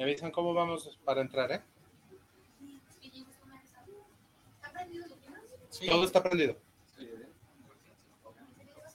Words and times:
Me 0.00 0.04
avisan 0.04 0.30
cómo 0.30 0.54
vamos 0.54 0.98
para 1.04 1.20
entrar, 1.20 1.52
¿eh? 1.52 1.60
Todo 5.86 6.06
está 6.06 6.22
prendido. 6.22 6.56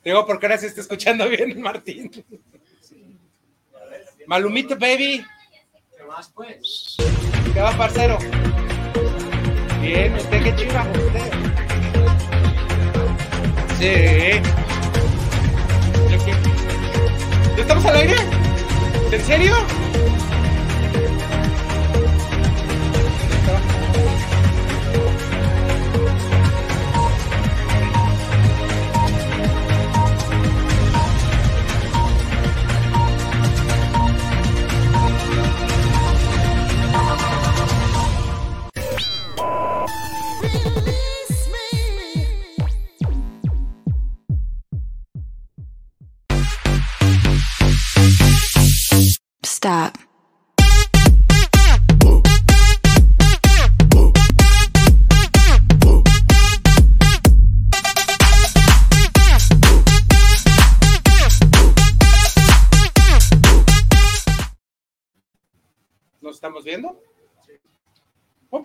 Digo, 0.04 0.26
porque 0.26 0.48
ahora 0.48 0.57
se 0.57 0.66
está 0.66 0.81
escuchando 0.81 1.30
bien, 1.30 1.62
Martín. 1.62 2.09
Malumito, 4.26 4.76
baby. 4.80 5.23
¿Qué 5.95 6.04
más, 6.05 6.27
pues? 6.30 6.98
¿Qué 7.53 7.62
va, 7.62 7.77
parcero? 7.77 8.17
Bien, 9.81 10.12
¿usted 10.16 10.44
qué 10.44 10.55
chiva? 10.55 10.88
¿Usted? 10.90 11.31
Sí. 13.77 14.41
¿Ya 17.55 17.62
estamos 17.62 17.85
al 17.85 17.95
aire? 17.95 18.16
¿En 19.12 19.23
serio? 19.23 19.84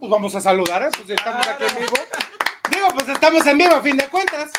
Pues 0.01 0.11
vamos 0.11 0.34
a 0.34 0.41
saludar, 0.41 0.83
¿eh? 0.83 0.89
pues 0.97 1.11
estamos 1.11 1.47
aquí 1.47 1.65
en 1.65 1.75
vivo. 1.75 1.97
Digo, 2.70 2.87
pues 2.95 3.09
estamos 3.11 3.47
en 3.47 3.59
vivo 3.59 3.75
a 3.75 3.83
fin 3.83 3.98
de 3.98 4.09
cuentas. 4.09 4.51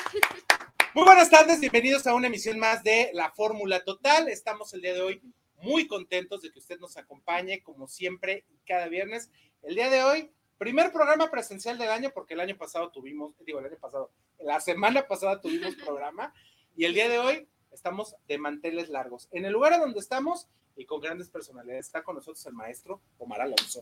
Muy 0.94 1.04
buenas 1.04 1.32
tardes, 1.32 1.60
bienvenidos 1.60 2.06
a 2.06 2.14
una 2.14 2.28
emisión 2.28 2.60
más 2.60 2.84
de 2.84 3.10
La 3.14 3.32
Fórmula 3.32 3.84
Total. 3.84 4.30
Estamos 4.30 4.72
el 4.76 4.82
día 4.82 4.94
de 4.94 5.02
hoy 5.02 5.22
muy 5.64 5.88
contentos 5.88 6.44
de 6.44 6.52
que 6.52 6.60
usted 6.60 6.80
nos 6.80 6.96
acompañe, 6.96 7.64
como 7.64 7.88
siempre, 7.88 8.46
cada 8.68 8.88
viernes. 8.88 9.32
El 9.64 9.74
día 9.74 9.90
de 9.90 10.04
hoy, 10.04 10.32
primer 10.60 10.92
programa 10.92 11.32
presencial 11.32 11.80
del 11.80 11.90
año, 11.90 12.12
porque 12.14 12.36
el 12.36 12.40
año 12.40 12.56
pasado 12.56 12.92
tuvimos, 12.92 13.34
digo, 13.44 13.58
el 13.58 13.66
año 13.66 13.80
pasado, 13.80 14.12
la 14.38 14.60
semana 14.60 15.08
pasada 15.08 15.42
tuvimos 15.42 15.74
programa, 15.76 16.36
y 16.76 16.86
el 16.86 16.94
día 16.94 17.10
de 17.10 17.18
hoy 17.18 17.48
estamos 17.72 18.16
de 18.28 18.38
manteles 18.38 18.90
largos. 18.90 19.28
En 19.32 19.46
el 19.46 19.54
lugar 19.54 19.74
a 19.74 19.80
donde 19.80 20.00
estamos 20.00 20.50
y 20.82 20.86
con 20.86 21.00
grandes 21.00 21.30
personalidades, 21.30 21.86
está 21.86 22.02
con 22.04 22.16
nosotros 22.16 22.44
el 22.48 22.54
maestro 22.54 23.02
Omar 23.20 23.42
Alonso. 23.42 23.82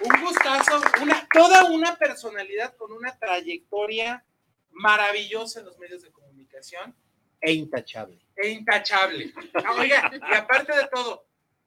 Un 0.00 0.20
gustazo, 0.22 0.80
una, 1.02 1.28
toda 1.32 1.64
una 1.64 1.94
personalidad 1.96 2.74
con 2.76 2.92
una 2.92 3.16
trayectoria 3.18 4.24
maravillosa 4.70 5.60
en 5.60 5.66
los 5.66 5.78
medios 5.78 6.02
de 6.02 6.10
comunicación 6.10 6.94
E 7.40 7.52
intachable. 7.52 8.18
e 8.36 8.48
intachable. 8.48 9.32
Ah, 9.62 9.72
Oiga, 9.78 10.10
y 10.30 10.34
aparte 10.34 10.74
de 10.74 10.88
todo, 10.92 11.26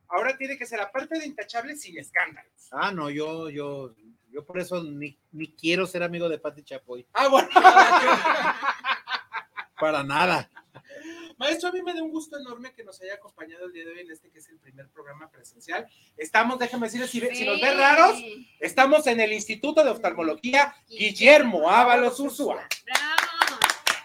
ahora 0.09 0.35
tiene 0.35 0.57
que 0.57 0.65
ser, 0.65 0.81
aparte 0.81 1.19
de 1.19 1.25
intachable, 1.27 1.75
sin 1.75 1.97
escándalos. 1.99 2.51
Ah, 2.71 2.91
no, 2.91 3.09
yo, 3.11 3.49
yo, 3.51 3.93
yo 4.29 4.43
por 4.45 4.59
eso 4.59 4.83
ni, 4.83 5.17
ni 5.31 5.53
quiero 5.55 5.85
ser 5.85 6.01
amigo 6.03 6.27
de 6.27 6.39
Pati 6.39 6.63
Chapoy. 6.63 7.07
Ah, 7.13 7.27
bueno. 7.27 7.49
Para 9.79 10.03
nada. 10.03 10.49
Maestro, 11.37 11.69
a 11.69 11.71
mí 11.71 11.81
me 11.81 11.93
da 11.93 12.01
un 12.01 12.11
gusto 12.11 12.37
enorme 12.37 12.73
que 12.73 12.83
nos 12.83 13.01
haya 13.01 13.15
acompañado 13.15 13.65
el 13.65 13.73
día 13.73 13.85
de 13.85 13.91
hoy 13.91 13.99
en 13.99 14.11
este 14.11 14.29
que 14.29 14.39
es 14.39 14.49
el 14.49 14.59
primer 14.59 14.89
programa 14.89 15.29
presencial. 15.29 15.87
Estamos, 16.17 16.57
déjame 16.59 16.87
decirles, 16.87 17.11
si, 17.11 17.45
nos 17.45 17.61
ven 17.61 17.77
raros, 17.77 18.17
estamos 18.59 19.05
en 19.07 19.19
el 19.19 19.33
Instituto 19.33 19.83
de 19.83 19.91
Oftalmología 19.91 20.75
Guillermo 20.87 21.69
Ábalos 21.69 22.19
Ursúa. 22.19 22.67
¡Bravo! 22.85 23.27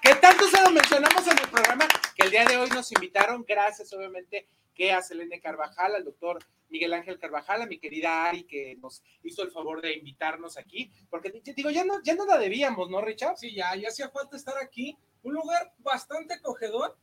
que 0.02 0.16
tanto 0.16 0.48
se 0.48 0.60
lo 0.60 0.70
mencionamos 0.70 1.24
en 1.28 1.38
el 1.38 1.48
programa 1.48 1.86
que 2.16 2.24
el 2.24 2.30
día 2.32 2.44
de 2.44 2.56
hoy 2.56 2.68
nos 2.70 2.90
invitaron, 2.90 3.44
gracias 3.46 3.92
obviamente 3.92 4.48
que 4.74 4.90
a 4.90 5.00
Selene 5.00 5.40
Carvajal, 5.40 5.94
al 5.94 6.04
doctor 6.04 6.44
Miguel 6.70 6.92
Ángel 6.94 7.20
Carvajal, 7.20 7.62
a 7.62 7.66
mi 7.66 7.78
querida 7.78 8.24
Ari 8.24 8.44
que 8.44 8.76
nos 8.80 9.02
hizo 9.22 9.42
el 9.42 9.52
favor 9.52 9.80
de 9.80 9.92
invitarnos 9.94 10.58
aquí, 10.58 10.90
porque 11.08 11.30
digo, 11.54 11.70
ya 11.70 11.84
no, 11.84 12.02
ya 12.02 12.14
no 12.14 12.26
la 12.26 12.36
debíamos, 12.38 12.90
¿no, 12.90 13.00
Richard? 13.00 13.36
Sí, 13.36 13.54
ya, 13.54 13.76
ya 13.76 13.88
hacía 13.88 14.08
falta 14.08 14.36
estar 14.36 14.58
aquí. 14.58 14.96
Un 15.22 15.34
lugar 15.34 15.72
bastante 15.78 16.34
acogedor. 16.34 16.96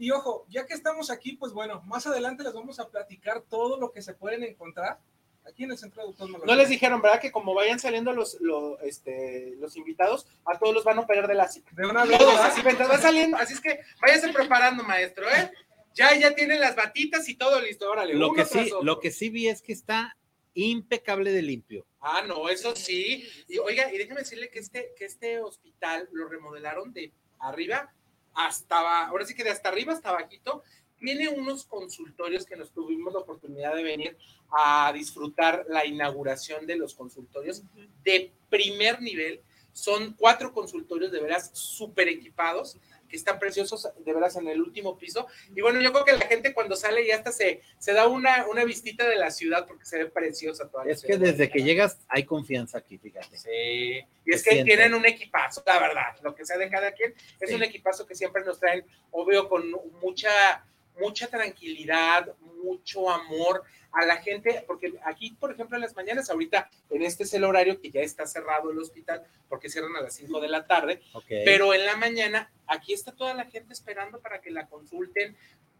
Y 0.00 0.12
ojo, 0.12 0.46
ya 0.48 0.64
que 0.64 0.72
estamos 0.72 1.10
aquí, 1.10 1.32
pues 1.32 1.52
bueno, 1.52 1.82
más 1.82 2.06
adelante 2.06 2.42
les 2.42 2.54
vamos 2.54 2.80
a 2.80 2.88
platicar 2.88 3.42
todo 3.42 3.78
lo 3.78 3.92
que 3.92 4.00
se 4.00 4.14
pueden 4.14 4.42
encontrar 4.42 4.98
aquí 5.46 5.64
en 5.64 5.72
el 5.72 5.76
Centro 5.76 6.00
de 6.00 6.08
Autónomo. 6.08 6.42
No 6.46 6.54
les 6.54 6.70
dijeron, 6.70 7.02
¿verdad? 7.02 7.20
Que 7.20 7.30
como 7.30 7.52
vayan 7.52 7.78
saliendo 7.78 8.14
los, 8.14 8.40
los, 8.40 8.80
este, 8.80 9.56
los 9.58 9.76
invitados, 9.76 10.26
a 10.46 10.58
todos 10.58 10.74
los 10.74 10.84
van 10.84 10.96
a 10.96 11.02
operar 11.02 11.28
de 11.28 11.34
la 11.34 11.48
cita. 11.48 11.70
De 11.72 11.86
una 11.86 12.06
vez, 12.06 12.16
Todos, 12.16 12.40
así 12.40 12.62
mientras 12.64 12.88
va 12.88 12.96
saliendo, 12.96 13.36
así 13.36 13.52
es 13.52 13.60
que 13.60 13.80
váyase 14.00 14.32
preparando, 14.32 14.82
maestro, 14.84 15.28
¿eh? 15.28 15.52
Ya, 15.92 16.16
ya 16.16 16.34
tienen 16.34 16.60
las 16.60 16.74
batitas 16.74 17.28
y 17.28 17.34
todo 17.34 17.60
listo, 17.60 17.90
órale. 17.90 18.14
Lo 18.14 18.32
que 18.32 18.46
sí, 18.46 18.58
otro. 18.58 18.82
lo 18.82 19.00
que 19.00 19.10
sí 19.10 19.28
vi 19.28 19.48
es 19.48 19.60
que 19.60 19.74
está 19.74 20.16
impecable 20.54 21.30
de 21.30 21.42
limpio. 21.42 21.84
Ah, 22.00 22.24
no, 22.26 22.48
eso 22.48 22.74
sí. 22.74 23.28
Y 23.48 23.58
oiga, 23.58 23.92
y 23.92 23.98
déjeme 23.98 24.20
decirle 24.20 24.48
que 24.48 24.60
este, 24.60 24.94
que 24.96 25.04
este 25.04 25.40
hospital 25.40 26.08
lo 26.12 26.26
remodelaron 26.26 26.90
de 26.94 27.12
arriba 27.38 27.92
hasta, 28.34 29.06
ahora 29.06 29.24
sí 29.24 29.34
que 29.34 29.44
de 29.44 29.50
hasta 29.50 29.68
arriba 29.68 29.92
hasta 29.92 30.10
abajito. 30.10 30.62
Tiene 30.98 31.28
unos 31.28 31.64
consultorios 31.64 32.44
que 32.44 32.56
nos 32.56 32.72
tuvimos 32.72 33.14
la 33.14 33.20
oportunidad 33.20 33.74
de 33.74 33.82
venir 33.82 34.18
a 34.50 34.92
disfrutar 34.92 35.64
la 35.68 35.86
inauguración 35.86 36.66
de 36.66 36.76
los 36.76 36.94
consultorios 36.94 37.62
de 38.04 38.34
primer 38.50 39.00
nivel. 39.00 39.40
Son 39.72 40.14
cuatro 40.14 40.52
consultorios 40.52 41.10
de 41.10 41.20
veras 41.20 41.50
súper 41.54 42.08
equipados, 42.08 42.76
que 43.10 43.16
están 43.16 43.38
preciosos 43.38 43.88
de 43.98 44.12
veras 44.14 44.36
en 44.36 44.48
el 44.48 44.60
último 44.62 44.96
piso. 44.96 45.26
Y 45.54 45.60
bueno, 45.60 45.80
yo 45.80 45.92
creo 45.92 46.04
que 46.04 46.12
la 46.12 46.26
gente 46.26 46.54
cuando 46.54 46.76
sale 46.76 47.06
ya 47.06 47.16
hasta 47.16 47.32
se, 47.32 47.60
se 47.78 47.92
da 47.92 48.06
una, 48.06 48.46
una 48.46 48.64
vistita 48.64 49.06
de 49.08 49.16
la 49.16 49.30
ciudad 49.30 49.66
porque 49.66 49.84
se 49.84 49.98
ve 49.98 50.06
preciosa 50.06 50.68
toda 50.70 50.84
la 50.84 50.92
Es 50.92 51.02
que 51.02 51.18
desde 51.18 51.50
que 51.50 51.62
llegas 51.62 51.98
hay 52.08 52.24
confianza 52.24 52.78
aquí, 52.78 52.96
fíjate. 52.98 53.36
Sí, 53.36 53.48
y 53.50 54.34
es 54.34 54.42
que 54.44 54.50
siente. 54.50 54.64
tienen 54.64 54.94
un 54.94 55.04
equipazo, 55.04 55.62
la 55.66 55.78
verdad, 55.80 56.16
lo 56.22 56.34
que 56.34 56.46
sea 56.46 56.56
de 56.56 56.70
cada 56.70 56.92
quien, 56.92 57.12
es 57.40 57.48
Sí. 57.50 57.54
un 57.56 57.62
equipazo 57.64 58.06
que 58.06 58.14
siempre 58.14 58.44
nos 58.44 58.60
traen, 58.60 58.84
obvio, 59.10 59.48
con 59.48 59.68
mucha, 60.00 60.64
mucha 60.98 61.26
tranquilidad, 61.26 62.32
mucho 62.62 63.10
amor 63.10 63.64
a 63.92 64.04
la 64.06 64.16
gente, 64.16 64.64
porque 64.66 64.94
aquí, 65.04 65.32
por 65.40 65.50
ejemplo, 65.52 65.76
en 65.76 65.82
las 65.82 65.96
mañanas, 65.96 66.30
ahorita, 66.30 66.70
en 66.90 67.02
este 67.02 67.24
es 67.24 67.34
el 67.34 67.44
horario 67.44 67.80
que 67.80 67.90
ya 67.90 68.00
está 68.00 68.26
cerrado 68.26 68.70
el 68.70 68.78
hospital, 68.78 69.24
porque 69.48 69.68
cierran 69.68 69.96
a 69.96 70.00
las 70.02 70.14
5 70.14 70.40
de 70.40 70.48
la 70.48 70.66
tarde, 70.66 71.02
Ok. 71.12 71.26
pero 71.44 71.74
en 71.74 71.84
la 71.84 71.96
mañana, 71.96 72.50
aquí 72.66 72.92
está 72.92 73.12
toda 73.12 73.34
la 73.34 73.44
gente 73.46 73.72
esperando 73.72 74.20
para 74.20 74.40
que 74.40 74.50
la 74.50 74.66
consulten 74.68 75.36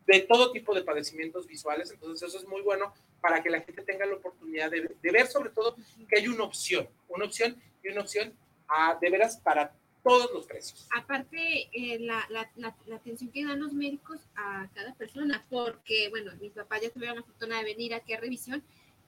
de 0.06 0.20
todo 0.20 0.50
tipo 0.50 0.74
de 0.74 0.82
padecimientos 0.82 1.46
visuales, 1.46 1.90
entonces 1.92 2.28
eso 2.28 2.38
es 2.38 2.46
muy 2.48 2.62
bueno 2.62 2.92
para 3.20 3.42
que 3.42 3.50
la 3.50 3.60
gente 3.60 3.82
tenga 3.82 4.06
la 4.06 4.14
oportunidad 4.16 4.70
de, 4.70 4.90
de 5.00 5.12
ver 5.12 5.28
sobre 5.28 5.50
todo 5.50 5.76
que 6.08 6.18
hay 6.18 6.26
una 6.26 6.42
opción, 6.44 6.88
una 7.08 7.26
opción 7.26 7.62
y 7.84 7.90
una 7.90 8.00
opción 8.00 8.34
a, 8.66 8.98
de 9.00 9.10
veras 9.10 9.36
para 9.36 9.72
todos 10.02 10.30
los 10.32 10.46
precios. 10.46 10.88
Aparte, 10.96 11.68
eh, 11.72 11.98
la, 12.00 12.24
la, 12.30 12.50
la, 12.56 12.74
la 12.86 12.96
atención 12.96 13.30
que 13.30 13.44
dan 13.44 13.60
los 13.60 13.72
médicos 13.72 14.20
a 14.36 14.68
cada 14.74 14.94
persona, 14.94 15.44
porque, 15.50 16.08
bueno, 16.08 16.32
mis 16.40 16.52
papás 16.52 16.80
ya 16.82 16.90
tuvieron 16.90 17.16
la 17.16 17.22
fortuna 17.22 17.58
de 17.58 17.64
venir 17.64 17.94
aquí 17.94 18.12
a 18.14 18.20
revisión 18.20 18.62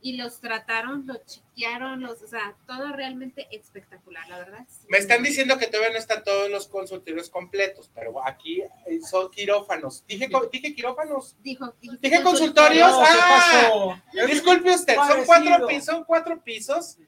y 0.04 0.16
los 0.16 0.40
trataron, 0.40 1.06
los 1.06 1.24
chequearon, 1.26 2.00
los, 2.00 2.20
o 2.22 2.26
sea, 2.26 2.56
todo 2.66 2.92
realmente 2.92 3.46
espectacular, 3.52 4.28
la 4.28 4.38
verdad. 4.38 4.66
sí. 4.68 4.84
Me 4.88 4.98
están 4.98 5.22
diciendo 5.22 5.58
que 5.58 5.68
todavía 5.68 5.92
no 5.92 5.98
están 5.98 6.24
todos 6.24 6.50
los 6.50 6.66
consultorios 6.66 7.30
completos, 7.30 7.88
pero 7.94 8.26
aquí 8.26 8.62
eh, 8.62 9.00
son 9.08 9.30
quirófanos. 9.30 10.04
Dije, 10.08 10.28
co- 10.28 10.48
dije 10.52 10.74
quirófanos. 10.74 11.36
Dijo, 11.40 11.72
Dije 12.00 12.20
consultorios. 12.22 12.90
No, 12.90 12.98
¿qué 12.98 13.06
ah, 13.12 14.02
pasó? 14.10 14.26
Disculpe 14.26 14.74
usted, 14.74 14.96
son 14.96 15.24
cuatro 15.24 15.66
pisos, 15.68 15.84
son 15.84 16.04
cuatro 16.04 16.42
pisos, 16.42 16.98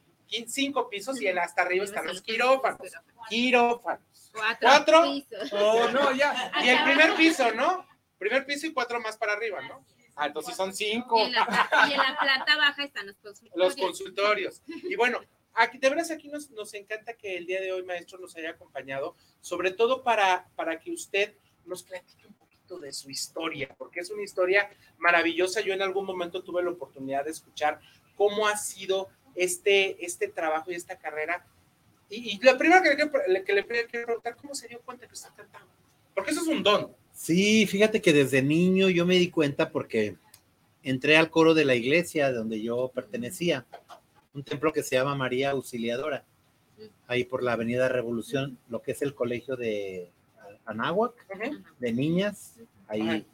cinco 0.46 0.88
pisos 0.88 1.20
y 1.20 1.26
en 1.26 1.38
hasta 1.40 1.62
arriba 1.62 1.84
están 1.84 2.06
los 2.06 2.22
quirófanos. 2.22 2.78
Quirófanos. 3.28 4.30
Cuatro, 4.32 4.68
Cuatro. 4.68 5.02
pisos. 5.02 5.52
Oh, 5.52 5.88
no, 5.90 6.12
ya. 6.12 6.52
Y 6.64 6.68
el 6.68 6.82
primer 6.84 7.14
piso, 7.14 7.52
¿no? 7.52 7.86
Primer 8.18 8.44
piso 8.46 8.66
y 8.66 8.72
cuatro 8.72 9.00
más 9.00 9.16
para 9.16 9.32
arriba, 9.34 9.60
¿no? 9.62 9.84
Ah, 10.16 10.26
entonces 10.26 10.56
son 10.56 10.72
cinco. 10.72 11.18
Y 11.18 11.22
en, 11.22 11.32
la, 11.32 11.68
y 11.88 11.92
en 11.92 11.98
la 11.98 12.16
planta 12.18 12.56
baja 12.56 12.84
están 12.84 13.06
los 13.06 13.16
consultorios. 13.16 13.56
los 13.56 13.76
consultorios. 13.76 14.62
Y 14.66 14.94
bueno, 14.96 15.20
aquí, 15.54 15.78
de 15.78 15.90
veras 15.90 16.10
aquí 16.10 16.28
nos, 16.28 16.50
nos 16.50 16.72
encanta 16.74 17.14
que 17.14 17.36
el 17.36 17.46
día 17.46 17.60
de 17.60 17.72
hoy, 17.72 17.82
maestro, 17.82 18.18
nos 18.18 18.36
haya 18.36 18.50
acompañado, 18.50 19.16
sobre 19.40 19.72
todo 19.72 20.02
para, 20.04 20.48
para 20.54 20.78
que 20.78 20.92
usted 20.92 21.34
nos 21.64 21.82
platique 21.82 22.26
un 22.26 22.34
poquito 22.34 22.44
poquito 22.54 22.78
de 22.78 22.92
su 22.92 23.10
historia, 23.10 23.74
porque 23.78 24.00
es 24.00 24.10
una 24.10 24.22
historia 24.22 24.70
maravillosa. 24.98 25.60
Yo 25.60 25.72
en 25.74 25.82
algún 25.82 26.06
momento 26.06 26.42
tuve 26.42 26.62
la 26.62 26.70
oportunidad 26.70 27.24
de 27.24 27.30
escuchar 27.30 27.80
cómo 28.16 28.46
ha 28.46 28.56
sido 28.56 29.08
este, 29.34 30.04
este 30.04 30.28
trabajo 30.28 30.70
y 30.70 30.74
esta 30.74 30.98
carrera. 30.98 31.46
Y, 32.14 32.32
y 32.32 32.38
lo 32.44 32.56
primero 32.56 32.82
que, 32.82 33.10
le, 33.28 33.44
que 33.44 33.52
le 33.52 33.62
preguntar, 33.62 34.36
¿cómo 34.36 34.54
se 34.54 34.68
dio 34.68 34.80
cuenta 34.80 35.06
que 35.06 35.14
está 35.14 35.32
cantando? 35.34 35.68
Porque 36.14 36.30
eso 36.30 36.42
es 36.42 36.48
un 36.48 36.62
don. 36.62 36.90
Sí, 37.12 37.66
fíjate 37.66 38.00
que 38.00 38.12
desde 38.12 38.42
niño 38.42 38.88
yo 38.88 39.06
me 39.06 39.16
di 39.16 39.30
cuenta 39.30 39.70
porque 39.70 40.16
entré 40.82 41.16
al 41.16 41.30
coro 41.30 41.54
de 41.54 41.64
la 41.64 41.74
iglesia 41.74 42.32
donde 42.32 42.60
yo 42.60 42.90
pertenecía, 42.94 43.66
un 44.34 44.42
templo 44.42 44.72
que 44.72 44.82
se 44.82 44.96
llama 44.96 45.14
María 45.14 45.50
Auxiliadora, 45.50 46.24
ahí 47.06 47.24
por 47.24 47.42
la 47.42 47.52
Avenida 47.52 47.88
Revolución, 47.88 48.58
lo 48.68 48.82
que 48.82 48.92
es 48.92 49.02
el 49.02 49.14
colegio 49.14 49.56
de 49.56 50.10
Anáhuac, 50.66 51.14
de 51.78 51.92
niñas, 51.92 52.56
ahí, 52.88 53.26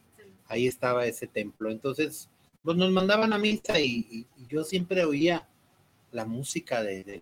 ahí 0.46 0.66
estaba 0.66 1.06
ese 1.06 1.26
templo. 1.26 1.70
Entonces, 1.70 2.28
pues 2.62 2.76
nos 2.76 2.90
mandaban 2.92 3.32
a 3.32 3.38
misa 3.38 3.80
y, 3.80 4.26
yo 4.48 4.64
siempre 4.64 5.04
oía 5.04 5.46
la 6.12 6.24
música 6.24 6.82
de, 6.82 7.20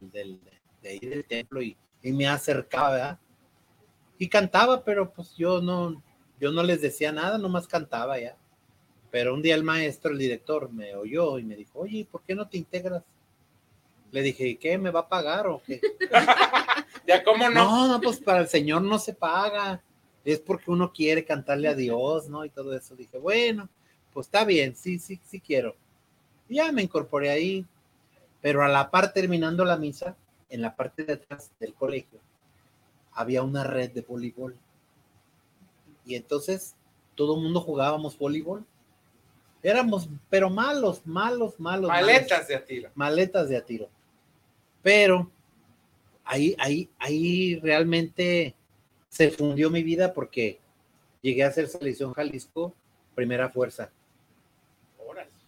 ahí 0.85 0.99
del 0.99 1.25
templo 1.25 1.63
y, 1.63 1.77
me 2.03 2.29
acercaba, 2.29 3.19
Y 4.19 4.29
cantaba, 4.29 4.85
pero 4.85 5.13
pues 5.13 5.35
yo 5.37 5.61
no, 5.61 6.03
yo 6.41 6.53
no 6.53 6.63
les 6.63 6.81
decía 6.81 7.13
nada, 7.13 7.39
nomás 7.39 7.67
cantaba 7.67 8.19
ya. 8.19 8.37
Pero 9.11 9.35
un 9.35 9.43
día 9.43 9.55
el 9.55 9.65
maestro, 9.65 10.13
el 10.13 10.19
director, 10.19 10.71
me 10.71 10.95
oyó 10.95 11.39
y 11.39 11.45
me 11.45 11.57
dijo, 11.57 11.81
oye, 11.81 12.07
¿por 12.11 12.23
qué 12.23 12.35
no 12.35 12.49
te 12.49 12.59
integras? 12.59 13.03
Le 14.11 14.23
dije, 14.23 14.57
¿qué? 14.57 14.79
¿Me 14.79 14.91
va 14.91 15.01
a 15.01 15.09
pagar 15.09 15.47
o 15.47 15.63
qué? 15.65 15.81
¿Ya 17.07 17.23
cómo 17.25 17.49
no? 17.49 17.65
No, 17.65 17.89
no, 17.89 18.01
pues 18.01 18.19
para 18.21 18.41
el 18.41 18.49
Señor 18.49 18.83
no 18.83 18.99
se 18.99 19.15
paga. 19.15 19.83
Es 20.25 20.41
porque 20.41 20.71
uno 20.71 20.93
quiere 20.93 21.25
cantarle 21.25 21.69
a 21.69 21.75
Dios, 21.75 22.29
¿no? 22.29 22.45
Y 22.45 22.51
todo 22.51 22.77
eso. 22.77 22.95
Dije, 22.95 23.19
bueno, 23.19 23.69
pues 24.13 24.27
está 24.27 24.45
bien, 24.45 24.77
sí, 24.77 24.99
sí, 24.99 25.21
sí 25.25 25.41
quiero. 25.41 25.75
Y 26.49 26.57
ya 26.57 26.71
me 26.73 26.83
incorporé 26.83 27.31
ahí. 27.31 27.67
Pero 28.41 28.63
a 28.63 28.69
la 28.69 28.91
par, 28.91 29.13
terminando 29.13 29.65
la 29.65 29.77
misa, 29.77 30.17
en 30.49 30.63
la 30.63 30.77
parte 30.77 31.05
de 31.05 31.15
atrás 31.15 31.51
del 31.61 31.75
colegio, 31.75 32.21
había 33.13 33.43
una 33.43 33.65
red 33.65 33.91
de 33.91 34.03
voleibol. 34.03 34.57
Y 36.05 36.15
entonces 36.15 36.75
todo 37.15 37.37
el 37.37 37.43
mundo 37.43 37.61
jugábamos 37.61 38.19
voleibol. 38.19 38.65
Éramos, 39.63 40.09
pero 40.31 40.51
malos, 40.51 41.05
malos, 41.05 41.59
malos. 41.59 41.89
Maletas 41.89 42.49
de 42.49 42.57
a 42.57 42.65
tiro. 42.65 42.91
Maletas 42.95 43.49
de 43.49 43.57
a 43.57 43.65
tiro. 43.65 43.89
Pero 44.83 45.31
ahí, 46.25 46.55
ahí, 46.59 46.89
ahí 46.99 47.57
realmente 47.57 48.55
se 49.09 49.31
fundió 49.31 49.69
mi 49.69 49.83
vida 49.83 50.15
porque 50.15 50.61
llegué 51.23 51.45
a 51.45 51.51
ser 51.51 51.67
selección 51.67 52.13
Jalisco, 52.13 52.75
primera 53.15 53.51
fuerza. 53.51 53.91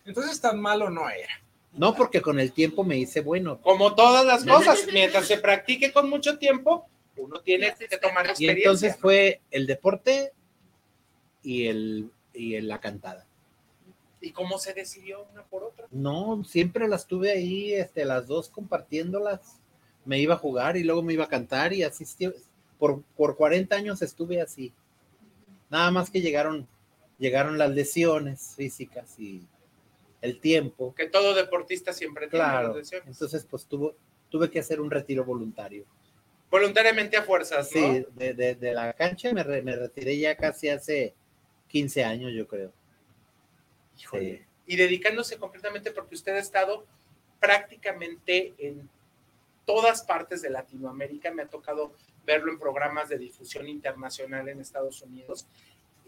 Entonces 0.05 0.41
tan 0.41 0.61
malo 0.61 0.91
no 0.91 1.08
era. 1.08 1.41
No, 1.72 1.94
porque 1.94 2.20
con 2.20 2.40
el 2.40 2.52
tiempo 2.52 2.84
me 2.84 2.99
hice 2.99 3.20
bueno. 3.20 3.61
Como 3.61 3.94
todas 3.94 4.25
las 4.25 4.44
cosas, 4.44 4.87
mientras 4.93 5.26
se 5.26 5.38
practique 5.38 5.93
con 5.93 6.11
mucho 6.11 6.38
tiempo, 6.38 6.87
uno 7.17 7.40
tiene 7.40 7.75
que 7.78 7.99
tomar 7.99 8.26
experiencia. 8.26 8.52
Y 8.52 8.58
entonces 8.58 8.96
fue 8.96 9.40
el 9.50 9.67
deporte 9.67 10.32
y, 11.43 11.67
el, 11.67 12.11
y 12.34 12.61
la 12.61 12.81
cantada. 12.81 13.26
¿Y 14.20 14.32
cómo 14.32 14.58
se 14.58 14.75
decidió 14.75 15.26
una 15.32 15.43
por 15.44 15.64
otra? 15.64 15.87
No, 15.90 16.44
siempre 16.44 16.88
las 16.88 17.06
tuve 17.06 17.31
ahí, 17.31 17.73
este, 17.73 18.05
las 18.05 18.26
dos 18.26 18.50
compartiéndolas. 18.50 19.40
Me 20.05 20.19
iba 20.19 20.34
a 20.34 20.38
jugar 20.38 20.76
y 20.76 20.84
luego 20.84 21.02
me 21.02 21.14
iba 21.14 21.25
a 21.25 21.28
cantar 21.28 21.73
y 21.73 21.82
así 21.82 22.05
por, 22.78 23.02
por 23.16 23.37
40 23.37 23.75
años 23.76 24.02
estuve 24.02 24.40
así. 24.40 24.75
Nada 25.70 25.90
más 25.90 26.11
que 26.11 26.20
llegaron, 26.20 26.66
llegaron 27.19 27.56
las 27.56 27.70
lesiones 27.70 28.55
físicas 28.56 29.19
y 29.19 29.46
el 30.20 30.40
tiempo. 30.40 30.94
Que 30.94 31.06
todo 31.06 31.34
deportista 31.34 31.93
siempre 31.93 32.28
tiene. 32.28 32.46
Entonces, 33.06 33.46
pues 33.49 33.67
tuvo, 33.67 33.94
tuve 34.28 34.50
que 34.50 34.61
hacer 34.61 34.81
un 34.81 34.90
retiro 34.90 35.25
voluntario. 35.25 35.84
Voluntariamente 36.50 37.17
a 37.17 37.22
fuerzas, 37.22 37.70
¿no? 37.75 37.94
Sí, 37.94 38.06
de, 38.17 38.55
de, 38.55 38.72
la 38.72 38.93
cancha 38.93 39.32
me, 39.32 39.44
me 39.62 39.76
retiré 39.76 40.19
ya 40.19 40.37
casi 40.37 40.69
hace 40.69 41.14
15 41.69 42.05
años, 42.05 42.32
yo 42.34 42.46
creo. 42.49 42.72
Y 44.67 44.76
dedicándose 44.76 45.38
completamente 45.38 45.90
porque 45.90 46.14
usted 46.14 46.34
ha 46.34 46.38
estado 46.38 46.87
prácticamente 47.38 48.55
en 48.58 48.88
todas 49.64 50.02
partes 50.02 50.43
de 50.43 50.50
Latinoamérica. 50.50 51.31
Me 51.32 51.43
ha 51.43 51.49
tocado 51.49 51.93
verlo 52.25 52.52
en 52.52 52.58
programas 52.58 53.08
de 53.08 53.19
difusión 53.19 53.69
internacional 53.69 54.49
en 54.49 54.61
Estados 54.61 55.02
Unidos. 55.02 55.46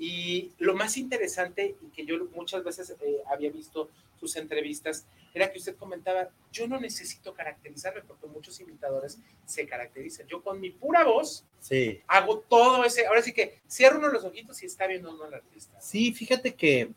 Y 0.04 0.50
lo 0.58 0.74
más 0.74 0.96
interesante, 0.96 1.76
y 1.80 1.86
que 1.90 2.04
yo 2.04 2.16
muchas 2.34 2.64
veces 2.64 2.90
eh, 2.90 3.22
había 3.30 3.52
visto 3.52 3.88
sus 4.18 4.34
entrevistas, 4.34 5.06
era 5.32 5.52
que 5.52 5.60
usted 5.60 5.76
comentaba, 5.76 6.28
yo 6.50 6.66
no 6.66 6.80
necesito 6.80 7.32
caracterizarme 7.32 8.00
porque 8.02 8.26
muchos 8.26 8.58
imitadores 8.58 9.20
se 9.46 9.64
caracterizan. 9.64 10.26
Yo 10.26 10.42
con 10.42 10.60
mi 10.60 10.70
pura 10.70 11.04
voz 11.04 11.44
sí. 11.60 12.00
hago 12.08 12.40
todo 12.40 12.84
ese, 12.84 13.06
ahora 13.06 13.22
sí 13.22 13.32
que 13.32 13.60
cierro 13.70 14.00
uno 14.00 14.08
los 14.08 14.24
ojitos 14.24 14.60
y 14.64 14.66
está 14.66 14.88
viendo 14.88 15.14
uno 15.14 15.22
al 15.22 15.34
artista. 15.34 15.80
Sí, 15.80 16.12
fíjate 16.12 16.56
que 16.56 16.90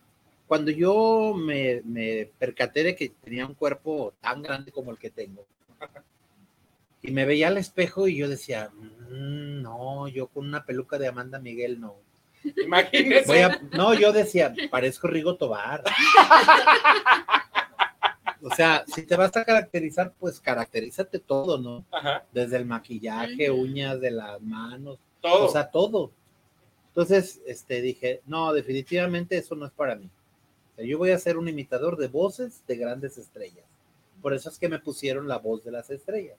cuando 0.47 0.71
yo 0.71 1.35
me, 1.35 1.83
me 1.85 2.31
percaté 2.39 2.81
de 2.81 2.95
que 2.95 3.09
tenía 3.09 3.45
un 3.45 3.53
cuerpo 3.53 4.15
tan 4.19 4.41
grande 4.41 4.71
como 4.71 4.89
el 4.89 4.97
que 4.97 5.11
tengo, 5.11 5.45
y 7.03 7.11
me 7.11 7.25
veía 7.25 7.49
al 7.49 7.57
espejo 7.59 8.07
y 8.07 8.15
yo 8.15 8.27
decía, 8.27 8.71
mm, 8.73 9.61
no, 9.61 10.07
yo 10.07 10.25
con 10.25 10.47
una 10.47 10.65
peluca 10.65 10.97
de 10.97 11.07
Amanda 11.07 11.37
Miguel 11.37 11.79
no. 11.79 12.03
Imagínese. 12.63 13.59
no, 13.71 13.93
yo 13.93 14.11
decía, 14.11 14.53
parezco 14.69 15.07
Rigo 15.07 15.35
Tobar. 15.35 15.83
o 18.41 18.53
sea, 18.55 18.83
si 18.87 19.03
te 19.03 19.15
vas 19.15 19.35
a 19.35 19.43
caracterizar, 19.43 20.13
pues 20.19 20.39
caracterízate 20.39 21.19
todo, 21.19 21.57
¿no? 21.57 21.85
Desde 22.31 22.57
el 22.57 22.65
maquillaje, 22.65 23.49
uñas 23.49 23.99
de 23.99 24.11
las 24.11 24.41
manos, 24.41 24.99
todo. 25.21 25.45
O 25.45 25.49
sea, 25.49 25.69
todo. 25.69 26.11
Entonces, 26.89 27.41
este, 27.45 27.81
dije, 27.81 28.21
no, 28.25 28.53
definitivamente 28.53 29.37
eso 29.37 29.55
no 29.55 29.65
es 29.65 29.71
para 29.71 29.95
mí. 29.95 30.09
yo 30.77 30.97
voy 30.97 31.11
a 31.11 31.19
ser 31.19 31.37
un 31.37 31.49
imitador 31.49 31.97
de 31.97 32.07
voces 32.07 32.63
de 32.67 32.77
grandes 32.77 33.17
estrellas. 33.17 33.65
Por 34.21 34.33
eso 34.33 34.49
es 34.49 34.57
que 34.57 34.69
me 34.69 34.79
pusieron 34.79 35.27
la 35.27 35.37
voz 35.37 35.63
de 35.63 35.71
las 35.71 35.89
estrellas. 35.89 36.37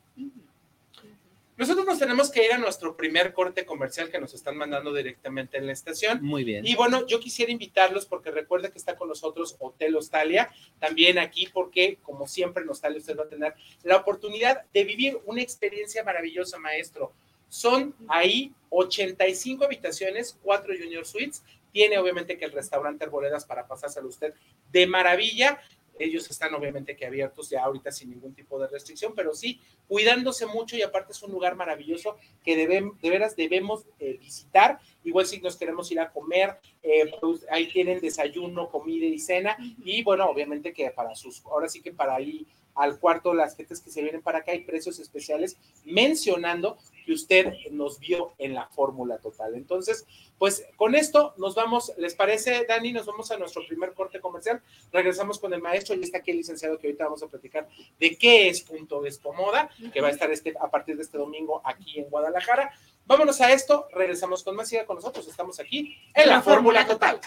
Nosotros 1.57 1.87
nos 1.87 1.99
tenemos 1.99 2.31
que 2.31 2.45
ir 2.45 2.53
a 2.53 2.59
nuestro 2.59 2.97
primer 2.97 3.33
corte 3.33 3.65
comercial 3.65 4.11
que 4.11 4.21
nos 4.21 4.35
están 4.35 4.59
mandando 4.59 4.93
directamente 4.93 5.57
en 5.57 5.67
la 5.67 5.73
estación. 5.73 6.23
Muy 6.23 6.45
bien. 6.45 6.67
Y 6.67 6.75
bueno, 6.75 7.07
yo 7.07 7.19
quisiera 7.19 7.51
invitarlos 7.51 8.05
porque 8.05 8.31
recuerde 8.31 8.71
que 8.71 8.77
está 8.77 8.95
con 8.97 9.09
nosotros 9.09 9.57
Hotel 9.59 9.97
Hostalia, 9.97 10.51
también 10.79 11.19
aquí 11.19 11.49
porque 11.53 11.99
como 12.03 12.27
siempre 12.27 12.63
en 12.63 12.69
Hostalia 12.69 12.99
usted 12.99 13.19
va 13.19 13.25
a 13.25 13.29
tener 13.29 13.55
la 13.85 13.97
oportunidad 13.97 14.65
de 14.75 14.85
vivir 14.85 15.19
una 15.25 15.41
experiencia 15.41 16.05
maravillosa, 16.05 16.59
maestro. 16.59 17.13
Son 17.49 17.95
ahí 18.09 18.53
85 18.71 19.65
habitaciones, 19.65 20.39
4 20.43 20.75
junior 20.79 21.07
suites. 21.07 21.43
Tiene 21.73 21.99
obviamente 21.99 22.37
que 22.37 22.45
el 22.45 22.53
restaurante 22.53 23.05
Arboledas 23.05 23.45
para 23.45 23.67
pasárselo 23.67 24.09
usted 24.09 24.35
de 24.73 24.87
maravilla. 24.87 25.61
Ellos 25.99 26.31
están 26.31 26.55
obviamente 26.55 26.97
que 26.97 27.07
abiertos 27.07 27.51
ya 27.51 27.65
ahorita 27.65 27.93
sin 27.93 28.11
ningún 28.11 28.35
tipo 28.35 28.59
de 28.59 28.69
restricción, 28.69 29.15
pero 29.15 29.35
sí 29.35 29.61
cuidándose 29.89 30.47
mucho 30.47 30.77
y 30.77 30.83
aparte 30.83 31.13
es 31.13 31.23
un 31.23 31.33
lugar 31.33 31.57
maravilloso 31.57 32.17
que 32.45 32.57
de 32.57 33.11
veras 33.11 33.37
debemos 33.37 33.87
eh, 33.99 34.17
visitar. 34.19 34.79
Igual 35.05 35.27
si 35.27 35.41
nos 35.41 35.57
queremos 35.57 35.91
ir 35.93 36.01
a 36.01 36.11
comer, 36.11 36.59
eh, 36.83 37.13
pues, 37.21 37.47
ahí 37.51 37.69
tienen 37.69 38.01
desayuno, 38.01 38.71
comida 38.71 39.07
y 39.07 39.19
cena. 39.19 39.57
Y 39.85 40.03
bueno, 40.03 40.27
obviamente 40.27 40.73
que 40.73 40.91
para 40.91 41.15
sus, 41.15 41.45
ahora 41.47 41.69
sí 41.69 41.81
que 41.83 41.93
para 41.93 42.17
ahí 42.17 42.47
al 42.75 42.99
cuarto 42.99 43.35
las 43.35 43.57
gentes 43.57 43.81
que 43.81 43.91
se 43.91 44.03
vienen 44.03 44.23
para 44.23 44.39
acá 44.39 44.53
hay 44.53 44.61
precios 44.61 44.99
especiales 44.99 45.57
mencionando 45.85 46.77
que 47.07 47.13
usted 47.13 47.55
nos 47.71 48.01
vio 48.01 48.35
en 48.37 48.53
la 48.53 48.67
fórmula 48.67 49.19
total. 49.19 49.55
Entonces, 49.55 50.05
pues 50.39 50.67
con 50.77 50.97
esto 50.97 51.35
nos 51.39 51.55
vamos, 51.55 51.93
¿les 51.97 52.15
parece, 52.15 52.67
Dani? 52.67 52.93
Nos 52.93 53.07
vamos 53.07 53.31
a 53.31 53.39
nuestro 53.39 53.65
primer 53.67 53.95
corte 53.95 54.21
comercial. 54.21 54.61
Regresamos 54.93 55.39
con 55.39 55.55
el 55.55 55.63
maestro 55.63 55.95
y 55.95 56.03
está 56.03 56.19
aquí 56.19 56.33
el 56.33 56.39
licenciado 56.39 56.79
que 56.79 56.89
ahorita 56.89 57.05
vamos 57.05 57.23
a 57.23 57.29
platicar 57.29 57.69
de 57.99 58.19
qué 58.19 58.49
es 58.49 58.61
Punto 58.63 59.01
de 59.01 59.15
Moda, 59.37 59.71
que 59.93 60.01
va 60.01 60.09
a 60.09 60.11
estar 60.11 60.31
este, 60.31 60.55
a 60.61 60.69
partir 60.69 60.97
de 60.97 61.03
este 61.03 61.17
domingo 61.17 61.63
aquí 61.65 62.01
en 62.01 62.11
Guadalajara. 62.11 62.73
Vámonos 63.07 63.41
a 63.41 63.53
esto, 63.53 63.87
regresamos 63.93 64.43
con 64.43 64.57
más, 64.57 64.69
siga 64.69 64.85
con 64.85 64.97
nosotros, 64.97 65.29
estamos 65.29 65.61
aquí 65.61 65.97
en 66.13 66.29
la, 66.29 66.43
fórmula 66.43 66.85
total. 66.87 67.21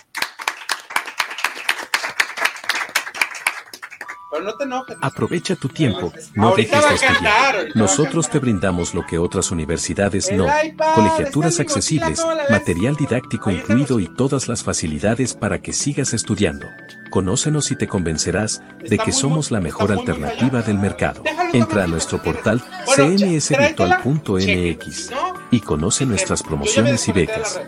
No 4.43 4.55
te 4.55 4.63
enojes. 4.63 4.97
Aprovecha 5.01 5.55
tu 5.55 5.69
tiempo, 5.69 6.11
no 6.35 6.55
dejes 6.55 6.87
de 6.87 6.95
estudiar. 6.95 7.67
Nosotros 7.75 8.29
te 8.29 8.39
brindamos 8.39 8.93
lo 8.93 9.05
que 9.05 9.17
otras 9.17 9.51
universidades 9.51 10.31
no. 10.31 10.47
Colegiaturas 10.95 11.59
accesibles, 11.59 12.25
material 12.49 12.95
didáctico 12.95 13.51
incluido 13.51 13.99
y 13.99 14.07
todas 14.07 14.47
las 14.47 14.63
facilidades 14.63 15.33
para 15.33 15.61
que 15.61 15.73
sigas 15.73 16.13
estudiando. 16.13 16.67
Conócenos 17.09 17.71
y 17.71 17.75
te 17.75 17.87
convencerás 17.87 18.61
de 18.79 18.99
que 18.99 19.11
somos 19.11 19.51
la 19.51 19.59
mejor 19.59 19.91
alternativa 19.91 20.61
del 20.61 20.77
mercado. 20.77 21.23
Entra 21.53 21.85
a 21.85 21.87
nuestro 21.87 22.21
portal 22.21 22.61
cnsvirtual.mx 22.95 25.09
y 25.51 25.61
conoce 25.61 26.05
nuestras 26.05 26.43
promociones 26.43 27.07
y 27.07 27.11
becas. 27.11 27.59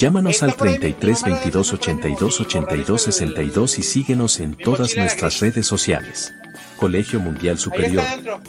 Llámanos 0.00 0.42
al 0.42 0.56
33 0.56 1.24
22 1.24 1.74
82 1.74 2.40
82 2.40 3.02
62 3.02 3.78
y 3.78 3.82
síguenos 3.82 4.40
en 4.40 4.54
todas 4.56 4.96
nuestras 4.96 5.40
redes 5.40 5.66
sociales. 5.66 6.32
Colegio 6.78 7.20
Mundial 7.20 7.58
Superior, 7.58 8.02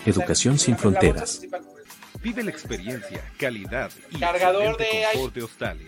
Educación 0.06 0.58
sin 0.58 0.78
Fronteras. 0.78 1.42
Vive 2.24 2.44
la 2.44 2.52
experiencia, 2.52 3.22
calidad 3.38 3.92
y 4.12 4.20
Cargador 4.20 4.78
de 4.78 4.86
confort 5.12 5.36
de 5.36 5.42
Australia. 5.42 5.88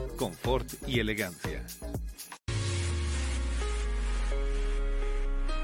confort 0.21 0.67
y 0.85 0.99
elegancia. 0.99 1.65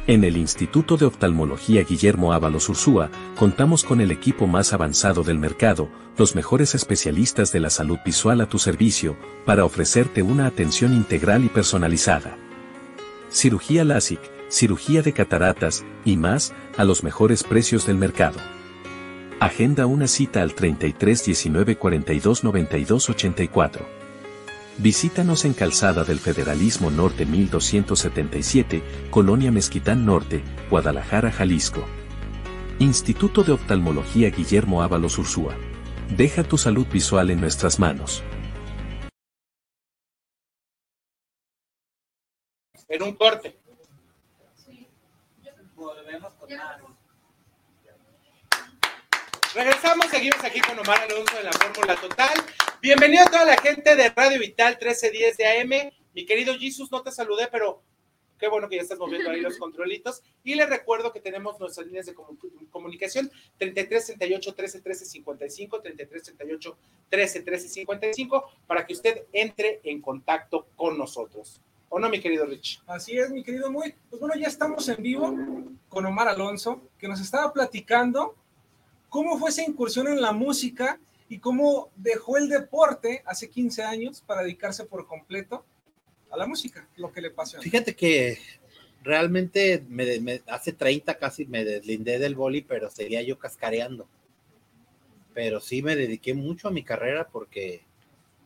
En 0.07 0.23
el 0.23 0.35
Instituto 0.35 0.97
de 0.97 1.05
Oftalmología 1.05 1.83
Guillermo 1.83 2.33
Ábalos 2.33 2.67
Ursúa, 2.67 3.11
contamos 3.37 3.83
con 3.83 4.01
el 4.01 4.09
equipo 4.09 4.47
más 4.47 4.73
avanzado 4.73 5.21
del 5.21 5.37
mercado, 5.37 5.89
los 6.17 6.33
mejores 6.33 6.73
especialistas 6.73 7.51
de 7.51 7.59
la 7.59 7.69
salud 7.69 7.99
visual 8.03 8.41
a 8.41 8.49
tu 8.49 8.57
servicio, 8.57 9.15
para 9.45 9.63
ofrecerte 9.63 10.23
una 10.23 10.47
atención 10.47 10.91
integral 10.91 11.45
y 11.45 11.49
personalizada. 11.49 12.35
Cirugía 13.29 13.83
LASIK, 13.83 14.21
cirugía 14.49 15.03
de 15.03 15.13
cataratas, 15.13 15.85
y 16.03 16.17
más, 16.17 16.55
a 16.77 16.83
los 16.83 17.03
mejores 17.03 17.43
precios 17.43 17.85
del 17.85 17.97
mercado. 17.97 18.39
Agenda 19.39 19.85
una 19.85 20.07
cita 20.07 20.41
al 20.41 20.55
33 20.55 21.25
19 21.25 21.75
42 21.75 22.43
92 22.43 23.09
84. 23.11 23.96
Visítanos 24.79 25.43
en 25.45 25.55
Calzada 25.55 26.03
del 26.03 26.19
Federalismo 26.19 26.91
Norte 26.91 27.25
1277, 27.25 28.83
Colonia 29.09 29.51
Mezquitán 29.51 30.05
Norte, 30.05 30.43
Guadalajara, 30.69 31.31
Jalisco. 31.31 31.83
Instituto 32.77 33.43
de 33.43 33.53
Oftalmología 33.53 34.29
Guillermo 34.29 34.83
Ábalos 34.83 35.17
Ursúa. 35.17 35.55
Deja 36.15 36.43
tu 36.43 36.59
salud 36.59 36.85
visual 36.85 37.31
en 37.31 37.41
nuestras 37.41 37.79
manos. 37.79 38.23
En 42.87 43.01
un 43.01 43.15
corte. 43.15 43.57
Regresamos, 49.55 50.05
seguimos 50.11 50.43
aquí 50.43 50.61
con 50.61 50.77
Omar 50.77 51.01
Alonso 51.01 51.35
de 51.35 51.43
la 51.45 51.51
Fórmula 51.51 51.95
Total. 51.95 52.37
Bienvenido 52.79 53.23
a 53.23 53.31
toda 53.31 53.43
la 53.43 53.57
gente 53.57 53.95
de 53.95 54.09
Radio 54.09 54.39
Vital 54.39 54.73
1310 54.73 55.37
de 55.37 55.47
AM. 55.47 55.91
Mi 56.13 56.25
querido 56.27 56.53
Jesus, 56.53 56.91
no 56.91 57.01
te 57.01 57.11
saludé, 57.11 57.47
pero 57.51 57.81
qué 58.37 58.47
bueno 58.47 58.69
que 58.69 58.75
ya 58.75 58.83
estás 58.83 58.99
moviendo 58.99 59.31
ahí 59.31 59.41
los 59.41 59.57
controlitos. 59.59 60.21
Y 60.43 60.53
les 60.53 60.69
recuerdo 60.69 61.11
que 61.11 61.19
tenemos 61.19 61.59
nuestras 61.59 61.87
líneas 61.87 62.05
de 62.05 62.13
comunicación 62.69 63.31
3338 63.57 64.53
13 64.53 64.81
13 64.81 65.05
55, 65.05 65.81
3338 65.81 66.77
13 67.09 67.41
13 67.41 67.67
55, 67.67 68.51
para 68.67 68.85
que 68.85 68.93
usted 68.93 69.23
entre 69.33 69.79
en 69.83 69.99
contacto 69.99 70.67
con 70.75 70.99
nosotros. 70.99 71.59
¿O 71.89 71.97
no, 71.97 72.09
mi 72.09 72.19
querido 72.19 72.45
Rich? 72.45 72.83
Así 72.85 73.17
es, 73.17 73.31
mi 73.31 73.43
querido 73.43 73.71
Muy. 73.71 73.95
Pues 74.11 74.19
bueno, 74.19 74.35
ya 74.35 74.47
estamos 74.47 74.87
en 74.87 75.01
vivo 75.01 75.35
con 75.89 76.05
Omar 76.05 76.27
Alonso, 76.27 76.83
que 76.99 77.07
nos 77.07 77.19
estaba 77.21 77.51
platicando 77.51 78.35
cómo 79.09 79.39
fue 79.39 79.49
esa 79.49 79.63
incursión 79.63 80.07
en 80.07 80.21
la 80.21 80.31
música 80.31 80.99
y 81.29 81.39
cómo 81.39 81.91
dejó 81.95 82.37
el 82.37 82.49
deporte 82.49 83.23
hace 83.25 83.49
15 83.49 83.83
años 83.83 84.21
para 84.25 84.43
dedicarse 84.43 84.85
por 84.85 85.07
completo 85.07 85.65
a 86.29 86.37
la 86.37 86.47
música, 86.47 86.87
lo 86.95 87.11
que 87.11 87.21
le 87.21 87.31
pasó. 87.31 87.59
Fíjate 87.61 87.95
que 87.95 88.37
realmente 89.03 89.83
me, 89.89 90.41
hace 90.47 90.73
30 90.73 91.17
casi 91.17 91.45
me 91.45 91.65
deslindé 91.65 92.19
del 92.19 92.35
boli, 92.35 92.61
pero 92.61 92.89
seguía 92.89 93.21
yo 93.21 93.37
cascareando. 93.37 94.07
Pero 95.33 95.59
sí 95.59 95.81
me 95.81 95.95
dediqué 95.95 96.33
mucho 96.33 96.67
a 96.67 96.71
mi 96.71 96.83
carrera 96.83 97.27
porque 97.27 97.83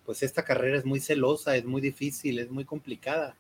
pues 0.06 0.24
esta 0.24 0.44
carrera 0.44 0.78
es 0.78 0.86
muy 0.86 1.00
celosa, 1.00 1.56
es 1.56 1.66
muy 1.66 1.82
difícil, 1.82 2.40
es 2.40 2.50
muy 2.50 2.66
complicada. 2.66 3.38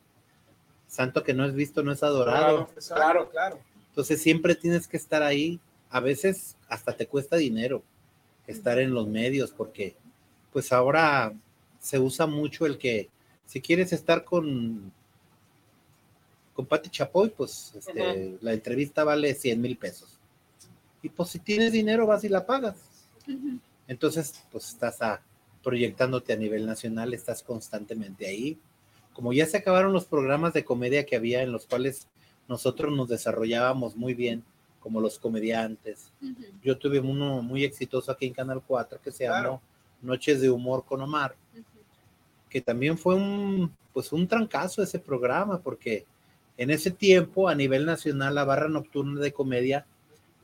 Santo 0.88 1.24
que 1.24 1.34
no 1.34 1.46
es 1.46 1.54
visto, 1.54 1.84
no 1.84 1.92
es 1.92 2.04
adorado. 2.04 2.70
Claro, 2.88 3.30
claro. 3.30 3.60
Entonces 3.90 4.22
siempre 4.22 4.56
tienes 4.56 4.88
que 4.88 4.98
estar 4.98 5.24
ahí. 5.24 5.60
A 5.90 6.00
veces 6.00 6.56
hasta 6.70 6.94
te 6.94 7.08
cuesta 7.08 7.36
dinero 7.36 7.84
estar 8.48 8.80
en 8.80 8.94
los 8.94 9.08
medios, 9.08 9.52
porque 9.52 9.96
pues 10.52 10.72
ahora 10.72 11.34
se 11.80 12.00
usa 12.00 12.28
mucho 12.28 12.66
el 12.66 12.78
que 12.78 13.10
si 13.46 13.62
quieres 13.62 13.94
estar 13.94 14.24
con 14.24 14.92
con 16.54 16.66
Pati 16.66 16.90
Chapoy, 16.90 17.30
pues 17.30 17.74
este, 17.76 18.38
la 18.42 18.54
entrevista 18.54 19.04
vale 19.04 19.34
100 19.34 19.62
mil 19.62 19.78
pesos. 19.78 20.20
Y 21.02 21.10
pues 21.10 21.30
si 21.30 21.40
tienes 21.40 21.72
dinero 21.72 22.06
vas 22.06 22.24
y 22.24 22.30
la 22.30 22.46
pagas. 22.46 22.76
Entonces, 23.88 24.44
pues 24.52 24.68
estás 24.70 25.02
a, 25.02 25.22
proyectándote 25.64 26.34
a 26.34 26.38
nivel 26.38 26.66
nacional, 26.66 27.14
estás 27.14 27.42
constantemente 27.44 28.28
ahí. 28.28 28.60
Como 29.14 29.34
ya 29.34 29.46
se 29.46 29.58
acabaron 29.58 29.94
los 29.94 30.06
programas 30.06 30.54
de 30.54 30.66
comedia 30.66 31.06
que 31.06 31.16
había 31.16 31.42
en 31.42 31.52
los 31.52 31.66
cuales 31.66 32.08
nosotros 32.48 32.96
nos 32.96 33.10
desarrollábamos 33.10 33.96
muy 33.96 34.14
bien, 34.14 34.44
como 34.82 35.00
los 35.00 35.18
comediantes. 35.20 36.12
Yo 36.62 36.78
tuve 36.78 37.00
uno 37.00 37.42
muy 37.42 37.64
exitoso 37.64 38.12
aquí 38.12 38.26
en 38.26 38.34
Canal 38.34 38.62
4 38.66 39.00
que 39.02 39.12
se 39.12 39.26
llamó 39.26 39.62
Noches 40.02 40.42
de 40.42 40.50
Humor 40.50 40.84
con 40.84 41.02
Omar, 41.02 41.36
que 42.50 42.60
también 42.60 42.98
fue 42.98 43.16
un, 43.16 43.72
pues 43.94 44.12
un 44.12 44.28
trancazo 44.28 44.82
ese 44.82 45.00
programa, 45.00 45.62
porque 45.62 46.06
en 46.58 46.72
ese 46.72 46.92
tiempo 46.92 47.48
a 47.48 47.56
nivel 47.56 47.86
nacional 47.86 48.36
la 48.36 48.44
barra 48.44 48.68
nocturna 48.68 49.22
de 49.22 49.32
comedia 49.32 49.86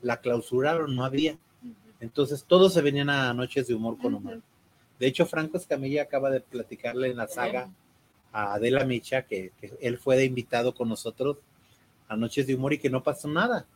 la 0.00 0.20
clausuraron, 0.20 0.94
no 0.94 1.04
había. 1.04 1.36
Entonces 2.00 2.44
todos 2.46 2.72
se 2.72 2.80
venían 2.80 3.10
a 3.10 3.34
Noches 3.34 3.66
de 3.66 3.74
Humor 3.74 3.98
con 3.98 4.14
Omar. 4.14 4.40
De 5.00 5.06
hecho, 5.06 5.26
Franco 5.26 5.56
Escamilla 5.56 6.02
acaba 6.02 6.30
de 6.30 6.40
platicarle 6.40 7.10
en 7.10 7.16
la 7.16 7.26
saga 7.26 7.70
a 8.32 8.54
Adela 8.54 8.84
Micha 8.84 9.22
que, 9.22 9.52
que 9.60 9.72
él 9.80 9.98
fue 9.98 10.16
de 10.16 10.24
invitado 10.24 10.74
con 10.74 10.88
nosotros 10.88 11.38
a 12.06 12.16
Noches 12.16 12.46
de 12.46 12.54
Humor 12.54 12.74
y 12.74 12.78
que 12.78 12.90
no 12.90 13.02
pasó 13.02 13.26
nada 13.26 13.66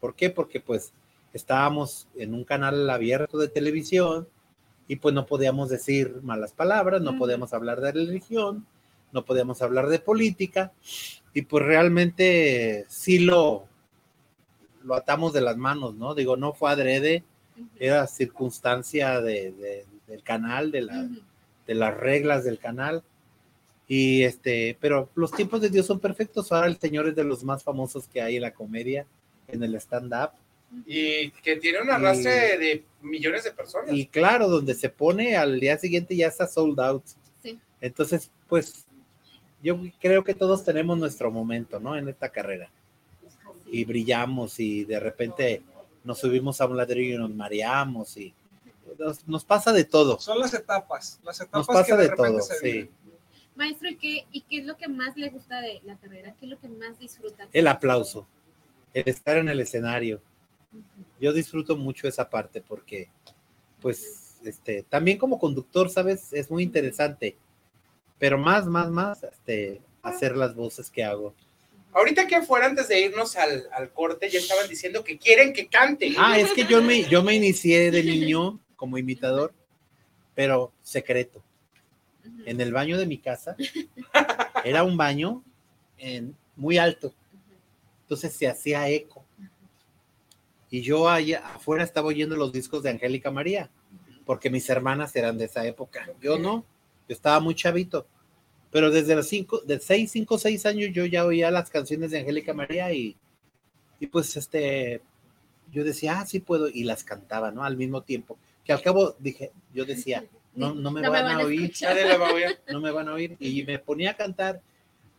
¿Por 0.00 0.14
qué? 0.14 0.30
Porque 0.30 0.60
pues 0.60 0.92
estábamos 1.32 2.08
en 2.16 2.34
un 2.34 2.44
canal 2.44 2.88
abierto 2.88 3.38
de 3.38 3.48
televisión 3.48 4.28
y 4.86 4.96
pues 4.96 5.14
no 5.14 5.26
podíamos 5.26 5.68
decir 5.68 6.20
malas 6.22 6.52
palabras, 6.52 7.02
no 7.02 7.18
podíamos 7.18 7.52
hablar 7.52 7.80
de 7.80 7.92
religión, 7.92 8.66
no 9.12 9.24
podíamos 9.24 9.60
hablar 9.62 9.88
de 9.88 9.98
política 9.98 10.72
y 11.34 11.42
pues 11.42 11.64
realmente 11.64 12.86
sí 12.88 13.18
lo, 13.18 13.66
lo 14.82 14.94
atamos 14.94 15.32
de 15.32 15.42
las 15.42 15.56
manos, 15.56 15.94
¿no? 15.94 16.14
Digo, 16.14 16.36
no 16.36 16.54
fue 16.54 16.70
adrede, 16.70 17.24
era 17.78 18.06
circunstancia 18.06 19.20
de, 19.20 19.84
del 20.06 20.22
canal, 20.22 20.70
de, 20.70 20.82
la, 20.82 21.08
de 21.66 21.74
las 21.74 21.96
reglas 21.96 22.44
del 22.44 22.58
canal. 22.58 23.02
Y 23.86 24.22
este, 24.22 24.76
pero 24.80 25.10
los 25.14 25.32
tiempos 25.32 25.60
de 25.60 25.70
Dios 25.70 25.86
son 25.86 25.98
perfectos. 25.98 26.52
Ahora 26.52 26.66
el 26.66 26.78
Señor 26.78 27.08
es 27.08 27.16
de 27.16 27.24
los 27.24 27.42
más 27.42 27.62
famosos 27.62 28.06
que 28.06 28.20
hay 28.20 28.36
en 28.36 28.42
la 28.42 28.52
comedia 28.52 29.06
en 29.48 29.62
el 29.62 29.74
stand-up. 29.76 30.30
Y 30.86 31.30
que 31.30 31.56
tiene 31.56 31.80
un 31.80 31.90
arrastre 31.90 32.58
de 32.58 32.84
millones 33.00 33.44
de 33.44 33.52
personas. 33.52 33.90
Y 33.92 34.06
claro, 34.06 34.48
donde 34.48 34.74
se 34.74 34.90
pone 34.90 35.36
al 35.36 35.58
día 35.58 35.78
siguiente 35.78 36.14
ya 36.14 36.28
está 36.28 36.46
sold 36.46 36.78
out. 36.80 37.04
Entonces, 37.80 38.30
pues 38.48 38.86
yo 39.62 39.80
creo 40.00 40.24
que 40.24 40.34
todos 40.34 40.64
tenemos 40.64 40.98
nuestro 40.98 41.30
momento, 41.30 41.80
¿no? 41.80 41.96
En 41.96 42.08
esta 42.08 42.28
carrera. 42.28 42.70
Y 43.70 43.84
brillamos 43.84 44.60
y 44.60 44.84
de 44.84 45.00
repente 45.00 45.62
nos 46.04 46.18
subimos 46.18 46.60
a 46.60 46.66
un 46.66 46.76
ladrillo 46.76 47.14
y 47.14 47.18
nos 47.18 47.34
mareamos 47.34 48.16
y 48.16 48.34
nos, 49.26 49.44
pasa 49.44 49.72
de 49.72 49.84
todo. 49.84 50.18
Son 50.18 50.38
las 50.38 50.52
etapas, 50.54 51.20
las 51.22 51.40
etapas 51.40 51.68
nos 51.68 51.76
pasa 51.76 51.96
de, 51.96 52.08
todo, 52.10 52.40
sí. 52.40 52.88
Maestro, 53.54 53.90
¿y 53.90 53.96
qué, 53.96 54.26
¿y 54.32 54.40
qué 54.42 54.58
es 54.58 54.66
lo 54.66 54.76
que 54.76 54.88
más 54.88 55.16
le 55.16 55.28
gusta 55.30 55.60
de 55.60 55.80
la 55.84 55.96
carrera? 55.96 56.34
¿Qué 56.38 56.46
es 56.46 56.50
lo 56.50 56.58
que 56.58 56.68
más 56.68 56.98
disfruta? 56.98 57.48
El 57.52 57.66
aplauso 57.66 58.26
el 59.00 59.08
estar 59.08 59.36
en 59.38 59.48
el 59.48 59.60
escenario. 59.60 60.20
Yo 61.20 61.32
disfruto 61.32 61.76
mucho 61.76 62.06
esa 62.06 62.28
parte 62.28 62.60
porque, 62.60 63.10
pues, 63.80 64.38
este, 64.44 64.84
también 64.84 65.18
como 65.18 65.38
conductor, 65.38 65.90
¿sabes? 65.90 66.32
Es 66.32 66.50
muy 66.50 66.62
interesante, 66.62 67.36
pero 68.18 68.38
más, 68.38 68.66
más, 68.66 68.90
más, 68.90 69.22
este, 69.24 69.80
hacer 70.02 70.36
las 70.36 70.54
voces 70.54 70.90
que 70.90 71.04
hago. 71.04 71.34
Ahorita 71.92 72.26
que 72.26 72.36
afuera, 72.36 72.66
antes 72.66 72.88
de 72.88 73.00
irnos 73.00 73.36
al, 73.36 73.90
corte, 73.92 74.28
ya 74.28 74.38
estaban 74.38 74.68
diciendo 74.68 75.02
que 75.02 75.18
quieren 75.18 75.52
que 75.52 75.68
cante. 75.68 76.14
Ah, 76.18 76.38
es 76.38 76.52
que 76.52 76.64
yo 76.64 76.82
me, 76.82 77.04
yo 77.04 77.22
me 77.22 77.34
inicié 77.34 77.90
de 77.90 78.04
niño 78.04 78.60
como 78.76 78.98
imitador, 78.98 79.52
pero 80.34 80.72
secreto. 80.82 81.42
en 82.44 82.60
el 82.60 82.72
baño 82.72 82.98
de 82.98 83.06
mi 83.06 83.18
casa. 83.18 83.56
Era 84.64 84.84
un 84.84 84.96
baño 84.96 85.42
en, 85.96 86.36
muy 86.56 86.78
alto. 86.78 87.14
Entonces 88.08 88.32
se 88.32 88.48
hacía 88.48 88.88
eco. 88.88 89.22
Y 90.70 90.80
yo 90.80 91.10
allá 91.10 91.42
afuera 91.54 91.84
estaba 91.84 92.08
oyendo 92.08 92.36
los 92.36 92.52
discos 92.52 92.82
de 92.82 92.88
Angélica 92.88 93.30
María, 93.30 93.68
porque 94.24 94.48
mis 94.48 94.68
hermanas 94.70 95.14
eran 95.14 95.36
de 95.36 95.44
esa 95.44 95.66
época. 95.66 96.08
Yo 96.18 96.38
no, 96.38 96.64
yo 97.06 97.14
estaba 97.14 97.38
muy 97.38 97.54
chavito. 97.54 98.06
Pero 98.70 98.90
desde 98.90 99.14
los 99.14 99.28
cinco, 99.28 99.60
de 99.60 99.78
seis, 99.78 100.10
cinco, 100.10 100.38
seis 100.38 100.64
años 100.64 100.90
yo 100.94 101.04
ya 101.04 101.26
oía 101.26 101.50
las 101.50 101.68
canciones 101.68 102.10
de 102.10 102.20
Angélica 102.20 102.54
María 102.54 102.90
y, 102.94 103.14
y 104.00 104.06
pues 104.06 104.34
este, 104.38 105.02
yo 105.70 105.84
decía, 105.84 106.20
ah, 106.20 106.26
sí 106.26 106.40
puedo, 106.40 106.68
y 106.68 106.84
las 106.84 107.04
cantaba, 107.04 107.50
¿no? 107.50 107.62
Al 107.62 107.76
mismo 107.76 108.02
tiempo. 108.02 108.38
Que 108.64 108.72
al 108.72 108.80
cabo 108.80 109.16
dije, 109.18 109.52
yo 109.74 109.84
decía, 109.84 110.24
no, 110.54 110.74
no 110.74 110.90
me 110.90 111.06
van, 111.06 111.26
a 111.26 111.44
oír, 111.44 111.72
no 112.72 112.80
me 112.80 112.90
van 112.90 113.08
a 113.08 113.12
oír. 113.12 113.36
Y 113.38 113.64
me 113.64 113.78
ponía 113.78 114.12
a 114.12 114.16
cantar, 114.16 114.62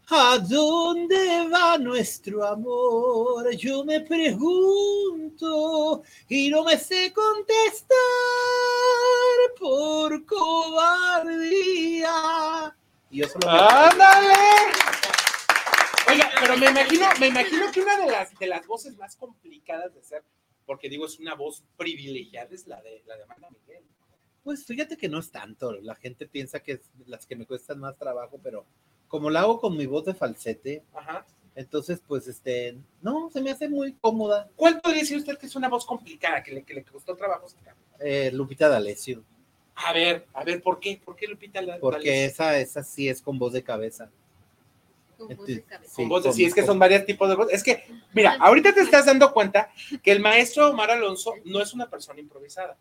¿a 0.10 0.39
dónde 0.39 1.48
va 1.50 1.78
nuestro 1.78 2.46
amor? 2.46 3.56
Yo 3.56 3.86
me 3.86 4.01
pregunto 4.01 4.42
y 6.28 6.50
no 6.50 6.63
me 6.63 6.78
sé 6.78 7.13
contestar 7.13 7.98
por 9.60 10.25
cobardía. 10.25 11.56
Y 13.12 13.20
yo 13.20 13.28
solo 13.28 13.50
¡Ándale! 13.50 14.34
Oiga, 16.12 16.32
pero 16.39 16.58
me 16.58 16.72
imagino, 16.72 17.06
me 17.20 17.28
imagino 17.28 17.72
que 17.72 17.82
una 17.82 17.98
de 17.98 18.08
las, 18.12 18.38
de 18.38 18.48
las 18.48 18.66
voces 18.66 18.98
más 18.98 19.16
complicadas 19.16 19.94
de 19.94 20.01
ser, 20.01 20.24
porque 20.66 20.89
digo, 20.89 21.06
es 21.06 21.20
una 21.20 21.36
voz 21.36 21.63
privilegiada, 21.78 22.50
es 22.51 22.66
la 22.66 22.82
de, 22.82 23.04
la 23.06 23.16
de 23.16 23.24
Amanda 23.24 23.50
Miguel. 23.51 23.84
Pues 24.44 24.66
fíjate 24.66 24.98
que 24.98 25.08
no 25.08 25.20
es 25.20 25.30
tanto. 25.30 25.74
La 25.74 25.94
gente 25.96 26.25
piensa 26.25 26.62
que 26.62 26.72
es 26.74 26.82
las 27.06 27.28
que 27.28 27.36
me 27.36 27.46
cuestan 27.46 27.80
más 27.80 27.96
trabajo, 27.98 28.39
pero 28.42 28.66
como 29.10 29.30
la 29.30 29.42
hago 29.42 29.60
con 29.60 29.75
mi 29.75 29.86
voz 29.86 30.06
de 30.06 30.13
falsete, 30.13 30.84
entonces, 31.56 32.01
pues, 32.08 32.28
este, 32.28 32.78
no, 33.01 33.30
se 33.34 33.42
me 33.42 33.51
hace 33.51 33.68
muy 33.68 33.94
cómoda. 33.94 34.50
¿Cuál 34.56 34.80
podría 34.80 35.01
decir 35.01 35.18
usted 35.18 35.38
que 35.38 35.48
es 35.48 35.56
una 35.58 35.68
voz 35.68 35.86
complicada, 35.86 36.42
que 36.42 36.51
le, 36.51 36.63
que 36.63 36.74
le 36.74 36.84
costó 36.84 37.16
trabajo 37.18 37.50
sacar? 37.50 37.75
Eh, 38.00 38.32
Lupita 38.34 38.70
D'Alessio. 38.70 39.22
A 39.75 39.92
ver, 39.92 40.25
a 40.34 40.44
ver, 40.46 40.62
¿por 40.62 40.80
qué? 40.80 41.01
¿Por 41.04 41.18
qué 41.18 41.28
Lupita 41.28 41.60
D'Alessio? 41.60 41.82
Porque 41.82 42.24
esa, 42.24 42.58
esa 42.58 42.82
sí 42.82 43.10
es 43.10 43.22
con 43.22 43.38
voz 43.38 43.51
de 43.51 43.63
cabeza. 43.63 44.10
Con 45.18 45.36
voz 45.36 45.48
de 45.48 45.63
cabeza. 45.63 45.94
Sí, 45.94 46.08
con 46.08 46.34
sí, 46.34 46.46
es 46.46 46.54
que 46.54 46.66
son 46.66 46.80
varios 46.80 47.06
tipos 47.06 47.28
de 47.28 47.36
voz. 47.36 47.51
Es 47.51 47.62
que, 47.62 47.84
mira, 48.13 48.38
ahorita 48.39 48.74
te 48.74 48.82
estás 48.82 49.06
dando 49.06 49.34
cuenta 49.34 49.70
que 50.01 50.13
el 50.13 50.22
maestro 50.22 50.70
Omar 50.70 50.92
Alonso 50.92 51.34
no 51.44 51.62
es 51.62 51.74
una 51.74 51.89
persona 51.89 52.22
improvisada 52.22 52.78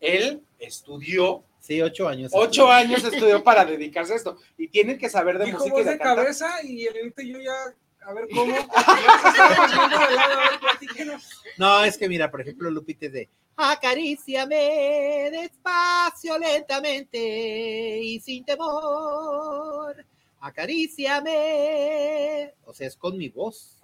él 0.00 0.42
estudió. 0.58 1.42
Sí, 1.66 1.82
ocho 1.82 2.08
años. 2.08 2.30
Ocho 2.32 2.70
años 2.70 3.02
estudió 3.02 3.42
para 3.42 3.64
dedicarse 3.64 4.12
a 4.12 4.16
esto. 4.16 4.36
Y 4.56 4.68
tienen 4.68 4.98
que 4.98 5.10
saber 5.10 5.36
de 5.36 5.52
música. 5.52 5.80
y 5.80 5.84
de, 5.84 5.98
cabeza 5.98 6.62
y 6.62 6.86
el 6.86 7.12
yo 7.12 7.40
ya, 7.40 7.74
a 8.02 8.12
ver 8.12 8.28
cómo. 8.32 8.54
no, 11.58 11.82
es 11.82 11.98
que 11.98 12.08
mira, 12.08 12.30
por 12.30 12.40
ejemplo, 12.40 12.70
Lupite 12.70 13.08
de 13.08 13.28
Acaríciame 13.56 15.28
despacio, 15.32 16.38
lentamente 16.38 17.98
y 18.00 18.20
sin 18.20 18.44
temor. 18.44 20.06
Acaríciame. 20.38 22.54
O 22.64 22.72
sea, 22.72 22.86
es 22.86 22.96
con 22.96 23.18
mi 23.18 23.28
voz, 23.28 23.80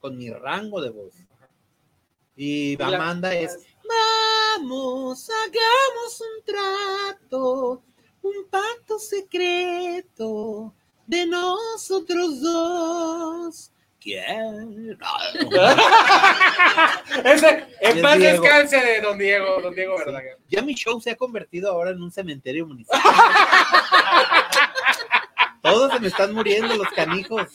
con 0.00 0.18
mi 0.18 0.30
rango 0.30 0.80
de 0.80 0.90
voz. 0.90 1.14
Y 2.34 2.76
Amanda 2.82 3.32
es 3.34 3.56
Vamos, 3.90 5.30
hagamos 5.30 6.20
un 6.20 6.44
trato, 6.44 7.82
un 8.22 8.48
pacto 8.50 8.98
secreto 8.98 10.74
de 11.06 11.26
nosotros 11.26 12.40
dos. 12.40 13.70
¿Quién? 14.00 14.98
Ese, 17.24 17.66
en 17.80 18.00
paz 18.00 18.18
descanse 18.18 18.80
de 18.80 19.02
don 19.02 19.18
Diego, 19.18 19.60
don 19.60 19.74
Diego 19.74 19.98
Verdaguer. 19.98 20.38
Ya 20.48 20.62
mi 20.62 20.74
show 20.74 20.98
se 21.00 21.10
ha 21.10 21.16
convertido 21.16 21.70
ahora 21.70 21.90
en 21.90 22.02
un 22.02 22.10
cementerio 22.10 22.66
municipal. 22.66 22.98
Todos 25.62 25.92
se 25.92 26.00
me 26.00 26.08
están 26.08 26.32
muriendo 26.32 26.74
los 26.76 26.88
canijos. 26.88 27.48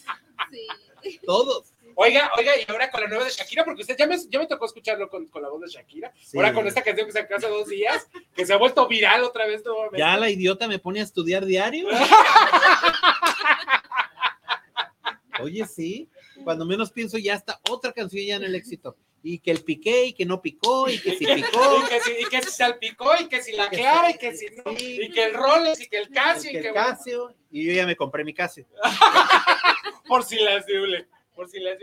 Sí. 1.02 1.20
Todos. 1.26 1.74
Oiga, 1.98 2.30
oiga, 2.38 2.52
y 2.58 2.70
ahora 2.70 2.92
con 2.92 3.02
la 3.02 3.08
nueva 3.08 3.24
de 3.24 3.30
Shakira, 3.30 3.64
porque 3.64 3.82
usted 3.82 3.96
ya 3.98 4.06
me, 4.06 4.18
ya 4.30 4.38
me 4.38 4.48
tocó 4.48 4.66
escucharlo 4.66 5.10
con, 5.10 5.28
con 5.28 5.42
la 5.42 5.48
voz 5.48 5.62
de 5.62 5.70
Shakira. 5.70 6.12
Ahora 6.36 6.54
con 6.54 6.68
esta 6.68 6.84
canción 6.84 7.08
que 7.08 7.14
sacó 7.14 7.36
hace 7.36 7.48
dos 7.48 7.70
días, 7.70 8.10
que 8.36 8.46
se 8.46 8.54
ha 8.54 8.58
vuelto 8.58 8.86
viral 8.88 9.24
otra 9.24 9.48
vez 9.48 9.64
nuevamente. 9.64 10.00
Ya 10.00 10.18
la 10.18 10.30
idiota 10.30 10.68
me 10.68 10.78
pone 10.78 11.00
a 11.00 11.04
estudiar 11.04 11.46
diario. 11.46 11.88
Oye, 15.42 15.66
sí. 15.66 16.10
Cuando 16.44 16.66
menos 16.66 16.92
pienso, 16.92 17.18
ya 17.18 17.34
está 17.34 17.62
otra 17.70 17.94
canción 17.94 18.26
ya 18.26 18.36
en 18.36 18.44
el 18.44 18.56
éxito. 18.56 18.98
Y 19.24 19.40
que 19.40 19.52
el 19.52 19.64
piqué, 19.64 20.08
y 20.08 20.14
que 20.14 20.26
no 20.26 20.42
picó, 20.42 20.90
y 20.90 21.00
que 21.00 21.18
si 21.18 21.26
picó. 21.26 21.80
y, 21.84 21.86
que 21.90 22.02
si, 22.02 22.12
y 22.12 22.26
que 22.26 22.42
si 22.42 22.52
salpicó, 22.52 23.14
y 23.20 23.28
que 23.28 23.42
si 23.42 23.54
la 23.54 23.70
clara, 23.70 24.12
y 24.12 24.18
que 24.18 24.36
si 24.36 24.48
no. 24.48 24.74
Y 24.74 25.10
que 25.12 25.24
el 25.24 25.34
Rolex, 25.34 25.80
y 25.80 25.88
que 25.88 25.98
el 25.98 26.10
Casio. 26.10 26.52
Y, 26.52 26.62
que 26.62 26.68
el 26.68 26.74
Casio. 26.74 27.34
Y 27.52 27.64
yo 27.66 27.72
ya 27.74 27.86
me 27.86 27.96
compré 27.96 28.26
mi 28.26 28.34
Casio. 28.34 28.66
Por 30.08 30.24
si 30.24 30.38
las 30.38 30.66
duele 30.68 31.08
por 31.36 31.50
si 31.50 31.60
les 31.60 31.78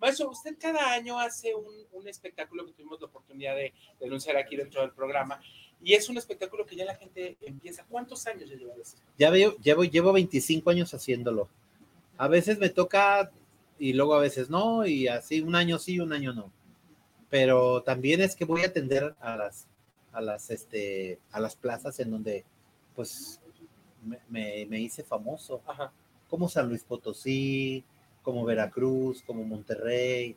Maestro, 0.00 0.30
usted 0.30 0.56
cada 0.58 0.92
año 0.92 1.18
hace 1.18 1.52
un, 1.54 2.08
espectáculo 2.08 2.64
que 2.64 2.72
tuvimos 2.72 2.98
la 3.00 3.06
oportunidad 3.06 3.54
de 3.54 3.74
denunciar 4.00 4.36
aquí 4.36 4.56
dentro 4.56 4.80
del 4.80 4.92
programa, 4.92 5.38
y 5.82 5.92
es 5.92 6.08
un 6.08 6.16
espectáculo 6.16 6.64
que 6.64 6.74
ya 6.74 6.86
la 6.86 6.94
gente 6.94 7.36
empieza. 7.42 7.84
¿Cuántos 7.88 8.26
años 8.26 8.48
ya 8.48 8.56
lleva 8.56 8.74
eso? 8.80 8.96
Ya 9.18 9.30
veo, 9.30 9.56
llevo, 9.58 9.84
llevo 9.84 10.12
25 10.12 10.70
años 10.70 10.94
haciéndolo. 10.94 11.48
A 12.16 12.28
veces 12.28 12.58
me 12.58 12.70
toca 12.70 13.30
y 13.78 13.92
luego 13.92 14.14
a 14.14 14.20
veces 14.20 14.50
no, 14.50 14.86
y 14.86 15.08
así 15.08 15.40
un 15.40 15.54
año 15.54 15.78
sí, 15.78 16.00
un 16.00 16.12
año 16.12 16.32
no. 16.32 16.50
Pero 17.28 17.82
también 17.82 18.20
es 18.20 18.34
que 18.34 18.44
voy 18.44 18.62
a 18.62 18.66
atender 18.66 19.14
a 19.20 19.36
las, 19.36 19.66
a 20.12 20.20
las, 20.20 20.50
este, 20.50 21.18
a 21.30 21.40
las 21.40 21.56
plazas 21.56 22.00
en 22.00 22.10
donde, 22.10 22.44
pues, 22.94 23.40
me, 24.28 24.66
me, 24.66 24.80
hice 24.80 25.02
famoso. 25.02 25.62
Como 26.28 26.48
San 26.48 26.68
Luis 26.68 26.84
Potosí, 26.84 27.84
como 28.30 28.44
Veracruz, 28.44 29.22
como 29.26 29.42
Monterrey, 29.42 30.36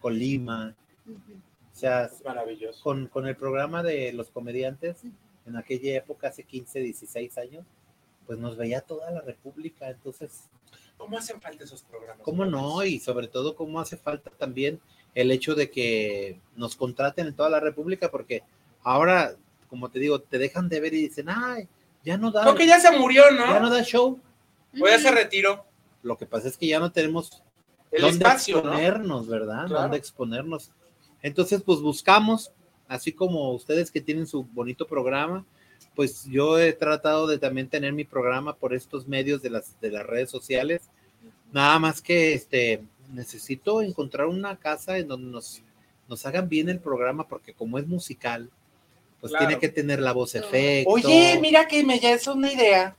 Colima. 0.00 0.74
O 1.06 1.76
sea, 1.76 2.10
maravilloso. 2.24 2.82
Con, 2.82 3.06
con, 3.06 3.28
el 3.28 3.36
programa 3.36 3.84
de 3.84 4.12
los 4.12 4.30
comediantes, 4.30 5.02
en 5.46 5.56
aquella 5.56 5.96
época, 5.96 6.28
hace 6.28 6.42
15, 6.42 6.80
16 6.80 7.38
años, 7.38 7.64
pues 8.26 8.36
nos 8.38 8.56
veía 8.56 8.80
toda 8.80 9.12
la 9.12 9.20
República. 9.20 9.88
Entonces, 9.88 10.48
¿cómo 10.96 11.16
hacen 11.16 11.40
falta 11.40 11.62
esos 11.62 11.82
programas? 11.82 12.24
¿Cómo 12.24 12.44
no? 12.46 12.84
Y 12.84 12.98
sobre 12.98 13.28
todo, 13.28 13.54
¿cómo 13.54 13.78
hace 13.78 13.96
falta 13.96 14.30
también 14.30 14.80
el 15.14 15.30
hecho 15.30 15.54
de 15.54 15.70
que 15.70 16.40
nos 16.56 16.74
contraten 16.74 17.28
en 17.28 17.36
toda 17.36 17.48
la 17.48 17.60
República? 17.60 18.10
Porque 18.10 18.42
ahora, 18.82 19.36
como 19.68 19.88
te 19.88 20.00
digo, 20.00 20.20
te 20.20 20.38
dejan 20.38 20.68
de 20.68 20.80
ver 20.80 20.94
y 20.94 21.02
dicen, 21.02 21.28
ay, 21.28 21.68
ya 22.04 22.18
no 22.18 22.32
da. 22.32 22.42
Creo 22.42 22.56
que 22.56 22.66
ya 22.66 22.80
se 22.80 22.90
murió, 22.98 23.30
¿no? 23.30 23.46
Ya 23.46 23.60
no 23.60 23.70
da 23.70 23.84
show. 23.84 24.18
O 24.80 24.88
ya 24.88 24.98
se 24.98 25.12
retiró. 25.12 25.64
Lo 26.04 26.16
que 26.18 26.26
pasa 26.26 26.48
es 26.48 26.56
que 26.56 26.68
ya 26.68 26.78
no 26.78 26.92
tenemos 26.92 27.42
el 27.90 28.02
dónde 28.02 28.28
exponernos, 28.28 29.26
¿verdad? 29.26 29.66
Dónde 29.66 29.96
exponernos. 29.96 30.70
Entonces, 31.22 31.62
pues 31.62 31.80
buscamos, 31.80 32.52
así 32.86 33.12
como 33.12 33.52
ustedes 33.52 33.90
que 33.90 34.02
tienen 34.02 34.26
su 34.26 34.44
bonito 34.44 34.86
programa, 34.86 35.46
pues 35.96 36.26
yo 36.26 36.58
he 36.58 36.74
tratado 36.74 37.26
de 37.26 37.38
también 37.38 37.68
tener 37.68 37.94
mi 37.94 38.04
programa 38.04 38.54
por 38.54 38.74
estos 38.74 39.08
medios 39.08 39.40
de 39.40 39.50
las, 39.50 39.80
de 39.80 39.90
las 39.90 40.04
redes 40.04 40.30
sociales. 40.30 40.82
Nada 41.52 41.78
más 41.78 42.02
que 42.02 42.34
este, 42.34 42.82
necesito 43.12 43.80
encontrar 43.80 44.26
una 44.26 44.56
casa 44.56 44.98
en 44.98 45.08
donde 45.08 45.30
nos, 45.30 45.62
nos 46.06 46.26
hagan 46.26 46.50
bien 46.50 46.68
el 46.68 46.80
programa, 46.80 47.26
porque 47.26 47.54
como 47.54 47.78
es 47.78 47.86
musical, 47.86 48.50
pues 49.20 49.32
tiene 49.38 49.58
que 49.58 49.70
tener 49.70 50.00
la 50.00 50.12
voz 50.12 50.34
efecto. 50.34 50.90
Oye, 50.90 51.38
mira 51.40 51.66
que 51.66 51.82
me 51.82 51.98
ya 51.98 52.12
es 52.12 52.26
una 52.26 52.52
idea 52.52 52.94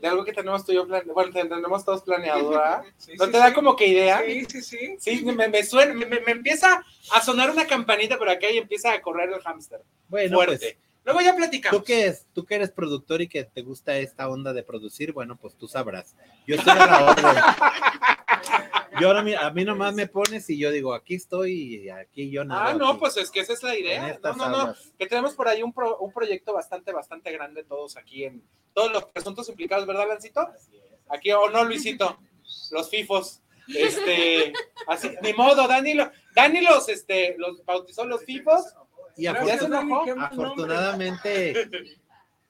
de 0.00 0.08
algo 0.08 0.24
que 0.24 0.32
tenemos 0.32 0.64
tú 0.64 0.72
y 0.72 0.76
yo 0.76 0.86
planeado, 0.86 1.14
bueno, 1.14 1.32
tenemos 1.32 1.84
todos 1.84 2.02
planeado, 2.02 2.50
¿verdad? 2.50 2.82
¿No 3.18 3.28
te 3.28 3.38
da 3.38 3.52
como 3.52 3.76
que 3.76 3.88
idea? 3.88 4.22
Sí, 4.24 4.44
sí, 4.46 4.62
sí. 4.62 4.96
Sí, 4.98 5.24
me, 5.24 5.48
me 5.48 5.64
suena, 5.64 5.94
me, 5.94 6.06
me, 6.06 6.32
empieza 6.32 6.84
a 7.12 7.20
sonar 7.20 7.50
una 7.50 7.66
campanita 7.66 8.18
por 8.18 8.28
acá 8.28 8.50
y 8.50 8.58
empieza 8.58 8.92
a 8.92 9.00
correr 9.00 9.30
el 9.30 9.40
hámster. 9.40 9.80
Bueno, 10.08 10.36
fuerte. 10.36 10.56
Pues, 10.58 10.88
Luego 11.04 11.22
ya 11.22 11.34
platicamos. 11.34 11.80
¿Tú 11.80 11.84
que, 11.86 12.06
es, 12.06 12.26
tú 12.34 12.44
que 12.44 12.56
eres 12.56 12.70
productor 12.70 13.22
y 13.22 13.28
que 13.28 13.44
te 13.44 13.62
gusta 13.62 13.96
esta 13.96 14.28
onda 14.28 14.52
de 14.52 14.62
producir, 14.62 15.12
bueno, 15.12 15.36
pues 15.36 15.54
tú 15.56 15.66
sabrás. 15.66 16.14
Yo 16.46 16.56
estoy 16.56 16.74
en 16.74 16.78
la 16.78 17.10
otra. 17.10 17.56
Yo 19.00 19.08
ahora 19.08 19.24
a 19.40 19.50
mí 19.50 19.64
nomás 19.64 19.94
me 19.94 20.06
pones 20.06 20.48
y 20.50 20.58
yo 20.58 20.70
digo, 20.70 20.94
aquí 20.94 21.14
estoy 21.14 21.76
y 21.76 21.88
aquí 21.88 22.30
yo 22.30 22.44
nada. 22.44 22.68
Ah, 22.68 22.74
no, 22.74 22.98
pues 22.98 23.16
es 23.16 23.30
que 23.30 23.40
esa 23.40 23.52
es 23.52 23.62
la 23.62 23.78
idea. 23.78 24.18
No, 24.22 24.34
no, 24.34 24.48
no, 24.48 24.74
que 24.98 25.06
tenemos 25.06 25.34
por 25.34 25.48
ahí 25.48 25.62
un, 25.62 25.74
un 26.00 26.12
proyecto 26.12 26.52
bastante, 26.52 26.92
bastante 26.92 27.32
grande 27.32 27.64
todos 27.64 27.96
aquí 27.96 28.24
en 28.24 28.42
todos 28.72 28.92
los 28.92 29.06
asuntos 29.14 29.48
implicados, 29.48 29.86
¿verdad, 29.86 30.08
Lancito? 30.08 30.48
Aquí, 31.08 31.32
o 31.32 31.48
no, 31.50 31.64
Luisito, 31.64 32.18
los 32.70 32.90
FIFOs. 32.90 33.42
Este, 33.68 34.52
así, 34.86 35.10
ni 35.22 35.34
modo, 35.34 35.68
Dani, 35.68 35.94
Dani 36.34 36.60
los, 36.62 36.88
este, 36.88 37.36
los 37.38 37.64
bautizó 37.64 38.04
los 38.04 38.24
FIFOs 38.24 38.74
y 39.18 39.26
afortunadamente, 39.26 41.68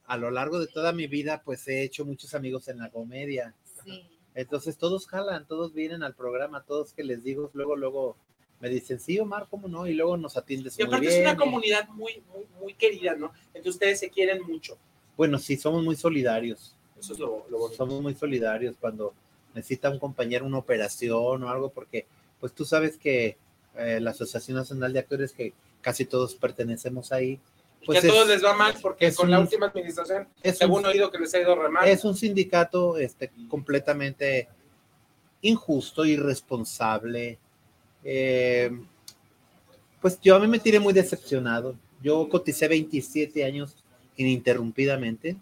a 0.05 0.17
lo 0.19 0.31
largo 0.31 0.61
de 0.61 0.67
toda 0.67 0.93
mi 0.93 1.07
vida, 1.07 1.41
pues 1.43 1.67
he 1.67 1.83
hecho 1.83 2.05
muchos 2.05 2.35
amigos 2.35 2.69
en 2.69 2.79
la 2.79 2.91
comedia. 2.91 3.55
Sí. 3.83 4.18
Entonces 4.39 4.77
todos 4.77 5.09
jalan, 5.09 5.47
todos 5.49 5.75
vienen 5.75 6.05
al 6.05 6.15
programa, 6.15 6.63
todos 6.63 6.93
que 6.93 7.03
les 7.03 7.25
digo, 7.25 7.51
luego, 7.55 7.75
luego 7.75 8.17
me 8.61 8.69
dicen, 8.69 9.01
sí, 9.01 9.19
Omar, 9.19 9.49
¿cómo 9.51 9.67
no? 9.67 9.89
Y 9.89 9.95
luego 9.95 10.17
nos 10.17 10.37
atiendes. 10.37 10.79
Y 10.79 10.83
aparte 10.85 11.09
es 11.09 11.21
una 11.23 11.37
comunidad 11.37 11.89
muy, 11.89 12.23
muy, 12.33 12.47
muy 12.61 12.75
querida, 12.75 13.17
¿no? 13.17 13.33
Entonces 13.47 13.75
ustedes 13.75 13.99
se 13.99 14.11
quieren 14.11 14.41
mucho. 14.47 14.79
Bueno, 15.17 15.41
sí, 15.41 15.57
somos 15.57 15.83
muy 15.83 15.97
solidarios. 15.97 16.77
Eso 16.97 17.15
es 17.15 17.19
lo, 17.19 17.47
lo 17.51 17.69
Somos 17.71 18.01
muy 18.01 18.15
solidarios 18.15 18.77
cuando 18.81 19.13
necesita 19.55 19.91
un 19.91 19.99
compañero 19.99 20.47
una 20.47 20.59
operación 20.59 21.43
o 21.43 21.49
algo, 21.49 21.71
porque 21.71 22.07
pues 22.39 22.53
tú 22.53 22.65
sabes 22.65 22.97
que 22.97 23.37
eh, 23.77 23.99
la 24.01 24.11
Asociación 24.11 24.57
Nacional 24.57 24.93
de 24.93 25.01
Actores, 25.01 25.33
que 25.33 25.53
casi 25.81 26.05
todos 26.05 26.37
pertenecemos 26.37 27.11
ahí, 27.11 27.41
pues 27.85 28.01
que 28.01 28.09
a 28.09 28.11
todos 28.11 28.29
les 28.29 28.45
va 28.45 28.55
mal 28.55 28.75
porque 28.81 29.13
con 29.15 29.31
la 29.31 29.41
última 29.41 29.67
administración, 29.67 30.29
según 30.55 30.85
he 30.87 30.89
oído 30.89 31.11
que 31.11 31.19
les 31.19 31.35
ha 31.35 31.41
ido 31.41 31.55
re 31.55 31.69
mal. 31.69 31.89
Es 31.89 32.05
un 32.05 32.17
sindicato 32.17 32.99
este, 32.99 33.31
completamente 33.49 34.49
injusto, 35.43 36.05
irresponsable. 36.05 37.39
Eh, 38.05 38.71
pues 40.01 40.21
yo 40.21 40.37
a 40.37 40.39
mí 40.39 40.47
me 40.47 40.59
tiré 40.59 40.81
muy 40.81 40.93
decepcionado. 40.93 41.77
Yo 42.03 42.29
coticé 42.29 42.69
27 42.69 43.45
años 43.45 43.77
ininterrumpidamente. 44.17 45.37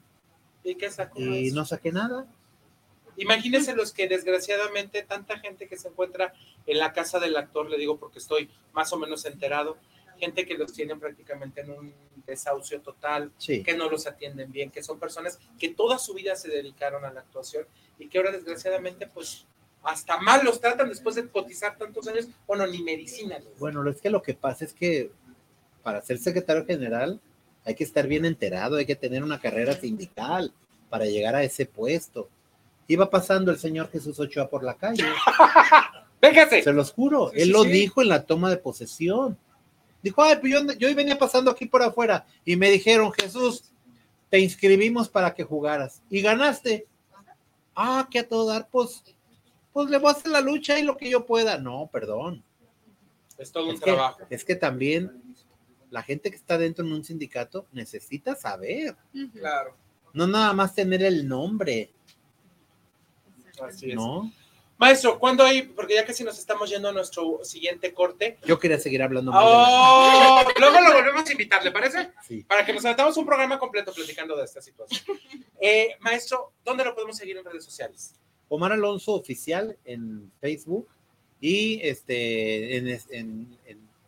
¿Y 0.64 0.75
qué 0.75 0.90
sacó? 0.90 1.20
Y 1.20 1.51
no 1.53 1.64
saqué 1.64 1.92
nada. 1.92 2.27
Imagínense 3.16 3.75
los 3.75 3.92
que 3.92 4.09
desgraciadamente 4.09 5.03
tanta 5.03 5.38
gente 5.38 5.68
que 5.68 5.79
se 5.79 5.88
encuentra 5.88 6.35
en 6.66 6.79
la 6.79 6.92
casa 6.92 7.18
del 7.18 7.37
actor, 7.37 7.70
le 7.70 7.79
digo 7.79 7.99
porque 7.99 8.18
estoy 8.18 8.51
más 8.72 8.92
o 8.92 8.99
menos 8.99 9.25
enterado, 9.25 9.79
gente 10.18 10.46
que 10.46 10.55
los 10.55 10.72
tiene 10.72 10.96
prácticamente 10.96 11.61
en 11.61 11.70
un 11.70 11.94
desahucio 12.26 12.81
total, 12.81 13.33
que 13.38 13.76
no 13.76 13.88
los 13.88 14.07
atienden 14.07 14.50
bien, 14.50 14.70
que 14.70 14.83
son 14.83 14.98
personas 14.98 15.38
que 15.59 15.68
toda 15.68 15.98
su 15.98 16.14
vida 16.14 16.35
se 16.37 16.48
dedicaron 16.48 17.05
a 17.05 17.12
la 17.12 17.20
actuación 17.20 17.66
y 17.98 18.09
que 18.09 18.18
ahora 18.18 18.33
desgraciadamente 18.33 19.07
pues 19.07 19.46
hasta 19.83 20.18
mal 20.18 20.44
los 20.44 20.61
tratan 20.61 20.88
después 20.88 21.14
de 21.14 21.29
cotizar 21.29 21.79
tantos 21.79 22.09
años, 22.09 22.29
bueno, 22.46 22.66
ni 22.66 22.83
medicina. 22.83 23.38
Bueno, 23.59 23.88
es 23.88 24.00
que 24.00 24.11
lo 24.11 24.20
que 24.20 24.35
pasa 24.35 24.64
es 24.64 24.72
que 24.72 25.12
para 25.83 26.02
ser 26.02 26.18
secretario 26.18 26.66
general 26.66 27.20
hay 27.64 27.74
que 27.76 27.85
estar 27.85 28.09
bien 28.09 28.24
enterado, 28.24 28.76
hay 28.76 28.87
que 28.87 28.96
tener 28.96 29.22
una 29.22 29.40
carrera 29.40 29.74
sindical 29.74 30.52
para 30.90 31.07
llegar 31.07 31.37
a 31.37 31.44
ese 31.44 31.66
puesto. 31.66 32.29
Iba 32.88 33.11
pasando 33.11 33.50
el 33.50 33.59
señor 33.59 33.90
Jesús 33.90 34.18
Ochoa 34.18 34.48
por 34.48 34.64
la 34.64 34.74
calle. 34.74 35.05
Véngase. 36.20 36.62
Se 36.62 36.72
los 36.72 36.92
juro, 36.92 37.31
él 37.33 37.50
lo 37.50 37.62
dijo 37.62 38.02
en 38.02 38.09
la 38.09 38.24
toma 38.24 38.50
de 38.50 38.57
posesión. 38.57 39.38
Dijo, 40.02 40.22
ay, 40.22 40.37
pues 40.40 40.52
yo, 40.52 40.72
yo 40.78 40.94
venía 40.94 41.18
pasando 41.18 41.50
aquí 41.50 41.66
por 41.66 41.82
afuera 41.82 42.26
y 42.44 42.56
me 42.56 42.70
dijeron, 42.70 43.12
Jesús, 43.12 43.72
te 44.30 44.38
inscribimos 44.38 45.09
para 45.09 45.35
que 45.35 45.44
jugaras 45.44 46.02
y 46.11 46.20
ganaste. 46.20 46.87
Ah, 47.74 48.09
que 48.11 48.20
a 48.20 48.28
todo 48.28 48.46
dar, 48.46 48.68
pues, 48.70 49.02
pues 49.72 49.90
le 49.90 49.98
voy 49.98 50.09
a 50.09 50.12
hacer 50.12 50.32
la 50.32 50.40
lucha 50.40 50.78
y 50.78 50.82
lo 50.82 50.96
que 50.96 51.11
yo 51.11 51.26
pueda. 51.26 51.59
No, 51.59 51.88
perdón. 51.92 52.42
Es 53.37 53.52
todo 53.52 53.68
un 53.68 53.78
trabajo. 53.78 54.22
es 54.30 54.44
que 54.44 54.56
también 54.56 55.22
la 55.90 56.02
gente 56.02 56.30
que 56.30 56.37
está 56.37 56.56
dentro 56.56 56.85
de 56.85 56.92
un 56.94 57.04
sindicato 57.04 57.66
necesita 57.72 58.35
saber. 58.35 58.96
Claro. 59.35 59.76
No 60.14 60.26
nada 60.26 60.52
más 60.54 60.74
tener 60.74 61.02
el 61.02 61.28
nombre. 61.28 61.92
Así 63.62 63.90
es. 63.90 63.98
Maestro, 64.78 65.18
¿cuándo 65.18 65.42
hay? 65.42 65.62
Porque 65.62 65.94
ya 65.94 66.04
casi 66.04 66.22
nos 66.22 66.38
estamos 66.38 66.68
yendo 66.68 66.90
a 66.90 66.92
nuestro 66.92 67.40
siguiente 67.44 67.94
corte. 67.94 68.38
Yo 68.44 68.58
quería 68.58 68.78
seguir 68.78 69.02
hablando 69.02 69.32
más. 69.32 69.42
Oh, 69.42 70.44
luego 70.58 70.80
lo 70.80 70.92
volvemos 70.92 71.26
a 71.26 71.32
invitar, 71.32 71.64
¿le 71.64 71.70
parece? 71.70 72.10
Sí. 72.26 72.44
Para 72.44 72.64
que 72.66 72.74
nos 72.74 72.84
aventamos 72.84 73.16
un 73.16 73.24
programa 73.24 73.58
completo 73.58 73.92
platicando 73.94 74.36
de 74.36 74.44
esta 74.44 74.60
situación. 74.60 75.18
Eh, 75.58 75.96
maestro, 76.00 76.52
¿dónde 76.62 76.84
lo 76.84 76.94
podemos 76.94 77.16
seguir 77.16 77.38
en 77.38 77.44
redes 77.44 77.64
sociales? 77.64 78.14
Omar 78.48 78.72
Alonso 78.72 79.14
Oficial 79.14 79.78
en 79.86 80.30
Facebook 80.38 80.86
y 81.40 81.80
este 81.82 82.76
en, 82.76 83.58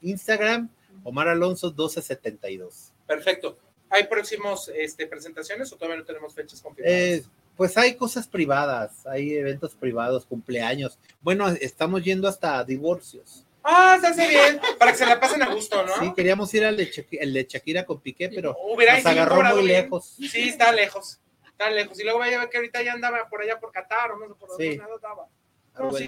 Instagram, 0.03 0.69
Omar 1.05 1.29
Alonso 1.29 1.69
1272. 1.69 2.93
Perfecto. 3.07 3.59
¿Hay 3.89 4.07
próximos 4.07 4.71
este, 4.75 5.07
presentaciones 5.07 5.73
o 5.73 5.77
todavía 5.77 5.97
no 5.97 6.05
tenemos 6.05 6.35
fechas 6.35 6.61
confirmadas? 6.61 6.99
Eh, 7.01 7.25
pues 7.59 7.77
hay 7.77 7.97
cosas 7.97 8.29
privadas, 8.29 9.05
hay 9.05 9.35
eventos 9.35 9.75
privados, 9.75 10.25
cumpleaños. 10.25 10.97
Bueno, 11.21 11.49
estamos 11.49 12.05
yendo 12.05 12.29
hasta 12.29 12.63
divorcios. 12.63 13.45
Ah, 13.65 13.99
se 14.01 14.07
hace 14.07 14.29
bien, 14.29 14.61
para 14.79 14.93
que 14.93 14.99
se 14.99 15.05
la 15.05 15.19
pasen 15.19 15.43
a 15.43 15.53
gusto, 15.53 15.85
¿no? 15.85 15.99
Sí, 15.99 16.13
queríamos 16.15 16.55
ir 16.55 16.65
al 16.65 16.77
de, 16.77 16.89
el 17.11 17.35
de 17.35 17.47
Shakira 17.51 17.85
con 17.85 18.01
Piqué, 18.01 18.29
pero 18.29 18.57
nos 18.79 19.07
agarró 19.07 19.57
muy 19.57 19.67
lejos. 19.67 20.17
Sí, 20.31 20.51
está 20.51 20.71
lejos, 20.71 21.19
está 21.49 21.69
lejos. 21.69 21.99
Y 21.99 22.05
luego 22.05 22.21
vaya 22.21 22.37
a 22.37 22.41
ver 22.43 22.49
que 22.49 22.59
ahorita 22.59 22.81
ya 22.81 22.93
andaba 22.93 23.29
por 23.29 23.43
allá 23.43 23.59
por 23.59 23.73
Qatar 23.73 24.13
o 24.13 24.19
no 24.21 24.29
sé 24.29 24.35
por 24.37 24.49
dónde 24.51 24.65
sí. 24.65 24.81
estaba. 24.95 25.27
No, 25.81 25.93
Sí, 25.93 26.07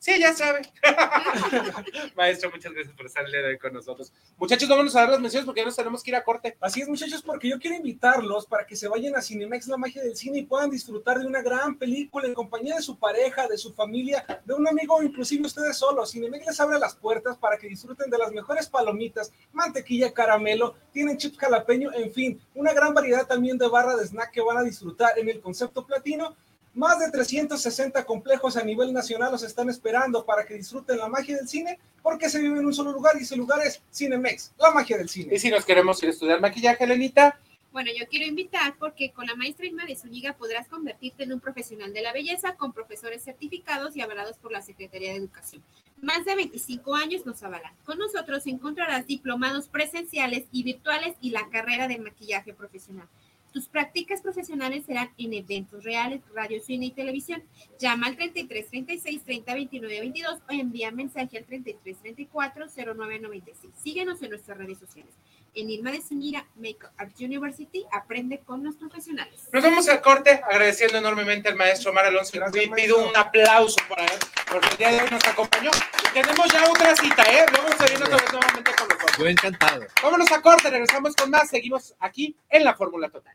ya 0.00 0.32
sabe. 0.32 0.62
Maestro, 2.16 2.50
muchas 2.50 2.72
gracias 2.72 2.94
por 2.94 3.06
estar 3.06 3.24
el 3.24 3.44
hoy 3.44 3.58
con 3.58 3.72
nosotros. 3.72 4.12
Muchachos, 4.36 4.68
vámonos 4.68 4.94
a 4.96 5.00
dar 5.00 5.10
las 5.10 5.20
menciones 5.20 5.44
porque 5.44 5.60
ya 5.60 5.66
nos 5.66 5.76
tenemos 5.76 6.02
que 6.02 6.10
ir 6.10 6.16
a 6.16 6.24
corte. 6.24 6.56
Así 6.60 6.80
es, 6.80 6.88
muchachos, 6.88 7.22
porque 7.22 7.48
yo 7.48 7.58
quiero 7.58 7.76
invitarlos 7.76 8.46
para 8.46 8.66
que 8.66 8.76
se 8.76 8.88
vayan 8.88 9.16
a 9.16 9.22
Cinemex, 9.22 9.66
la 9.68 9.76
magia 9.76 10.02
del 10.02 10.16
cine, 10.16 10.38
y 10.38 10.42
puedan 10.44 10.70
disfrutar 10.70 11.18
de 11.18 11.26
una 11.26 11.42
gran 11.42 11.76
película 11.76 12.26
en 12.26 12.34
compañía 12.34 12.76
de 12.76 12.82
su 12.82 12.98
pareja, 12.98 13.48
de 13.48 13.58
su 13.58 13.72
familia, 13.74 14.24
de 14.44 14.54
un 14.54 14.68
amigo, 14.68 15.02
inclusive 15.02 15.46
ustedes 15.46 15.76
solos. 15.76 16.12
Cinemex 16.12 16.46
les 16.46 16.60
abre 16.60 16.78
las 16.78 16.94
puertas 16.94 17.36
para 17.36 17.58
que 17.58 17.68
disfruten 17.68 18.10
de 18.10 18.18
las 18.18 18.32
mejores 18.32 18.68
palomitas, 18.68 19.32
mantequilla, 19.52 20.12
caramelo, 20.12 20.76
tienen 20.92 21.16
chips 21.16 21.38
jalapeño, 21.38 21.92
en 21.92 22.12
fin, 22.12 22.40
una 22.54 22.72
gran 22.72 22.94
variedad 22.94 23.26
también 23.26 23.58
de 23.58 23.68
barra 23.68 23.96
de 23.96 24.06
snack 24.06 24.30
que 24.30 24.40
van 24.40 24.58
a 24.58 24.62
disfrutar 24.62 25.18
en 25.18 25.28
el 25.28 25.40
concepto 25.40 25.84
platino 25.84 26.36
más 26.76 27.00
de 27.00 27.10
360 27.10 28.04
complejos 28.04 28.56
a 28.56 28.62
nivel 28.62 28.92
nacional 28.92 29.32
los 29.32 29.42
están 29.42 29.70
esperando 29.70 30.24
para 30.24 30.44
que 30.44 30.54
disfruten 30.54 30.98
la 30.98 31.08
magia 31.08 31.36
del 31.36 31.48
cine, 31.48 31.78
porque 32.02 32.28
se 32.28 32.38
vive 32.38 32.58
en 32.58 32.66
un 32.66 32.74
solo 32.74 32.92
lugar 32.92 33.14
y 33.18 33.22
ese 33.22 33.34
lugar 33.34 33.66
es 33.66 33.82
Cinemex, 33.92 34.52
la 34.58 34.70
magia 34.70 34.98
del 34.98 35.08
cine. 35.08 35.34
Y 35.34 35.38
si 35.38 35.50
nos 35.50 35.64
queremos 35.64 36.02
ir 36.02 36.10
a 36.10 36.12
estudiar 36.12 36.40
maquillaje, 36.40 36.86
Lenita. 36.86 37.38
Bueno, 37.72 37.90
yo 37.98 38.06
quiero 38.08 38.26
invitar 38.26 38.74
porque 38.78 39.10
con 39.10 39.26
la 39.26 39.34
maestra 39.34 39.66
Irma 39.66 39.84
de 39.84 39.96
Zúñiga 39.96 40.34
podrás 40.34 40.68
convertirte 40.68 41.24
en 41.24 41.32
un 41.32 41.40
profesional 41.40 41.92
de 41.92 42.02
la 42.02 42.12
belleza 42.12 42.54
con 42.56 42.72
profesores 42.72 43.24
certificados 43.24 43.96
y 43.96 44.02
avalados 44.02 44.36
por 44.38 44.52
la 44.52 44.62
Secretaría 44.62 45.10
de 45.10 45.16
Educación. 45.16 45.62
Más 46.02 46.24
de 46.24 46.36
25 46.36 46.94
años 46.94 47.24
nos 47.24 47.42
avalan. 47.42 47.72
Con 47.84 47.98
nosotros 47.98 48.46
encontrarás 48.46 49.06
diplomados 49.06 49.68
presenciales 49.68 50.44
y 50.52 50.62
virtuales 50.62 51.16
y 51.20 51.30
la 51.30 51.48
carrera 51.48 51.88
de 51.88 51.98
maquillaje 51.98 52.52
profesional. 52.52 53.08
Tus 53.56 53.68
prácticas 53.68 54.20
profesionales 54.20 54.84
serán 54.84 55.10
en 55.16 55.32
eventos 55.32 55.82
reales, 55.82 56.20
radio, 56.34 56.60
cine 56.60 56.84
y 56.84 56.90
televisión. 56.90 57.42
Llama 57.78 58.08
al 58.08 58.16
33 58.16 58.68
36 58.68 59.22
30 59.24 59.54
29 59.54 60.00
22 60.00 60.40
o 60.46 60.52
envía 60.52 60.90
mensaje 60.90 61.38
al 61.38 61.46
33 61.46 61.96
34 62.02 62.66
09 62.94 63.18
96. 63.18 63.72
Síguenos 63.82 64.20
en 64.20 64.28
nuestras 64.28 64.58
redes 64.58 64.78
sociales. 64.78 65.14
En 65.54 65.70
Irma 65.70 65.90
de 65.90 66.02
Zúñiga 66.02 66.46
Makeup 66.56 66.90
Art 66.98 67.18
University 67.18 67.86
aprende 67.90 68.40
con 68.40 68.62
los 68.62 68.76
profesionales. 68.76 69.48
Nos 69.50 69.62
vamos 69.62 69.88
al 69.88 70.02
corte 70.02 70.32
agradeciendo 70.32 70.98
enormemente 70.98 71.48
al 71.48 71.56
maestro 71.56 71.92
Omar 71.92 72.04
Alonso. 72.04 72.36
Y 72.36 72.68
pido 72.68 73.08
un 73.08 73.16
aplauso 73.16 73.78
para 73.88 74.04
él, 74.04 74.18
porque 74.52 74.68
el 74.68 74.76
día 74.76 74.92
de 74.92 75.00
hoy 75.00 75.10
nos 75.10 75.26
acompañó. 75.26 75.70
tenemos 76.12 76.46
ya 76.52 76.70
otra 76.70 76.94
cita, 76.94 77.22
¿eh? 77.22 77.46
Vamos 77.54 77.80
a 77.80 77.90
ir 77.90 78.02
otra 78.02 78.16
vez 78.18 78.32
nuevamente 78.32 78.70
con 78.76 78.88
nosotros. 78.88 79.16
Yo 79.18 79.26
encantado. 79.26 79.86
Vámonos 80.02 80.30
a 80.30 80.42
corte, 80.42 80.68
regresamos 80.68 81.16
con 81.16 81.30
más. 81.30 81.48
Seguimos 81.48 81.94
aquí 82.00 82.36
en 82.50 82.62
la 82.62 82.74
Fórmula 82.74 83.08
Total. 83.08 83.34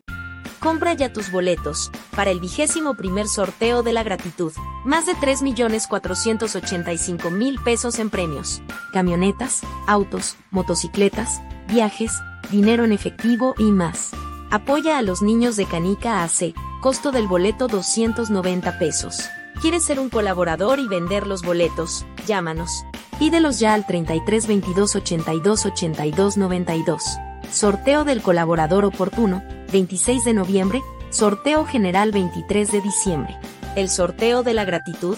Compra 0.61 0.93
ya 0.93 1.11
tus 1.11 1.29
boletos 1.31 1.91
para 2.15 2.29
el 2.29 2.39
vigésimo 2.39 2.93
primer 2.93 3.27
sorteo 3.27 3.81
de 3.81 3.93
la 3.93 4.03
gratitud. 4.03 4.53
Más 4.85 5.07
de 5.07 5.13
3.485.000 5.13 7.63
pesos 7.63 7.97
en 7.97 8.11
premios. 8.11 8.61
Camionetas, 8.93 9.61
autos, 9.87 10.35
motocicletas, 10.51 11.41
viajes, 11.67 12.11
dinero 12.51 12.83
en 12.83 12.91
efectivo 12.91 13.55
y 13.57 13.71
más. 13.71 14.11
Apoya 14.51 14.99
a 14.99 15.01
los 15.01 15.23
niños 15.23 15.55
de 15.55 15.65
Canica 15.65 16.23
AC. 16.23 16.53
Costo 16.79 17.11
del 17.11 17.27
boleto 17.27 17.67
290 17.67 18.77
pesos. 18.77 19.19
¿Quieres 19.61 19.83
ser 19.83 19.99
un 19.99 20.11
colaborador 20.11 20.79
y 20.79 20.87
vender 20.87 21.25
los 21.25 21.41
boletos? 21.41 22.05
Llámanos. 22.27 22.85
Pídelos 23.17 23.59
ya 23.59 23.73
al 23.73 23.87
33 23.87 24.45
22 24.45 24.95
82 24.95 25.65
82 25.65 26.37
92. 26.37 27.03
Sorteo 27.51 28.05
del 28.05 28.21
colaborador 28.21 28.85
oportuno, 28.85 29.43
26 29.73 30.23
de 30.23 30.33
noviembre, 30.33 30.81
sorteo 31.09 31.65
general 31.65 32.13
23 32.13 32.71
de 32.71 32.79
diciembre. 32.79 33.37
El 33.75 33.89
sorteo 33.89 34.41
de 34.41 34.53
la 34.53 34.63
gratitud 34.63 35.17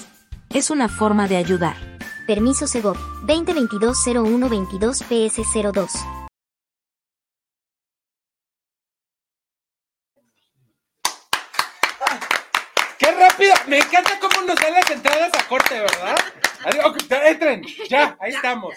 es 0.49 0.71
una 0.71 0.89
forma 0.89 1.27
de 1.27 1.37
ayudar. 1.37 1.75
Permiso 2.25 2.65
Segov 2.65 2.97
2022 3.27 3.99
PS02. 5.07 5.89
¡Qué 12.97 13.11
rápido! 13.11 13.53
Me 13.67 13.77
encanta 13.77 14.19
cómo 14.19 14.47
nos 14.47 14.55
dan 14.55 14.73
las 14.73 14.89
entradas 14.89 15.31
a 15.37 15.47
corte, 15.47 15.79
¿verdad? 15.79 16.15
Entren, 17.27 17.63
ya, 17.89 18.17
ahí 18.19 18.33
estamos. 18.33 18.73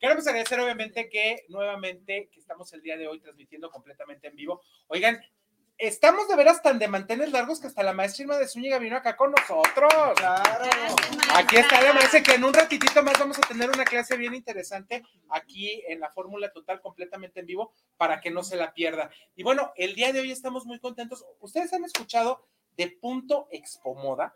Queremos 0.00 0.26
agradecer 0.26 0.60
obviamente 0.60 1.08
que 1.08 1.44
nuevamente 1.48 2.28
que 2.32 2.40
estamos 2.40 2.72
el 2.72 2.82
día 2.82 2.96
de 2.96 3.08
hoy 3.08 3.20
transmitiendo 3.20 3.70
completamente 3.70 4.28
en 4.28 4.36
vivo. 4.36 4.62
Oigan, 4.88 5.20
estamos 5.78 6.26
de 6.28 6.36
veras 6.36 6.62
tan 6.62 6.78
de 6.78 6.88
mantener 6.88 7.30
largos 7.30 7.60
que 7.60 7.66
hasta 7.66 7.82
la 7.82 7.92
maestra 7.92 8.38
de 8.38 8.48
Zúñiga 8.48 8.78
vino 8.78 8.96
acá 8.96 9.16
con 9.16 9.32
nosotros. 9.32 10.14
Claro. 10.16 10.64
Aquí 11.34 11.56
está 11.56 11.82
la 11.82 11.92
maestra 11.92 12.22
que 12.22 12.34
en 12.34 12.44
un 12.44 12.54
ratitito 12.54 13.02
más 13.02 13.18
vamos 13.18 13.38
a 13.38 13.46
tener 13.46 13.70
una 13.70 13.84
clase 13.84 14.16
bien 14.16 14.34
interesante 14.34 15.02
aquí 15.28 15.82
en 15.86 16.00
la 16.00 16.10
fórmula 16.10 16.50
total 16.52 16.80
completamente 16.80 17.40
en 17.40 17.46
vivo 17.46 17.72
para 17.96 18.20
que 18.20 18.30
no 18.30 18.42
se 18.42 18.56
la 18.56 18.72
pierda. 18.72 19.10
Y 19.34 19.42
bueno, 19.42 19.72
el 19.76 19.94
día 19.94 20.12
de 20.12 20.20
hoy 20.20 20.30
estamos 20.30 20.64
muy 20.64 20.80
contentos. 20.80 21.24
Ustedes 21.40 21.72
han 21.72 21.84
escuchado 21.84 22.46
de 22.76 22.88
Punto 22.88 23.48
Expo 23.50 23.94
Moda. 23.94 24.34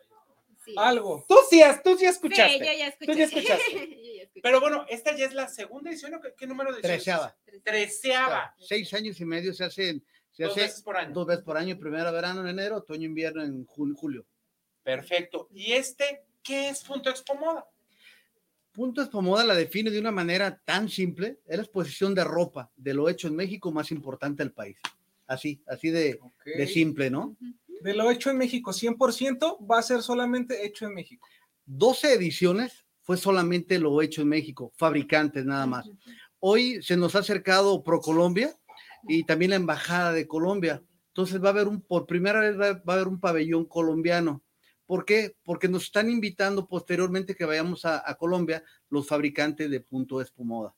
Algo. 0.77 1.25
Tú 1.27 1.35
sí, 1.49 1.61
tú 1.83 1.97
sí 1.97 2.05
escuchaste. 2.05 2.53
Sí, 2.53 2.59
yo 2.59 2.73
ya 2.77 2.87
escuché. 2.87 3.11
Tú 3.11 3.17
ya 3.17 3.25
escuchaste. 3.25 4.29
Pero 4.43 4.59
bueno, 4.59 4.85
esta 4.89 5.15
ya 5.15 5.25
es 5.25 5.33
la 5.33 5.47
segunda 5.47 5.89
edición, 5.89 6.15
¿o 6.15 6.21
qué, 6.21 6.47
número 6.47 6.71
de 6.71 6.79
edición? 6.79 6.95
Treceava. 6.95 7.37
Treceava. 7.63 8.55
Seis 8.59 8.93
años 8.93 9.19
y 9.19 9.25
medio 9.25 9.53
se 9.53 9.65
hacen. 9.65 10.03
Se 10.31 10.43
dos 10.43 10.53
hace 10.53 10.61
veces 10.61 10.81
por 10.81 10.97
año. 10.97 11.13
Dos 11.13 11.27
veces 11.27 11.43
por 11.43 11.57
año, 11.57 11.77
primero 11.77 12.11
verano 12.11 12.41
en 12.41 12.47
enero, 12.47 12.77
otoño 12.77 13.05
invierno 13.05 13.43
en 13.43 13.65
julio. 13.65 14.25
Perfecto. 14.83 15.47
¿Y 15.51 15.73
este 15.73 16.23
qué 16.41 16.69
es 16.69 16.83
Punto 16.83 17.09
Expo 17.09 17.35
Moda? 17.35 17.65
Punto 18.71 19.01
Expo 19.01 19.21
Moda 19.21 19.43
la 19.43 19.55
define 19.55 19.91
de 19.91 19.99
una 19.99 20.11
manera 20.11 20.59
tan 20.63 20.89
simple, 20.89 21.39
es 21.45 21.57
la 21.57 21.63
exposición 21.63 22.15
de 22.15 22.23
ropa 22.23 22.71
de 22.75 22.93
lo 22.93 23.09
hecho 23.09 23.27
en 23.27 23.35
México 23.35 23.71
más 23.71 23.91
importante 23.91 24.43
del 24.43 24.53
país. 24.53 24.77
Así, 25.27 25.61
así 25.67 25.89
de, 25.89 26.19
okay. 26.21 26.53
de 26.57 26.67
simple, 26.67 27.09
¿no? 27.09 27.37
De 27.81 27.93
lo 27.93 28.09
hecho 28.11 28.29
en 28.29 28.37
México, 28.37 28.71
100% 28.71 29.57
va 29.69 29.79
a 29.79 29.83
ser 29.83 30.01
solamente 30.01 30.65
hecho 30.65 30.85
en 30.85 30.93
México. 30.93 31.27
12 31.65 32.13
ediciones 32.13 32.85
fue 33.01 33.17
solamente 33.17 33.79
lo 33.79 34.01
hecho 34.01 34.21
en 34.21 34.29
México, 34.29 34.71
fabricantes 34.77 35.45
nada 35.45 35.65
más. 35.65 35.89
Hoy 36.39 36.81
se 36.81 36.97
nos 36.97 37.15
ha 37.15 37.19
acercado 37.19 37.83
ProColombia 37.83 38.55
y 39.07 39.23
también 39.23 39.51
la 39.51 39.57
Embajada 39.57 40.11
de 40.13 40.27
Colombia. 40.27 40.83
Entonces 41.07 41.43
va 41.43 41.47
a 41.47 41.51
haber 41.51 41.67
un, 41.67 41.81
por 41.81 42.05
primera 42.05 42.39
vez 42.39 42.57
va, 42.57 42.81
a 42.85 42.93
haber 42.93 43.07
un 43.07 43.19
pabellón 43.19 43.65
colombiano. 43.65 44.43
¿Por 44.85 45.05
qué? 45.05 45.35
Porque 45.43 45.67
nos 45.67 45.83
están 45.83 46.09
invitando 46.09 46.67
posteriormente 46.67 47.35
que 47.35 47.45
vayamos 47.45 47.85
a, 47.85 48.07
a 48.09 48.15
Colombia 48.15 48.63
los 48.89 49.07
fabricantes 49.07 49.69
de 49.69 49.81
Punto 49.81 50.21
Espumoda. 50.21 50.75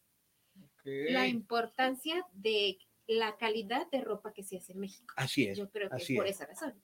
Okay. 0.80 1.12
La 1.12 1.28
importancia 1.28 2.26
de 2.34 2.78
la 3.08 3.38
calidad 3.38 3.90
de 3.92 4.02
ropa 4.02 4.34
que 4.34 4.44
se 4.44 4.58
hace 4.58 4.74
en 4.74 4.80
México. 4.80 5.14
Así 5.18 5.46
es. 5.46 5.58
Yo 5.58 5.70
creo 5.70 5.90
que 5.90 5.96
así 5.96 6.14
es 6.14 6.20
por 6.20 6.28
es. 6.28 6.36
esa 6.36 6.46
razón. 6.46 6.82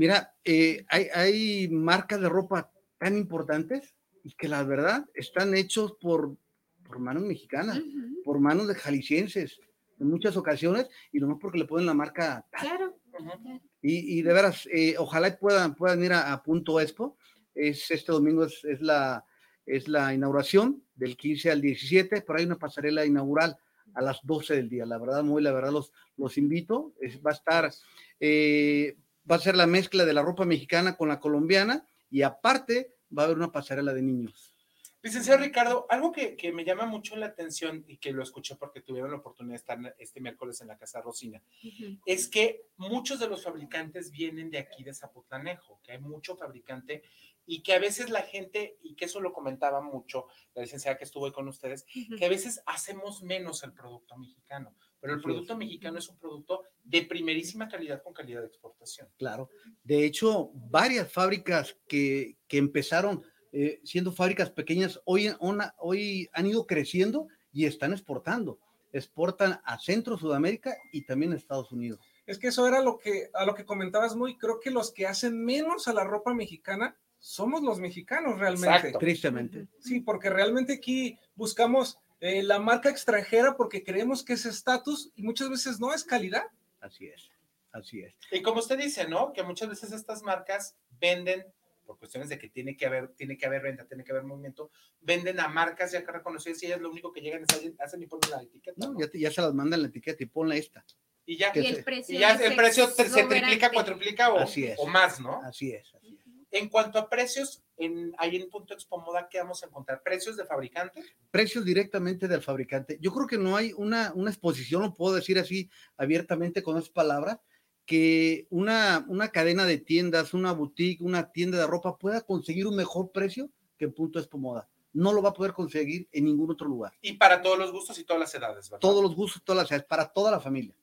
Mira, 0.00 0.34
eh, 0.44 0.86
hay, 0.88 1.08
hay, 1.12 1.68
marcas 1.68 2.22
de 2.22 2.30
ropa 2.30 2.72
tan 2.96 3.18
importantes 3.18 3.94
y 4.24 4.32
que 4.32 4.48
la 4.48 4.64
verdad 4.64 5.04
están 5.12 5.54
hechos 5.54 5.92
por, 6.00 6.38
por 6.84 7.00
manos 7.00 7.24
mexicanas, 7.24 7.76
uh 7.76 7.82
-huh. 7.82 8.22
por 8.24 8.40
manos 8.40 8.66
de 8.66 8.76
jaliscienses 8.76 9.60
en 9.98 10.08
muchas 10.08 10.38
ocasiones 10.38 10.88
y 11.12 11.20
no 11.20 11.38
porque 11.38 11.58
le 11.58 11.66
ponen 11.66 11.84
la 11.84 11.92
marca. 11.92 12.46
Claro. 12.50 12.96
Uh 13.12 13.24
-huh. 13.24 13.60
y, 13.82 14.18
y, 14.18 14.22
de 14.22 14.32
veras, 14.32 14.66
eh, 14.72 14.94
ojalá 14.96 15.36
puedan, 15.38 15.74
puedan 15.74 16.02
ir 16.02 16.14
a, 16.14 16.32
a, 16.32 16.42
Punto 16.42 16.80
Expo. 16.80 17.18
Es, 17.54 17.90
este 17.90 18.10
domingo 18.10 18.46
es, 18.46 18.64
es, 18.64 18.80
la, 18.80 19.22
es 19.66 19.86
la 19.86 20.14
inauguración 20.14 20.82
del 20.94 21.14
15 21.14 21.50
al 21.50 21.60
17, 21.60 22.22
pero 22.22 22.38
hay 22.38 22.46
una 22.46 22.58
pasarela 22.58 23.04
inaugural 23.04 23.54
a 23.92 24.00
las 24.00 24.20
12 24.22 24.54
del 24.54 24.70
día. 24.70 24.86
La 24.86 24.96
verdad, 24.96 25.22
muy, 25.22 25.42
la 25.42 25.52
verdad, 25.52 25.72
los, 25.72 25.92
los 26.16 26.38
invito. 26.38 26.94
Es, 27.02 27.20
va 27.20 27.32
a 27.32 27.34
estar, 27.34 27.70
eh, 28.18 28.96
va 29.30 29.36
a 29.36 29.40
ser 29.40 29.56
la 29.56 29.66
mezcla 29.66 30.04
de 30.04 30.12
la 30.12 30.22
ropa 30.22 30.44
mexicana 30.44 30.96
con 30.96 31.08
la 31.08 31.20
colombiana 31.20 31.86
y 32.10 32.22
aparte 32.22 32.96
va 33.16 33.22
a 33.22 33.24
haber 33.26 33.36
una 33.36 33.52
pasarela 33.52 33.92
de 33.92 34.02
niños. 34.02 34.54
Licenciado 35.02 35.40
Ricardo, 35.40 35.86
algo 35.88 36.12
que, 36.12 36.36
que, 36.36 36.52
me 36.52 36.62
llama 36.62 36.84
mucho 36.84 37.16
la 37.16 37.26
atención 37.26 37.84
y 37.88 37.96
que 37.96 38.12
lo 38.12 38.22
escuché 38.22 38.56
porque 38.56 38.82
tuvieron 38.82 39.10
la 39.10 39.16
oportunidad 39.16 39.54
de 39.54 39.56
estar 39.56 39.94
este 39.98 40.20
miércoles 40.20 40.60
en 40.60 40.68
la 40.68 40.76
Casa 40.76 41.00
Rosina, 41.00 41.42
uh 41.64 41.66
-huh. 41.66 42.00
es 42.04 42.28
que 42.28 42.66
muchos 42.76 43.18
de 43.18 43.26
los 43.26 43.42
fabricantes 43.42 44.10
vienen 44.10 44.50
de 44.50 44.58
aquí 44.58 44.84
de 44.84 44.92
Zapotlanejo, 44.92 45.80
que 45.82 45.92
hay 45.92 46.00
mucho 46.00 46.36
fabricante 46.36 47.02
y 47.46 47.62
que 47.62 47.72
a 47.72 47.78
veces 47.78 48.10
la 48.10 48.20
gente, 48.20 48.76
y 48.82 48.94
que 48.94 49.06
eso 49.06 49.20
lo 49.22 49.32
comentaba 49.32 49.80
mucho 49.80 50.26
la 50.54 50.62
licenciada 50.62 50.98
que 50.98 51.04
estuvo 51.04 51.24
ahí 51.24 51.32
con 51.32 51.48
ustedes, 51.48 51.86
uh 51.94 51.98
-huh. 51.98 52.18
que 52.18 52.26
a 52.26 52.28
veces 52.28 52.62
hacemos 52.66 53.22
menos 53.22 53.62
el 53.64 53.72
producto 53.72 54.18
mexicano, 54.18 54.74
pero 55.00 55.14
el 55.14 55.22
producto 55.22 55.56
mexicano 55.56 55.98
es 55.98 56.08
un 56.08 56.18
producto 56.18 56.64
de 56.84 57.02
primerísima 57.02 57.68
calidad 57.68 58.02
con 58.02 58.12
calidad 58.12 58.40
de 58.40 58.48
exportación. 58.48 59.08
Claro, 59.18 59.48
de 59.82 60.04
hecho, 60.04 60.50
varias 60.54 61.10
fábricas 61.10 61.76
que, 61.88 62.36
que 62.46 62.58
empezaron 62.58 63.22
eh, 63.52 63.80
siendo 63.82 64.12
fábricas 64.12 64.50
pequeñas, 64.50 65.00
hoy, 65.04 65.32
una, 65.40 65.74
hoy 65.78 66.28
han 66.32 66.46
ido 66.46 66.66
creciendo 66.66 67.28
y 67.52 67.66
están 67.66 67.92
exportando. 67.92 68.60
Exportan 68.92 69.60
a 69.64 69.78
Centro, 69.78 70.18
Sudamérica 70.18 70.76
y 70.92 71.02
también 71.02 71.32
a 71.32 71.36
Estados 71.36 71.72
Unidos. 71.72 72.00
Es 72.26 72.38
que 72.38 72.48
eso 72.48 72.66
era 72.66 72.80
lo 72.80 72.98
que, 72.98 73.30
a 73.34 73.44
lo 73.44 73.54
que 73.54 73.64
comentabas 73.64 74.14
muy, 74.14 74.36
creo 74.36 74.60
que 74.60 74.70
los 74.70 74.92
que 74.92 75.06
hacen 75.06 75.44
menos 75.44 75.88
a 75.88 75.92
la 75.92 76.04
ropa 76.04 76.32
mexicana 76.32 76.96
somos 77.18 77.62
los 77.62 77.80
mexicanos 77.80 78.38
realmente. 78.38 78.76
Exacto. 78.76 78.98
Tristemente. 78.98 79.68
Sí, 79.80 80.00
porque 80.00 80.30
realmente 80.30 80.74
aquí 80.74 81.18
buscamos 81.34 81.98
eh, 82.20 82.42
la 82.42 82.58
marca 82.58 82.90
extranjera 82.90 83.56
porque 83.56 83.82
creemos 83.82 84.22
que 84.22 84.34
es 84.34 84.44
estatus 84.46 85.10
y 85.16 85.22
muchas 85.22 85.48
veces 85.48 85.80
no 85.80 85.92
es 85.94 86.04
calidad. 86.04 86.44
Así 86.80 87.06
es, 87.06 87.30
así 87.72 88.00
es. 88.00 88.14
Y 88.30 88.42
como 88.42 88.60
usted 88.60 88.78
dice, 88.78 89.08
¿no? 89.08 89.32
Que 89.32 89.42
muchas 89.42 89.68
veces 89.68 89.92
estas 89.92 90.22
marcas 90.22 90.76
venden 91.00 91.44
por 91.90 91.98
cuestiones 91.98 92.28
de 92.28 92.38
que 92.38 92.48
tiene 92.48 92.76
que 92.76 92.86
haber, 92.86 93.08
tiene 93.14 93.36
que 93.36 93.46
haber 93.46 93.62
venta, 93.62 93.84
tiene 93.84 94.04
que 94.04 94.12
haber 94.12 94.22
movimiento, 94.22 94.70
venden 95.00 95.40
a 95.40 95.48
marcas 95.48 95.90
ya 95.90 96.04
que 96.04 96.12
reconocidas 96.12 96.62
y 96.62 96.66
ellas 96.66 96.80
lo 96.80 96.88
único 96.88 97.12
que 97.12 97.20
llegan 97.20 97.42
es 97.42 97.72
hacen 97.80 98.02
y 98.02 98.06
ponen 98.06 98.30
la 98.30 98.42
etiqueta. 98.42 98.76
No, 98.76 98.92
¿no? 98.92 99.00
Ya, 99.00 99.08
te, 99.08 99.18
ya, 99.18 99.30
se 99.30 99.40
las 99.40 99.52
mandan 99.54 99.82
la 99.82 99.88
etiqueta 99.88 100.22
y 100.22 100.26
ponla 100.26 100.54
esta. 100.54 100.84
Y 101.26 101.36
ya, 101.36 101.50
y 101.54 101.66
el 101.66 101.82
precio, 101.82 102.14
y 102.14 102.18
ya 102.18 102.34
el 102.34 102.54
precio 102.54 102.86
se, 102.88 103.08
se 103.08 103.24
triplica, 103.24 103.70
cuatriplica 103.72 104.32
o, 104.32 104.38
así 104.38 104.66
es. 104.66 104.78
o 104.78 104.86
más, 104.86 105.20
¿no? 105.20 105.42
Así 105.42 105.72
es, 105.72 105.92
así 105.94 106.16
es. 106.16 106.19
En 106.52 106.68
cuanto 106.68 106.98
a 106.98 107.08
precios, 107.08 107.62
en, 107.76 108.12
ahí 108.18 108.36
en 108.36 108.50
Punto 108.50 108.74
Expo 108.74 109.00
Moda, 109.00 109.28
¿qué 109.30 109.38
vamos 109.38 109.62
a 109.62 109.66
encontrar? 109.66 110.02
¿Precios 110.02 110.36
de 110.36 110.44
fabricante? 110.44 111.04
Precios 111.30 111.64
directamente 111.64 112.26
del 112.26 112.42
fabricante. 112.42 112.98
Yo 113.00 113.12
creo 113.12 113.26
que 113.26 113.38
no 113.38 113.56
hay 113.56 113.72
una, 113.76 114.12
una 114.14 114.30
exposición, 114.30 114.82
lo 114.82 114.94
puedo 114.94 115.14
decir 115.14 115.38
así 115.38 115.70
abiertamente 115.96 116.62
con 116.62 116.76
esas 116.76 116.90
palabras, 116.90 117.38
que 117.86 118.46
una, 118.50 119.04
una 119.08 119.28
cadena 119.28 119.64
de 119.64 119.78
tiendas, 119.78 120.34
una 120.34 120.52
boutique, 120.52 121.02
una 121.02 121.32
tienda 121.32 121.58
de 121.58 121.66
ropa 121.66 121.98
pueda 121.98 122.20
conseguir 122.20 122.66
un 122.66 122.76
mejor 122.76 123.10
precio 123.12 123.50
que 123.78 123.86
en 123.86 123.92
Punto 123.92 124.18
Expo 124.18 124.38
Moda. 124.38 124.68
No 124.92 125.12
lo 125.12 125.22
va 125.22 125.30
a 125.30 125.34
poder 125.34 125.52
conseguir 125.52 126.08
en 126.12 126.24
ningún 126.24 126.50
otro 126.50 126.66
lugar. 126.66 126.92
Y 127.00 127.14
para 127.14 127.42
todos 127.42 127.58
los 127.58 127.70
gustos 127.72 127.98
y 127.98 128.04
todas 128.04 128.20
las 128.20 128.34
edades, 128.34 128.68
¿verdad? 128.68 128.80
Todos 128.80 129.02
los 129.02 129.14
gustos, 129.14 129.42
todas 129.44 129.62
las 129.62 129.70
edades, 129.70 129.86
para 129.86 130.12
toda 130.12 130.30
la 130.30 130.40
familia. 130.40 130.74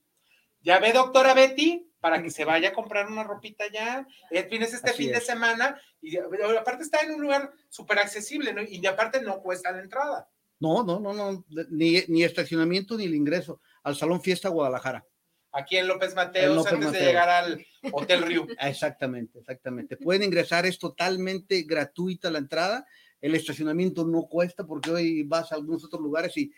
Ya 0.62 0.80
ve, 0.80 0.92
doctora 0.92 1.34
Betty, 1.34 1.87
para 2.00 2.22
que 2.22 2.30
se 2.30 2.46
vaya 2.46 2.70
a 2.70 2.74
comprar 2.74 3.08
una 3.08 3.24
ropita 3.24 3.66
ya. 3.72 4.08
Tienes 4.50 4.74
este 4.74 4.94
fin 4.94 5.12
de 5.12 5.22
semana 5.22 5.80
y 6.02 6.18
aparte 6.18 6.84
está 6.84 7.02
en 7.02 7.16
un 7.16 7.22
lugar 7.22 7.52
súper 7.70 8.00
accesible, 8.00 8.54
¿no? 8.54 8.62
Y 8.62 8.86
aparte 8.86 9.22
no 9.22 9.42
cuesta 9.42 9.72
la 9.72 9.82
entrada. 9.82 10.30
No, 10.60 10.84
no, 10.84 11.00
no, 11.00 11.14
no, 11.14 11.46
ni, 11.70 12.04
ni 12.08 12.24
estacionamiento 12.24 12.98
ni 12.98 13.06
el 13.06 13.14
ingreso 13.14 13.62
al 13.84 13.96
Salón 13.96 14.22
Fiesta 14.22 14.50
Guadalajara. 14.50 15.06
Aquí 15.52 15.78
en 15.78 15.88
López 15.88 16.14
Mateos, 16.14 16.68
antes 16.68 16.92
de 16.92 17.00
llegar 17.00 17.30
al 17.30 17.66
Hotel 17.92 18.24
Río. 18.24 18.46
Exactamente, 18.62 19.40
exactamente. 19.40 19.98
Pueden 19.98 20.24
ingresar, 20.24 20.66
es 20.66 20.78
totalmente 20.78 21.64
gratuita 21.64 22.30
la 22.30 22.40
entrada. 22.40 22.86
El 23.22 23.34
estacionamiento 23.34 24.06
no 24.06 24.24
cuesta 24.24 24.66
porque 24.66 24.92
hoy 24.92 25.24
vas 25.24 25.52
a 25.52 25.56
algunos 25.56 25.84
otros 25.86 26.02
lugares 26.02 26.36
y, 26.38 26.52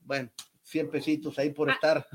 bueno, 0.00 0.30
100 0.70 0.90
pesitos 0.90 1.38
ahí 1.38 1.50
por 1.50 1.68
ah. 1.68 1.74
estar. 1.74 2.06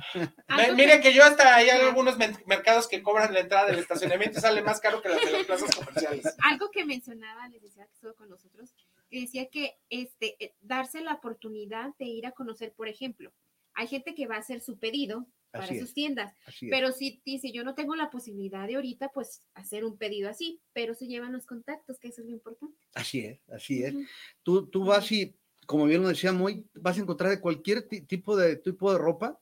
Mire 0.76 1.02
que 1.02 1.14
yo 1.14 1.24
hasta 1.24 1.56
hay 1.56 1.70
algunos 1.70 2.18
mercados 2.46 2.88
que 2.88 3.04
cobran 3.04 3.34
la 3.34 3.42
entrada 3.42 3.68
del 3.68 3.80
estacionamiento 3.80 4.40
y 4.40 4.42
sale 4.42 4.62
más 4.62 4.80
caro 4.80 5.02
que 5.02 5.10
las 5.10 5.24
de 5.24 5.32
las 5.32 5.46
plazas 5.46 5.76
comerciales. 5.76 6.36
Algo 6.40 6.72
que 6.72 6.86
mencionaba, 6.86 7.48
les 7.50 7.62
decía 7.62 7.86
que 7.86 7.94
estuvo 7.94 8.16
con 8.16 8.30
nosotros, 8.30 8.74
que 9.10 9.22
decía 9.22 9.48
que 9.50 9.78
este, 9.90 10.36
eh, 10.44 10.56
darse 10.62 11.02
la 11.02 11.14
oportunidad 11.14 11.94
de 12.00 12.06
ir 12.06 12.26
a 12.26 12.32
conocer, 12.32 12.74
por 12.74 12.88
ejemplo, 12.88 13.34
hay 13.74 13.88
gente 13.88 14.16
que 14.16 14.26
va 14.26 14.36
a 14.36 14.40
hacer 14.40 14.62
su 14.62 14.80
pedido 14.80 15.28
para 15.52 15.68
sus 15.68 15.94
tiendas, 15.94 16.34
pero 16.70 16.92
si 16.92 17.22
dice 17.26 17.52
yo 17.54 17.64
no 17.64 17.76
tengo 17.76 17.96
la 17.96 18.10
posibilidad 18.10 18.68
de 18.68 18.76
ahorita, 18.76 19.10
pues 19.14 19.42
hacer 19.54 19.86
un 19.86 19.98
pedido 19.98 20.30
así, 20.30 20.60
pero 20.74 20.94
se 20.96 21.08
llevan 21.08 21.32
los 21.32 21.46
contactos, 21.46 21.98
que 21.98 22.10
eso 22.10 22.22
es 22.22 22.28
lo 22.28 22.34
importante. 22.34 22.78
Así 22.94 23.20
es, 23.20 23.40
así 23.50 23.84
es. 23.84 23.96
tú, 24.44 24.68
tú 24.68 24.84
vas 24.84 25.10
y 25.14 25.34
como 25.66 25.86
bien 25.86 26.02
lo 26.02 26.10
decía 26.10 26.32
muy, 26.32 26.66
vas 26.76 26.98
a 26.98 27.02
encontrar 27.02 27.30
de 27.30 27.42
cualquier 27.42 27.84
tipo 27.84 28.36
de 28.36 28.56
tipo 28.58 28.92
de 28.92 28.98
ropa, 28.98 29.40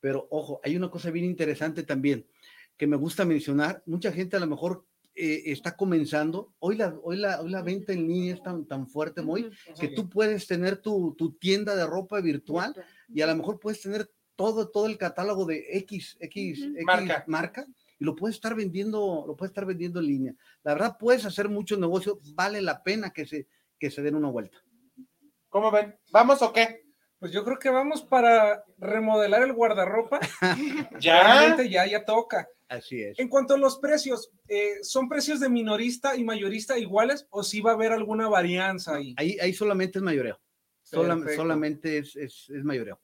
pero 0.00 0.26
ojo, 0.30 0.60
hay 0.62 0.76
una 0.76 0.90
cosa 0.90 1.10
bien 1.10 1.24
interesante 1.24 1.82
también 1.82 2.26
que 2.76 2.86
me 2.86 2.96
gusta 2.96 3.24
mencionar. 3.24 3.82
Mucha 3.86 4.12
gente 4.12 4.36
a 4.36 4.40
lo 4.40 4.46
mejor 4.46 4.84
eh, 5.14 5.44
está 5.46 5.76
comenzando. 5.76 6.52
Hoy 6.58 6.76
la, 6.76 6.94
hoy, 7.02 7.16
la, 7.16 7.40
hoy 7.40 7.50
la 7.50 7.62
venta 7.62 7.92
en 7.92 8.06
línea 8.06 8.34
es 8.34 8.42
tan, 8.42 8.66
tan 8.66 8.86
fuerte, 8.86 9.22
muy, 9.22 9.50
que 9.80 9.88
tú 9.88 10.08
puedes 10.10 10.46
tener 10.46 10.76
tu, 10.76 11.14
tu, 11.16 11.32
tienda 11.32 11.74
de 11.74 11.86
ropa 11.86 12.20
virtual 12.20 12.74
y 13.08 13.22
a 13.22 13.26
lo 13.26 13.36
mejor 13.36 13.58
puedes 13.58 13.80
tener 13.80 14.10
todo, 14.36 14.68
todo 14.68 14.86
el 14.86 14.98
catálogo 14.98 15.46
de 15.46 15.64
X, 15.78 16.18
X, 16.20 16.62
X 16.62 16.84
marca. 16.84 17.24
marca 17.26 17.66
y 17.98 18.04
lo 18.04 18.14
puedes 18.14 18.36
estar 18.36 18.54
vendiendo, 18.54 19.24
lo 19.26 19.34
puedes 19.34 19.50
estar 19.50 19.64
vendiendo 19.64 20.00
en 20.00 20.06
línea. 20.06 20.34
La 20.62 20.74
verdad, 20.74 20.96
puedes 21.00 21.24
hacer 21.24 21.48
mucho 21.48 21.78
negocio, 21.78 22.20
vale 22.34 22.60
la 22.60 22.82
pena 22.82 23.10
que 23.10 23.24
se, 23.24 23.48
que 23.78 23.90
se 23.90 24.02
den 24.02 24.16
una 24.16 24.28
vuelta. 24.28 24.58
¿Cómo 25.56 25.70
ven? 25.70 25.98
¿Vamos 26.10 26.42
o 26.42 26.52
qué? 26.52 26.84
Pues 27.18 27.32
yo 27.32 27.42
creo 27.42 27.58
que 27.58 27.70
vamos 27.70 28.02
para 28.02 28.62
remodelar 28.76 29.42
el 29.42 29.54
guardarropa. 29.54 30.20
ya. 31.00 31.56
ya, 31.64 31.86
ya 31.86 32.04
toca. 32.04 32.46
Así 32.68 33.02
es. 33.02 33.18
En 33.18 33.28
cuanto 33.28 33.54
a 33.54 33.56
los 33.56 33.78
precios, 33.78 34.30
eh, 34.48 34.74
¿son 34.82 35.08
precios 35.08 35.40
de 35.40 35.48
minorista 35.48 36.14
y 36.14 36.24
mayorista 36.24 36.76
iguales 36.76 37.26
o 37.30 37.42
si 37.42 37.62
va 37.62 37.70
a 37.70 37.74
haber 37.74 37.92
alguna 37.92 38.28
varianza 38.28 38.96
ahí? 38.96 39.14
Ahí, 39.16 39.38
ahí 39.40 39.54
solamente 39.54 39.98
es 39.98 40.02
mayoreo. 40.02 40.38
solamente 40.82 41.96
es, 41.96 42.16
es, 42.16 42.50
mayoreo. 42.62 43.00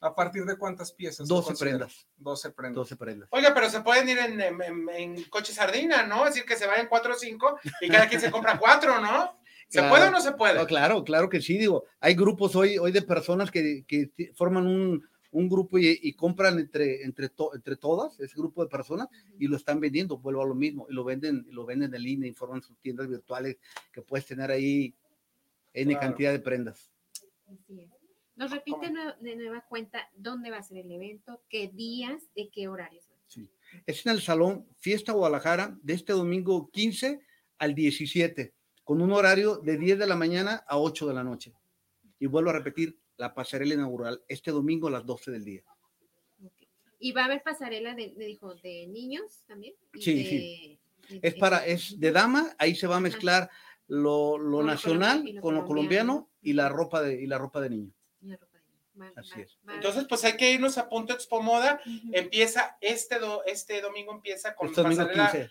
¿A 0.00 0.14
partir 0.14 0.44
de 0.44 0.58
cuántas 0.58 0.92
piezas? 0.92 1.26
12 1.26 1.54
prendas. 1.54 2.06
12 2.18 2.50
prendas. 2.50 2.76
12 2.76 2.96
prendas. 2.96 3.28
Oiga, 3.32 3.54
pero 3.54 3.70
se 3.70 3.80
pueden 3.80 4.06
ir 4.10 4.18
en, 4.18 4.42
en, 4.90 5.24
coche 5.30 5.54
sardina, 5.54 6.06
¿no? 6.06 6.26
Es 6.26 6.34
decir, 6.34 6.46
que 6.46 6.56
se 6.56 6.66
vayan 6.66 6.86
4 6.86 7.14
o 7.14 7.16
5 7.16 7.60
y 7.80 7.88
cada 7.88 8.06
quien 8.10 8.20
se 8.20 8.30
compra 8.30 8.58
4, 8.58 9.00
¿no? 9.00 9.38
¿Se 9.68 9.82
puede 9.82 10.08
o 10.08 10.10
no 10.10 10.20
se 10.20 10.32
puede? 10.32 10.64
claro, 10.66 11.04
claro 11.04 11.28
que 11.28 11.40
sí, 11.40 11.58
digo, 11.58 11.84
hay 12.00 12.14
grupos 12.14 12.54
hoy, 12.54 12.78
hoy 12.78 12.92
de 12.92 13.02
personas 13.02 13.50
que, 13.50 13.84
que 13.86 14.10
forman 14.34 14.66
un, 14.66 15.02
un 15.34 15.48
grupo 15.48 15.78
y, 15.78 16.12
compran 16.12 16.60
entre, 16.60 17.02
entre, 17.02 17.28
entre 17.54 17.76
todas, 17.76 18.20
ese 18.20 18.36
grupo 18.36 18.62
de 18.62 18.70
personas, 18.70 19.08
y 19.36 19.48
lo 19.48 19.56
están 19.56 19.80
vendiendo, 19.80 20.16
vuelvo 20.16 20.42
a 20.42 20.46
lo 20.46 20.54
mismo, 20.54 20.86
y 20.88 20.94
lo 20.94 21.02
venden, 21.02 21.44
lo 21.50 21.66
venden 21.66 21.92
en 21.92 22.02
línea, 22.02 22.28
informan 22.28 22.62
sus 22.62 22.78
tiendas 22.78 23.08
virtuales 23.08 23.58
que 23.92 24.00
puedes 24.00 24.26
tener 24.26 24.52
ahí 24.52 24.94
N 25.72 25.98
cantidad 25.98 26.30
de 26.30 26.38
prendas. 26.38 26.92
Así 27.46 27.80
es. 27.80 27.90
Nos 28.36 28.52
repite 28.52 28.92
de 29.20 29.36
nueva 29.36 29.64
cuenta 29.68 30.08
dónde 30.14 30.50
va 30.50 30.58
a 30.58 30.62
ser 30.62 30.78
el 30.78 30.92
evento, 30.92 31.42
qué 31.48 31.66
días, 31.66 32.22
de 32.36 32.48
qué 32.50 32.68
horarios. 32.68 33.04
Sí. 33.26 33.50
Es 33.86 34.06
en 34.06 34.12
el 34.12 34.20
Salón 34.20 34.68
Fiesta 34.78 35.12
Guadalajara 35.12 35.76
de 35.82 35.94
este 35.94 36.12
domingo 36.12 36.70
15 36.70 37.20
al 37.58 37.74
17 37.74 38.54
con 38.84 39.00
un 39.00 39.12
horario 39.12 39.56
de 39.56 39.78
10 39.78 39.98
de 39.98 40.06
la 40.06 40.14
mañana 40.14 40.64
a 40.68 40.78
8 40.78 41.08
de 41.08 41.14
la 41.14 41.24
noche. 41.24 41.54
Y 42.18 42.26
vuelvo 42.26 42.50
a 42.50 42.52
repetir, 42.52 42.98
la 43.16 43.34
pasarela 43.34 43.74
inaugural 43.74 44.22
este 44.28 44.50
domingo 44.50 44.88
a 44.88 44.90
las 44.90 45.06
12 45.06 45.30
del 45.30 45.44
día. 45.44 45.62
¿Y 46.98 47.12
va 47.12 47.22
a 47.22 47.24
haber 47.26 47.42
pasarela 47.42 47.94
de, 47.94 48.14
dijo, 48.16 48.54
de 48.56 48.86
niños 48.86 49.44
también? 49.46 49.74
Sí, 49.94 50.24
sí. 50.24 51.18
es 51.22 51.34
para, 51.34 51.64
es 51.66 51.98
de 51.98 52.12
dama, 52.12 52.54
ahí 52.58 52.74
se 52.74 52.86
va 52.86 52.96
a 52.96 53.00
mezclar 53.00 53.50
lo, 53.86 54.38
lo 54.38 54.62
nacional 54.62 55.24
con 55.40 55.54
lo 55.54 55.64
colombiano 55.64 56.30
y 56.40 56.54
la 56.54 56.68
ropa 56.68 57.02
de, 57.02 57.22
y 57.22 57.26
la 57.26 57.38
ropa 57.38 57.60
de 57.60 57.70
niño. 57.70 57.92
Así 59.16 59.40
es. 59.40 59.58
Entonces, 59.68 60.06
pues 60.08 60.24
hay 60.24 60.36
que 60.36 60.52
irnos 60.52 60.78
a 60.78 60.88
Punto 60.88 61.12
Expo 61.12 61.42
Moda. 61.42 61.80
Empieza 62.12 62.78
este, 62.80 63.16
este 63.46 63.80
domingo, 63.80 64.12
empieza 64.12 64.54
con 64.54 64.68
este 64.68 64.82
pasarela 64.82 65.50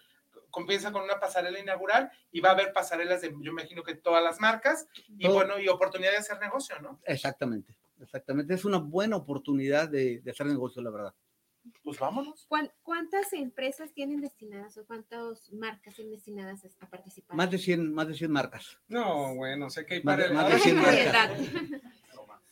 comienza 0.53 0.91
con 0.91 1.01
una 1.01 1.19
pasarela 1.19 1.59
inaugural 1.59 2.11
y 2.31 2.39
va 2.39 2.49
a 2.49 2.51
haber 2.53 2.71
pasarelas 2.71 3.21
de, 3.21 3.35
yo 3.41 3.51
imagino 3.51 3.83
que 3.83 3.95
todas 3.95 4.23
las 4.23 4.39
marcas 4.39 4.87
y 5.17 5.27
bueno, 5.27 5.59
y 5.59 5.67
oportunidad 5.67 6.11
de 6.11 6.17
hacer 6.17 6.39
negocio, 6.39 6.79
¿no? 6.79 6.99
Exactamente, 7.05 7.75
exactamente. 7.99 8.53
Es 8.53 8.63
una 8.63 8.77
buena 8.77 9.17
oportunidad 9.17 9.89
de, 9.89 10.21
hacer 10.29 10.45
negocio, 10.45 10.81
la 10.83 10.91
verdad. 10.91 11.13
Pues 11.83 11.97
vámonos. 11.97 12.47
¿Cuántas 12.83 13.33
empresas 13.33 13.93
tienen 13.93 14.21
destinadas 14.21 14.77
o 14.77 14.85
cuántas 14.85 15.51
marcas 15.51 15.95
tienen 15.95 16.13
destinadas 16.13 16.61
a 16.79 16.87
participar? 16.87 17.35
Más 17.35 17.49
de 17.49 17.57
100, 17.57 17.93
más 17.93 18.07
de 18.07 18.13
100 18.13 18.31
marcas. 18.31 18.77
No, 18.87 19.33
bueno, 19.35 19.69
sé 19.69 19.85
que 19.85 19.95
hay 19.95 20.03
más, 20.03 20.17
de, 20.17 20.29
más 20.29 20.51
de 20.51 20.59
100 20.59 20.75
marcas. 20.81 21.31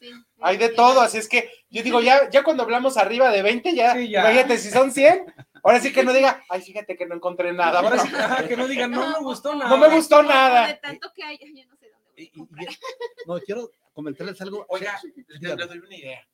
hay 0.39 0.57
de 0.57 0.69
todo, 0.69 1.01
así 1.01 1.17
es 1.19 1.29
que 1.29 1.49
yo 1.69 1.83
digo, 1.83 2.01
ya, 2.01 2.29
ya 2.31 2.43
cuando 2.43 2.63
hablamos 2.63 2.97
arriba 2.97 3.29
de 3.29 3.43
20, 3.43 3.75
ya, 3.75 3.95
ya. 3.99 4.21
imagínate, 4.21 4.57
si 4.57 4.71
son 4.71 4.91
100, 4.91 5.25
Ahora 5.63 5.79
sí 5.79 5.93
que 5.93 6.03
no 6.03 6.13
diga, 6.13 6.43
ay, 6.49 6.61
fíjate 6.61 6.95
que 6.95 7.05
no 7.05 7.15
encontré 7.15 7.53
nada. 7.53 7.79
Ahora 7.79 7.99
sí 7.99 8.09
que 8.47 8.57
no 8.57 8.67
diga, 8.67 8.87
no 8.87 9.09
me 9.09 9.19
gustó 9.19 9.55
nada. 9.55 9.69
No 9.69 9.77
me 9.77 9.95
gustó 9.95 10.23
nada. 10.23 10.67
De 10.67 10.73
tanto 10.75 11.11
que 11.13 11.23
hay, 11.23 11.37
ya 11.37 11.65
no 11.65 11.75
sé 11.75 11.89
dónde. 11.89 12.77
no, 13.25 13.39
quiero 13.39 13.71
comentarles 13.93 14.41
algo. 14.41 14.65
Oiga, 14.69 14.99
les 15.27 15.57
doy 15.57 15.77
una 15.77 15.95
idea. 15.95 16.27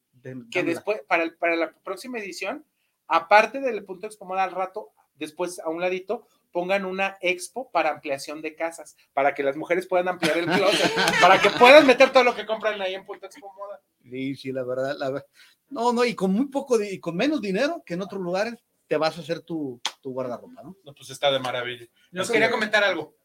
que 0.52 0.64
después, 0.64 1.02
para, 1.08 1.30
para 1.38 1.56
la 1.56 1.72
próxima 1.72 2.20
edición, 2.20 2.66
aparte 3.08 3.60
del 3.60 3.84
punto 3.84 4.08
expo 4.08 4.34
al 4.34 4.52
rato, 4.52 4.92
después 5.16 5.60
a 5.60 5.70
un 5.70 5.82
ladito, 5.82 6.28
pongan 6.52 6.86
una 6.86 7.18
expo 7.22 7.70
para 7.72 7.92
ampliación 7.92 8.42
de 8.42 8.56
casas, 8.56 8.96
para 9.14 9.34
que 9.34 9.44
las 9.44 9.56
mujeres 9.56 9.86
puedan 9.86 10.08
ampliar 10.08 10.38
el 10.38 10.46
closet, 10.46 10.92
para 11.22 11.40
que 11.40 11.50
puedan 11.52 11.86
meter 11.86 12.12
todo 12.12 12.24
lo 12.24 12.36
que 12.36 12.46
compran 12.46 12.82
ahí 12.82 12.96
en 12.96 13.06
Punto 13.06 13.26
Expo 13.26 13.54
Moda. 13.54 13.80
Sí, 14.02 14.36
sí, 14.36 14.52
la 14.52 14.64
verdad, 14.64 14.96
la 14.98 15.12
verdad. 15.12 15.28
No, 15.70 15.92
no, 15.92 16.06
y 16.06 16.16
con 16.16 16.32
muy 16.32 16.48
poco, 16.48 16.82
y 16.82 17.00
con 17.00 17.16
menos 17.16 17.42
dinero 17.42 17.84
que 17.86 17.96
en 17.96 18.02
otros 18.02 18.22
lugares, 18.22 18.56
te 18.88 18.98
vas 18.98 19.18
a 19.18 19.22
hacer 19.22 19.42
tu, 19.42 19.82
tu 20.02 20.12
guardarropa, 20.12 20.64
¿no? 20.64 20.78
No, 20.84 20.94
pues 20.94 21.10
está 21.10 21.32
de 21.32 21.40
maravilla. 21.40 21.86
Nos 22.12 22.32
quería 22.32 22.50
comentar 22.50 22.84
algo. 22.84 23.16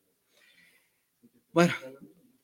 Bueno, 1.53 1.75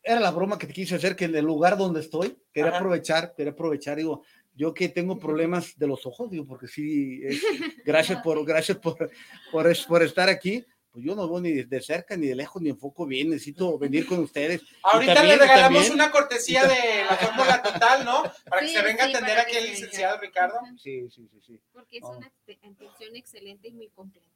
era 0.02 0.20
la 0.20 0.30
broma 0.30 0.58
que 0.58 0.66
te 0.66 0.72
quise 0.72 0.94
hacer, 0.94 1.16
que 1.16 1.26
en 1.26 1.34
el 1.34 1.44
lugar 1.44 1.76
donde 1.76 2.00
estoy, 2.00 2.38
quería 2.52 2.76
aprovechar, 2.76 3.34
quería 3.34 3.52
aprovechar, 3.52 3.96
digo, 3.96 4.22
yo 4.54 4.74
que 4.74 4.88
tengo 4.88 5.18
problemas 5.18 5.78
de 5.78 5.86
los 5.86 6.04
ojos, 6.06 6.30
digo, 6.30 6.46
porque 6.46 6.66
sí, 6.66 7.20
gracias 7.84 8.22
por, 8.22 8.44
gracias 8.44 8.78
por, 8.78 9.10
por, 9.50 9.76
por 9.86 10.02
estar 10.02 10.28
aquí, 10.28 10.64
pues 10.98 11.06
yo 11.06 11.14
no 11.14 11.28
veo 11.28 11.40
ni 11.40 11.62
de 11.62 11.80
cerca, 11.80 12.16
ni 12.16 12.26
de 12.26 12.34
lejos, 12.34 12.60
ni 12.60 12.70
enfoco 12.70 13.06
bien, 13.06 13.30
necesito 13.30 13.78
venir 13.78 14.04
con 14.04 14.18
ustedes. 14.18 14.62
Ahorita 14.82 15.22
le 15.22 15.36
regalamos 15.36 15.90
una 15.90 16.10
cortesía 16.10 16.66
de 16.66 17.04
la 17.08 17.16
fórmula 17.16 17.62
total, 17.62 18.04
¿no? 18.04 18.24
Para 18.48 18.62
que 18.62 18.68
se 18.68 18.82
venga 18.82 19.04
a 19.04 19.06
atender 19.06 19.38
aquí 19.38 19.56
el 19.56 19.70
licenciado 19.70 20.18
Ricardo. 20.18 20.58
Sí, 20.76 21.08
sí, 21.08 21.28
sí, 21.30 21.40
sí. 21.46 21.60
Porque 21.72 21.98
es 21.98 22.02
una 22.02 22.26
atención 22.26 23.14
excelente 23.14 23.68
y 23.68 23.74
muy 23.74 23.88
completa. 23.90 24.26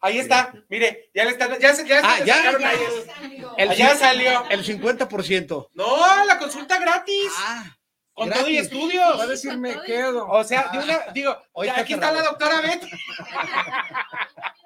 Ahí 0.00 0.18
está, 0.18 0.52
mire, 0.68 1.08
ya 1.14 1.24
le 1.24 1.30
están, 1.30 1.56
ya 1.60 1.74
se, 1.74 1.86
ya, 1.86 2.00
ah, 2.02 2.18
ya, 2.24 2.58
ya, 2.58 2.58
salió. 3.20 3.56
El, 3.56 3.76
ya 3.76 3.94
salió. 3.94 4.44
El 4.50 4.64
50%. 4.64 5.68
No, 5.74 6.24
la 6.24 6.38
consulta 6.38 6.80
gratis. 6.80 7.32
Ah. 7.36 7.76
Con 8.12 8.28
todo 8.30 8.48
y 8.48 8.56
estudios. 8.56 9.16
Va 9.16 9.22
a 9.22 9.26
decir 9.28 9.56
me 9.56 9.80
quedo. 9.82 10.26
O 10.26 10.42
sea, 10.42 10.68
de 10.72 10.78
una, 10.78 10.98
digo, 11.14 11.36
aquí 11.76 11.94
está 11.94 12.10
la 12.10 12.22
doctora 12.22 12.60
Betty. 12.60 12.90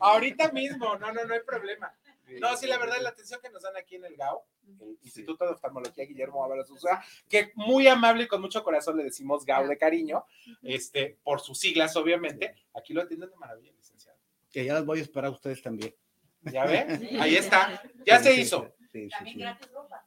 Ahorita 0.00 0.52
mismo, 0.52 0.96
no, 0.96 1.12
no, 1.12 1.24
no 1.24 1.34
hay 1.34 1.40
problema. 1.40 1.92
No, 2.40 2.56
sí, 2.56 2.66
la 2.66 2.78
verdad, 2.78 2.96
la 3.00 3.08
atención 3.08 3.40
que 3.42 3.50
nos 3.50 3.62
dan 3.62 3.76
aquí 3.76 3.96
en 3.96 4.04
el 4.04 4.16
GAO, 4.16 4.44
el 4.80 4.98
Instituto 5.02 5.46
de 5.46 5.52
Oftalmología 5.52 6.04
Guillermo 6.04 6.44
Ábalos 6.44 6.70
Usa, 6.70 7.02
que 7.28 7.52
muy 7.54 7.88
amable 7.88 8.24
y 8.24 8.28
con 8.28 8.40
mucho 8.40 8.62
corazón 8.62 8.98
le 8.98 9.04
decimos 9.04 9.46
GAO 9.46 9.66
de 9.66 9.78
cariño, 9.78 10.24
este, 10.62 11.18
por 11.22 11.40
sus 11.40 11.58
siglas, 11.58 11.96
obviamente, 11.96 12.54
aquí 12.74 12.92
lo 12.92 13.02
atienden 13.02 13.30
de 13.30 13.36
maravilla, 13.36 13.72
licenciado. 13.72 14.18
Que 14.50 14.64
ya 14.64 14.74
las 14.74 14.84
voy 14.84 14.98
a 14.98 15.02
esperar 15.02 15.28
a 15.28 15.34
ustedes 15.34 15.62
también. 15.62 15.94
¿Ya 16.42 16.66
ve? 16.66 16.78
Ahí 17.20 17.36
está. 17.36 17.82
Ya 18.04 18.22
se 18.22 18.34
hizo. 18.34 18.74
Sí, 18.92 19.08
también 19.08 19.38
gratis 19.38 19.72
ropa. 19.72 20.04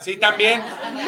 Sí, 0.00 0.16
también. 0.16 0.62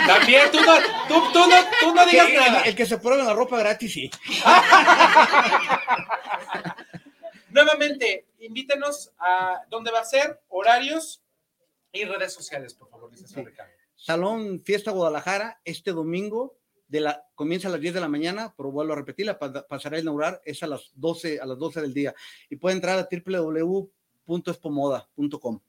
También, 0.06 0.50
tú 0.52 0.60
no, 0.60 0.74
tú, 1.08 1.32
tú 1.32 1.48
no, 1.48 1.56
tú 1.80 1.94
no 1.94 2.04
digas 2.04 2.28
nada. 2.34 2.60
El, 2.62 2.76
que 2.76 2.84
se 2.84 2.98
pruebe 2.98 3.22
la 3.22 3.32
ropa 3.32 3.58
gratis, 3.58 3.90
sí. 3.92 4.10
Nuevamente, 7.52 8.26
invítenos 8.38 9.12
a 9.18 9.64
dónde 9.68 9.90
va 9.90 10.00
a 10.00 10.04
ser, 10.04 10.40
horarios 10.48 11.22
y 11.92 12.04
redes 12.04 12.32
sociales, 12.32 12.74
por 12.74 12.88
favor, 12.88 13.10
licenciado 13.10 13.46
Ricardo. 13.46 13.72
Salón 13.94 14.62
Fiesta 14.64 14.90
Guadalajara, 14.90 15.60
este 15.64 15.92
domingo, 15.92 16.56
de 16.88 17.00
la, 17.00 17.26
comienza 17.34 17.68
a 17.68 17.70
las 17.70 17.80
10 17.80 17.94
de 17.94 18.00
la 18.00 18.08
mañana, 18.08 18.52
pero 18.56 18.70
vuelvo 18.70 18.92
a 18.92 18.96
repetir, 18.96 19.24
la 19.26 19.38
pasará 19.38 19.96
a 19.96 20.00
inaugurar, 20.00 20.42
es 20.44 20.62
a 20.62 20.66
las 20.66 20.90
12, 20.94 21.40
a 21.40 21.46
las 21.46 21.58
12 21.58 21.80
del 21.80 21.94
día. 21.94 22.14
Y 22.50 22.56
puede 22.56 22.76
entrar 22.76 22.98
a 22.98 23.08
www.espomoda.com. 23.10 25.60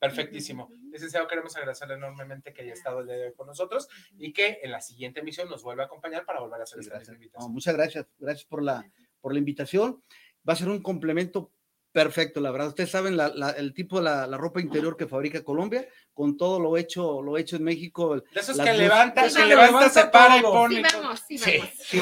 Perfectísimo. 0.00 0.68
Licenciado, 0.90 1.28
queremos 1.28 1.54
agradecerle 1.56 1.94
enormemente 1.94 2.52
que 2.52 2.62
haya 2.62 2.72
estado 2.72 2.98
el 3.00 3.06
día 3.06 3.16
de 3.16 3.26
hoy 3.26 3.34
con 3.34 3.46
nosotros 3.46 3.88
y 4.18 4.32
que 4.32 4.58
en 4.62 4.72
la 4.72 4.80
siguiente 4.80 5.20
emisión 5.20 5.48
nos 5.48 5.62
vuelva 5.62 5.84
a 5.84 5.86
acompañar 5.86 6.26
para 6.26 6.40
volver 6.40 6.60
a 6.60 6.64
hacer 6.64 6.80
esta 6.80 7.12
invitación. 7.12 7.52
muchas 7.52 7.74
gracias. 7.74 8.06
Gracias 8.18 8.44
por 8.44 8.60
la, 8.62 8.84
por 9.20 9.32
la 9.32 9.38
invitación. 9.38 10.02
Va 10.48 10.52
a 10.52 10.56
ser 10.56 10.68
un 10.68 10.82
complemento 10.82 11.50
perfecto, 11.94 12.40
la 12.40 12.50
verdad. 12.50 12.68
Ustedes 12.68 12.90
saben 12.90 13.16
el 13.56 13.72
tipo 13.72 13.98
de 13.98 14.02
la, 14.02 14.36
ropa 14.36 14.60
interior 14.60 14.96
que 14.96 15.06
fabrica 15.06 15.44
Colombia, 15.44 15.86
con 16.12 16.36
todo 16.36 16.58
lo 16.58 16.76
hecho, 16.76 17.22
lo 17.22 17.38
hecho 17.38 17.56
en 17.56 17.62
México. 17.62 18.16
De 18.16 18.22
esos 18.34 18.58
que 18.58 18.72
levanta, 18.72 19.30
se 19.30 19.46
levanta, 19.46 19.88
se 19.88 20.06
para 20.06 20.38
y 20.38 20.42
pone. 20.42 20.82
Sí, 21.28 21.38
sí, 21.38 21.62
sí, 21.78 22.00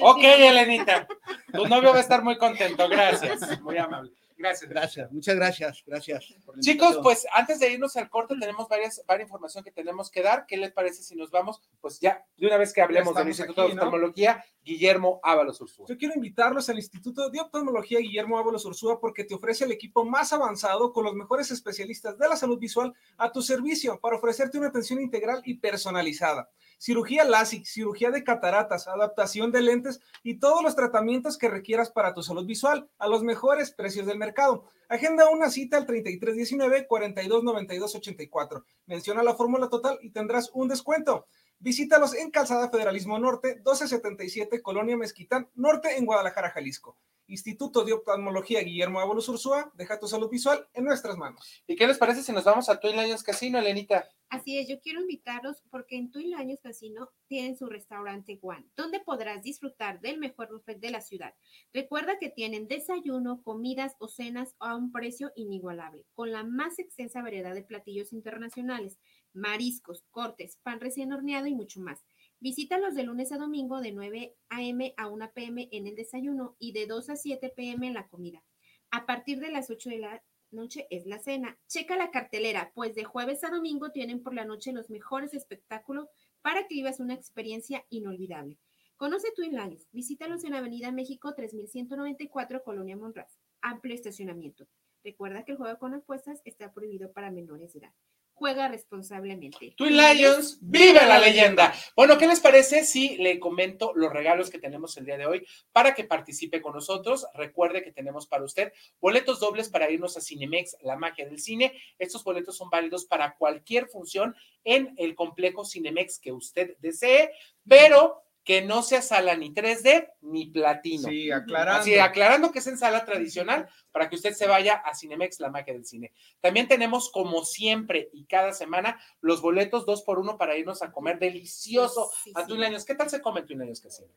ok, 0.00 0.20
Elenita, 0.22 1.08
tu 1.52 1.66
novio 1.66 1.90
va 1.90 1.96
a 1.96 2.00
estar 2.00 2.22
muy 2.22 2.36
contento, 2.36 2.88
gracias, 2.88 3.60
muy 3.62 3.78
amable. 3.78 4.12
Gracias. 4.38 4.70
Gracias, 4.70 5.12
muchas 5.12 5.36
gracias, 5.36 5.82
gracias. 5.86 6.34
Chicos, 6.60 6.98
pues 7.02 7.26
antes 7.32 7.58
de 7.58 7.72
irnos 7.72 7.96
al 7.96 8.08
corte, 8.08 8.34
tenemos 8.38 8.68
varias, 8.68 9.02
varias 9.06 9.28
información 9.28 9.62
que 9.62 9.70
tenemos 9.70 10.10
que 10.10 10.22
dar. 10.22 10.46
¿Qué 10.46 10.56
les 10.56 10.72
parece 10.72 11.02
si 11.02 11.14
nos 11.14 11.30
vamos? 11.30 11.60
Pues 11.80 12.00
ya, 12.00 12.24
de 12.36 12.46
una 12.46 12.56
vez 12.56 12.72
que 12.72 12.80
hablemos 12.80 13.14
del 13.14 13.28
Instituto 13.28 13.62
de 13.62 13.74
Oftalmología, 13.74 14.44
Guillermo 14.64 15.20
Ábalos 15.22 15.60
Ursúa. 15.60 15.86
Yo 15.88 15.96
quiero 15.96 16.14
invitarlos 16.14 16.68
al 16.68 16.76
Instituto 16.76 17.28
de 17.30 17.40
Oftalmología 17.40 18.00
Guillermo 18.00 18.38
Ábalos 18.38 18.64
Ursúa 18.64 19.00
porque 19.00 19.24
te 19.24 19.34
ofrece 19.34 19.64
el 19.64 19.72
equipo 19.72 20.04
más 20.04 20.32
avanzado 20.32 20.92
con 20.92 21.04
los 21.04 21.14
mejores 21.14 21.50
especialistas 21.50 22.18
de 22.18 22.28
la 22.28 22.36
salud 22.36 22.58
visual 22.58 22.94
a 23.16 23.30
tu 23.30 23.42
servicio 23.42 24.00
para 24.00 24.16
ofrecerte 24.16 24.58
una 24.58 24.68
atención 24.68 25.00
integral 25.00 25.42
y 25.44 25.54
personalizada 25.58 26.50
cirugía 26.78 27.24
LASIK, 27.24 27.66
cirugía 27.66 28.10
de 28.10 28.24
cataratas, 28.24 28.88
adaptación 28.88 29.52
de 29.52 29.60
lentes 29.60 30.00
y 30.22 30.38
todos 30.38 30.62
los 30.62 30.74
tratamientos 30.74 31.36
que 31.36 31.48
requieras 31.48 31.90
para 31.90 32.14
tu 32.14 32.22
salud 32.22 32.46
visual 32.46 32.88
a 32.98 33.08
los 33.08 33.22
mejores 33.22 33.72
precios 33.72 34.06
del 34.06 34.18
mercado. 34.18 34.64
Agenda 34.88 35.28
una 35.28 35.50
cita 35.50 35.76
al 35.76 35.86
3319 35.86 36.86
429284. 36.86 38.64
Menciona 38.86 39.22
la 39.22 39.34
fórmula 39.34 39.68
total 39.68 39.98
y 40.00 40.10
tendrás 40.10 40.50
un 40.54 40.68
descuento. 40.68 41.26
Visítalos 41.60 42.14
en 42.14 42.30
Calzada 42.30 42.70
Federalismo 42.70 43.18
Norte, 43.18 43.56
1277, 43.56 44.62
Colonia 44.62 44.96
Mezquitán, 44.96 45.50
Norte, 45.56 45.96
en 45.96 46.06
Guadalajara, 46.06 46.50
Jalisco. 46.50 46.96
Instituto 47.26 47.84
de 47.84 47.92
Oftalmología 47.92 48.62
Guillermo 48.62 49.00
Ábalos 49.00 49.28
Ursúa, 49.28 49.70
deja 49.74 49.98
tu 49.98 50.06
salud 50.06 50.30
visual 50.30 50.66
en 50.72 50.84
nuestras 50.84 51.18
manos. 51.18 51.62
¿Y 51.66 51.76
qué 51.76 51.86
les 51.86 51.98
parece 51.98 52.22
si 52.22 52.32
nos 52.32 52.44
vamos 52.44 52.68
a 52.68 52.80
Twin 52.80 52.96
Lions 52.96 53.22
Casino, 53.22 53.58
Elenita? 53.58 54.08
Así 54.30 54.58
es, 54.58 54.68
yo 54.68 54.80
quiero 54.80 55.00
invitarlos 55.00 55.62
porque 55.70 55.96
en 55.96 56.10
Twin 56.10 56.30
Lions 56.30 56.60
Casino 56.60 57.10
tienen 57.26 57.56
su 57.56 57.66
restaurante 57.66 58.38
One, 58.40 58.66
donde 58.76 59.00
podrás 59.00 59.42
disfrutar 59.42 60.00
del 60.00 60.18
mejor 60.18 60.50
buffet 60.50 60.80
de 60.80 60.90
la 60.90 61.00
ciudad. 61.00 61.34
Recuerda 61.72 62.18
que 62.18 62.30
tienen 62.30 62.68
desayuno, 62.68 63.42
comidas 63.42 63.94
o 63.98 64.08
cenas 64.08 64.54
a 64.58 64.74
un 64.74 64.90
precio 64.90 65.30
inigualable, 65.34 66.06
con 66.14 66.30
la 66.30 66.44
más 66.44 66.78
extensa 66.78 67.20
variedad 67.20 67.54
de 67.54 67.62
platillos 67.62 68.12
internacionales, 68.12 68.98
mariscos, 69.32 70.04
cortes, 70.10 70.58
pan 70.62 70.80
recién 70.80 71.12
horneado 71.12 71.46
y 71.46 71.54
mucho 71.54 71.80
más. 71.80 72.04
Visítalos 72.40 72.94
de 72.94 73.02
lunes 73.02 73.32
a 73.32 73.38
domingo 73.38 73.80
de 73.80 73.92
9 73.92 74.36
a.m. 74.48 74.94
a 74.96 75.08
1 75.08 75.32
p.m. 75.34 75.68
en 75.72 75.86
el 75.86 75.96
desayuno 75.96 76.54
y 76.58 76.72
de 76.72 76.86
2 76.86 77.10
a 77.10 77.16
7 77.16 77.52
p.m. 77.56 77.86
en 77.86 77.94
la 77.94 78.06
comida. 78.08 78.44
A 78.90 79.06
partir 79.06 79.40
de 79.40 79.50
las 79.50 79.70
8 79.70 79.90
de 79.90 79.98
la 79.98 80.22
noche 80.50 80.86
es 80.90 81.06
la 81.06 81.18
cena. 81.18 81.58
Checa 81.66 81.96
la 81.96 82.10
cartelera, 82.10 82.70
pues 82.74 82.94
de 82.94 83.04
jueves 83.04 83.42
a 83.44 83.50
domingo 83.50 83.90
tienen 83.90 84.22
por 84.22 84.34
la 84.34 84.44
noche 84.44 84.72
los 84.72 84.88
mejores 84.88 85.34
espectáculos 85.34 86.08
para 86.40 86.66
que 86.66 86.76
vivas 86.76 87.00
una 87.00 87.14
experiencia 87.14 87.84
inolvidable. 87.90 88.58
Conoce 88.96 89.32
Twin 89.34 89.56
Lines. 89.56 89.88
Visítalos 89.92 90.44
en 90.44 90.54
Avenida 90.54 90.92
México 90.92 91.34
3194, 91.34 92.62
Colonia 92.62 92.96
Monraz. 92.96 93.38
Amplio 93.60 93.94
estacionamiento. 93.94 94.68
Recuerda 95.02 95.44
que 95.44 95.52
el 95.52 95.58
juego 95.58 95.78
con 95.78 95.94
apuestas 95.94 96.40
está 96.44 96.72
prohibido 96.72 97.12
para 97.12 97.30
menores 97.30 97.72
de 97.72 97.80
edad 97.80 97.94
juega 98.38 98.68
responsablemente. 98.68 99.74
Twin 99.76 99.96
Lions, 99.96 100.58
vive 100.60 101.04
la 101.06 101.18
leyenda. 101.18 101.74
Bueno, 101.96 102.16
¿qué 102.16 102.26
les 102.26 102.40
parece 102.40 102.84
si 102.84 103.16
le 103.16 103.40
comento 103.40 103.92
los 103.94 104.12
regalos 104.12 104.48
que 104.48 104.60
tenemos 104.60 104.96
el 104.96 105.04
día 105.04 105.18
de 105.18 105.26
hoy 105.26 105.46
para 105.72 105.94
que 105.94 106.04
participe 106.04 106.62
con 106.62 106.74
nosotros? 106.74 107.26
Recuerde 107.34 107.82
que 107.82 107.92
tenemos 107.92 108.26
para 108.28 108.44
usted 108.44 108.72
boletos 109.00 109.40
dobles 109.40 109.68
para 109.68 109.90
irnos 109.90 110.16
a 110.16 110.20
Cinemex, 110.20 110.76
la 110.82 110.96
magia 110.96 111.26
del 111.26 111.40
cine. 111.40 111.72
Estos 111.98 112.22
boletos 112.22 112.56
son 112.56 112.70
válidos 112.70 113.04
para 113.06 113.36
cualquier 113.36 113.88
función 113.88 114.36
en 114.62 114.94
el 114.96 115.16
complejo 115.16 115.64
Cinemex 115.64 116.20
que 116.20 116.32
usted 116.32 116.76
desee, 116.78 117.32
pero 117.66 118.22
que 118.48 118.62
no 118.62 118.82
sea 118.82 119.02
sala 119.02 119.36
ni 119.36 119.52
3D 119.52 120.10
ni 120.22 120.46
platino. 120.46 121.06
Sí, 121.06 121.30
aclarando. 121.30 121.82
Así, 121.82 121.98
aclarando 121.98 122.50
que 122.50 122.60
es 122.60 122.66
en 122.66 122.78
sala 122.78 123.04
tradicional 123.04 123.68
para 123.92 124.08
que 124.08 124.16
usted 124.16 124.32
se 124.32 124.46
vaya 124.46 124.76
a 124.76 124.94
Cinemex, 124.94 125.38
la 125.40 125.50
magia 125.50 125.74
del 125.74 125.84
cine. 125.84 126.14
También 126.40 126.66
tenemos, 126.66 127.10
como 127.12 127.44
siempre 127.44 128.08
y 128.10 128.24
cada 128.24 128.54
semana, 128.54 128.98
los 129.20 129.42
boletos 129.42 129.84
dos 129.84 130.00
por 130.00 130.18
uno 130.18 130.38
para 130.38 130.56
irnos 130.56 130.80
a 130.80 130.90
comer 130.92 131.18
delicioso 131.18 132.10
a 132.34 132.46
Twin 132.46 132.62
¿Qué 132.86 132.94
tal 132.94 133.10
se 133.10 133.20
come 133.20 133.42
Twin 133.42 133.58
Lions 133.58 133.82
Casino? 133.82 134.08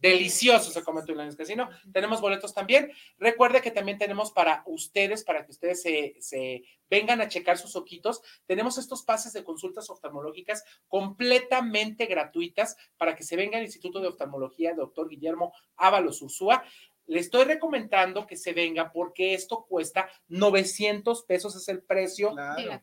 Delicioso 0.00 0.70
se 0.70 0.82
come 0.82 1.02
en 1.06 1.36
Casino. 1.36 1.68
Tenemos 1.92 2.20
boletos 2.20 2.54
también. 2.54 2.90
Recuerde 3.18 3.60
que 3.60 3.70
también 3.70 3.98
tenemos 3.98 4.32
para 4.32 4.62
ustedes, 4.66 5.24
para 5.24 5.44
que 5.44 5.52
ustedes 5.52 5.82
se, 5.82 6.62
vengan 6.88 7.20
a 7.20 7.28
checar 7.28 7.58
sus 7.58 7.76
ojitos. 7.76 8.22
Tenemos 8.46 8.78
estos 8.78 9.02
pases 9.02 9.32
de 9.34 9.44
consultas 9.44 9.90
oftalmológicas 9.90 10.64
completamente 10.88 12.06
gratuitas 12.06 12.76
para 12.96 13.14
que 13.14 13.22
se 13.22 13.36
venga 13.36 13.58
al 13.58 13.64
Instituto 13.64 14.00
de 14.00 14.08
Oftalmología, 14.08 14.74
doctor 14.74 15.08
Guillermo 15.08 15.52
Ábalos 15.76 16.22
Ursúa. 16.22 16.64
Le 17.06 17.20
estoy 17.20 17.44
recomendando 17.44 18.26
que 18.26 18.36
se 18.36 18.52
venga 18.52 18.92
porque 18.92 19.34
esto 19.34 19.66
cuesta 19.68 20.08
900 20.28 21.24
pesos, 21.24 21.56
es 21.56 21.68
el 21.68 21.82
precio 21.82 22.34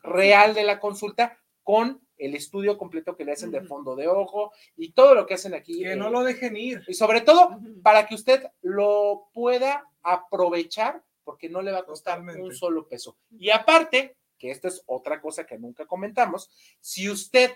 real 0.03 0.53
de 0.53 0.63
la 0.63 0.79
consulta 0.79 1.39
con 1.67 2.01
el 2.17 2.33
estudio 2.33 2.77
completo 2.77 3.17
que 3.17 3.25
le 3.25 3.33
hacen 3.33 3.51
de 3.51 3.59
fondo 3.59 3.93
de 3.97 4.07
ojo 4.07 4.53
y 4.77 4.93
todo 4.93 5.13
lo 5.13 5.25
que 5.25 5.33
hacen 5.33 5.53
aquí. 5.53 5.83
Que 5.83 5.97
no 5.97 6.09
lo 6.09 6.23
dejen 6.23 6.55
ir. 6.55 6.81
Y 6.87 6.93
sobre 6.93 7.19
todo 7.19 7.59
para 7.83 8.07
que 8.07 8.15
usted 8.15 8.41
lo 8.61 9.27
pueda 9.33 9.83
aprovechar 10.01 11.03
porque 11.25 11.49
no 11.49 11.61
le 11.61 11.73
va 11.73 11.79
a 11.79 11.85
costar 11.85 12.21
un 12.21 12.53
solo 12.53 12.87
peso. 12.87 13.17
Y 13.37 13.49
aparte, 13.49 14.15
que 14.37 14.49
esta 14.49 14.69
es 14.69 14.81
otra 14.85 15.19
cosa 15.19 15.45
que 15.45 15.57
nunca 15.57 15.85
comentamos, 15.85 16.49
si 16.79 17.09
usted 17.09 17.51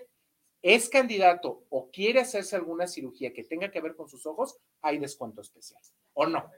es 0.62 0.90
candidato 0.90 1.64
o 1.70 1.90
quiere 1.90 2.20
hacerse 2.20 2.58
alguna 2.58 2.88
cirugía 2.88 3.32
que 3.32 3.46
tenga 3.46 3.72
que 3.72 3.80
ver 3.80 3.96
con 3.96 4.10
sus 4.10 4.26
ojos, 4.26 4.58
hay 4.82 4.98
descuento 4.98 5.40
especial. 5.40 5.82
¿O 6.12 6.26
no? 6.26 6.52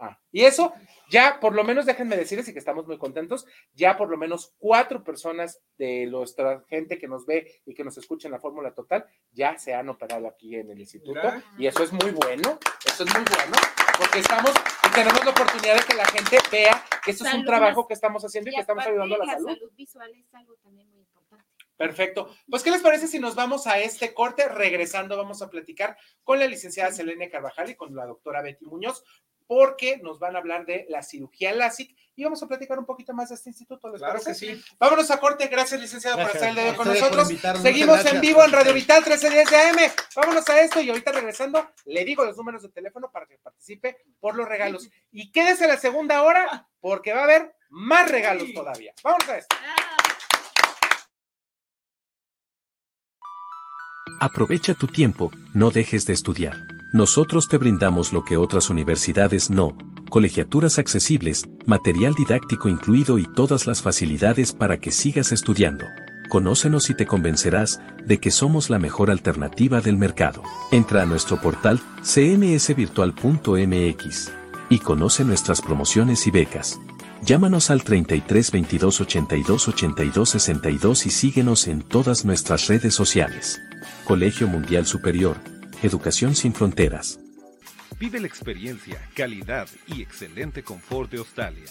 Ah, 0.00 0.18
y 0.32 0.44
eso, 0.44 0.72
ya 1.08 1.38
por 1.40 1.54
lo 1.54 1.64
menos 1.64 1.86
déjenme 1.86 2.16
decirles 2.16 2.48
y 2.48 2.52
que 2.52 2.58
estamos 2.58 2.86
muy 2.86 2.98
contentos, 2.98 3.46
ya 3.72 3.96
por 3.96 4.08
lo 4.08 4.16
menos 4.16 4.54
cuatro 4.58 5.04
personas 5.04 5.60
de 5.78 6.06
nuestra 6.06 6.64
gente 6.68 6.98
que 6.98 7.08
nos 7.08 7.26
ve 7.26 7.62
y 7.64 7.74
que 7.74 7.84
nos 7.84 7.96
escucha 7.96 8.28
en 8.28 8.32
la 8.32 8.40
Fórmula 8.40 8.74
Total 8.74 9.06
ya 9.32 9.58
se 9.58 9.74
han 9.74 9.88
operado 9.88 10.26
aquí 10.26 10.56
en 10.56 10.70
el 10.70 10.80
instituto. 10.80 11.20
Y 11.58 11.66
eso 11.66 11.82
es 11.82 11.92
muy 11.92 12.10
bueno, 12.10 12.58
eso 12.84 13.04
es 13.04 13.14
muy 13.14 13.24
bueno, 13.24 13.56
porque 13.98 14.18
estamos 14.18 14.52
y 14.86 14.94
tenemos 14.94 15.24
la 15.24 15.30
oportunidad 15.30 15.76
de 15.76 15.82
que 15.82 15.94
la 15.94 16.06
gente 16.06 16.38
vea 16.50 16.84
que 17.04 17.10
eso 17.10 17.26
es 17.26 17.34
un 17.34 17.44
trabajo 17.44 17.86
que 17.86 17.94
estamos 17.94 18.24
haciendo 18.24 18.50
y, 18.50 18.54
que 18.54 18.60
estamos 18.60 18.84
ayudando 18.86 19.14
a 19.14 19.18
la, 19.18 19.32
salud. 19.32 19.48
La 19.48 19.54
salud 19.54 19.72
visual 19.76 20.10
es 20.14 20.34
algo 20.34 20.56
también 20.62 20.88
muy 20.90 21.00
importante. 21.00 21.44
Perfecto. 21.76 22.34
Pues, 22.48 22.62
¿qué 22.62 22.70
les 22.70 22.82
parece 22.82 23.08
si 23.08 23.18
nos 23.18 23.34
vamos 23.34 23.66
a 23.66 23.78
este 23.78 24.14
corte? 24.14 24.48
Regresando, 24.48 25.16
vamos 25.16 25.42
a 25.42 25.50
platicar 25.50 25.96
con 26.22 26.38
la 26.38 26.46
licenciada 26.46 26.92
Selene 26.92 27.30
Carvajal 27.30 27.70
y 27.70 27.74
con 27.74 27.94
la 27.94 28.06
doctora 28.06 28.42
Betty 28.42 28.64
Muñoz, 28.66 29.02
porque 29.46 29.98
nos 29.98 30.18
van 30.18 30.36
a 30.36 30.38
hablar 30.38 30.66
de 30.66 30.86
la 30.88 31.02
cirugía 31.02 31.52
LASIK 31.52 31.94
y 32.16 32.24
vamos 32.24 32.42
a 32.42 32.46
platicar 32.46 32.78
un 32.78 32.86
poquito 32.86 33.12
más 33.12 33.28
de 33.28 33.34
este 33.34 33.50
instituto. 33.50 33.90
¿les 33.90 34.00
claro 34.00 34.20
que 34.22 34.34
sí. 34.34 34.62
Vámonos 34.78 35.10
a 35.10 35.18
corte. 35.18 35.48
Gracias, 35.48 35.80
licenciado, 35.80 36.16
por 36.16 36.30
estar 36.30 36.48
el 36.48 36.54
día 36.54 36.76
con 36.76 36.86
nosotros. 36.86 37.28
Seguimos 37.60 38.04
en 38.06 38.20
vivo 38.20 38.44
en 38.44 38.52
Radio 38.52 38.72
Vital 38.72 39.00
1310 39.00 39.52
AM. 39.52 39.92
Vámonos 40.14 40.48
a 40.48 40.60
esto 40.60 40.80
y 40.80 40.90
ahorita 40.90 41.12
regresando, 41.12 41.70
le 41.86 42.04
digo 42.04 42.24
los 42.24 42.36
números 42.36 42.62
de 42.62 42.68
teléfono 42.68 43.10
para 43.10 43.26
que 43.26 43.38
participe 43.38 43.98
por 44.20 44.36
los 44.36 44.48
regalos. 44.48 44.88
Y 45.10 45.32
quédese 45.32 45.66
la 45.66 45.76
segunda 45.76 46.22
hora 46.22 46.68
porque 46.80 47.12
va 47.12 47.20
a 47.20 47.24
haber 47.24 47.56
más 47.68 48.10
regalos 48.10 48.52
todavía. 48.54 48.94
Vamos 49.02 49.28
a 49.28 49.38
esto. 49.38 49.56
Aprovecha 54.20 54.74
tu 54.74 54.86
tiempo, 54.86 55.32
no 55.52 55.70
dejes 55.70 56.06
de 56.06 56.12
estudiar. 56.12 56.56
Nosotros 56.92 57.48
te 57.48 57.58
brindamos 57.58 58.12
lo 58.12 58.24
que 58.24 58.36
otras 58.36 58.70
universidades 58.70 59.50
no, 59.50 59.76
colegiaturas 60.08 60.78
accesibles, 60.78 61.48
material 61.66 62.14
didáctico 62.14 62.68
incluido 62.68 63.18
y 63.18 63.26
todas 63.26 63.66
las 63.66 63.82
facilidades 63.82 64.52
para 64.52 64.78
que 64.78 64.92
sigas 64.92 65.32
estudiando. 65.32 65.84
Conócenos 66.28 66.90
y 66.90 66.94
te 66.94 67.06
convencerás 67.06 67.80
de 68.04 68.18
que 68.18 68.30
somos 68.30 68.70
la 68.70 68.78
mejor 68.78 69.10
alternativa 69.10 69.80
del 69.80 69.96
mercado. 69.96 70.42
Entra 70.70 71.02
a 71.02 71.06
nuestro 71.06 71.40
portal 71.40 71.80
cmsvirtual.mx. 72.02 74.32
y 74.70 74.78
conoce 74.78 75.24
nuestras 75.24 75.60
promociones 75.60 76.26
y 76.26 76.30
becas. 76.30 76.80
Llámanos 77.24 77.70
al 77.70 77.82
33 77.82 78.50
22 78.50 79.00
82 79.00 79.68
82 79.68 80.28
62 80.28 81.06
y 81.06 81.10
síguenos 81.10 81.68
en 81.68 81.82
todas 81.82 82.24
nuestras 82.24 82.68
redes 82.68 82.94
sociales. 82.94 83.60
Colegio 84.04 84.46
Mundial 84.46 84.84
Superior, 84.84 85.38
Educación 85.82 86.34
sin 86.34 86.52
Fronteras. 86.52 87.18
Vive 87.98 88.20
la 88.20 88.26
experiencia, 88.26 89.00
calidad 89.14 89.66
y 89.86 90.02
excelente 90.02 90.62
confort 90.62 91.10
de 91.10 91.16
Australia. 91.18 91.64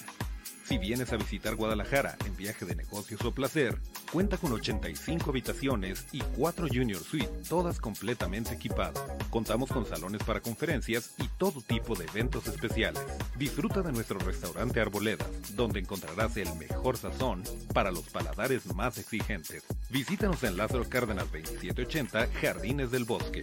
Si 0.63 0.79
vienes 0.79 1.13
a 1.13 1.17
visitar 1.17 1.53
Guadalajara 1.53 2.17
en 2.25 2.35
viaje 2.35 2.65
de 2.65 2.75
negocios 2.75 3.23
o 3.23 3.31
placer, 3.35 3.77
cuenta 4.13 4.37
con 4.37 4.53
85 4.53 5.31
habitaciones 5.31 6.05
y 6.11 6.21
4 6.37 6.67
Junior 6.71 7.01
Suite, 7.01 7.31
todas 7.49 7.79
completamente 7.79 8.53
equipadas. 8.53 9.03
Contamos 9.31 9.71
con 9.71 9.87
salones 9.87 10.21
para 10.21 10.39
conferencias 10.39 11.15
y 11.17 11.27
todo 11.39 11.61
tipo 11.61 11.95
de 11.95 12.05
eventos 12.05 12.45
especiales. 12.45 13.01
Disfruta 13.39 13.81
de 13.81 13.91
nuestro 13.91 14.19
restaurante 14.19 14.79
Arboledas, 14.79 15.55
donde 15.55 15.79
encontrarás 15.79 16.37
el 16.37 16.53
mejor 16.57 16.95
sazón 16.95 17.41
para 17.73 17.89
los 17.89 18.07
paladares 18.09 18.71
más 18.75 18.99
exigentes. 18.99 19.63
Visítanos 19.89 20.43
en 20.43 20.57
Lázaro 20.57 20.87
Cárdenas 20.87 21.31
2780, 21.31 22.27
Jardines 22.39 22.91
del 22.91 23.05
Bosque. 23.05 23.41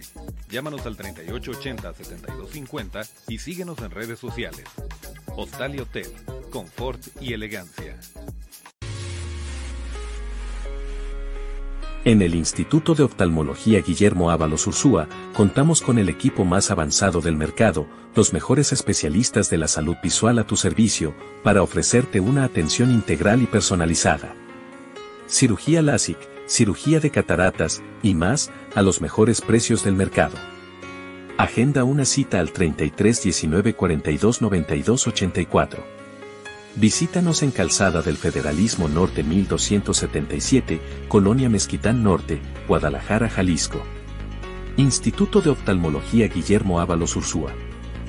Llámanos 0.49 0.85
al 0.85 0.95
3880-7250 0.95 3.09
y 3.27 3.39
síguenos 3.39 3.77
en 3.79 3.91
redes 3.91 4.19
sociales. 4.19 4.63
Hostal 5.35 5.75
y 5.75 5.79
Hotel, 5.79 6.07
confort 6.49 7.01
y 7.19 7.33
elegancia. 7.33 7.99
En 12.03 12.23
el 12.23 12.33
Instituto 12.33 12.95
de 12.95 13.03
Oftalmología 13.03 13.79
Guillermo 13.81 14.31
Ábalos 14.31 14.65
Ursúa, 14.65 15.07
contamos 15.35 15.81
con 15.81 15.99
el 15.99 16.09
equipo 16.09 16.45
más 16.45 16.71
avanzado 16.71 17.21
del 17.21 17.35
mercado, 17.35 17.85
los 18.15 18.33
mejores 18.33 18.73
especialistas 18.73 19.51
de 19.51 19.59
la 19.59 19.67
salud 19.67 19.95
visual 20.01 20.39
a 20.39 20.43
tu 20.43 20.55
servicio, 20.55 21.13
para 21.43 21.61
ofrecerte 21.61 22.19
una 22.19 22.43
atención 22.43 22.89
integral 22.89 23.43
y 23.43 23.45
personalizada. 23.45 24.33
Cirugía 25.27 25.83
LASIK, 25.83 26.17
cirugía 26.47 26.99
de 26.99 27.11
cataratas, 27.11 27.83
y 28.01 28.15
más, 28.15 28.49
a 28.73 28.81
los 28.81 28.99
mejores 28.99 29.39
precios 29.39 29.83
del 29.83 29.93
mercado. 29.93 30.37
Agenda 31.37 31.83
una 31.83 32.05
cita 32.05 32.39
al 32.39 32.51
33 32.51 33.21
19 33.21 33.75
42 33.75 34.41
92 34.41 35.07
84. 35.07 36.00
Visítanos 36.75 37.43
en 37.43 37.51
Calzada 37.51 38.01
del 38.01 38.15
Federalismo 38.15 38.87
Norte 38.87 39.23
1277, 39.23 40.79
Colonia 41.09 41.49
Mezquitán 41.49 42.01
Norte, 42.01 42.41
Guadalajara, 42.65 43.29
Jalisco. 43.29 43.83
Instituto 44.77 45.41
de 45.41 45.49
Oftalmología 45.49 46.29
Guillermo 46.29 46.79
Ábalos 46.79 47.17
Ursúa. 47.17 47.53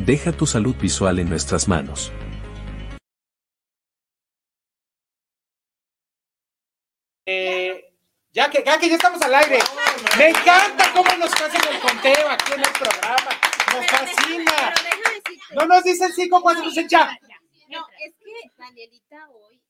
Deja 0.07 0.31
tu 0.31 0.47
salud 0.47 0.77
visual 0.77 1.19
en 1.19 1.29
nuestras 1.29 1.67
manos. 1.67 2.13
Eh, 7.27 7.93
ya, 8.33 8.49
que, 8.49 8.63
ya 8.65 8.79
que 8.79 8.89
ya 8.89 8.95
estamos 8.95 9.21
al 9.23 9.35
aire, 9.35 9.59
me 10.17 10.29
encanta 10.29 10.93
cómo 10.93 11.11
nos 11.19 11.33
hacen 11.33 11.61
el 11.69 11.81
conteo 11.81 12.31
aquí 12.31 12.53
en 12.53 12.61
el 12.61 12.73
programa. 12.79 13.31
Nos 13.75 13.87
fascina. 13.87 14.75
No 15.57 15.67
nos 15.67 15.83
dicen 15.83 16.13
cinco 16.13 16.41
cuando 16.41 16.65
nos 16.65 16.75
ya. 16.89 17.19
No, 17.73 17.87
es 18.05 18.15
que 18.17 18.51
Danielita 18.59 19.31
hoy 19.31 19.63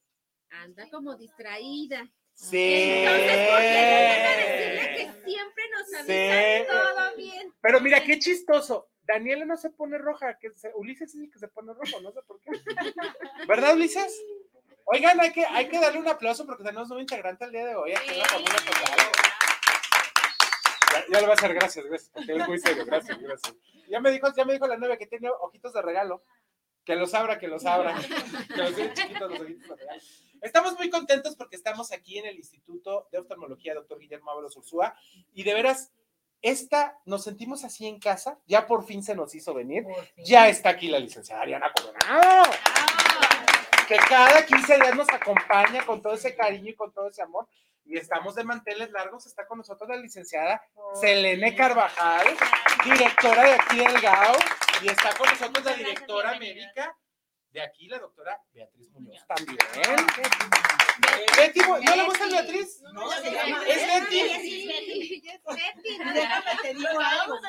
anda 0.51 0.89
como 0.91 1.17
distraída. 1.17 2.11
Sí. 2.35 2.59
Entonces, 2.59 3.49
¿por 3.49 3.59
qué 3.59 4.25
decirle 4.37 4.97
que 4.97 5.25
siempre 5.25 5.65
nos 5.71 5.95
avisa 5.95 6.67
todo 6.69 7.17
bien? 7.17 7.55
Pero 7.61 7.81
mira, 7.81 8.03
qué 8.03 8.19
chistoso. 8.19 8.89
Daniela 9.03 9.45
no 9.45 9.57
se 9.57 9.71
pone 9.71 9.99
roja, 9.99 10.39
que 10.39 10.53
Ulises 10.77 11.15
es 11.15 11.21
el 11.21 11.31
que 11.31 11.39
se 11.39 11.49
pone 11.49 11.75
rojo, 11.75 12.01
no 12.01 12.13
sé 12.13 12.23
por 12.23 12.41
qué. 12.41 12.51
¿Verdad, 13.49 13.75
Ulises? 13.75 14.23
Oigan, 14.85 15.21
hay 15.21 15.33
que, 15.33 15.45
hay 15.45 15.69
que 15.69 15.81
darle 15.81 16.01
un 16.01 16.09
aplauso 16.09 16.47
porque 16.47 16.65
tenemos 16.65 16.91
un 16.91 17.01
integrante 17.01 17.45
el 17.45 17.53
día 17.53 17.67
de 17.67 17.75
hoy. 17.75 17.93
Aquí 17.93 18.09
ya, 18.09 18.25
ya, 21.11 21.21
le 21.21 21.27
va 21.27 21.33
a 21.33 21.37
hacer 21.37 21.55
gracias, 21.55 21.85
gracias. 21.85 22.11
Es 22.29 22.49
muy 22.49 22.59
serio, 22.59 22.85
gracias, 22.85 23.19
gracias. 23.19 23.55
Ya 23.89 24.01
me 24.01 24.11
dijo, 24.11 24.33
ya 24.35 24.45
me 24.45 24.55
dijo 24.55 24.67
la 24.67 24.77
nueve 24.77 24.99
que 24.99 25.07
tiene 25.07 25.29
ojitos 25.31 25.73
de 25.73 25.83
regalo. 25.83 26.23
Que 26.85 26.97
los 26.97 27.15
abra, 27.15 27.39
que 27.39 27.49
los 27.49 27.65
abra. 27.65 27.95
que 28.49 28.57
los 28.57 28.95
chiquitos 28.95 29.31
los 29.31 29.41
ojitos. 29.41 29.79
Estamos 30.43 30.77
muy 30.77 30.91
contentos 30.91 31.37
porque 31.37 31.55
estamos 31.55 31.93
aquí 31.93 32.19
en 32.19 32.27
el 32.27 32.37
Instituto 32.37 33.09
de 33.13 33.19
Oftalmología, 33.19 33.75
doctor 33.75 34.01
Guillermo 34.01 34.33
Ábalos 34.33 34.57
Ursúa, 34.57 34.93
y 35.33 35.45
de 35.45 35.55
veras, 35.55 35.93
esta, 36.43 36.99
nos 37.05 37.23
sentimos 37.23 37.63
así 37.63 37.87
en 37.87 38.01
casa, 38.01 38.41
ya 38.47 38.67
por 38.67 38.85
fin 38.85 39.05
se 39.05 39.15
nos 39.15 39.33
hizo 39.37 39.55
venir, 39.55 39.87
ya 40.17 40.49
está 40.49 40.71
aquí 40.71 40.89
la 40.89 40.99
licenciada 40.99 41.43
Ariana 41.43 41.71
Coronado, 41.73 42.51
que 43.87 43.97
cada 43.97 44.45
15 44.45 44.75
días 44.75 44.97
nos 44.97 45.09
acompaña 45.11 45.87
con 45.87 46.03
todo 46.03 46.15
ese 46.15 46.35
cariño 46.35 46.71
y 46.71 46.75
con 46.75 46.93
todo 46.93 47.09
ese 47.09 47.23
amor, 47.23 47.47
y 47.85 47.97
estamos 47.97 48.35
de 48.35 48.43
manteles 48.43 48.91
largos, 48.91 49.27
está 49.27 49.47
con 49.47 49.59
nosotros 49.59 49.89
la 49.89 49.97
licenciada 49.97 50.61
Selene 51.01 51.55
Carvajal, 51.55 52.27
directora 52.85 53.45
de 53.45 53.53
aquí 53.53 53.77
del 53.77 54.01
GAO, 54.01 54.35
y 54.83 54.89
está 54.89 55.17
con 55.17 55.29
nosotros 55.29 55.65
la 55.65 55.75
directora 55.75 56.39
médica 56.39 56.97
de 57.51 57.61
aquí, 57.61 57.87
la 57.87 57.99
doctora 57.99 58.41
Beatriz 58.53 58.91
Muñoz 58.91 59.27
también. 59.27 59.59
Betty, 61.37 61.61
¿no 61.61 61.97
le 61.97 62.05
gusta 62.05 62.27
Beatriz? 62.27 62.81
No, 62.93 63.13
es 63.13 63.23
Betty. 63.23 64.21
Es 64.21 64.67
Betty. 64.75 65.23
Déjame 66.15 66.63
te 66.63 66.75
digo 66.75 66.89
algo. 66.99 67.41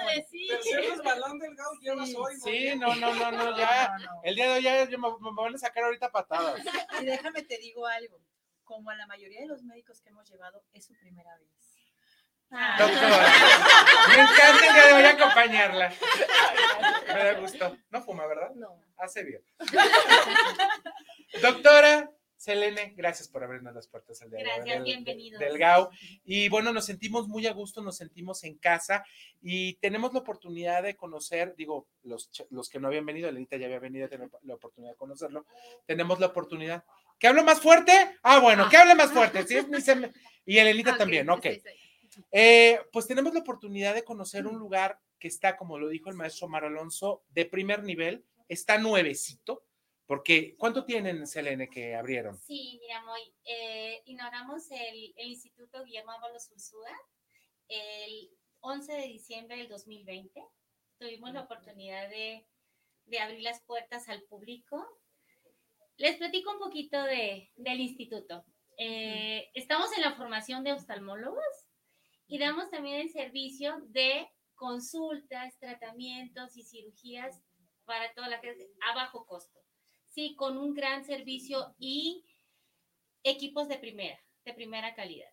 Balón 1.04 1.40
del 1.40 1.56
GAO 1.56 1.74
llevas 1.80 2.14
hoy. 2.16 2.36
Sí, 2.44 2.76
no, 2.76 2.96
no, 2.96 3.14
no, 3.16 3.32
no, 3.32 3.58
ya. 3.58 3.96
El 4.24 4.36
día 4.36 4.48
de 4.48 4.58
hoy 4.58 4.64
ya 4.64 4.86
me, 4.98 4.98
me 4.98 5.32
van 5.36 5.56
a 5.56 5.58
sacar 5.58 5.86
ahorita 5.86 6.12
patadas. 6.12 6.62
Y 7.02 7.06
déjame 7.06 7.44
te 7.44 7.58
digo 7.58 7.88
algo. 7.88 8.20
Como 8.66 8.90
a 8.90 8.96
la 8.96 9.08
mayoría 9.08 9.42
de 9.42 9.48
los 9.48 9.64
médicos 9.64 10.02
que 10.02 10.10
hemos 10.10 10.30
llevado, 10.30 10.64
es 10.74 10.86
su 10.86 10.98
primera 10.98 11.38
vez. 11.38 11.63
Doctora, 12.54 13.34
me 14.10 14.14
encanta 14.22 14.68
el 14.68 14.74
día 14.74 14.86
de 14.86 14.94
hoy 14.94 15.06
acompañarla. 15.06 15.94
Me 17.08 17.24
da 17.24 17.34
gusto. 17.40 17.78
No 17.90 18.04
fuma, 18.04 18.28
¿verdad? 18.28 18.52
No. 18.54 18.80
Hace 18.98 19.24
bien. 19.24 19.42
Doctora 21.42 22.12
Selene, 22.38 22.94
gracias 22.96 23.28
por 23.28 23.44
abrirnos 23.44 23.74
las 23.74 23.88
puertas 23.88 24.22
el 24.22 24.30
día 24.30 24.38
de 24.40 24.46
hoy. 24.46 24.52
Gracias, 24.58 24.84
bienvenidos. 24.84 25.40
Del 25.40 25.58
GAU. 25.58 25.90
Y 26.26 26.48
bueno, 26.50 26.72
nos 26.72 26.86
sentimos 26.86 27.28
muy 27.28 27.48
a 27.48 27.54
gusto, 27.54 27.82
nos 27.82 27.98
sentimos 27.98 28.44
en 28.44 28.56
casa 28.60 29.04
y 29.42 29.74
tenemos 29.78 30.14
la 30.14 30.20
oportunidad 30.20 30.84
de 30.84 30.96
conocer, 30.96 31.56
digo, 31.56 31.88
los, 32.04 32.30
los 32.52 32.70
que 32.70 32.80
no 32.80 32.88
habían 32.88 33.08
venido, 33.08 33.30
Elenita 33.30 33.58
ya 33.58 33.66
había 33.66 33.80
venido, 33.80 34.08
tener 34.10 34.30
la 34.44 34.54
oportunidad 34.54 34.92
de 34.92 34.98
conocerlo. 34.98 35.48
Tenemos 35.88 36.20
la 36.20 36.28
oportunidad. 36.28 36.84
¿Que 37.18 37.26
hable 37.26 37.42
más 37.42 37.60
fuerte? 37.60 38.20
Ah, 38.22 38.38
bueno, 38.38 38.70
que 38.70 38.78
hable 38.78 38.94
más 38.94 39.12
fuerte. 39.12 39.44
¿sí? 39.48 39.58
Y 40.46 40.60
Elenita 40.60 40.96
también, 40.96 41.28
ok. 41.32 41.48
Eh, 42.32 42.80
pues 42.92 43.08
tenemos 43.08 43.34
la 43.34 43.42
oportunidad 43.42 43.94
de 43.94 44.04
conocer 44.04 44.48
un 44.48 44.58
lugar 44.58 45.00
que 45.20 45.28
está, 45.28 45.56
como 45.56 45.78
lo 45.78 45.88
dijo 45.88 46.10
el 46.10 46.16
maestro 46.16 46.48
Omar 46.48 46.66
Alonso, 46.66 47.24
de 47.30 47.46
primer 47.46 47.84
nivel, 47.84 48.26
está 48.48 48.78
nuevecito, 48.78 49.66
porque 50.06 50.56
¿cuánto 50.58 50.86
tienen, 50.86 51.26
Selene, 51.26 51.70
que 51.70 51.96
abrieron? 51.96 52.38
Sí, 52.38 52.78
mira, 52.82 53.02
Moy, 53.04 53.22
eh, 53.46 54.02
inauguramos 54.06 54.70
el, 54.72 55.14
el, 55.16 55.28
Instituto 55.30 55.84
Guillermo 55.84 56.12
Ábalos 56.12 56.52
Ursúa 56.52 56.92
el 57.70 58.30
11 58.60 58.94
de 58.94 59.08
diciembre 59.08 59.58
del 59.58 59.70
2020. 59.70 60.44
Tuvimos 61.00 61.34
la 61.34 61.42
oportunidad 61.42 62.10
de, 62.10 62.46
de 63.06 63.20
abrir 63.20 63.42
las 63.42 63.62
puertas 63.62 64.10
al 64.10 64.24
público. 64.24 64.86
Les 65.98 66.18
platico 66.18 66.52
un 66.52 66.60
poquito 66.60 67.02
de, 67.04 67.52
del 67.56 67.80
instituto. 67.80 68.46
Eh, 68.78 69.52
estamos 69.54 69.96
en 69.96 70.02
la 70.02 70.16
formación 70.16 70.64
de 70.64 70.74
oftalmólogos 70.74 71.44
y 72.34 72.40
damos 72.40 72.72
también 72.72 73.00
el 73.00 73.12
servicio 73.12 73.80
de 73.90 74.28
consultas, 74.56 75.56
tratamientos 75.60 76.58
y 76.58 76.64
cirugías 76.64 77.40
para 77.86 78.12
toda 78.16 78.28
la 78.28 78.40
gente 78.40 78.72
a 78.90 78.96
bajo 78.96 79.28
costo. 79.28 79.60
Sí, 80.08 80.34
con 80.36 80.58
un 80.58 80.74
gran 80.74 81.06
servicio 81.06 81.76
y 81.78 82.26
equipos 83.22 83.68
de 83.68 83.78
primera, 83.78 84.20
de 84.46 84.54
primera 84.56 84.96
calidad. 84.96 85.30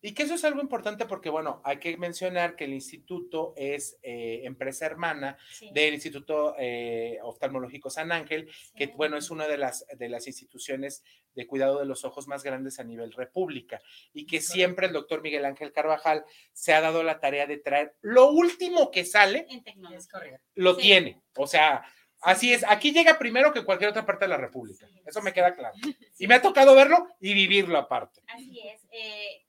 Y 0.00 0.14
que 0.14 0.22
eso 0.22 0.34
es 0.34 0.44
algo 0.44 0.60
importante 0.60 1.06
porque, 1.06 1.30
bueno, 1.30 1.60
hay 1.64 1.78
que 1.78 1.96
mencionar 1.96 2.56
que 2.56 2.64
el 2.64 2.72
instituto 2.72 3.52
es 3.56 3.98
eh, 4.02 4.42
empresa 4.44 4.86
hermana 4.86 5.36
sí. 5.50 5.70
del 5.72 5.94
Instituto 5.94 6.54
eh, 6.58 7.18
Oftalmológico 7.22 7.90
San 7.90 8.12
Ángel, 8.12 8.48
sí. 8.52 8.72
que, 8.76 8.86
bueno, 8.88 9.16
es 9.16 9.30
una 9.30 9.46
de 9.46 9.58
las, 9.58 9.86
de 9.96 10.08
las 10.08 10.26
instituciones 10.26 11.02
de 11.34 11.46
cuidado 11.46 11.78
de 11.78 11.86
los 11.86 12.04
ojos 12.04 12.28
más 12.28 12.42
grandes 12.42 12.78
a 12.78 12.84
nivel 12.84 13.12
república 13.12 13.80
y 14.12 14.26
que 14.26 14.40
siempre 14.40 14.86
el 14.86 14.92
doctor 14.92 15.22
Miguel 15.22 15.44
Ángel 15.44 15.72
Carvajal 15.72 16.24
se 16.52 16.74
ha 16.74 16.80
dado 16.80 17.02
la 17.02 17.20
tarea 17.20 17.46
de 17.46 17.58
traer 17.58 17.94
lo 18.02 18.30
último 18.30 18.90
que 18.90 19.04
sale, 19.04 19.46
en 19.48 19.62
tecnología. 19.62 20.40
lo 20.54 20.74
sí. 20.74 20.82
tiene. 20.82 21.22
O 21.36 21.46
sea, 21.46 21.84
Así 22.22 22.52
es, 22.52 22.64
aquí 22.68 22.92
llega 22.92 23.18
primero 23.18 23.52
que 23.52 23.64
cualquier 23.64 23.90
otra 23.90 24.06
parte 24.06 24.26
de 24.26 24.28
la 24.28 24.36
República. 24.36 24.86
Eso 25.04 25.20
me 25.22 25.32
queda 25.32 25.54
claro. 25.54 25.74
Y 26.18 26.28
me 26.28 26.36
ha 26.36 26.42
tocado 26.42 26.76
verlo 26.76 27.08
y 27.20 27.34
vivirlo 27.34 27.76
aparte. 27.76 28.22
Así 28.28 28.60
es. 28.60 28.80
Eh, 28.92 29.41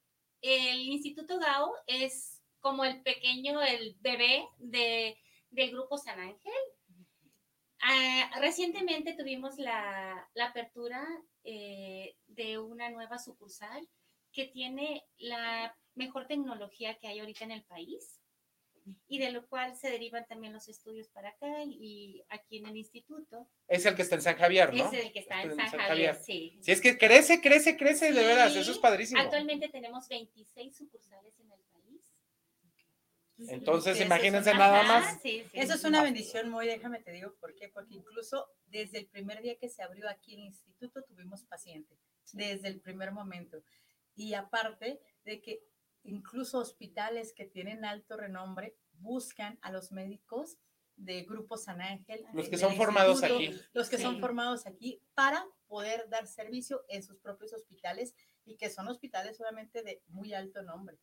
el 0.44 0.82
Instituto 0.82 1.40
GAO 1.40 1.74
es 1.88 2.42
como 2.60 2.84
el 2.84 3.02
pequeño, 3.02 3.62
el 3.62 3.96
bebé 4.02 4.48
de, 4.60 5.18
del 5.50 5.72
Grupo 5.72 5.98
San 5.98 6.20
Ángel. 6.20 6.54
Ah, 7.82 8.30
recientemente 8.40 9.16
tuvimos 9.16 9.58
la, 9.58 10.30
apertura 10.42 11.06
eh, 11.44 12.16
de 12.28 12.60
una 12.60 12.90
nueva 12.90 13.18
sucursal 13.18 13.88
que 14.32 14.46
tiene 14.46 15.04
la 15.18 15.76
mejor 15.96 16.28
tecnología 16.28 16.98
que 17.00 17.08
hay 17.08 17.20
ahorita 17.20 17.46
en 17.46 17.52
el 17.52 17.64
país 17.64 18.23
y 19.08 19.20
de 19.20 19.32
lo 19.32 19.48
cual 19.48 19.76
se 19.76 19.90
derivan 19.90 20.26
también 20.28 20.54
los 20.54 20.68
estudios 20.68 21.08
para 21.10 21.30
acá 21.30 21.64
y 21.66 22.24
aquí 22.30 22.58
en 22.58 22.68
el 22.68 22.78
instituto. 22.78 23.48
Es 23.68 23.86
el 23.86 23.96
que 23.96 24.02
está 24.02 24.16
en 24.16 24.22
San 24.22 24.36
Javier, 24.36 24.74
¿no? 24.74 24.92
Es 24.92 25.06
el 25.06 25.12
que 25.12 25.20
está 25.20 25.42
en 25.42 25.56
San, 25.56 25.68
Javier, 25.68 26.16
sí. 26.16 26.60
Sí, 26.62 26.72
es 26.72 26.82
que 26.82 26.98
crece, 26.98 27.42
crece, 27.42 27.78
crece, 27.78 28.12
de 28.12 28.24
veras, 28.26 28.56
eso 28.56 28.72
es 28.72 28.80
padrísimo. 28.80 29.22
Actualmente 29.22 29.70
tenemos 29.70 30.08
26 30.10 30.76
sucursales 30.76 31.40
en 31.40 31.52
el 31.52 31.60
país. 31.72 32.02
Entonces, 33.50 34.00
imagínense 34.00 34.54
nada 34.54 34.84
más. 34.84 35.20
Eso 35.24 35.74
es 35.74 35.84
una 35.84 36.04
bendición 36.04 36.50
muy, 36.50 36.68
déjame 36.68 37.00
te 37.00 37.12
digo 37.12 37.34
por 37.40 37.56
qué, 37.56 37.70
porque 37.70 37.96
incluso 37.96 38.48
desde 38.68 39.00
el 39.00 39.08
primer 39.08 39.42
día 39.42 39.58
que 39.58 39.70
se 39.70 39.82
abrió 39.82 40.10
aquí 40.10 40.36
el 40.36 40.42
instituto 40.42 41.04
tuvimos 41.04 41.44
pacientes, 41.44 41.98
desde 42.32 42.68
el 42.68 42.80
primer 42.80 43.12
momento. 43.12 43.64
Y 44.16 44.34
aparte 44.36 45.00
de 45.26 45.42
que 45.42 45.64
incluso 46.04 46.60
hospitales 46.60 47.34
que 47.34 47.46
tienen 47.46 47.86
alto 47.86 48.18
renombre 48.18 48.76
buscan 48.94 49.60
a 49.62 49.72
los 49.72 49.92
médicos 49.92 50.58
de 50.96 51.24
Grupo 51.24 51.58
San 51.58 51.82
Ángel. 51.82 52.26
Los 52.34 52.50
que 52.50 52.58
son 52.58 52.76
formados 52.76 53.24
aquí. 53.24 53.52
Los 53.74 53.90
que 53.90 53.98
son 53.98 54.20
formados 54.20 54.66
aquí 54.66 55.02
para 55.16 55.46
poder 55.68 56.08
dar 56.10 56.28
servicio 56.28 56.84
en 56.88 57.04
sus 57.04 57.18
propios 57.18 57.54
hospitales 57.54 58.16
y 58.46 58.58
que 58.58 58.70
son 58.70 58.88
hospitales 58.88 59.40
obviamente 59.42 59.84
de 59.84 60.02
muy 60.08 60.34
alto 60.34 60.62
nombre. 60.62 60.98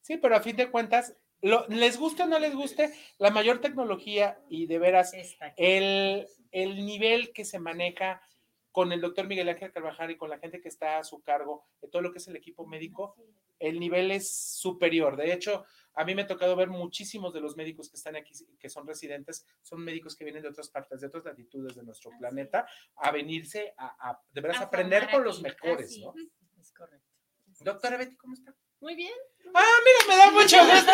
Sí, 0.00 0.16
pero 0.16 0.36
a 0.36 0.40
fin 0.40 0.56
de 0.56 0.70
cuentas, 0.70 1.16
les 1.40 1.98
guste 1.98 2.22
o 2.22 2.26
no 2.26 2.38
les 2.38 2.54
guste, 2.54 2.94
la 3.18 3.30
mayor 3.30 3.60
tecnología 3.60 4.40
y 4.48 4.66
de 4.66 4.78
veras 4.78 5.12
el, 5.56 6.26
el 6.50 6.86
nivel 6.86 7.32
que 7.32 7.44
se 7.44 7.58
maneja 7.58 8.22
con 8.78 8.92
el 8.92 9.00
doctor 9.00 9.26
Miguel 9.26 9.48
Ángel 9.48 9.72
Carvajal 9.72 10.12
y 10.12 10.16
con 10.16 10.30
la 10.30 10.38
gente 10.38 10.60
que 10.60 10.68
está 10.68 10.98
a 11.00 11.02
su 11.02 11.20
cargo 11.20 11.66
de 11.82 11.88
todo 11.88 12.00
lo 12.00 12.12
que 12.12 12.18
es 12.18 12.28
el 12.28 12.36
equipo 12.36 12.64
médico, 12.64 13.16
el 13.58 13.80
nivel 13.80 14.12
es 14.12 14.30
superior. 14.30 15.16
De 15.16 15.32
hecho, 15.32 15.64
a 15.94 16.04
mí 16.04 16.14
me 16.14 16.22
ha 16.22 16.26
tocado 16.28 16.54
ver 16.54 16.68
muchísimos 16.68 17.34
de 17.34 17.40
los 17.40 17.56
médicos 17.56 17.90
que 17.90 17.96
están 17.96 18.14
aquí, 18.14 18.32
que 18.56 18.68
son 18.68 18.86
residentes, 18.86 19.44
son 19.62 19.82
médicos 19.82 20.14
que 20.14 20.22
vienen 20.22 20.44
de 20.44 20.50
otras 20.50 20.68
partes, 20.68 21.00
de 21.00 21.08
otras 21.08 21.24
latitudes 21.24 21.74
de 21.74 21.82
nuestro 21.82 22.12
planeta, 22.20 22.68
a 22.94 23.10
venirse 23.10 23.74
a, 23.76 24.16
de 24.30 24.40
veras 24.40 24.60
aprender 24.60 25.10
con 25.10 25.24
los 25.24 25.42
mejores, 25.42 25.98
¿no? 25.98 26.14
Es 26.60 26.70
correcto. 26.70 27.10
Doctora 27.58 27.96
Betty, 27.96 28.14
¿cómo 28.14 28.34
está? 28.34 28.54
Muy 28.80 28.94
bien. 28.94 29.12
Ah, 29.54 29.78
mira, 29.84 30.08
me 30.08 30.16
da 30.16 30.30
mucho 30.30 30.56
gusto. 30.64 30.92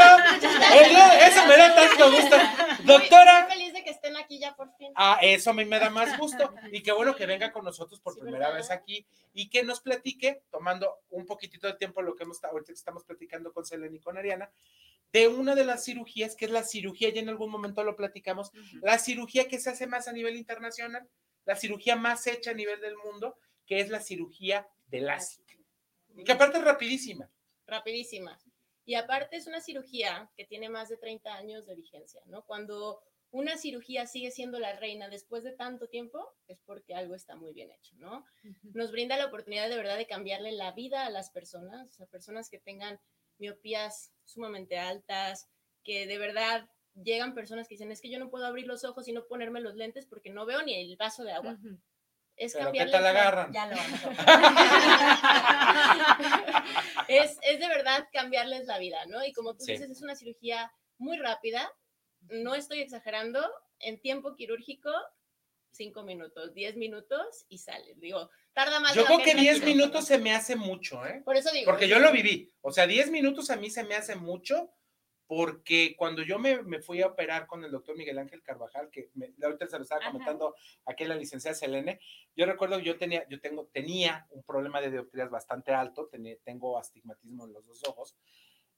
eso 1.21 1.47
me 1.47 1.57
da 1.57 1.75
tanto 1.75 2.11
gusto. 2.11 2.37
Doctora. 2.85 3.41
Estoy 3.41 3.59
feliz 3.59 3.73
de 3.75 3.85
que 3.85 3.91
estén 3.91 4.17
aquí 4.17 4.39
ya 4.39 4.55
por 4.55 4.75
fin. 4.77 4.93
Ah, 4.95 5.19
eso 5.21 5.51
a 5.51 5.55
mí 5.55 5.65
me 5.65 5.79
da 5.79 5.91
más 5.91 6.19
gusto. 6.19 6.55
Y 6.73 6.83
qué 6.83 6.93
bueno 6.93 7.15
que 7.15 7.27
venga 7.27 7.53
con 7.53 7.65
nosotros 7.65 8.01
por 8.01 8.19
primera 8.19 8.51
vez 8.53 8.71
aquí 8.71 9.07
y 9.33 9.51
que 9.51 9.65
nos 9.65 9.81
platique, 9.81 10.43
tomando 10.51 11.01
un 11.11 11.27
poquitito 11.27 11.67
de 11.67 11.75
tiempo 11.75 12.01
lo 12.01 12.15
que 12.15 12.23
hemos, 12.23 12.43
ahorita 12.43 12.73
estamos 12.73 13.05
platicando 13.05 13.53
con 13.53 13.67
Selene 13.67 13.97
y 13.97 14.01
con 14.01 14.17
Ariana, 14.17 14.51
de 15.13 15.29
una 15.29 15.55
de 15.55 15.65
las 15.65 15.85
cirugías, 15.85 16.35
que 16.37 16.47
es 16.47 16.51
la 16.51 16.65
cirugía, 16.65 17.11
ya 17.11 17.21
en 17.21 17.29
algún 17.29 17.51
momento 17.51 17.85
lo 17.85 17.97
platicamos, 17.97 18.51
la 18.81 18.99
cirugía 18.99 19.47
que 19.47 19.61
se 19.61 19.71
hace 19.71 19.87
más 19.87 20.09
a 20.09 20.13
nivel 20.13 20.37
internacional, 20.37 21.09
la 21.45 21.55
cirugía 21.55 21.97
más 21.97 22.27
hecha 22.27 22.53
a 22.53 22.55
nivel 22.55 22.81
del 22.81 22.97
mundo, 22.97 23.37
que 23.67 23.81
es 23.81 23.91
la 23.91 24.01
cirugía 24.01 24.67
de 24.87 25.01
LASIK. 25.01 25.45
Que 26.25 26.33
aparte 26.33 26.59
es 26.59 26.65
rapidísima 26.65 27.29
rapidísima. 27.67 28.39
Y 28.85 28.95
aparte 28.95 29.37
es 29.37 29.47
una 29.47 29.61
cirugía 29.61 30.31
que 30.37 30.45
tiene 30.45 30.69
más 30.69 30.89
de 30.89 30.97
30 30.97 31.35
años 31.35 31.67
de 31.67 31.75
vigencia, 31.75 32.21
¿no? 32.27 32.45
Cuando 32.45 33.01
una 33.31 33.57
cirugía 33.57 34.07
sigue 34.07 34.31
siendo 34.31 34.61
la 34.61 34.77
reina 34.77 35.09
después 35.09 35.43
de 35.43 35.53
tanto 35.53 35.89
tiempo, 35.89 36.35
es 36.47 36.61
porque 36.65 36.95
algo 36.95 37.15
está 37.15 37.35
muy 37.35 37.53
bien 37.53 37.71
hecho, 37.73 37.97
¿no? 37.97 38.25
Nos 38.63 38.93
brinda 38.93 39.17
la 39.17 39.27
oportunidad 39.27 39.69
de 39.69 39.77
verdad 39.77 39.97
de 39.97 40.07
cambiarle 40.07 40.53
la 40.53 40.73
vida 40.73 41.05
a 41.05 41.11
las 41.11 41.31
personas, 41.31 42.01
a 42.01 42.07
personas 42.07 42.49
que 42.49 42.61
tengan 42.61 43.01
miopías 43.39 44.13
sumamente 44.23 44.79
altas, 44.79 45.49
que 45.83 46.07
de 46.07 46.19
verdad 46.19 46.69
llegan 46.95 47.35
personas 47.35 47.67
que 47.67 47.75
dicen, 47.75 47.91
es 47.91 48.01
que 48.01 48.11
yo 48.11 48.21
no 48.21 48.31
puedo 48.31 48.47
abrir 48.47 48.67
los 48.67 48.85
ojos 48.85 49.09
y 49.09 49.13
no 49.13 49.27
ponerme 49.27 49.61
los 49.61 49.75
lentes 49.75 50.07
porque 50.07 50.31
no 50.31 50.47
veo 50.47 50.63
ni 50.63 50.75
el 50.75 50.97
vaso 50.97 51.25
de 51.25 51.33
agua. 51.33 51.59
Es 52.37 52.53
Pero 52.53 52.71
¿qué 52.71 52.87
tal 52.87 53.07
agarran? 53.07 53.53
Ya 53.53 53.67
lo 53.67 53.77
vamos 53.77 54.01
es, 57.19 57.39
es 57.43 57.61
de 57.61 57.69
verdad 57.69 58.09
cambiarles 58.13 58.67
la 58.67 58.79
vida, 58.79 59.05
¿no? 59.07 59.25
Y 59.25 59.33
como 59.33 59.55
tú 59.55 59.65
dices, 59.65 59.91
es 59.91 60.03
una 60.03 60.17
cirugía 60.17 60.73
muy 60.99 61.19
rápida, 61.19 61.71
no 62.29 62.55
estoy 62.55 62.81
exagerando, 62.81 63.41
en 63.81 64.01
tiempo 64.01 64.35
quirúrgico, 64.37 64.91
cinco 65.71 66.03
minutos, 66.03 66.55
diez 66.55 66.77
minutos 66.77 67.45
y 67.49 67.59
sale. 67.59 67.95
Digo, 67.97 68.31
tarda 68.53 68.81
más. 68.81 68.95
Yo 68.95 69.05
creo 69.05 69.19
que 69.19 69.35
diez 69.35 69.63
minutos 69.63 70.07
se 70.07 70.19
me 70.19 70.35
hace 70.35 70.57
mucho, 70.57 71.05
¿eh? 71.07 71.23
Por 71.25 71.37
eso 71.37 71.51
digo. 71.53 71.71
Porque 71.71 71.89
yo 71.89 71.99
lo 71.99 72.13
viví. 72.13 72.53
O 72.61 72.73
sea, 72.73 72.87
diez 72.87 73.11
minutos 73.11 73.51
a 73.51 73.57
mí 73.57 73.71
se 73.71 73.85
me 73.85 73.95
hace 73.95 74.17
mucho 74.17 74.73
porque 75.27 75.95
cuando 75.97 76.23
yo 76.23 76.39
me, 76.39 76.81
fui 76.83 77.01
a 77.03 77.07
operar 77.07 77.47
con 77.47 77.65
el 77.65 77.71
doctor 77.71 77.97
Miguel 77.97 78.19
Ángel 78.19 78.43
Carvajal, 78.43 78.91
que 78.91 79.11
me, 79.15 79.33
ahorita 79.43 79.67
se 79.67 79.77
lo 79.77 79.83
estaba 79.83 80.05
comentando 80.07 80.55
aquí 80.85 81.05
la 81.05 81.17
licenciada 81.17 81.55
Selene, 81.55 82.01
yo 82.37 82.47
recuerdo 82.47 82.79
que 82.79 82.85
yo 82.85 82.99
tenía, 82.99 83.27
yo 83.29 83.41
tengo, 83.41 83.67
tenía 83.67 84.27
un 84.31 84.43
problema 84.43 84.81
de 84.81 84.91
dioptrías 84.91 85.31
bastante 85.31 85.73
alto, 85.73 86.11
tengo 86.45 86.79
astigmatismo 86.79 87.47
en 87.47 87.53
los 87.53 87.67
dos 87.67 87.83
ojos, 87.89 88.17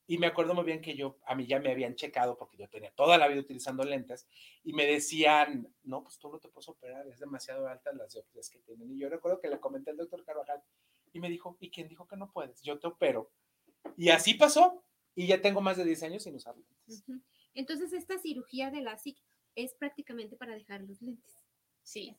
y 0.09 0.18
me 0.18 0.28
acuerdo 0.28 0.55
muy 0.55 0.64
bien 0.64 0.80
que 0.80 0.94
yo, 0.94 1.18
a 1.26 1.34
mí 1.34 1.47
ya 1.47 1.59
me 1.59 1.72
habían 1.72 1.97
checado 1.97 2.36
porque 2.38 2.57
yo 2.57 2.68
tenía 2.68 2.92
toda 2.92 3.18
la 3.18 3.26
vida 3.26 3.40
utilizando 3.40 3.82
lentes 3.82 4.28
y 4.62 4.72
me 4.72 4.86
decían, 4.86 5.74
no, 5.82 6.05
pues 6.05 6.18
tú 6.18 6.30
no 6.30 6.38
te 6.38 6.49
puedes 6.49 6.68
operar, 6.68 7.09
es 7.09 7.18
demasiado 7.18 7.66
alta 7.66 7.92
las 7.92 8.12
dioptrías 8.12 8.49
que 8.49 8.61
tienen. 8.61 8.92
Y 8.92 9.01
yo 9.01 9.09
recuerdo 9.09 9.40
que 9.40 9.49
le 9.49 9.59
comenté 9.59 9.90
al 9.90 9.97
doctor 9.97 10.24
Carvajal 10.24 10.62
y 11.12 11.18
me 11.18 11.28
dijo, 11.28 11.57
¿y 11.59 11.70
quién 11.70 11.88
dijo 11.88 12.07
que 12.07 12.16
no 12.16 12.30
puedes? 12.30 12.62
Yo 12.62 12.78
te 12.78 12.86
opero. 12.86 13.32
Y 13.97 14.11
así 14.11 14.34
pasó 14.34 14.84
y 15.16 15.26
ya 15.26 15.40
tengo 15.40 15.60
más 15.60 15.78
de 15.78 15.84
10 15.84 16.02
años 16.04 16.22
sin 16.22 16.36
usar 16.36 16.54
lentes. 16.54 17.04
Entonces, 17.54 17.92
esta 17.94 18.18
cirugía 18.18 18.70
de 18.70 18.82
la 18.82 18.98
SIC 18.98 19.16
es 19.56 19.74
prácticamente 19.74 20.36
para 20.36 20.54
dejar 20.54 20.82
los 20.82 21.00
lentes. 21.00 21.34
Sí. 21.82 22.14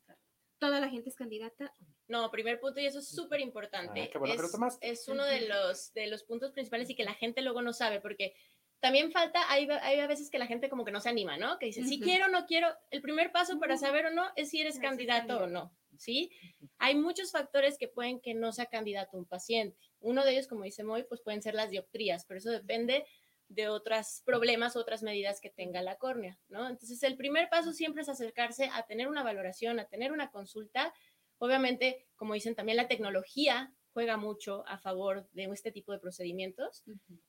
¿Toda 0.58 0.80
la 0.80 0.90
gente 0.90 1.10
es 1.10 1.16
candidata? 1.16 1.72
No, 2.08 2.32
primer 2.32 2.60
punto, 2.60 2.80
y 2.80 2.88
eso 2.88 3.00
es 3.00 3.08
súper 3.08 3.40
importante. 3.40 4.12
Ah, 4.14 4.70
es, 4.82 5.08
uno 5.08 5.24
de 5.24 5.48
los, 5.48 5.94
de 5.94 6.08
los 6.08 6.24
puntos 6.24 6.52
principales 6.52 6.90
y 6.90 6.96
que 6.96 7.04
la 7.04 7.14
gente 7.14 7.44
luego 7.44 7.62
no 7.62 7.72
sabe, 7.72 8.02
porque 8.02 8.34
también 8.80 9.12
falta, 9.12 9.52
hay, 9.52 9.68
hay 9.70 10.00
a 10.00 10.08
veces 10.08 10.32
que 10.32 10.40
la 10.40 10.48
gente 10.48 10.70
como 10.70 10.84
que 10.84 10.92
no 10.92 11.00
se 11.00 11.10
anima, 11.10 11.38
¿no? 11.38 11.60
Que 11.60 11.68
dice, 11.68 11.84
si 11.84 12.00
quiero 12.00 12.26
o 12.26 12.30
no 12.30 12.48
quiero, 12.48 12.70
el 12.90 13.02
primer 13.02 13.32
paso 13.32 13.60
para 13.60 13.78
saber 13.78 14.08
o 14.08 14.12
no 14.12 14.26
es 14.36 14.50
si 14.50 14.62
eres 14.62 14.80
candidato 14.80 15.44
o 15.44 15.48
no, 15.48 15.76
¿sí? 15.98 16.32
Hay 16.80 16.96
muchos 16.96 17.32
factores 17.32 17.78
que 17.78 17.88
pueden 17.88 18.20
que 18.20 18.34
no 18.34 18.52
sea 18.54 18.66
candidato 18.66 19.18
un 19.18 19.26
paciente. 19.26 19.78
Uno 20.00 20.24
de 20.24 20.32
ellos, 20.32 20.48
como 20.48 20.64
dice 20.64 20.84
Moy, 20.84 21.04
pues 21.04 21.22
pueden 21.22 21.42
ser 21.42 21.54
las 21.54 21.70
dioptrías, 21.70 22.26
pero 22.26 22.38
eso 22.40 22.52
depende 22.52 23.06
de 23.50 23.70
otros 23.70 24.22
problemas, 24.26 24.76
otras 24.76 25.04
medidas 25.04 25.40
que 25.40 25.50
tenga 25.50 25.82
la 25.82 25.98
córnea, 25.98 26.38
¿no? 26.50 26.68
Entonces, 26.68 27.02
el 27.04 27.16
primer 27.16 27.50
paso 27.50 27.72
siempre 27.72 28.02
es 28.02 28.10
acercarse 28.10 28.70
a 28.74 28.86
tener 28.86 29.08
una 29.08 29.24
valoración, 29.24 29.80
a 29.80 29.88
tener 29.88 30.12
una 30.12 30.32
consulta. 30.32 30.94
Obviamente, 31.38 32.08
como 32.16 32.34
dicen 32.34 32.56
también, 32.56 32.78
la 32.78 32.88
tecnología 32.88 33.74
juega 33.98 34.18
mucho 34.18 34.64
a 34.68 34.78
favor 34.78 35.28
de 35.32 35.46
este 35.46 35.72
tipo 35.72 35.92
de 35.92 35.98
procedimientos, 35.98 36.84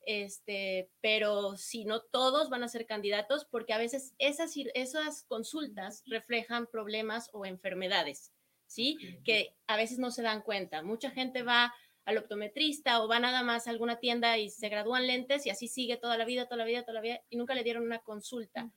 este, 0.05 0.91
pero 1.01 1.57
si 1.57 1.83
no 1.83 2.01
todos 2.01 2.51
van 2.51 2.63
a 2.63 2.67
ser 2.67 2.85
candidatos, 2.85 3.45
porque 3.45 3.73
a 3.73 3.79
veces 3.79 4.13
esas, 4.19 4.53
esas 4.75 5.23
consultas 5.23 6.03
reflejan 6.05 6.67
problemas 6.67 7.31
o 7.33 7.47
enfermedades, 7.47 8.33
¿sí? 8.67 8.99
Que 9.23 9.55
a 9.65 9.77
veces 9.77 9.97
no 9.97 10.11
se 10.11 10.21
dan 10.21 10.43
cuenta. 10.43 10.83
Mucha 10.83 11.09
gente 11.09 11.41
va 11.41 11.73
al 12.09 12.17
optometrista 12.17 13.01
o 13.01 13.07
va 13.07 13.19
nada 13.19 13.43
más 13.43 13.67
a 13.67 13.69
alguna 13.69 13.99
tienda 13.99 14.37
y 14.37 14.49
se 14.49 14.67
gradúan 14.67 15.05
lentes 15.05 15.45
y 15.45 15.51
así 15.51 15.67
sigue 15.67 15.97
toda 15.97 16.17
la 16.17 16.25
vida, 16.25 16.45
toda 16.45 16.57
la 16.57 16.65
vida, 16.65 16.81
toda 16.81 16.95
la 16.95 17.01
vida 17.01 17.21
y 17.29 17.37
nunca 17.37 17.53
le 17.53 17.63
dieron 17.63 17.83
una 17.83 17.99
consulta. 17.99 18.71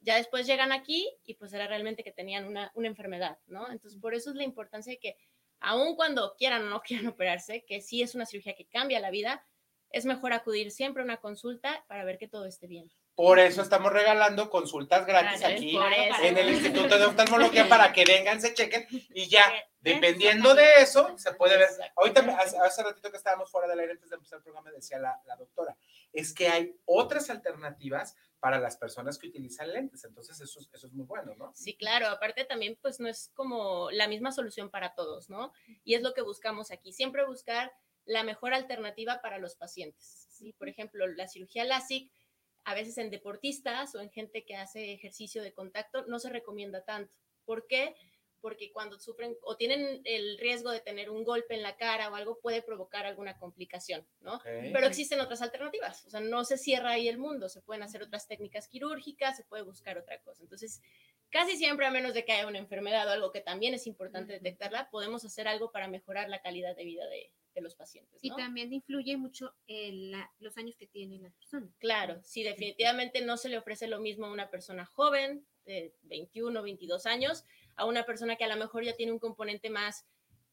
Ya 0.00 0.16
después 0.16 0.46
llegan 0.46 0.70
aquí 0.70 1.10
y 1.24 1.34
pues 1.34 1.52
era 1.52 1.66
realmente 1.66 2.04
que 2.04 2.12
tenían 2.12 2.46
una, 2.46 2.70
una 2.74 2.86
enfermedad, 2.86 3.38
¿no? 3.46 3.70
Entonces, 3.70 4.00
por 4.00 4.14
eso 4.14 4.30
es 4.30 4.36
la 4.36 4.44
importancia 4.44 4.92
de 4.92 4.98
que 4.98 5.16
aun 5.58 5.96
cuando 5.96 6.34
quieran 6.36 6.62
o 6.62 6.70
no 6.70 6.80
quieran 6.82 7.08
operarse, 7.08 7.64
que 7.66 7.80
sí 7.80 8.02
es 8.02 8.14
una 8.14 8.24
cirugía 8.24 8.54
que 8.54 8.66
cambia 8.66 9.00
la 9.00 9.10
vida, 9.10 9.44
es 9.90 10.04
mejor 10.04 10.32
acudir 10.32 10.70
siempre 10.70 11.02
a 11.02 11.04
una 11.04 11.16
consulta 11.16 11.84
para 11.88 12.04
ver 12.04 12.18
que 12.18 12.28
todo 12.28 12.46
esté 12.46 12.68
bien. 12.68 12.90
Por 13.16 13.38
eso 13.38 13.62
estamos 13.62 13.90
regalando 13.90 14.50
consultas 14.50 15.06
gratis 15.06 15.42
aquí 15.42 15.74
en 16.22 16.36
el 16.36 16.50
Instituto 16.50 16.98
de 16.98 17.06
Oftalmología 17.06 17.66
para 17.68 17.90
que 17.90 18.04
vengan, 18.04 18.42
se 18.42 18.52
chequen 18.52 18.86
y 18.90 19.26
ya, 19.26 19.42
dependiendo 19.80 20.54
de 20.54 20.82
eso, 20.82 21.16
se 21.16 21.32
puede 21.32 21.56
ver. 21.56 21.70
Ahorita, 21.96 22.20
hace, 22.62 22.82
ratito 22.82 23.10
que 23.10 23.16
estábamos 23.16 23.50
fuera 23.50 23.66
del 23.68 23.80
aire 23.80 23.92
antes 23.92 24.10
de 24.10 24.16
empezar 24.16 24.36
el 24.36 24.42
programa, 24.42 24.70
decía 24.70 24.98
la, 24.98 25.18
doctora, 25.38 25.78
es 26.12 26.34
que 26.34 26.48
hay 26.48 26.76
otras 26.84 27.30
alternativas 27.30 28.14
para 28.38 28.60
las 28.60 28.76
personas 28.76 29.16
que 29.16 29.28
utilizan 29.28 29.72
lentes. 29.72 30.04
Entonces, 30.04 30.38
eso, 30.38 30.60
eso 30.70 30.86
es 30.86 30.92
muy 30.92 31.06
bueno, 31.06 31.34
¿no? 31.36 31.52
Sí, 31.54 31.74
claro. 31.74 32.08
Aparte, 32.08 32.44
también, 32.44 32.78
pues 32.82 33.00
no 33.00 33.08
es 33.08 33.30
como 33.32 33.90
la 33.92 34.08
misma 34.08 34.30
solución 34.30 34.68
para 34.68 34.94
todos, 34.94 35.30
¿no? 35.30 35.54
Y 35.84 35.94
es 35.94 36.02
lo 36.02 36.12
que 36.12 36.20
buscamos 36.20 36.70
aquí. 36.70 36.92
Siempre 36.92 37.24
buscar 37.24 37.72
la 38.06 38.22
mejor 38.22 38.54
alternativa 38.54 39.20
para 39.20 39.38
los 39.38 39.56
pacientes. 39.56 40.28
¿sí? 40.30 40.52
Por 40.54 40.68
ejemplo, 40.68 41.06
la 41.06 41.28
cirugía 41.28 41.64
LASIK 41.64 42.10
a 42.66 42.74
veces 42.74 42.98
en 42.98 43.10
deportistas 43.10 43.94
o 43.94 44.00
en 44.00 44.10
gente 44.10 44.44
que 44.44 44.56
hace 44.56 44.92
ejercicio 44.92 45.40
de 45.40 45.52
contacto 45.52 46.04
no 46.06 46.18
se 46.18 46.30
recomienda 46.30 46.82
tanto. 46.82 47.14
¿Por 47.44 47.68
qué? 47.68 47.94
Porque 48.40 48.72
cuando 48.72 48.98
sufren 48.98 49.36
o 49.42 49.56
tienen 49.56 50.02
el 50.04 50.36
riesgo 50.38 50.72
de 50.72 50.80
tener 50.80 51.08
un 51.08 51.22
golpe 51.22 51.54
en 51.54 51.62
la 51.62 51.76
cara 51.76 52.10
o 52.10 52.16
algo 52.16 52.40
puede 52.40 52.62
provocar 52.62 53.06
alguna 53.06 53.38
complicación, 53.38 54.04
¿no? 54.20 54.40
Pero 54.42 54.84
existen 54.84 55.20
otras 55.20 55.42
alternativas, 55.42 56.04
o 56.06 56.10
sea, 56.10 56.18
no 56.18 56.44
se 56.44 56.58
cierra 56.58 56.90
ahí 56.90 57.06
el 57.08 57.18
mundo, 57.18 57.48
se 57.48 57.62
pueden 57.62 57.84
hacer 57.84 58.02
otras 58.02 58.26
técnicas 58.26 58.66
quirúrgicas, 58.66 59.36
se 59.36 59.44
puede 59.44 59.62
buscar 59.62 59.96
otra 59.96 60.18
cosa. 60.22 60.42
Entonces, 60.42 60.82
casi 61.30 61.56
siempre, 61.56 61.86
a 61.86 61.92
menos 61.92 62.14
de 62.14 62.24
que 62.24 62.32
haya 62.32 62.48
una 62.48 62.58
enfermedad 62.58 63.06
o 63.06 63.12
algo 63.12 63.30
que 63.30 63.40
también 63.40 63.74
es 63.74 63.86
importante 63.86 64.32
detectarla, 64.32 64.90
podemos 64.90 65.24
hacer 65.24 65.46
algo 65.46 65.70
para 65.70 65.86
mejorar 65.86 66.28
la 66.28 66.42
calidad 66.42 66.74
de 66.74 66.84
vida 66.84 67.06
de, 67.06 67.30
de 67.56 67.62
los 67.62 67.74
pacientes. 67.74 68.20
Y 68.22 68.30
también 68.36 68.72
influye 68.72 69.16
mucho 69.16 69.54
en 69.66 70.12
los 70.38 70.56
años 70.58 70.76
que 70.76 70.86
tiene 70.86 71.18
la 71.18 71.30
persona. 71.30 71.68
Claro, 71.78 72.20
sí, 72.22 72.42
definitivamente 72.42 73.22
no 73.22 73.36
se 73.36 73.48
le 73.48 73.58
ofrece 73.58 73.88
lo 73.88 73.98
mismo 73.98 74.26
a 74.26 74.30
una 74.30 74.50
persona 74.50 74.84
joven, 74.84 75.44
de 75.64 75.94
21, 76.02 76.62
22 76.62 77.06
años, 77.06 77.44
a 77.74 77.86
una 77.86 78.04
persona 78.04 78.36
que 78.36 78.44
a 78.44 78.48
lo 78.48 78.56
mejor 78.56 78.84
ya 78.84 78.94
tiene 78.94 79.10
un 79.10 79.18
componente 79.18 79.70
más 79.70 80.06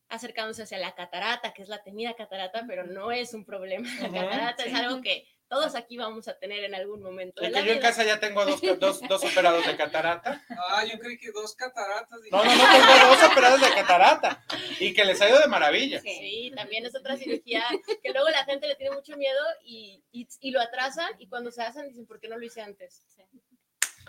acercándose 0.08 0.64
hacia 0.64 0.78
la 0.78 0.96
catarata, 0.96 1.54
que 1.54 1.62
es 1.62 1.70
la 1.70 1.84
temida 1.84 2.16
catarata, 2.16 2.66
pero 2.68 2.86
no 2.86 3.12
es 3.12 3.34
un 3.34 3.46
problema. 3.46 3.88
La 4.02 4.12
catarata 4.12 4.64
es 4.64 4.74
algo 4.74 5.02
que 5.02 5.28
todos 5.54 5.76
aquí 5.76 5.98
vamos 5.98 6.28
a 6.28 6.38
tener 6.40 6.64
en 6.64 6.74
algún 6.74 7.04
momento. 7.04 7.40
De 7.40 7.52
yo 7.52 7.60
en 7.60 7.80
casa 7.80 8.04
ya 8.04 8.20
tengo 8.20 8.44
dos, 8.44 8.60
dos, 8.80 9.02
dos, 9.08 9.24
operados 9.24 9.64
de 9.68 9.78
catarata. 9.78 10.44
Ah, 10.50 10.84
yo 10.84 10.98
creí 10.98 11.18
que 11.20 11.32
dos 11.32 11.56
cataratas. 11.56 12.20
No, 12.32 12.44
no, 12.44 12.56
no, 12.56 12.64
tengo 12.72 13.08
dos 13.08 13.32
operados 13.32 13.62
de 13.62 13.70
catarata 13.70 14.44
y 14.80 14.94
que 14.96 15.06
les 15.06 15.22
ha 15.22 15.30
ido 15.30 15.40
de 15.40 15.48
maravilla. 15.48 16.02
Sí, 16.02 16.52
también 16.56 16.88
es 16.88 16.96
otra 16.96 17.18
cirugía 17.18 17.64
que 18.02 18.12
luego 18.12 18.30
la 18.30 18.44
gente 18.46 18.68
le 18.68 18.76
tiene 18.76 18.96
mucho 18.96 19.16
miedo 19.16 19.40
y, 19.64 20.04
y, 20.12 20.28
y 20.40 20.50
lo 20.50 20.60
atrasan 20.60 21.12
y 21.20 21.28
cuando 21.28 21.52
se 21.52 21.62
hacen 21.62 21.88
dicen, 21.88 22.08
¿por 22.08 22.20
qué 22.20 22.30
no 22.30 22.38
lo 22.38 22.46
hice 22.46 22.62
antes? 22.62 23.06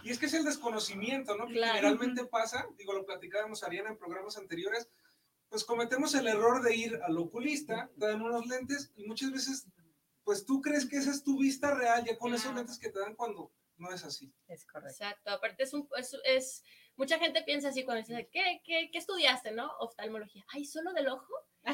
Y 0.02 0.10
es 0.10 0.18
que 0.18 0.26
es 0.26 0.34
el 0.34 0.44
desconocimiento, 0.44 1.36
¿no? 1.36 1.46
Que 1.46 1.54
generalmente 1.54 2.24
pasa, 2.24 2.66
digo, 2.78 2.94
lo 2.94 3.04
platicábamos 3.04 3.62
Ariana 3.64 3.90
en 3.90 3.98
programas 3.98 4.38
anteriores, 4.38 4.88
pues 5.50 5.62
cometemos 5.62 6.14
el 6.14 6.26
error 6.26 6.62
de 6.62 6.74
ir 6.74 6.98
al 7.06 7.18
oculista, 7.18 7.90
te 7.98 8.06
dan 8.06 8.22
unos 8.22 8.46
lentes 8.46 8.92
y 8.96 9.04
muchas 9.04 9.30
veces 9.30 9.66
pues 10.24 10.44
tú 10.44 10.60
crees 10.60 10.86
que 10.86 10.96
esa 10.96 11.10
es 11.10 11.22
tu 11.22 11.38
vista 11.38 11.74
real 11.74 12.04
ya 12.04 12.18
con 12.18 12.34
esos 12.34 12.54
lentes 12.54 12.78
que 12.78 12.90
te 12.90 12.98
dan 12.98 13.14
cuando 13.14 13.52
no 13.76 13.92
es 13.92 14.04
así. 14.04 14.32
Es 14.48 14.64
correcto. 14.66 14.90
Exacto, 14.90 15.30
aparte 15.30 15.64
es, 15.64 15.74
un, 15.74 15.88
es, 16.24 16.62
mucha 16.96 17.18
gente 17.18 17.42
piensa 17.42 17.68
así 17.68 17.84
cuando 17.84 18.06
dice, 18.06 18.28
¿qué, 18.32 18.60
qué, 18.64 18.90
qué 18.90 18.98
estudiaste, 18.98 19.52
no? 19.52 19.70
Oftalmología. 19.78 20.44
Ay, 20.48 20.64
¿solo 20.64 20.92
del 20.92 21.08
ojo? 21.08 21.32
no 21.64 21.72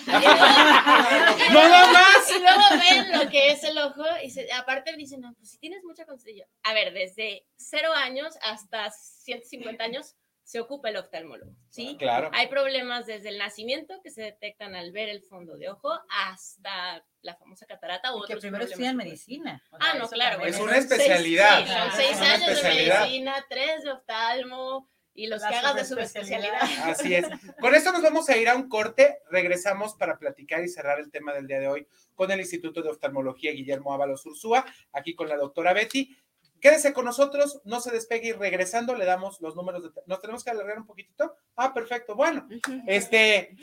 más. 1.93 2.31
Y 2.31 2.39
luego 2.39 2.63
ven 2.79 3.19
lo 3.19 3.29
que 3.29 3.51
es 3.51 3.65
el 3.65 3.77
ojo 3.79 4.05
y 4.23 4.31
se, 4.31 4.51
aparte 4.53 4.95
dicen, 4.97 5.21
no, 5.21 5.35
pues 5.35 5.51
si 5.51 5.59
tienes 5.59 5.83
mucha 5.85 6.07
constilla. 6.07 6.47
A 6.63 6.73
ver, 6.75 6.93
desde 6.93 7.47
cero 7.57 7.93
años 7.93 8.39
hasta 8.43 8.91
150 8.91 9.83
años 9.83 10.15
se 10.51 10.59
ocupa 10.59 10.89
el 10.89 10.97
oftalmólogo, 10.97 11.53
¿sí? 11.69 11.95
Claro. 11.97 12.29
Hay 12.33 12.49
problemas 12.49 13.07
desde 13.07 13.29
el 13.29 13.39
nacimiento 13.39 14.01
que 14.03 14.11
se 14.11 14.23
detectan 14.23 14.75
al 14.75 14.91
ver 14.91 15.09
el 15.09 15.23
fondo 15.23 15.57
de 15.57 15.69
ojo 15.69 15.97
hasta 16.09 17.05
la 17.23 17.37
famosa 17.37 17.67
catarata 17.67 18.13
o 18.13 18.25
que 18.25 18.37
primero 18.37 18.65
estudian 18.65 18.97
medicina. 18.97 19.63
ah, 19.71 19.95
no, 19.97 20.09
claro. 20.09 20.45
Es 20.45 20.59
una 20.59 20.77
especialidad. 20.77 21.65
son 21.65 21.93
seis 21.97 22.21
años 22.21 22.63
de 22.65 22.69
medicina, 22.69 23.47
tres 23.49 23.85
de 23.85 23.93
oftalmo 23.93 24.91
y 25.15 25.29
los 25.29 25.41
que 25.41 25.55
hagan 25.55 25.77
de 25.77 25.85
su 25.85 25.97
especialidad. 25.97 26.63
Así 26.83 27.15
es. 27.15 27.29
Con 27.61 27.77
esto 27.77 27.93
nos 27.93 28.03
vamos 28.03 28.29
a 28.29 28.37
ir 28.37 28.49
a 28.49 28.57
un 28.57 28.69
corte. 28.69 29.21
Regresamos 29.31 29.95
para 29.95 30.19
platicar 30.19 30.65
y 30.65 30.69
cerrar 30.69 30.99
el 30.99 31.13
tema 31.13 31.33
del 31.33 31.47
día 31.47 31.61
de 31.61 31.69
hoy 31.69 31.87
con 32.17 32.29
el 32.33 32.41
Instituto 32.41 32.83
de 32.83 32.89
Oftalmología 32.89 33.53
Guillermo 33.53 33.95
Ábalos 33.95 34.27
Ursúa, 34.27 34.67
aquí 34.93 35.15
con 35.15 35.29
la 35.29 35.37
doctora 35.37 35.73
Betty. 35.75 36.13
Quédese 36.61 36.93
con 36.93 37.05
nosotros, 37.05 37.61
no 37.65 37.81
se 37.81 37.91
despegue 37.91 38.29
y 38.29 38.33
regresando 38.33 38.95
le 38.95 39.05
damos 39.05 39.41
los 39.41 39.57
números. 39.57 39.83
De, 39.83 40.03
¿Nos 40.07 40.21
tenemos 40.21 40.45
que 40.45 40.51
alargar 40.51 40.79
un 40.79 40.87
poquitito? 40.87 41.35
Ah, 41.57 41.73
perfecto. 41.73 42.15
Bueno, 42.15 42.47
este, 42.87 43.57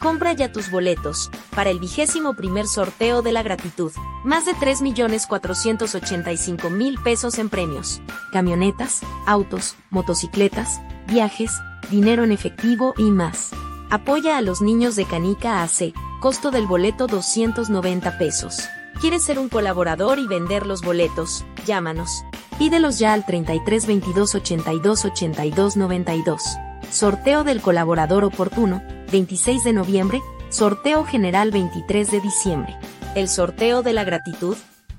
Compra 0.00 0.32
ya 0.32 0.50
tus 0.50 0.70
boletos 0.70 1.30
para 1.54 1.68
el 1.68 1.78
vigésimo 1.78 2.32
primer 2.34 2.66
sorteo 2.66 3.20
de 3.20 3.32
la 3.32 3.42
gratitud. 3.42 3.92
Más 4.24 4.46
de 4.46 4.54
3.485.000 4.54 7.02
pesos 7.02 7.38
en 7.38 7.50
premios. 7.50 8.00
Camionetas, 8.32 9.02
autos, 9.26 9.76
motocicletas, 9.90 10.80
viajes, 11.06 11.52
dinero 11.90 12.24
en 12.24 12.32
efectivo 12.32 12.94
y 12.96 13.10
más. 13.10 13.50
Apoya 13.90 14.38
a 14.38 14.42
los 14.42 14.62
niños 14.62 14.96
de 14.96 15.04
Canica 15.04 15.62
AC. 15.62 15.92
Costo 16.20 16.50
del 16.50 16.66
boleto 16.66 17.06
290 17.06 18.16
pesos. 18.16 18.58
¿Quieres 19.02 19.22
ser 19.22 19.38
un 19.38 19.50
colaborador 19.50 20.18
y 20.18 20.26
vender 20.26 20.66
los 20.66 20.80
boletos? 20.80 21.44
Llámanos. 21.66 22.24
Pídelos 22.58 22.98
ya 22.98 23.12
al 23.12 23.26
33 23.26 23.86
22 23.86 24.34
82 24.34 25.04
82 25.04 25.76
92. 25.76 26.42
Sorteo 26.90 27.44
del 27.44 27.60
colaborador 27.60 28.24
oportuno, 28.24 28.82
26 29.12 29.64
de 29.64 29.72
noviembre, 29.72 30.20
sorteo 30.48 31.04
general 31.04 31.50
23 31.50 32.10
de 32.10 32.20
diciembre. 32.20 32.76
El 33.14 33.28
sorteo 33.28 33.82
de 33.82 33.92
la 33.92 34.04
gratitud 34.04 34.56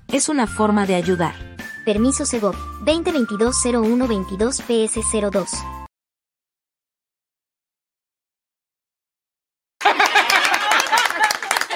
es 0.10 0.30
una 0.30 0.48
forma 0.48 0.86
de 0.86 0.96
ayudar. 0.96 1.34
Permiso 1.86 2.26
Segov 2.26 2.56
2022-0122 2.86 4.62
PS02. 4.68 5.48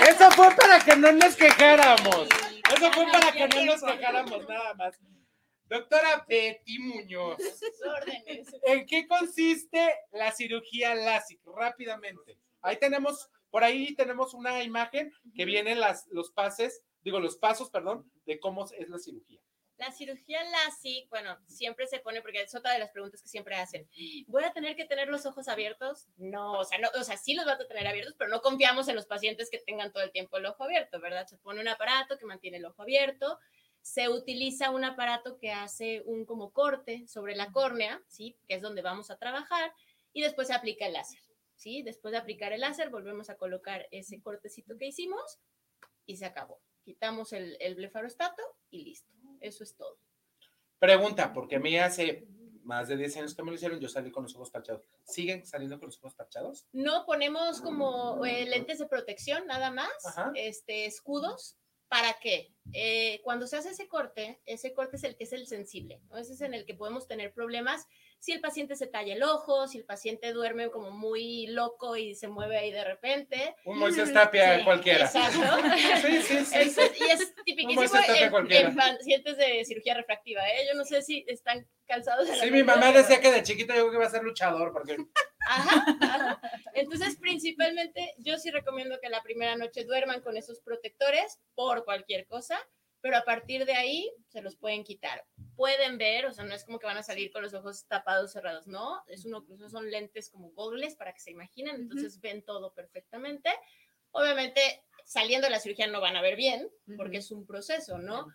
Eso 0.07 0.31
fue 0.31 0.51
para 0.55 0.79
que 0.79 0.95
no 0.95 1.11
nos 1.11 1.35
quejáramos. 1.35 2.27
Eso 2.75 2.91
fue 2.91 3.05
para 3.11 3.31
que 3.31 3.47
no 3.47 3.65
nos 3.65 3.81
quejáramos 3.81 4.47
nada 4.47 4.73
más. 4.75 4.93
Doctora 5.67 6.25
Betty 6.27 6.79
Muñoz. 6.79 7.37
¿En 8.63 8.85
qué 8.85 9.07
consiste 9.07 9.95
la 10.11 10.31
cirugía 10.31 10.93
LASIK? 10.93 11.41
Rápidamente. 11.45 12.37
Ahí 12.61 12.77
tenemos, 12.77 13.29
por 13.49 13.63
ahí 13.63 13.95
tenemos 13.95 14.33
una 14.33 14.63
imagen 14.63 15.11
que 15.35 15.45
vienen 15.45 15.79
las, 15.79 16.07
los 16.11 16.31
pases, 16.31 16.83
digo, 17.01 17.19
los 17.19 17.37
pasos, 17.37 17.69
perdón, 17.69 18.11
de 18.25 18.39
cómo 18.39 18.65
es 18.65 18.89
la 18.89 18.99
cirugía. 18.99 19.39
La 19.77 19.91
cirugía 19.91 20.41
LASIK, 20.43 21.09
bueno, 21.09 21.37
siempre 21.47 21.85
se 21.87 21.99
pone, 21.99 22.21
porque 22.21 22.41
es 22.41 22.55
otra 22.55 22.71
de 22.71 22.79
las 22.79 22.91
preguntas 22.91 23.21
que 23.21 23.27
siempre 23.27 23.55
hacen. 23.55 23.89
¿Voy 24.27 24.43
a 24.45 24.53
tener 24.53 24.75
que 24.77 24.85
tener 24.85 25.09
los 25.09 25.25
ojos 25.25 25.49
abiertos? 25.49 26.07
No, 26.15 26.53
o 26.53 26.63
sea, 26.63 26.77
no, 26.77 26.87
o 26.97 27.03
sea, 27.03 27.17
sí 27.17 27.33
los 27.33 27.45
vas 27.45 27.59
a 27.59 27.67
tener 27.67 27.85
abiertos, 27.85 28.15
pero 28.17 28.29
no 28.29 28.41
confiamos 28.41 28.87
en 28.87 28.95
los 28.95 29.05
pacientes 29.05 29.49
que 29.49 29.59
tengan 29.59 29.91
todo 29.91 30.03
el 30.03 30.11
tiempo 30.11 30.37
el 30.37 30.45
ojo 30.45 30.63
abierto, 30.63 31.01
¿verdad? 31.01 31.27
Se 31.27 31.37
pone 31.37 31.59
un 31.59 31.67
aparato 31.67 32.17
que 32.17 32.25
mantiene 32.25 32.57
el 32.57 32.65
ojo 32.65 32.83
abierto, 32.83 33.37
se 33.85 34.09
utiliza 34.09 34.71
un 34.71 34.83
aparato 34.83 35.37
que 35.37 35.51
hace 35.51 36.01
un 36.07 36.25
como 36.25 36.51
corte 36.51 37.07
sobre 37.07 37.35
la 37.35 37.51
córnea, 37.51 38.01
¿sí? 38.07 38.35
Que 38.47 38.55
es 38.55 38.61
donde 38.63 38.81
vamos 38.81 39.11
a 39.11 39.17
trabajar, 39.19 39.71
y 40.11 40.23
después 40.23 40.47
se 40.47 40.55
aplica 40.55 40.87
el 40.87 40.93
láser, 40.93 41.19
¿sí? 41.53 41.83
Después 41.83 42.11
de 42.11 42.17
aplicar 42.17 42.51
el 42.51 42.61
láser, 42.61 42.89
volvemos 42.89 43.29
a 43.29 43.37
colocar 43.37 43.87
ese 43.91 44.19
cortecito 44.23 44.75
que 44.79 44.87
hicimos 44.87 45.37
y 46.07 46.17
se 46.17 46.25
acabó. 46.25 46.59
Quitamos 46.83 47.31
el, 47.31 47.57
el 47.59 47.75
blefarostato 47.75 48.41
y 48.71 48.85
listo. 48.85 49.13
Eso 49.39 49.63
es 49.63 49.75
todo. 49.75 49.99
Pregunta, 50.79 51.31
porque 51.31 51.57
a 51.57 51.59
mí 51.59 51.77
hace 51.77 52.27
más 52.63 52.87
de 52.87 52.97
10 52.97 53.17
años 53.17 53.35
que 53.35 53.43
me 53.43 53.51
lo 53.51 53.55
hicieron, 53.55 53.79
yo 53.79 53.87
salí 53.87 54.09
con 54.09 54.23
los 54.23 54.33
ojos 54.33 54.49
parchados. 54.49 54.89
¿Siguen 55.03 55.45
saliendo 55.45 55.77
con 55.77 55.89
los 55.89 55.99
ojos 55.99 56.15
parchados? 56.15 56.65
No, 56.73 57.05
ponemos 57.05 57.61
como 57.61 58.25
eh, 58.25 58.47
lentes 58.47 58.79
de 58.79 58.87
protección 58.87 59.45
nada 59.45 59.69
más, 59.69 59.91
este, 60.33 60.87
escudos 60.87 61.59
¿Para 61.87 62.13
qué? 62.21 62.51
Eh, 62.73 63.21
cuando 63.23 63.45
se 63.47 63.57
hace 63.57 63.69
ese 63.69 63.87
corte, 63.87 64.41
ese 64.45 64.73
corte 64.73 64.97
es 64.97 65.03
el 65.03 65.15
que 65.15 65.25
es 65.25 65.33
el 65.33 65.47
sensible, 65.47 66.01
¿no? 66.09 66.17
Ese 66.17 66.33
es 66.33 66.41
en 66.41 66.53
el 66.53 66.65
que 66.65 66.73
podemos 66.73 67.07
tener 67.07 67.31
problemas 67.33 67.87
si 68.19 68.31
el 68.31 68.41
paciente 68.41 68.75
se 68.75 68.87
talla 68.87 69.13
el 69.13 69.21
ojo, 69.21 69.67
si 69.67 69.77
el 69.77 69.85
paciente 69.85 70.33
duerme 70.33 70.71
como 70.71 70.89
muy 70.89 71.45
loco 71.47 71.95
y 71.95 72.15
se 72.15 72.27
mueve 72.27 72.57
ahí 72.57 72.71
de 72.71 72.83
repente. 72.83 73.55
Un 73.65 73.77
Moisés 73.77 74.11
Tapia 74.11 74.63
cualquiera. 74.63 75.05
Exacto. 75.05 75.39
sí, 76.01 76.21
sí, 76.23 76.45
sí. 76.45 76.81
y 76.99 77.11
es 77.11 77.35
tipiquísimo 77.45 77.85
en, 78.49 78.75
pacientes 78.75 79.37
de 79.37 79.63
cirugía 79.63 79.93
refractiva, 79.93 80.41
¿eh? 80.47 80.67
Yo 80.67 80.75
no 80.75 80.85
sé 80.85 81.03
si 81.03 81.23
están 81.27 81.67
calzados. 81.85 82.27
Sí, 82.27 82.49
mi 82.49 82.63
mamá 82.63 82.91
decía 82.91 83.21
que 83.21 83.31
de 83.31 83.43
chiquita 83.43 83.75
yo 83.75 83.81
creo 83.81 83.91
que 83.91 83.97
iba 83.97 84.07
a 84.07 84.09
ser 84.09 84.23
luchador, 84.23 84.73
porque... 84.73 84.97
Ajá, 85.45 86.41
Entonces, 86.73 87.17
principalmente, 87.17 88.13
yo 88.17 88.37
sí 88.37 88.51
recomiendo 88.51 88.99
que 89.01 89.09
la 89.09 89.21
primera 89.21 89.55
noche 89.55 89.85
duerman 89.85 90.21
con 90.21 90.37
esos 90.37 90.59
protectores 90.59 91.39
por 91.53 91.85
cualquier 91.85 92.25
cosa 92.27 92.59
pero 93.05 93.17
a 93.17 93.23
partir 93.23 93.65
de 93.65 93.73
ahí 93.73 94.11
se 94.29 94.41
los 94.41 94.55
pueden 94.55 94.83
quitar. 94.83 95.23
Pueden 95.55 95.99
ver, 95.99 96.25
o 96.25 96.33
sea, 96.33 96.43
no 96.43 96.55
es 96.55 96.65
como 96.65 96.79
que 96.79 96.87
van 96.87 96.97
a 96.97 97.03
salir 97.03 97.31
con 97.31 97.43
los 97.43 97.53
ojos 97.53 97.85
tapados, 97.85 98.31
cerrados, 98.31 98.65
no, 98.65 99.03
es 99.05 99.25
uno, 99.25 99.45
son 99.69 99.91
lentes 99.91 100.31
como 100.31 100.49
gogles 100.53 100.95
para 100.95 101.13
que 101.13 101.19
se 101.19 101.29
imaginen, 101.29 101.75
entonces 101.75 102.19
ven 102.19 102.41
todo 102.41 102.73
perfectamente. 102.73 103.51
Obviamente, 104.09 104.59
saliendo 105.03 105.45
de 105.45 105.51
la 105.51 105.59
cirugía 105.59 105.85
no 105.85 106.01
van 106.01 106.15
a 106.15 106.23
ver 106.23 106.35
bien, 106.35 106.67
porque 106.97 107.17
es 107.17 107.29
un 107.29 107.45
proceso, 107.45 107.99
¿no? 107.99 108.25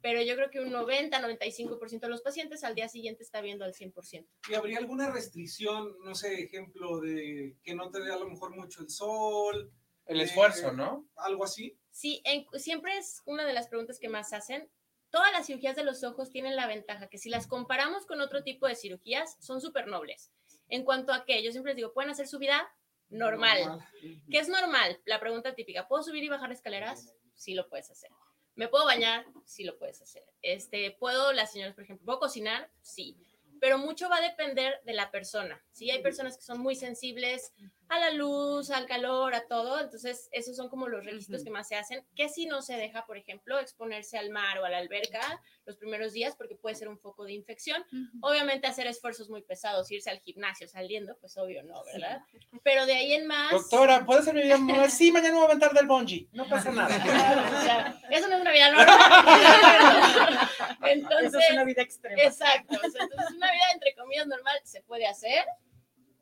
Pero 0.00 0.22
yo 0.22 0.34
creo 0.36 0.50
que 0.50 0.60
un 0.60 0.70
90, 0.70 1.20
95% 1.20 2.00
de 2.00 2.08
los 2.08 2.22
pacientes 2.22 2.64
al 2.64 2.74
día 2.74 2.88
siguiente 2.88 3.22
está 3.22 3.40
viendo 3.40 3.64
al 3.64 3.74
100%. 3.74 4.26
¿Y 4.48 4.54
habría 4.54 4.78
alguna 4.78 5.10
restricción, 5.10 5.96
no 6.04 6.14
sé, 6.14 6.42
ejemplo 6.42 7.00
de 7.00 7.56
que 7.62 7.74
no 7.74 7.90
te 7.90 8.00
dé 8.00 8.12
a 8.12 8.18
lo 8.18 8.28
mejor 8.28 8.54
mucho 8.54 8.82
el 8.82 8.90
sol? 8.90 9.72
El 10.06 10.20
esfuerzo, 10.20 10.72
¿no? 10.72 11.06
Algo 11.16 11.44
así. 11.44 11.78
Sí, 11.90 12.22
siempre 12.54 12.96
es 12.96 13.22
una 13.26 13.44
de 13.44 13.52
las 13.52 13.68
preguntas 13.68 13.98
que 13.98 14.08
más 14.08 14.32
hacen. 14.32 14.70
Todas 15.10 15.32
las 15.32 15.46
cirugías 15.46 15.76
de 15.76 15.84
los 15.84 16.02
ojos 16.02 16.30
tienen 16.30 16.56
la 16.56 16.66
ventaja 16.66 17.08
que 17.08 17.18
si 17.18 17.28
las 17.28 17.46
comparamos 17.46 18.06
con 18.06 18.20
otro 18.20 18.42
tipo 18.42 18.66
de 18.66 18.74
cirugías, 18.74 19.36
son 19.40 19.60
súper 19.60 19.86
nobles. 19.86 20.32
En 20.68 20.84
cuanto 20.84 21.12
a 21.12 21.24
que 21.24 21.42
yo 21.42 21.50
siempre 21.50 21.72
les 21.72 21.76
digo, 21.76 21.92
pueden 21.92 22.10
hacer 22.10 22.26
su 22.26 22.38
vida 22.38 22.70
normal. 23.10 23.86
¿Qué 24.30 24.38
es 24.38 24.48
normal? 24.48 25.00
La 25.04 25.20
pregunta 25.20 25.54
típica, 25.54 25.88
¿puedo 25.88 26.02
subir 26.02 26.24
y 26.24 26.28
bajar 26.28 26.52
escaleras? 26.52 27.14
Sí 27.34 27.54
lo 27.54 27.68
puedes 27.68 27.90
hacer. 27.90 28.10
¿Me 28.58 28.68
puedo 28.68 28.84
bañar? 28.84 29.24
Sí 29.46 29.64
lo 29.64 29.78
puedes 29.78 30.02
hacer. 30.02 30.24
Este, 30.42 30.90
¿Puedo, 30.90 31.32
las 31.32 31.52
señoras, 31.52 31.74
por 31.74 31.84
ejemplo, 31.84 32.04
¿puedo 32.04 32.18
cocinar? 32.18 32.70
Sí 32.82 33.16
pero 33.60 33.78
mucho 33.78 34.08
va 34.08 34.16
a 34.16 34.20
depender 34.20 34.80
de 34.84 34.92
la 34.92 35.10
persona. 35.10 35.62
¿sí? 35.72 35.90
Hay 35.90 36.02
personas 36.02 36.36
que 36.36 36.42
son 36.42 36.60
muy 36.60 36.76
sensibles 36.76 37.52
a 37.88 37.98
la 37.98 38.10
luz, 38.10 38.70
al 38.70 38.86
calor, 38.86 39.34
a 39.34 39.46
todo, 39.46 39.80
entonces 39.80 40.28
esos 40.32 40.56
son 40.56 40.68
como 40.68 40.88
los 40.88 41.04
requisitos 41.04 41.42
que 41.42 41.50
más 41.50 41.68
se 41.68 41.76
hacen, 41.76 42.04
que 42.14 42.28
si 42.28 42.46
no 42.46 42.60
se 42.60 42.74
deja, 42.74 43.06
por 43.06 43.16
ejemplo, 43.16 43.58
exponerse 43.58 44.18
al 44.18 44.30
mar 44.30 44.58
o 44.58 44.64
a 44.64 44.70
la 44.70 44.78
alberca 44.78 45.20
los 45.64 45.76
primeros 45.76 46.12
días 46.12 46.34
porque 46.36 46.54
puede 46.54 46.74
ser 46.74 46.88
un 46.88 46.98
foco 46.98 47.24
de 47.24 47.32
infección. 47.32 47.84
Obviamente 48.20 48.66
hacer 48.66 48.86
esfuerzos 48.86 49.30
muy 49.30 49.42
pesados, 49.42 49.90
irse 49.90 50.10
al 50.10 50.20
gimnasio 50.20 50.68
saliendo, 50.68 51.16
pues 51.20 51.36
obvio 51.38 51.62
no, 51.62 51.82
¿verdad? 51.92 52.20
Pero 52.62 52.86
de 52.86 52.94
ahí 52.94 53.14
en 53.14 53.26
más... 53.26 53.52
Doctora, 53.52 54.04
¿puede 54.04 54.22
ser 54.22 54.34
mi 54.34 54.42
vida 54.42 54.58
normal? 54.58 54.90
Sí, 54.98 55.12
mañana 55.12 55.34
voy 55.34 55.42
a 55.42 55.46
aventar 55.46 55.72
del 55.72 55.86
bungee, 55.86 56.28
no 56.32 56.48
pasa 56.48 56.72
nada. 56.72 56.88
eso 58.10 58.28
no 58.28 58.36
es 58.36 58.40
una 58.40 58.52
vida 58.52 58.72
normal. 58.72 60.48
entonces, 60.82 61.28
eso 61.28 61.38
es 61.38 61.50
una 61.52 61.64
vida 61.64 61.82
extrema. 61.82 62.22
Exacto, 62.22 62.74
entonces 62.74 63.30
una 63.36 63.52
vida 63.52 63.64
entre 63.74 63.94
comillas 63.94 64.26
normal 64.26 64.58
se 64.64 64.82
puede 64.82 65.06
hacer 65.06 65.44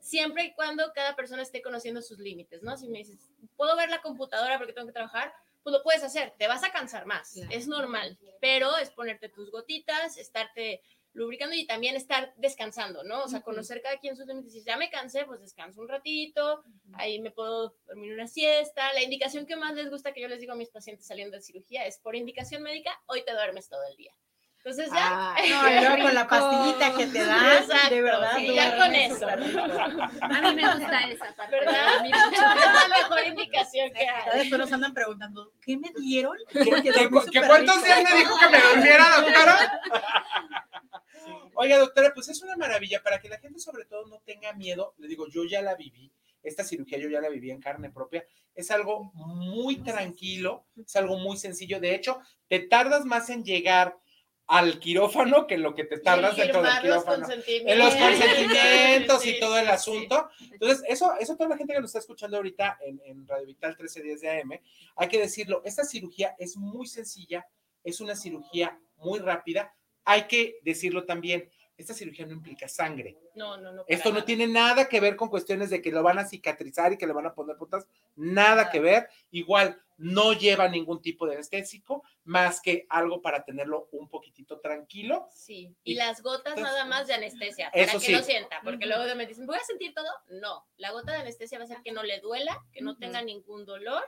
siempre 0.06 0.44
y 0.44 0.54
cuando 0.54 0.92
cada 0.94 1.16
persona 1.16 1.42
esté 1.42 1.62
conociendo 1.62 2.00
sus 2.00 2.18
límites, 2.18 2.62
¿no? 2.62 2.76
Si 2.76 2.88
me 2.88 2.98
dices, 2.98 3.18
puedo 3.56 3.76
ver 3.76 3.90
la 3.90 4.02
computadora 4.02 4.56
porque 4.56 4.72
tengo 4.72 4.86
que 4.86 4.92
trabajar, 4.92 5.34
pues 5.62 5.72
lo 5.72 5.82
puedes 5.82 6.04
hacer, 6.04 6.32
te 6.38 6.46
vas 6.46 6.62
a 6.62 6.70
cansar 6.70 7.06
más, 7.06 7.36
es 7.50 7.66
normal, 7.66 8.16
pero 8.40 8.76
es 8.76 8.90
ponerte 8.90 9.28
tus 9.28 9.50
gotitas, 9.50 10.16
estarte 10.16 10.80
lubricando 11.12 11.56
y 11.56 11.66
también 11.66 11.96
estar 11.96 12.32
descansando, 12.36 13.02
¿no? 13.02 13.24
O 13.24 13.28
sea, 13.28 13.40
conocer 13.40 13.82
cada 13.82 13.98
quien 13.98 14.16
sus 14.16 14.26
límites. 14.26 14.52
Si 14.52 14.62
ya 14.62 14.76
me 14.76 14.90
cansé, 14.90 15.24
pues 15.24 15.40
descanso 15.40 15.80
un 15.80 15.88
ratito, 15.88 16.62
ahí 16.92 17.18
me 17.20 17.30
puedo 17.30 17.74
dormir 17.86 18.12
una 18.12 18.28
siesta. 18.28 18.92
La 18.92 19.02
indicación 19.02 19.46
que 19.46 19.56
más 19.56 19.74
les 19.74 19.90
gusta 19.90 20.12
que 20.12 20.20
yo 20.20 20.28
les 20.28 20.40
digo 20.40 20.52
a 20.52 20.56
mis 20.56 20.68
pacientes 20.68 21.06
saliendo 21.06 21.36
de 21.36 21.42
cirugía 21.42 21.86
es 21.86 21.98
por 21.98 22.14
indicación 22.14 22.62
médica, 22.62 23.00
hoy 23.06 23.24
te 23.24 23.32
duermes 23.32 23.68
todo 23.68 23.82
el 23.90 23.96
día. 23.96 24.14
Entonces 24.66 24.92
ya. 24.92 25.36
no, 25.96 26.02
con 26.02 26.12
la 26.12 26.26
pastillita 26.26 26.92
que 26.96 27.06
te 27.06 27.24
dan, 27.24 27.68
de 27.88 28.02
verdad. 28.02 28.36
ya 28.36 28.76
con 28.76 28.94
eso. 28.96 29.28
A 29.28 29.36
mí 29.36 30.54
me 30.56 30.74
gusta 30.74 31.08
esa 31.08 31.36
parte. 31.36 31.56
¿Verdad? 31.56 32.04
Es 32.04 32.40
la 32.40 32.98
mejor 32.98 33.26
indicación 33.28 33.92
que 33.92 34.08
hay. 34.08 34.38
Después 34.40 34.58
nos 34.58 34.72
andan 34.72 34.92
preguntando, 34.92 35.52
¿qué 35.64 35.76
me 35.76 35.92
dieron? 35.96 36.36
¿Qué, 36.50 36.64
cuántos 37.46 37.84
días 37.84 38.02
me 38.02 38.18
dijo 38.18 38.34
que 38.40 38.48
me 38.48 38.60
durmiera, 38.60 39.20
doctora? 39.20 39.80
Oiga, 41.54 41.78
doctora, 41.78 42.12
pues 42.12 42.28
es 42.28 42.42
una 42.42 42.56
maravilla 42.56 43.00
para 43.04 43.20
que 43.20 43.28
la 43.28 43.38
gente 43.38 43.60
sobre 43.60 43.84
todo 43.84 44.06
no 44.06 44.18
tenga 44.24 44.52
miedo. 44.52 44.94
Le 44.98 45.06
digo, 45.06 45.28
yo 45.28 45.44
ya 45.44 45.62
la 45.62 45.76
viví, 45.76 46.10
esta 46.42 46.64
cirugía 46.64 46.98
yo 46.98 47.08
ya 47.08 47.20
la 47.20 47.28
viví 47.28 47.52
en 47.52 47.60
carne 47.60 47.90
propia. 47.90 48.26
Es 48.52 48.72
algo 48.72 49.12
muy 49.14 49.76
tranquilo, 49.76 50.66
es 50.84 50.96
algo 50.96 51.18
muy 51.18 51.36
sencillo. 51.36 51.78
De 51.78 51.94
hecho, 51.94 52.18
te 52.48 52.58
tardas 52.58 53.04
más 53.04 53.30
en 53.30 53.44
llegar 53.44 53.96
al 54.48 54.78
quirófano 54.78 55.46
que 55.46 55.58
lo 55.58 55.74
que 55.74 55.84
te 55.84 55.98
tardas 55.98 56.36
dentro 56.36 56.62
del 56.62 56.80
quirófano. 56.80 57.26
En 57.46 57.78
los 57.78 57.94
consentimientos 57.96 59.26
y 59.26 59.40
todo 59.40 59.58
el 59.58 59.68
asunto. 59.68 60.28
Entonces, 60.52 60.84
eso, 60.88 61.12
eso 61.18 61.36
toda 61.36 61.50
la 61.50 61.56
gente 61.56 61.74
que 61.74 61.80
nos 61.80 61.90
está 61.90 61.98
escuchando 61.98 62.36
ahorita 62.36 62.78
en, 62.80 63.00
en 63.04 63.26
Radio 63.26 63.46
Vital 63.46 63.70
1310 63.70 64.20
de 64.20 64.40
AM, 64.40 64.60
hay 64.96 65.08
que 65.08 65.18
decirlo, 65.18 65.62
esta 65.64 65.84
cirugía 65.84 66.36
es 66.38 66.56
muy 66.56 66.86
sencilla, 66.86 67.46
es 67.82 68.00
una 68.00 68.14
cirugía 68.14 68.78
muy 68.96 69.18
rápida. 69.18 69.74
Hay 70.04 70.28
que 70.28 70.58
decirlo 70.62 71.04
también, 71.04 71.50
esta 71.76 71.92
cirugía 71.92 72.26
no 72.26 72.32
implica 72.32 72.68
sangre. 72.68 73.18
No, 73.34 73.56
no, 73.58 73.72
no. 73.72 73.84
Esto 73.86 74.12
no 74.12 74.24
tiene 74.24 74.46
nada 74.46 74.88
que 74.88 75.00
ver 75.00 75.16
con 75.16 75.28
cuestiones 75.28 75.70
de 75.70 75.82
que 75.82 75.92
lo 75.92 76.02
van 76.02 76.18
a 76.18 76.26
cicatrizar 76.26 76.92
y 76.92 76.98
que 76.98 77.06
le 77.06 77.12
van 77.12 77.26
a 77.26 77.34
poner 77.34 77.56
putas, 77.56 77.86
nada 78.14 78.70
que 78.70 78.80
ver. 78.80 79.08
Igual 79.30 79.80
no 79.98 80.32
lleva 80.32 80.68
ningún 80.68 81.00
tipo 81.00 81.26
de 81.26 81.34
anestésico, 81.34 82.02
más 82.24 82.60
que 82.60 82.86
algo 82.88 83.22
para 83.22 83.44
tenerlo 83.44 83.88
un 83.92 84.08
poquitito 84.08 84.58
tranquilo. 84.60 85.28
Sí, 85.32 85.74
y, 85.84 85.94
las 85.94 86.22
gotas 86.22 86.56
nada 86.56 86.84
más 86.84 87.06
de 87.06 87.14
anestesia, 87.14 87.70
para 87.70 87.92
que 87.92 88.00
sí. 88.00 88.12
lo 88.12 88.22
sienta, 88.22 88.60
porque 88.62 88.86
luego 88.86 89.14
me 89.14 89.26
dicen, 89.26 89.46
¿voy 89.46 89.56
a 89.56 89.64
sentir 89.64 89.94
todo? 89.94 90.08
No, 90.28 90.66
la 90.76 90.92
gota 90.92 91.12
de 91.12 91.18
anestesia 91.18 91.58
va 91.58 91.64
a 91.64 91.66
hacer 91.66 91.82
que 91.82 91.92
no 91.92 92.02
le 92.02 92.20
duela, 92.20 92.62
que 92.72 92.82
no 92.82 92.96
tenga 92.96 93.22
ningún 93.22 93.64
dolor 93.64 94.02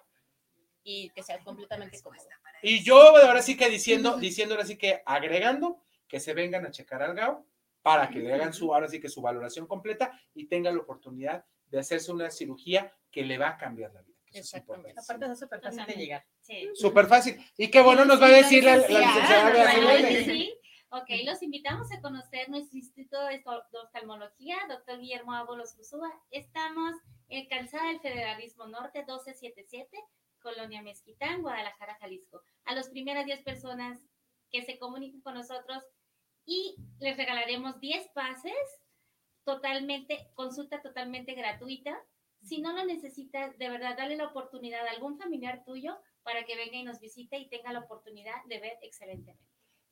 y 0.82 1.10
que 1.10 1.22
sea 1.22 1.38
completamente 1.40 2.00
cómodo. 2.02 2.22
Y 2.62 2.82
yo 2.82 2.98
ahora 3.16 3.42
sí 3.42 3.56
que 3.56 3.68
diciendo, 3.68 4.16
diciendo 4.16 4.54
ahora 4.54 4.66
sí 4.66 4.76
que 4.76 5.02
agregando 5.06 5.82
que 6.06 6.20
se 6.20 6.34
vengan 6.34 6.66
a 6.66 6.70
checar 6.70 7.02
al 7.02 7.14
GAO 7.14 7.46
para 7.82 8.08
que 8.10 8.18
le 8.18 8.32
hagan 8.32 8.52
su, 8.52 8.74
ahora 8.74 8.88
sí 8.88 9.00
que 9.00 9.08
su 9.08 9.22
valoración 9.22 9.66
completa 9.66 10.12
y 10.34 10.46
tengan 10.46 10.76
la 10.76 10.82
oportunidad 10.82 11.44
de 11.66 11.78
hacerse 11.78 12.12
una 12.12 12.30
cirugía 12.30 12.92
que 13.10 13.24
le 13.24 13.38
va 13.38 13.50
a 13.50 13.58
cambiar 13.58 13.92
la 13.92 14.02
vida. 14.02 14.18
que 14.26 14.40
eso 14.40 14.56
es 14.56 14.62
importante. 14.62 15.00
Aparte 15.00 15.32
es 15.32 15.38
súper 15.38 15.60
fácil 15.60 15.86
de 15.86 15.94
llegar. 15.94 16.26
Sí. 16.40 16.70
Súper 16.74 17.06
fácil. 17.06 17.36
Y 17.56 17.70
qué 17.70 17.80
bueno 17.80 18.04
nos 18.04 18.20
va 18.20 18.26
a 18.26 18.30
decir 18.30 18.64
la, 18.64 18.76
la 18.76 18.86
licenciada 18.86 20.24
sí. 20.24 20.54
Ok, 20.90 21.10
los 21.26 21.42
invitamos 21.42 21.92
a 21.92 22.00
conocer 22.00 22.48
nuestro 22.48 22.78
Instituto 22.78 23.22
de 23.26 23.42
Oftalmología, 23.84 24.56
doctor 24.70 24.98
Guillermo 24.98 25.34
Ábolos 25.34 25.76
Ursúa. 25.76 26.10
Estamos 26.30 26.94
en 27.28 27.46
Calzada 27.46 27.88
del 27.88 28.00
Federalismo 28.00 28.66
Norte 28.68 29.00
1277, 29.00 29.98
Colonia 30.40 30.80
Mezquitán, 30.80 31.42
Guadalajara, 31.42 31.98
Jalisco. 32.00 32.42
A 32.64 32.74
las 32.74 32.88
primeras 32.88 33.26
10 33.26 33.42
personas 33.42 34.00
que 34.50 34.62
se 34.62 34.78
comuniquen 34.78 35.20
con 35.20 35.34
nosotros 35.34 35.84
y 36.48 36.76
les 36.98 37.14
regalaremos 37.16 37.78
10 37.78 38.08
pases 38.14 38.54
totalmente, 39.44 40.30
consulta 40.32 40.80
totalmente 40.80 41.34
gratuita. 41.34 41.94
Si 42.42 42.62
no 42.62 42.72
lo 42.72 42.86
necesitas, 42.86 43.56
de 43.58 43.68
verdad, 43.68 43.98
dale 43.98 44.16
la 44.16 44.28
oportunidad 44.28 44.86
a 44.86 44.92
algún 44.92 45.18
familiar 45.18 45.62
tuyo 45.64 45.98
para 46.22 46.44
que 46.44 46.56
venga 46.56 46.78
y 46.78 46.84
nos 46.84 47.00
visite 47.00 47.38
y 47.38 47.50
tenga 47.50 47.72
la 47.72 47.80
oportunidad 47.80 48.42
de 48.46 48.60
ver 48.60 48.78
excelentemente. 48.80 49.47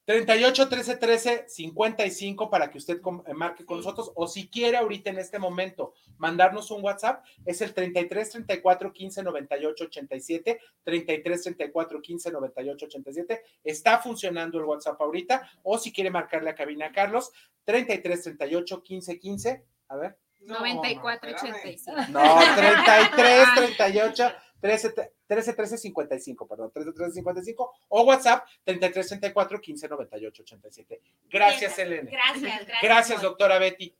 38 0.06 0.68
13 0.68 0.96
13 0.96 1.44
55 1.48 2.48
para 2.48 2.70
que 2.70 2.78
usted 2.78 3.00
eh, 3.26 3.34
marque 3.34 3.66
con 3.66 3.78
nosotros 3.78 4.12
o 4.14 4.28
si 4.28 4.48
quiere 4.48 4.76
ahorita 4.76 5.10
en 5.10 5.18
este 5.18 5.40
momento 5.40 5.94
mandarnos 6.16 6.70
un 6.70 6.82
WhatsApp 6.82 7.24
es 7.44 7.60
el 7.60 7.74
33 7.74 8.30
34 8.30 8.92
15 8.92 9.22
98 9.24 9.84
87 9.84 10.60
33 10.84 11.42
34 11.42 12.00
15 12.00 12.30
98 12.30 12.86
87 12.86 13.42
está 13.64 13.98
funcionando 13.98 14.58
el 14.58 14.64
WhatsApp 14.64 15.00
ahorita 15.00 15.50
o 15.64 15.76
si 15.76 15.92
quiere 15.92 16.10
marcarle 16.10 16.50
a 16.50 16.54
cabina 16.54 16.86
a 16.86 16.92
Carlos 16.92 17.32
33 17.64 18.22
38 18.22 18.82
15 18.82 19.18
15 19.18 19.64
a 19.88 19.96
ver 19.96 20.16
9485. 20.46 22.10
no 22.10 22.38
33 22.54 23.76
38 23.76 24.32
13 24.60 24.94
13 25.26 25.52
13 25.54 25.78
55 25.78 26.48
perdón 26.48 26.70
13 26.72 26.92
13 26.92 27.12
55 27.14 27.72
o 27.88 28.02
WhatsApp 28.02 28.46
33 28.64 29.08
34 29.08 29.60
15 29.60 29.88
98 29.88 30.42
87 30.42 31.02
gracias 31.28 31.78
Elena 31.78 32.10
Gracias, 32.10 32.66
gracias. 32.66 32.82
Gracias, 32.82 33.22
doctora 33.22 33.58
Betty. 33.58 33.94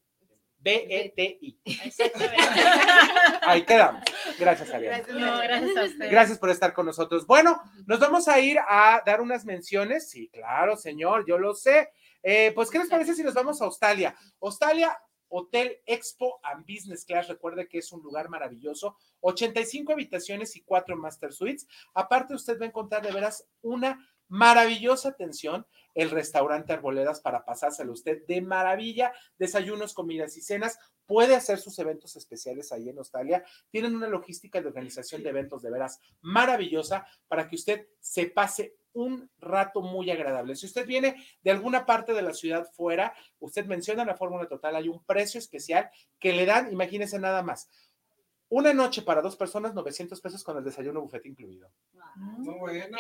B-E-T-I. 0.59 1.61
Ahí 3.43 3.63
quedamos. 3.63 4.03
Gracias, 4.37 4.69
Ariana. 4.71 4.99
Gracias, 4.99 5.17
no, 5.17 5.39
gracias 5.39 5.77
a 5.77 5.85
ustedes. 5.85 6.11
Gracias 6.11 6.39
por 6.39 6.51
estar 6.51 6.73
con 6.73 6.87
nosotros. 6.87 7.25
Bueno, 7.25 7.61
nos 7.87 8.01
vamos 8.01 8.27
a 8.27 8.41
ir 8.41 8.59
a 8.59 9.01
dar 9.07 9.21
unas 9.21 9.45
menciones. 9.45 10.11
Sí, 10.11 10.29
claro, 10.33 10.77
señor, 10.77 11.25
yo 11.25 11.39
lo 11.39 11.55
sé. 11.55 11.91
Eh, 12.21 12.51
pues, 12.53 12.69
¿qué 12.71 12.81
les 12.81 12.89
parece 12.89 13.15
si 13.15 13.23
nos 13.23 13.35
vamos 13.35 13.63
a 13.63 13.67
Australia? 13.67 14.17
Australia, 14.41 14.99
Hotel 15.29 15.79
Expo 15.87 16.39
and 16.43 16.67
Business 16.67 17.05
Class. 17.05 17.29
Recuerde 17.29 17.69
que 17.69 17.79
es 17.79 17.93
un 17.93 18.03
lugar 18.03 18.29
maravilloso. 18.29 18.97
85 19.21 19.93
habitaciones 19.93 20.57
y 20.57 20.63
4 20.63 20.97
Master 20.97 21.33
Suites. 21.33 21.67
Aparte, 21.95 22.35
usted 22.35 22.61
va 22.61 22.65
a 22.65 22.69
encontrar 22.69 23.03
de 23.03 23.13
veras 23.13 23.49
una 23.63 23.99
maravillosa 24.29 25.11
atención. 25.11 25.67
El 25.95 26.11
restaurante 26.11 26.73
Arboledas 26.73 27.21
para 27.21 27.45
pasárselo 27.45 27.93
usted 27.93 28.27
de 28.27 28.41
maravilla. 28.41 29.13
Desayunos, 29.39 29.95
comidas 29.95 30.37
y 30.37 30.43
cenas. 30.43 30.79
Puede 31.07 31.35
hacer 31.35 31.59
sus 31.59 31.79
eventos 31.79 32.17
especiales 32.17 32.73
ahí 32.73 32.89
en 32.89 32.99
Australia. 32.99 33.45
Tienen 33.71 33.95
una 33.95 34.09
logística 34.09 34.61
de 34.61 34.69
organización 34.69 35.23
de 35.23 35.31
eventos 35.31 35.63
de 35.63 35.71
veras 35.71 36.01
maravillosa 36.21 37.07
para 37.29 37.49
que 37.49 37.57
usted 37.57 37.87
se 38.01 38.27
pase 38.27 38.75
un 38.97 39.31
rato 39.39 39.83
muy 39.83 40.11
agradable. 40.11 40.57
Si 40.57 40.67
usted 40.67 40.87
viene 40.87 41.23
de 41.43 41.51
alguna 41.51 41.85
parte 41.85 42.15
de 42.15 42.23
la 42.23 42.33
ciudad 42.33 42.67
fuera, 42.73 43.15
usted 43.39 43.67
menciona 43.67 44.07
la 44.07 44.17
fórmula 44.17 44.49
total, 44.49 44.75
hay 44.75 44.89
un 44.89 45.05
precio 45.05 45.39
especial 45.39 45.91
que 46.19 46.33
le 46.33 46.47
dan, 46.47 46.73
imagínense 46.73 47.19
nada 47.19 47.43
más, 47.43 47.69
una 48.49 48.73
noche 48.73 49.03
para 49.03 49.21
dos 49.21 49.37
personas, 49.37 49.75
900 49.75 50.21
pesos 50.21 50.45
con 50.45 50.57
el 50.57 50.65
desayuno 50.65 51.01
bufete 51.01 51.29
incluido. 51.29 51.71
Muy 52.17 52.55
bueno. 52.55 52.99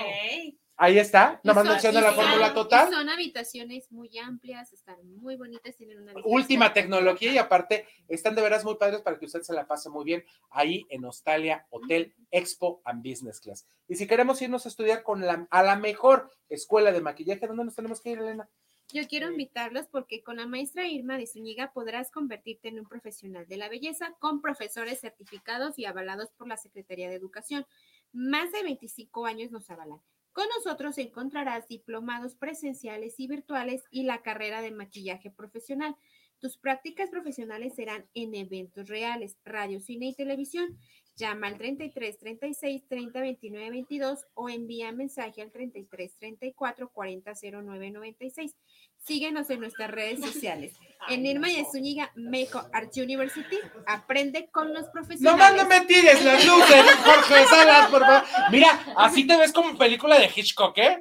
Ahí 0.78 0.98
está, 0.98 1.40
nada 1.42 1.62
más 1.62 1.72
menciona 1.72 2.02
la 2.02 2.12
fórmula 2.12 2.52
total. 2.52 2.92
Son 2.92 3.08
habitaciones 3.08 3.90
muy 3.90 4.18
amplias, 4.18 4.74
están 4.74 4.96
muy 5.16 5.36
bonitas, 5.36 5.74
tienen 5.74 6.02
una 6.02 6.12
última 6.24 6.74
tecnología 6.74 7.32
y 7.32 7.38
aparte 7.38 7.86
están 8.08 8.34
de 8.34 8.42
veras 8.42 8.62
muy 8.62 8.74
padres 8.74 9.00
para 9.00 9.18
que 9.18 9.24
usted 9.24 9.40
se 9.40 9.54
la 9.54 9.66
pase 9.66 9.88
muy 9.88 10.04
bien 10.04 10.22
ahí 10.50 10.84
en 10.90 11.06
Australia 11.06 11.66
Hotel 11.70 12.14
Expo 12.30 12.82
and 12.84 13.02
Business 13.02 13.40
Class. 13.40 13.66
Y 13.88 13.96
si 13.96 14.06
queremos 14.06 14.42
irnos 14.42 14.66
a 14.66 14.68
estudiar 14.68 15.02
con 15.02 15.24
la, 15.24 15.46
a 15.50 15.62
la 15.62 15.76
mejor 15.76 16.30
escuela 16.50 16.92
de 16.92 17.00
maquillaje, 17.00 17.46
¿dónde 17.46 17.64
nos 17.64 17.74
tenemos 17.74 18.02
que 18.02 18.10
ir, 18.10 18.18
Elena? 18.18 18.46
Yo 18.92 19.06
quiero 19.08 19.28
invitarlos 19.28 19.88
porque 19.88 20.22
con 20.22 20.36
la 20.36 20.46
maestra 20.46 20.86
Irma 20.86 21.18
de 21.18 21.26
Zúñiga 21.26 21.72
podrás 21.72 22.12
convertirte 22.12 22.68
en 22.68 22.78
un 22.78 22.86
profesional 22.86 23.46
de 23.48 23.56
la 23.56 23.68
belleza 23.68 24.14
con 24.20 24.40
profesores 24.40 25.00
certificados 25.00 25.76
y 25.76 25.86
avalados 25.86 26.30
por 26.36 26.46
la 26.46 26.56
Secretaría 26.56 27.08
de 27.08 27.16
Educación. 27.16 27.66
Más 28.12 28.52
de 28.52 28.62
25 28.62 29.26
años 29.26 29.50
nos 29.50 29.68
avalan. 29.70 30.00
Con 30.32 30.46
nosotros 30.56 30.98
encontrarás 30.98 31.66
diplomados 31.66 32.36
presenciales 32.36 33.18
y 33.18 33.26
virtuales 33.26 33.82
y 33.90 34.04
la 34.04 34.22
carrera 34.22 34.62
de 34.62 34.70
maquillaje 34.70 35.30
profesional. 35.30 35.96
Tus 36.40 36.58
prácticas 36.58 37.08
profesionales 37.10 37.74
serán 37.74 38.06
en 38.14 38.34
eventos 38.34 38.88
reales, 38.88 39.36
radio, 39.44 39.80
cine 39.80 40.06
y 40.06 40.14
televisión. 40.14 40.78
Llama 41.18 41.46
al 41.46 41.56
33 41.56 42.18
36 42.18 42.82
30 42.88 43.20
29 43.20 43.70
22 43.70 44.26
o 44.34 44.50
envía 44.50 44.92
mensaje 44.92 45.40
al 45.40 45.50
33 45.50 46.12
34 46.18 46.90
40 46.90 47.32
09 47.62 47.90
96. 47.90 48.54
Síguenos 49.02 49.48
en 49.48 49.60
nuestras 49.60 49.90
redes 49.90 50.20
sociales. 50.20 50.74
En 51.08 51.24
Irma 51.24 51.48
y 51.50 51.64
Zúñiga 51.70 52.10
Makeup 52.16 52.68
Art 52.72 52.90
University, 52.96 53.58
aprende 53.86 54.48
con 54.50 54.72
los 54.72 54.86
No 54.86 54.92
profesionales. 54.92 55.38
más 55.38 55.54
no 55.54 55.68
me 55.68 55.80
tires 55.82 56.24
las 56.24 56.44
luces, 56.44 56.84
Jorge 57.04 57.44
Salas, 57.44 57.90
por 57.90 58.00
favor. 58.00 58.22
Mira, 58.50 58.68
así 58.96 59.24
te 59.26 59.36
ves 59.36 59.52
como 59.52 59.78
película 59.78 60.18
de 60.18 60.28
Hitchcock, 60.34 60.76
¿eh? 60.78 61.00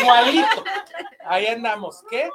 Igualito. 0.00 0.64
Ahí 1.26 1.46
andamos. 1.46 2.02
¿Qué? 2.10 2.28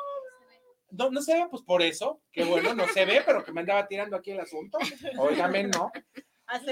No, 0.96 1.10
no 1.10 1.22
se 1.22 1.34
ve, 1.34 1.48
pues 1.50 1.64
por 1.64 1.82
eso. 1.82 2.22
Qué 2.32 2.44
bueno, 2.44 2.74
no 2.74 2.88
se 2.88 3.06
ve, 3.06 3.22
pero 3.26 3.44
que 3.44 3.52
me 3.52 3.62
andaba 3.62 3.88
tirando 3.88 4.16
aquí 4.16 4.32
el 4.32 4.40
asunto. 4.40 4.78
Óigame, 5.18 5.64
no. 5.64 5.92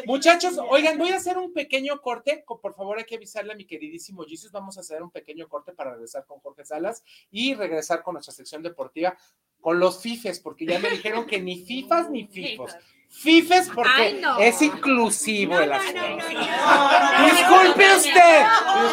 Muchachos, 0.05 0.59
oigan, 0.69 0.97
voy 0.97 1.09
a 1.09 1.15
hacer 1.15 1.37
un 1.37 1.53
pequeño 1.53 2.01
corte. 2.01 2.43
Co- 2.45 2.59
Por 2.61 2.75
favor, 2.75 2.97
hay 2.99 3.05
que 3.05 3.15
avisarle 3.15 3.53
a 3.53 3.55
mi 3.55 3.65
queridísimo 3.65 4.23
Jesus. 4.25 4.51
Vamos 4.51 4.77
a 4.77 4.81
hacer 4.81 5.01
un 5.01 5.09
pequeño 5.11 5.47
corte 5.47 5.71
para 5.73 5.91
regresar 5.93 6.25
con 6.25 6.39
Jorge 6.39 6.65
Salas 6.65 7.03
y 7.31 7.55
regresar 7.55 8.03
con 8.03 8.13
nuestra 8.13 8.33
sección 8.33 8.61
deportiva 8.61 9.17
con 9.59 9.79
los 9.79 10.01
FIFES, 10.01 10.39
porque 10.39 10.65
ya 10.65 10.77
me 10.79 10.89
dijeron 10.89 11.25
que 11.25 11.39
ni 11.39 11.63
FIFAs 11.65 12.09
ni 12.09 12.27
FIFOS. 12.27 12.75
FIFES 13.09 13.69
porque 13.73 13.91
Ay, 13.93 14.19
no. 14.21 14.39
es 14.39 14.61
inclusivo 14.61 15.59
el 15.59 15.71
asunto. 15.71 16.01
no, 16.01 17.25
Disculpe 17.25 17.95
usted, 17.95 18.45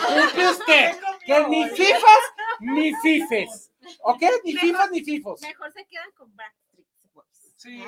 disculpe 0.06 0.48
usted, 0.48 0.90
que 1.26 1.46
ni 1.48 1.68
FIFAs 1.68 2.20
ni 2.60 2.92
FIFES. 3.02 3.67
¿Ok? 4.02 4.22
Ni 4.44 4.56
FIFAs 4.56 4.90
ni 4.90 5.02
FIFOS. 5.02 5.40
Mejor 5.42 5.72
se 5.72 5.86
quedan 5.86 6.10
con 6.12 6.34
Backstreet 6.36 6.86
Boys. 7.12 7.54
Sí, 7.56 7.78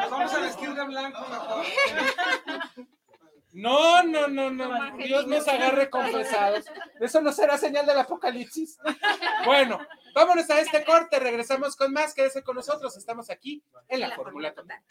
nos 0.00 0.10
vamos 0.10 0.34
a 0.34 0.40
vestir 0.40 0.74
de 0.74 0.84
blanco 0.84 1.20
mejor. 1.28 1.66
No, 3.52 4.02
no, 4.02 4.28
no, 4.28 4.50
no. 4.50 4.96
Dios 4.98 5.26
nos 5.26 5.48
agarre 5.48 5.88
confesados. 5.88 6.66
Eso 7.00 7.22
no 7.22 7.32
será 7.32 7.56
señal 7.56 7.86
del 7.86 7.98
apocalipsis. 7.98 8.78
Bueno, 9.46 9.78
vámonos 10.14 10.50
a 10.50 10.60
este 10.60 10.84
corte. 10.84 11.18
Regresamos 11.18 11.74
con 11.74 11.90
más. 11.92 12.12
Quédese 12.12 12.42
con 12.42 12.56
nosotros. 12.56 12.94
Estamos 12.98 13.30
aquí 13.30 13.64
en 13.88 14.00
la 14.00 14.14
Fórmula 14.14 14.52
Total. 14.52 14.82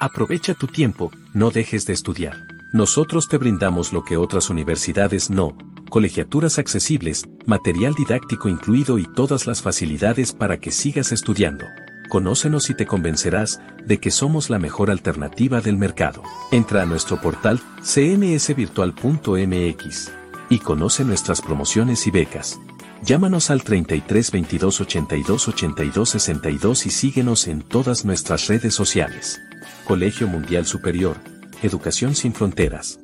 Aprovecha 0.00 0.54
tu 0.54 0.66
tiempo, 0.66 1.10
no 1.32 1.50
dejes 1.50 1.86
de 1.86 1.92
estudiar. 1.92 2.55
Nosotros 2.72 3.28
te 3.28 3.38
brindamos 3.38 3.92
lo 3.92 4.04
que 4.04 4.16
otras 4.16 4.50
universidades 4.50 5.30
no, 5.30 5.56
colegiaturas 5.88 6.58
accesibles, 6.58 7.28
material 7.46 7.94
didáctico 7.94 8.48
incluido 8.48 8.98
y 8.98 9.04
todas 9.04 9.46
las 9.46 9.62
facilidades 9.62 10.32
para 10.32 10.58
que 10.58 10.72
sigas 10.72 11.12
estudiando. 11.12 11.64
Conócenos 12.08 12.70
y 12.70 12.74
te 12.74 12.86
convencerás 12.86 13.60
de 13.84 13.98
que 13.98 14.10
somos 14.10 14.50
la 14.50 14.58
mejor 14.58 14.90
alternativa 14.90 15.60
del 15.60 15.76
mercado. 15.76 16.22
Entra 16.50 16.82
a 16.82 16.86
nuestro 16.86 17.20
portal 17.20 17.60
cmsvirtual.mx 17.82 20.10
y 20.48 20.58
conoce 20.58 21.04
nuestras 21.04 21.40
promociones 21.40 22.04
y 22.06 22.10
becas. 22.10 22.58
Llámanos 23.02 23.50
al 23.50 23.62
33 23.62 24.30
22 24.30 24.80
82 24.80 25.48
82 25.48 26.08
62 26.08 26.86
y 26.86 26.90
síguenos 26.90 27.48
en 27.48 27.62
todas 27.62 28.04
nuestras 28.04 28.46
redes 28.48 28.74
sociales. 28.74 29.40
Colegio 29.84 30.28
Mundial 30.28 30.66
Superior, 30.66 31.16
Educación 31.62 32.14
sin 32.14 32.34
Fronteras. 32.34 33.00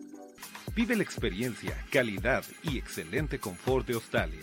Vive 0.76 0.94
la 0.94 1.02
experiencia, 1.02 1.74
calidad 1.90 2.44
y 2.62 2.76
excelente 2.76 3.38
confort 3.38 3.86
de 3.86 3.94
Australia. 3.94 4.42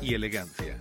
y 0.00 0.14
elegancia. 0.14 0.80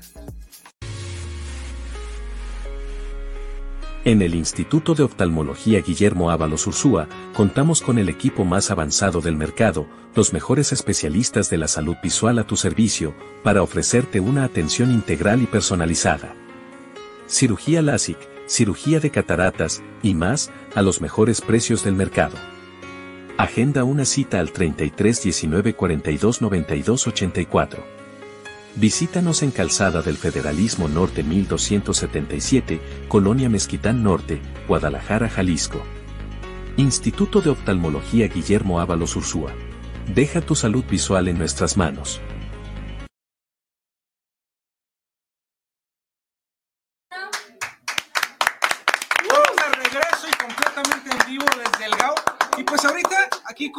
En 4.06 4.22
el 4.22 4.36
Instituto 4.36 4.96
de 4.96 5.04
Oftalmología 5.04 5.80
Guillermo 5.80 6.30
Ábalos 6.30 6.68
Ursúa, 6.68 7.08
contamos 7.34 7.82
con 7.82 7.98
el 7.98 8.10
equipo 8.10 8.44
más 8.44 8.70
avanzado 8.70 9.22
del 9.22 9.38
mercado, 9.38 9.88
los 10.14 10.34
mejores 10.34 10.74
especialistas 10.74 11.50
de 11.50 11.58
la 11.58 11.70
salud 11.70 11.96
visual 12.04 12.38
a 12.38 12.44
tu 12.46 12.58
servicio, 12.58 13.16
para 13.44 13.62
ofrecerte 13.62 14.20
una 14.20 14.44
atención 14.44 14.92
integral 14.92 15.42
y 15.42 15.46
personalizada. 15.46 16.36
Cirugía 17.28 17.82
LASIK, 17.82 18.18
cirugía 18.46 19.00
de 19.00 19.10
cataratas, 19.10 19.82
y 20.02 20.16
más, 20.16 20.52
a 20.76 20.82
los 20.82 21.00
mejores 21.00 21.40
precios 21.40 21.86
del 21.86 21.96
mercado. 21.96 22.36
Agenda 23.38 23.86
una 23.86 24.04
cita 24.04 24.42
al 24.42 24.52
33 24.52 25.24
19 25.24 25.76
42 25.76 26.42
92 26.42 27.08
84. 27.08 28.03
Visítanos 28.76 29.44
en 29.44 29.52
Calzada 29.52 30.02
del 30.02 30.18
Federalismo 30.18 30.88
Norte 30.88 31.24
1277, 31.24 32.82
Colonia 33.08 33.48
Mezquitán 33.48 34.02
Norte, 34.02 34.42
Guadalajara, 34.68 35.30
Jalisco. 35.30 35.84
Instituto 36.76 37.42
de 37.42 37.52
Oftalmología 37.52 38.28
Guillermo 38.28 38.80
Ábalos 38.80 39.16
Ursúa. 39.16 39.52
Deja 40.16 40.42
tu 40.42 40.56
salud 40.56 40.84
visual 40.90 41.28
en 41.28 41.38
nuestras 41.38 41.78
manos. 41.78 42.20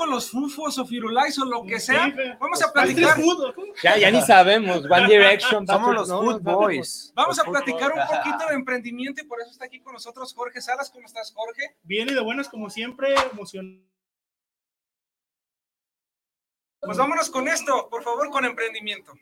Con 0.04 0.10
los 0.10 0.30
Fufos 0.30 0.78
o 0.78 0.84
Firulais 0.84 1.38
o 1.38 1.44
lo 1.44 1.64
que 1.64 1.80
sea. 1.80 2.12
Vamos 2.38 2.62
a 2.62 2.72
platicar. 2.72 3.16
Ya, 3.82 3.96
ya 3.96 4.10
ni 4.10 4.20
sabemos. 4.22 4.84
One 4.84 5.06
Direction. 5.08 5.66
Somos 5.66 5.94
los 5.94 6.08
Food 6.08 6.42
Boys. 6.42 7.12
Vamos 7.14 7.38
a 7.38 7.44
platicar 7.44 7.92
un 7.92 8.06
poquito 8.06 8.46
de 8.48 8.54
emprendimiento 8.54 9.22
y 9.22 9.24
por 9.24 9.40
eso 9.40 9.50
está 9.50 9.64
aquí 9.64 9.80
con 9.80 9.94
nosotros 9.94 10.34
Jorge 10.34 10.60
Salas. 10.60 10.90
¿Cómo 10.90 11.06
estás, 11.06 11.32
Jorge? 11.32 11.76
Bien 11.82 12.08
y 12.08 12.14
de 12.14 12.20
buenas, 12.20 12.48
como 12.48 12.68
siempre, 12.68 13.14
emocionado. 13.32 13.82
Pues 16.80 16.98
vámonos 16.98 17.30
con 17.30 17.48
esto, 17.48 17.88
por 17.88 18.02
favor, 18.02 18.28
con 18.30 18.44
emprendimiento. 18.44 19.14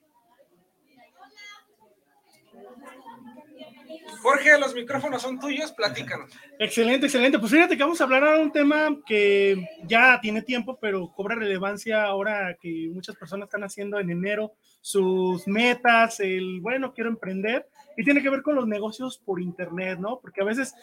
Jorge, 4.20 4.58
los 4.58 4.74
micrófonos 4.74 5.22
son 5.22 5.38
tuyos, 5.38 5.72
platícanos. 5.72 6.30
Excelente, 6.58 7.06
excelente. 7.06 7.38
Pues 7.38 7.50
fíjate 7.50 7.76
que 7.76 7.82
vamos 7.82 8.00
a 8.00 8.04
hablar 8.04 8.24
ahora 8.24 8.38
de 8.38 8.44
un 8.44 8.52
tema 8.52 8.96
que 9.04 9.68
ya 9.84 10.20
tiene 10.20 10.42
tiempo, 10.42 10.78
pero 10.80 11.12
cobra 11.12 11.34
relevancia 11.34 12.04
ahora 12.04 12.56
que 12.60 12.88
muchas 12.92 13.16
personas 13.16 13.46
están 13.46 13.64
haciendo 13.64 13.98
en 13.98 14.10
enero 14.10 14.52
sus 14.80 15.46
metas, 15.46 16.20
el, 16.20 16.60
bueno, 16.60 16.92
quiero 16.92 17.10
emprender, 17.10 17.68
y 17.96 18.04
tiene 18.04 18.22
que 18.22 18.30
ver 18.30 18.42
con 18.42 18.54
los 18.54 18.66
negocios 18.66 19.18
por 19.18 19.40
Internet, 19.40 19.98
¿no? 19.98 20.20
Porque 20.20 20.40
a 20.40 20.44
veces 20.44 20.74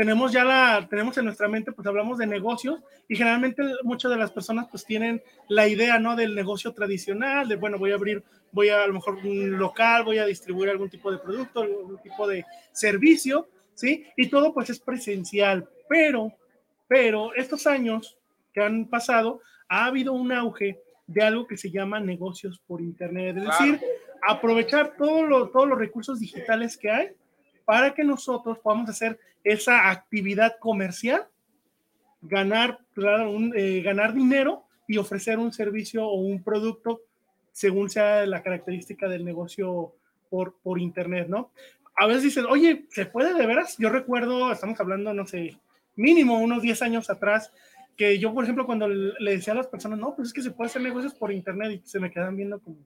tenemos 0.00 0.32
ya 0.32 0.44
la, 0.44 0.86
tenemos 0.88 1.18
en 1.18 1.26
nuestra 1.26 1.46
mente, 1.46 1.72
pues 1.72 1.86
hablamos 1.86 2.16
de 2.16 2.26
negocios 2.26 2.80
y 3.06 3.16
generalmente 3.16 3.62
muchas 3.82 4.10
de 4.10 4.16
las 4.16 4.30
personas 4.30 4.66
pues 4.70 4.86
tienen 4.86 5.22
la 5.46 5.68
idea, 5.68 5.98
¿no? 5.98 6.16
Del 6.16 6.34
negocio 6.34 6.72
tradicional, 6.72 7.46
de, 7.46 7.56
bueno, 7.56 7.76
voy 7.78 7.92
a 7.92 7.96
abrir, 7.96 8.24
voy 8.50 8.70
a, 8.70 8.82
a 8.82 8.86
lo 8.86 8.94
mejor 8.94 9.16
un 9.16 9.58
local, 9.58 10.04
voy 10.04 10.16
a 10.16 10.24
distribuir 10.24 10.70
algún 10.70 10.88
tipo 10.88 11.12
de 11.12 11.18
producto, 11.18 11.60
algún 11.60 11.98
tipo 11.98 12.26
de 12.26 12.46
servicio, 12.72 13.46
¿sí? 13.74 14.06
Y 14.16 14.30
todo 14.30 14.54
pues 14.54 14.70
es 14.70 14.80
presencial, 14.80 15.68
pero, 15.86 16.32
pero 16.88 17.34
estos 17.34 17.66
años 17.66 18.16
que 18.54 18.62
han 18.62 18.86
pasado, 18.86 19.42
ha 19.68 19.84
habido 19.84 20.14
un 20.14 20.32
auge 20.32 20.80
de 21.08 21.22
algo 21.22 21.46
que 21.46 21.58
se 21.58 21.70
llama 21.70 22.00
negocios 22.00 22.58
por 22.66 22.80
Internet, 22.80 23.36
es 23.36 23.44
decir, 23.44 23.80
aprovechar 24.26 24.96
todos 24.96 25.52
todos 25.52 25.68
los 25.68 25.78
recursos 25.78 26.20
digitales 26.20 26.78
que 26.78 26.90
hay 26.90 27.08
para 27.70 27.94
que 27.94 28.02
nosotros 28.02 28.58
podamos 28.58 28.90
hacer 28.90 29.20
esa 29.44 29.90
actividad 29.92 30.56
comercial, 30.58 31.28
ganar, 32.20 32.80
eh, 33.54 33.80
ganar 33.84 34.12
dinero 34.12 34.64
y 34.88 34.96
ofrecer 34.96 35.38
un 35.38 35.52
servicio 35.52 36.04
o 36.04 36.14
un 36.14 36.42
producto 36.42 37.02
según 37.52 37.88
sea 37.88 38.26
la 38.26 38.42
característica 38.42 39.08
del 39.08 39.24
negocio 39.24 39.94
por, 40.30 40.56
por 40.64 40.80
internet, 40.80 41.28
¿no? 41.28 41.52
A 41.94 42.08
veces 42.08 42.24
dicen, 42.24 42.46
oye, 42.46 42.86
¿se 42.90 43.06
puede 43.06 43.34
de 43.34 43.46
veras? 43.46 43.76
Yo 43.78 43.88
recuerdo, 43.88 44.50
estamos 44.50 44.80
hablando, 44.80 45.14
no 45.14 45.24
sé, 45.28 45.56
mínimo 45.94 46.40
unos 46.40 46.62
10 46.62 46.82
años 46.82 47.08
atrás, 47.08 47.52
que 47.96 48.18
yo, 48.18 48.34
por 48.34 48.42
ejemplo, 48.42 48.66
cuando 48.66 48.88
le 48.88 49.30
decía 49.30 49.52
a 49.52 49.56
las 49.56 49.68
personas, 49.68 50.00
no, 50.00 50.16
pues 50.16 50.26
es 50.26 50.34
que 50.34 50.42
se 50.42 50.50
puede 50.50 50.70
hacer 50.70 50.82
negocios 50.82 51.14
por 51.14 51.30
internet 51.30 51.70
y 51.84 51.88
se 51.88 52.00
me 52.00 52.10
quedan 52.10 52.34
viendo 52.34 52.58
como, 52.58 52.78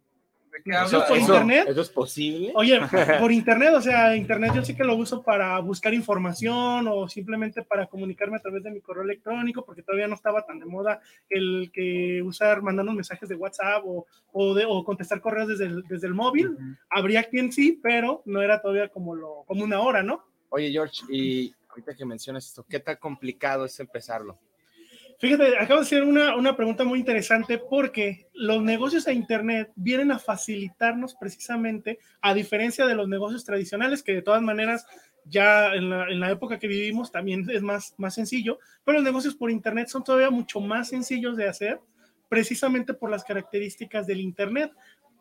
eso, 0.64 1.04
por 1.06 1.18
internet. 1.18 1.66
¿Eso 1.68 1.80
es 1.80 1.88
posible? 1.90 2.52
Oye, 2.54 2.80
por 3.20 3.32
internet, 3.32 3.74
o 3.74 3.80
sea, 3.80 4.16
internet 4.16 4.52
yo 4.54 4.64
sí 4.64 4.74
que 4.74 4.84
lo 4.84 4.96
uso 4.96 5.22
para 5.22 5.58
buscar 5.60 5.94
información 5.94 6.86
o 6.88 7.08
simplemente 7.08 7.62
para 7.62 7.86
comunicarme 7.86 8.36
a 8.36 8.40
través 8.40 8.62
de 8.62 8.70
mi 8.70 8.80
correo 8.80 9.04
electrónico, 9.04 9.64
porque 9.64 9.82
todavía 9.82 10.08
no 10.08 10.14
estaba 10.14 10.44
tan 10.46 10.58
de 10.58 10.66
moda 10.66 11.00
el 11.28 11.70
que 11.72 12.22
usar, 12.22 12.62
mandarnos 12.62 12.94
mensajes 12.94 13.28
de 13.28 13.36
WhatsApp 13.36 13.82
o, 13.84 14.06
o, 14.32 14.54
de, 14.54 14.64
o 14.66 14.84
contestar 14.84 15.20
correos 15.20 15.48
desde 15.48 15.66
el, 15.66 15.82
desde 15.88 16.06
el 16.06 16.14
móvil. 16.14 16.56
Habría 16.90 17.24
quien 17.24 17.52
sí, 17.52 17.78
pero 17.82 18.22
no 18.24 18.42
era 18.42 18.60
todavía 18.60 18.88
como, 18.88 19.14
lo, 19.14 19.44
como 19.46 19.64
una 19.64 19.80
hora, 19.80 20.02
¿no? 20.02 20.24
Oye, 20.50 20.70
George, 20.70 21.02
y 21.10 21.54
ahorita 21.68 21.94
que 21.94 22.04
mencionas 22.04 22.46
esto, 22.46 22.64
¿qué 22.68 22.80
tan 22.80 22.96
complicado 22.96 23.64
es 23.64 23.78
empezarlo? 23.80 24.38
Fíjate, 25.18 25.56
acabo 25.58 25.80
de 25.80 25.86
hacer 25.86 26.02
una, 26.02 26.36
una, 26.36 26.56
pregunta 26.56 26.84
muy 26.84 26.98
interesante 26.98 27.58
porque 27.58 28.26
los 28.32 28.62
negocios 28.62 29.06
a 29.06 29.12
Internet 29.12 29.70
vienen 29.76 30.10
a 30.10 30.18
facilitarnos 30.18 31.14
precisamente, 31.14 31.98
a 32.20 32.34
diferencia 32.34 32.86
de 32.86 32.94
los 32.94 33.08
negocios 33.08 33.44
tradicionales, 33.44 34.02
que 34.02 34.14
de 34.14 34.22
todas 34.22 34.42
maneras 34.42 34.86
ya 35.24 35.74
en 35.74 35.88
la, 35.88 36.08
en 36.08 36.20
la, 36.20 36.30
época 36.30 36.58
que 36.58 36.68
vivimos 36.68 37.10
también 37.10 37.48
es 37.50 37.62
más, 37.62 37.94
más 37.96 38.14
sencillo, 38.14 38.58
pero 38.84 38.98
los 38.98 39.04
negocios 39.04 39.34
por 39.34 39.50
Internet 39.50 39.88
son 39.88 40.04
todavía 40.04 40.30
mucho 40.30 40.60
más 40.60 40.88
sencillos 40.88 41.36
de 41.36 41.48
hacer, 41.48 41.80
precisamente 42.28 42.92
por 42.92 43.10
las 43.10 43.24
características 43.24 44.06
del 44.06 44.20
Internet. 44.20 44.72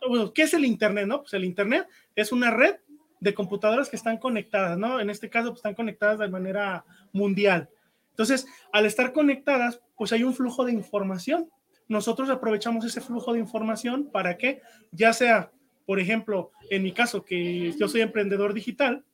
Bueno, 0.07 0.33
¿qué 0.33 0.43
es 0.43 0.53
el 0.53 0.65
Internet? 0.65 1.07
No? 1.07 1.21
Pues 1.21 1.33
el 1.33 1.45
Internet 1.45 1.87
es 2.15 2.31
una 2.31 2.51
red 2.51 2.75
de 3.19 3.33
computadoras 3.33 3.89
que 3.89 3.95
están 3.95 4.17
conectadas, 4.17 4.77
¿no? 4.77 4.99
En 4.99 5.09
este 5.09 5.29
caso, 5.29 5.49
pues 5.49 5.59
están 5.59 5.75
conectadas 5.75 6.19
de 6.19 6.27
manera 6.27 6.83
mundial. 7.13 7.69
Entonces, 8.09 8.45
al 8.71 8.85
estar 8.85 9.13
conectadas, 9.13 9.81
pues 10.03 10.11
hay 10.11 10.25
un 10.25 10.33
flujo 10.33 10.65
de 10.65 10.73
información. 10.73 11.49
Nosotros 11.87 12.29
aprovechamos 12.29 12.83
ese 12.83 12.99
flujo 12.99 13.31
de 13.31 13.39
información 13.39 14.09
para 14.11 14.37
que, 14.37 14.61
ya 14.91 15.13
sea, 15.13 15.49
por 15.85 15.97
ejemplo, 15.97 16.51
en 16.69 16.83
mi 16.83 16.91
caso, 16.91 17.23
que 17.23 17.73
yo 17.79 17.87
soy 17.87 18.01
emprendedor 18.01 18.53
digital, 18.53 19.05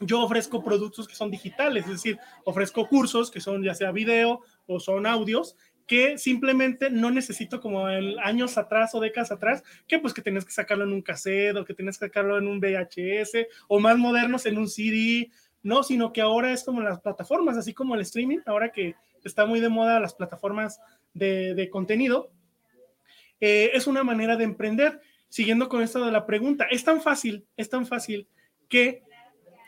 yo 0.00 0.22
ofrezco 0.22 0.64
productos 0.64 1.06
que 1.06 1.14
son 1.14 1.30
digitales, 1.30 1.84
es 1.84 1.90
decir, 1.90 2.18
ofrezco 2.46 2.88
cursos 2.88 3.30
que 3.30 3.42
son 3.42 3.62
ya 3.62 3.74
sea 3.74 3.92
video 3.92 4.40
o 4.66 4.80
son 4.80 5.04
audios 5.04 5.56
que 5.86 6.16
simplemente 6.16 6.88
no 6.88 7.10
necesito 7.10 7.60
como 7.60 7.90
el 7.90 8.18
años 8.20 8.56
atrás 8.56 8.94
o 8.94 9.00
décadas 9.00 9.30
atrás, 9.30 9.62
que 9.86 9.98
pues 9.98 10.14
que 10.14 10.22
tienes 10.22 10.46
que 10.46 10.52
sacarlo 10.52 10.84
en 10.84 10.94
un 10.94 11.02
cassette 11.02 11.58
o 11.58 11.66
que 11.66 11.74
tienes 11.74 11.98
que 11.98 12.06
sacarlo 12.06 12.38
en 12.38 12.48
un 12.48 12.60
VHS 12.60 13.46
o 13.68 13.78
más 13.78 13.98
modernos 13.98 14.46
en 14.46 14.56
un 14.56 14.68
CD 14.68 15.30
no, 15.64 15.82
sino 15.82 16.12
que 16.12 16.20
ahora 16.20 16.52
es 16.52 16.62
como 16.62 16.82
las 16.82 17.00
plataformas, 17.00 17.56
así 17.56 17.72
como 17.72 17.94
el 17.94 18.02
streaming, 18.02 18.40
ahora 18.44 18.70
que 18.70 18.94
está 19.24 19.46
muy 19.46 19.60
de 19.60 19.68
moda 19.68 20.00
las 20.00 20.14
plataformas 20.14 20.80
de, 21.12 21.68
contenido, 21.70 22.30
eh, 23.40 23.70
es 23.74 23.86
una 23.86 24.04
manera 24.04 24.36
de 24.36 24.44
emprender. 24.44 25.00
Siguiendo 25.28 25.68
con 25.68 25.82
esto 25.82 26.04
de 26.04 26.12
la 26.12 26.26
pregunta, 26.26 26.66
es 26.70 26.84
tan 26.84 27.00
fácil, 27.00 27.44
es 27.56 27.68
tan 27.68 27.86
fácil 27.86 28.28
que 28.68 29.02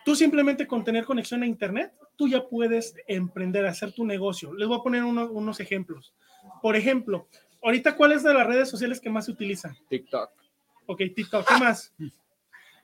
tú 0.04 0.14
simplemente 0.14 0.66
con 0.66 0.84
tener 0.84 1.04
conexión 1.04 1.42
a 1.42 1.46
Internet, 1.46 1.92
tú 2.14 2.28
ya 2.28 2.46
puedes 2.46 2.94
emprender, 3.08 3.66
hacer 3.66 3.92
tu 3.92 4.04
negocio. 4.04 4.54
Les 4.54 4.68
voy 4.68 4.78
a 4.78 4.82
poner 4.82 5.02
unos 5.02 5.60
ejemplos. 5.60 6.14
Por 6.62 6.76
ejemplo, 6.76 7.28
ahorita, 7.62 7.96
¿cuáles 7.96 8.22
de 8.22 8.32
las 8.32 8.46
redes 8.46 8.68
sociales 8.68 9.00
que 9.00 9.10
más 9.10 9.24
se 9.24 9.32
utilizan? 9.32 9.76
TikTok. 9.88 10.30
Ok, 10.86 11.02
TikTok, 11.14 11.48
¿qué 11.48 11.58
más? 11.58 11.92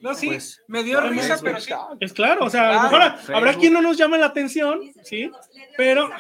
No, 0.03 0.17
sí, 0.17 0.27
pues, 0.27 0.61
me 0.67 0.83
dio 0.83 1.01
risa, 1.01 1.39
pero 1.41 1.61
sí. 1.61 1.73
Es 2.01 2.13
claro, 2.13 2.45
o 2.47 2.51
sea, 2.51 2.71
a 2.71 2.75
lo 2.75 2.83
mejor 2.83 3.35
habrá 3.37 3.55
quien 3.55 3.73
no 3.73 3.81
nos 3.81 3.97
llame 3.97 4.19
la 4.19 4.27
atención, 4.27 4.81
¿sí? 5.05 5.31
Pero, 5.77 6.11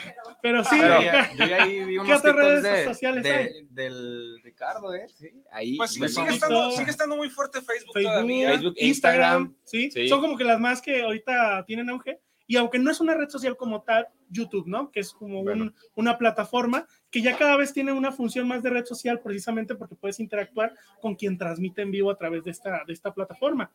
pero 0.40 0.62
sí. 0.62 0.76
Pero, 0.80 1.00
yo 1.36 1.46
ya 1.46 1.64
ahí 1.64 1.84
vi 1.84 1.98
unos 1.98 2.06
¿Qué 2.06 2.14
otras 2.14 2.36
redes 2.36 2.62
de, 2.62 2.84
sociales 2.84 3.24
de, 3.24 3.32
hay? 3.32 3.66
Del 3.70 4.40
Ricardo, 4.44 4.94
¿eh? 4.94 5.09
Sí, 5.09 5.30
ahí. 5.50 5.76
Pues 5.76 5.90
sigue, 5.90 6.09
sigue, 6.09 6.30
estando, 6.30 6.70
sigue, 6.70 6.92
estando, 6.92 7.16
muy 7.16 7.28
fuerte 7.28 7.60
Facebook, 7.60 7.92
Facebook 7.92 8.12
todavía. 8.12 8.50
Facebook, 8.50 8.74
Instagram, 8.76 9.56
¿sí? 9.64 9.90
¿sí? 9.90 10.09
Son 10.09 10.20
como 10.20 10.36
que 10.36 10.44
las 10.44 10.60
más 10.60 10.80
que 10.80 11.02
ahorita 11.02 11.64
tienen 11.66 11.90
auge. 11.90 12.20
Y 12.46 12.56
aunque 12.59 12.78
no 12.78 12.90
es 12.90 13.00
una 13.00 13.14
red 13.14 13.30
social 13.30 13.56
como 13.56 13.82
tal, 13.82 14.06
YouTube, 14.28 14.68
¿no? 14.68 14.92
Que 14.92 15.00
es 15.00 15.12
como 15.12 15.40
un, 15.40 15.74
una 15.96 16.18
plataforma 16.18 16.86
que 17.12 17.20
ya 17.20 17.36
cada 17.36 17.59
vez 17.59 17.74
tiene 17.74 17.93
una 17.93 18.10
función 18.10 18.48
más 18.48 18.62
de 18.62 18.70
red 18.70 18.86
social 18.86 19.20
precisamente 19.20 19.74
porque 19.74 19.94
puedes 19.94 20.18
interactuar 20.18 20.74
con 21.01 21.14
quien 21.14 21.36
transmite 21.36 21.82
en 21.82 21.90
vivo 21.90 22.10
a 22.10 22.16
través 22.16 22.43
de 22.43 22.51
esta, 22.51 22.82
de 22.86 22.93
esta 22.93 23.12
plataforma. 23.12 23.70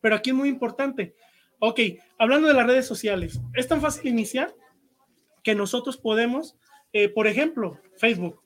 Pero 0.00 0.16
aquí 0.16 0.30
es 0.30 0.36
muy 0.36 0.48
importante. 0.48 1.14
Ok, 1.58 1.80
hablando 2.16 2.48
de 2.48 2.54
las 2.54 2.66
redes 2.66 2.86
sociales, 2.86 3.38
es 3.54 3.68
tan 3.68 3.82
fácil 3.82 4.08
iniciar 4.10 4.54
que 5.42 5.54
nosotros 5.54 5.98
podemos, 5.98 6.56
eh, 6.94 7.10
por 7.10 7.26
ejemplo, 7.26 7.78
Facebook. 7.98 8.42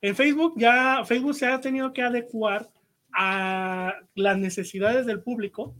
En 0.00 0.16
Facebook 0.16 0.54
ya 0.56 1.04
Facebook 1.04 1.34
se 1.34 1.46
ha 1.46 1.60
tenido 1.60 1.92
que 1.92 2.02
adecuar 2.02 2.68
a 3.12 3.94
las 4.14 4.38
necesidades 4.38 5.06
del 5.06 5.22
público 5.22 5.76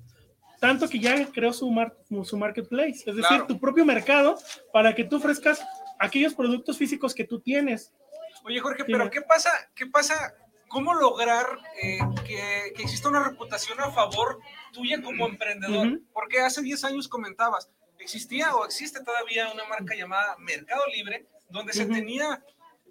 tanto 0.60 0.88
que 0.88 1.00
ya 1.00 1.26
creó 1.32 1.52
su, 1.52 1.74
su 2.22 2.36
marketplace, 2.36 3.02
es 3.06 3.16
decir, 3.16 3.42
tu 3.48 3.58
propio 3.58 3.84
mercado 3.84 4.36
para 4.72 4.94
que 4.94 5.04
tú 5.04 5.16
ofrezcas 5.16 5.66
aquellos 6.00 6.34
productos 6.34 6.76
físicos 6.78 7.14
que 7.14 7.24
tú 7.24 7.40
tienes. 7.40 7.92
Oye, 8.44 8.58
Jorge, 8.58 8.84
pero 8.84 9.10
¿qué 9.10 9.20
pasa? 9.20 9.50
¿Qué 9.74 9.86
pasa? 9.86 10.34
¿Cómo 10.68 10.94
lograr 10.94 11.46
eh, 11.82 11.98
que, 12.26 12.72
que, 12.74 12.82
exista 12.82 13.08
una 13.08 13.22
reputación 13.22 13.78
a 13.80 13.90
favor 13.90 14.40
tuya 14.72 15.02
como 15.02 15.26
emprendedor? 15.26 16.00
Porque 16.12 16.40
hace 16.40 16.62
10 16.62 16.84
años 16.84 17.08
comentabas, 17.08 17.70
existía 17.98 18.54
o 18.54 18.64
existe 18.64 19.02
todavía 19.04 19.52
una 19.52 19.64
marca 19.66 19.94
llamada 19.94 20.36
Mercado 20.38 20.82
Libre, 20.92 21.26
donde 21.50 21.72
se 21.72 21.86
tenía 21.86 22.42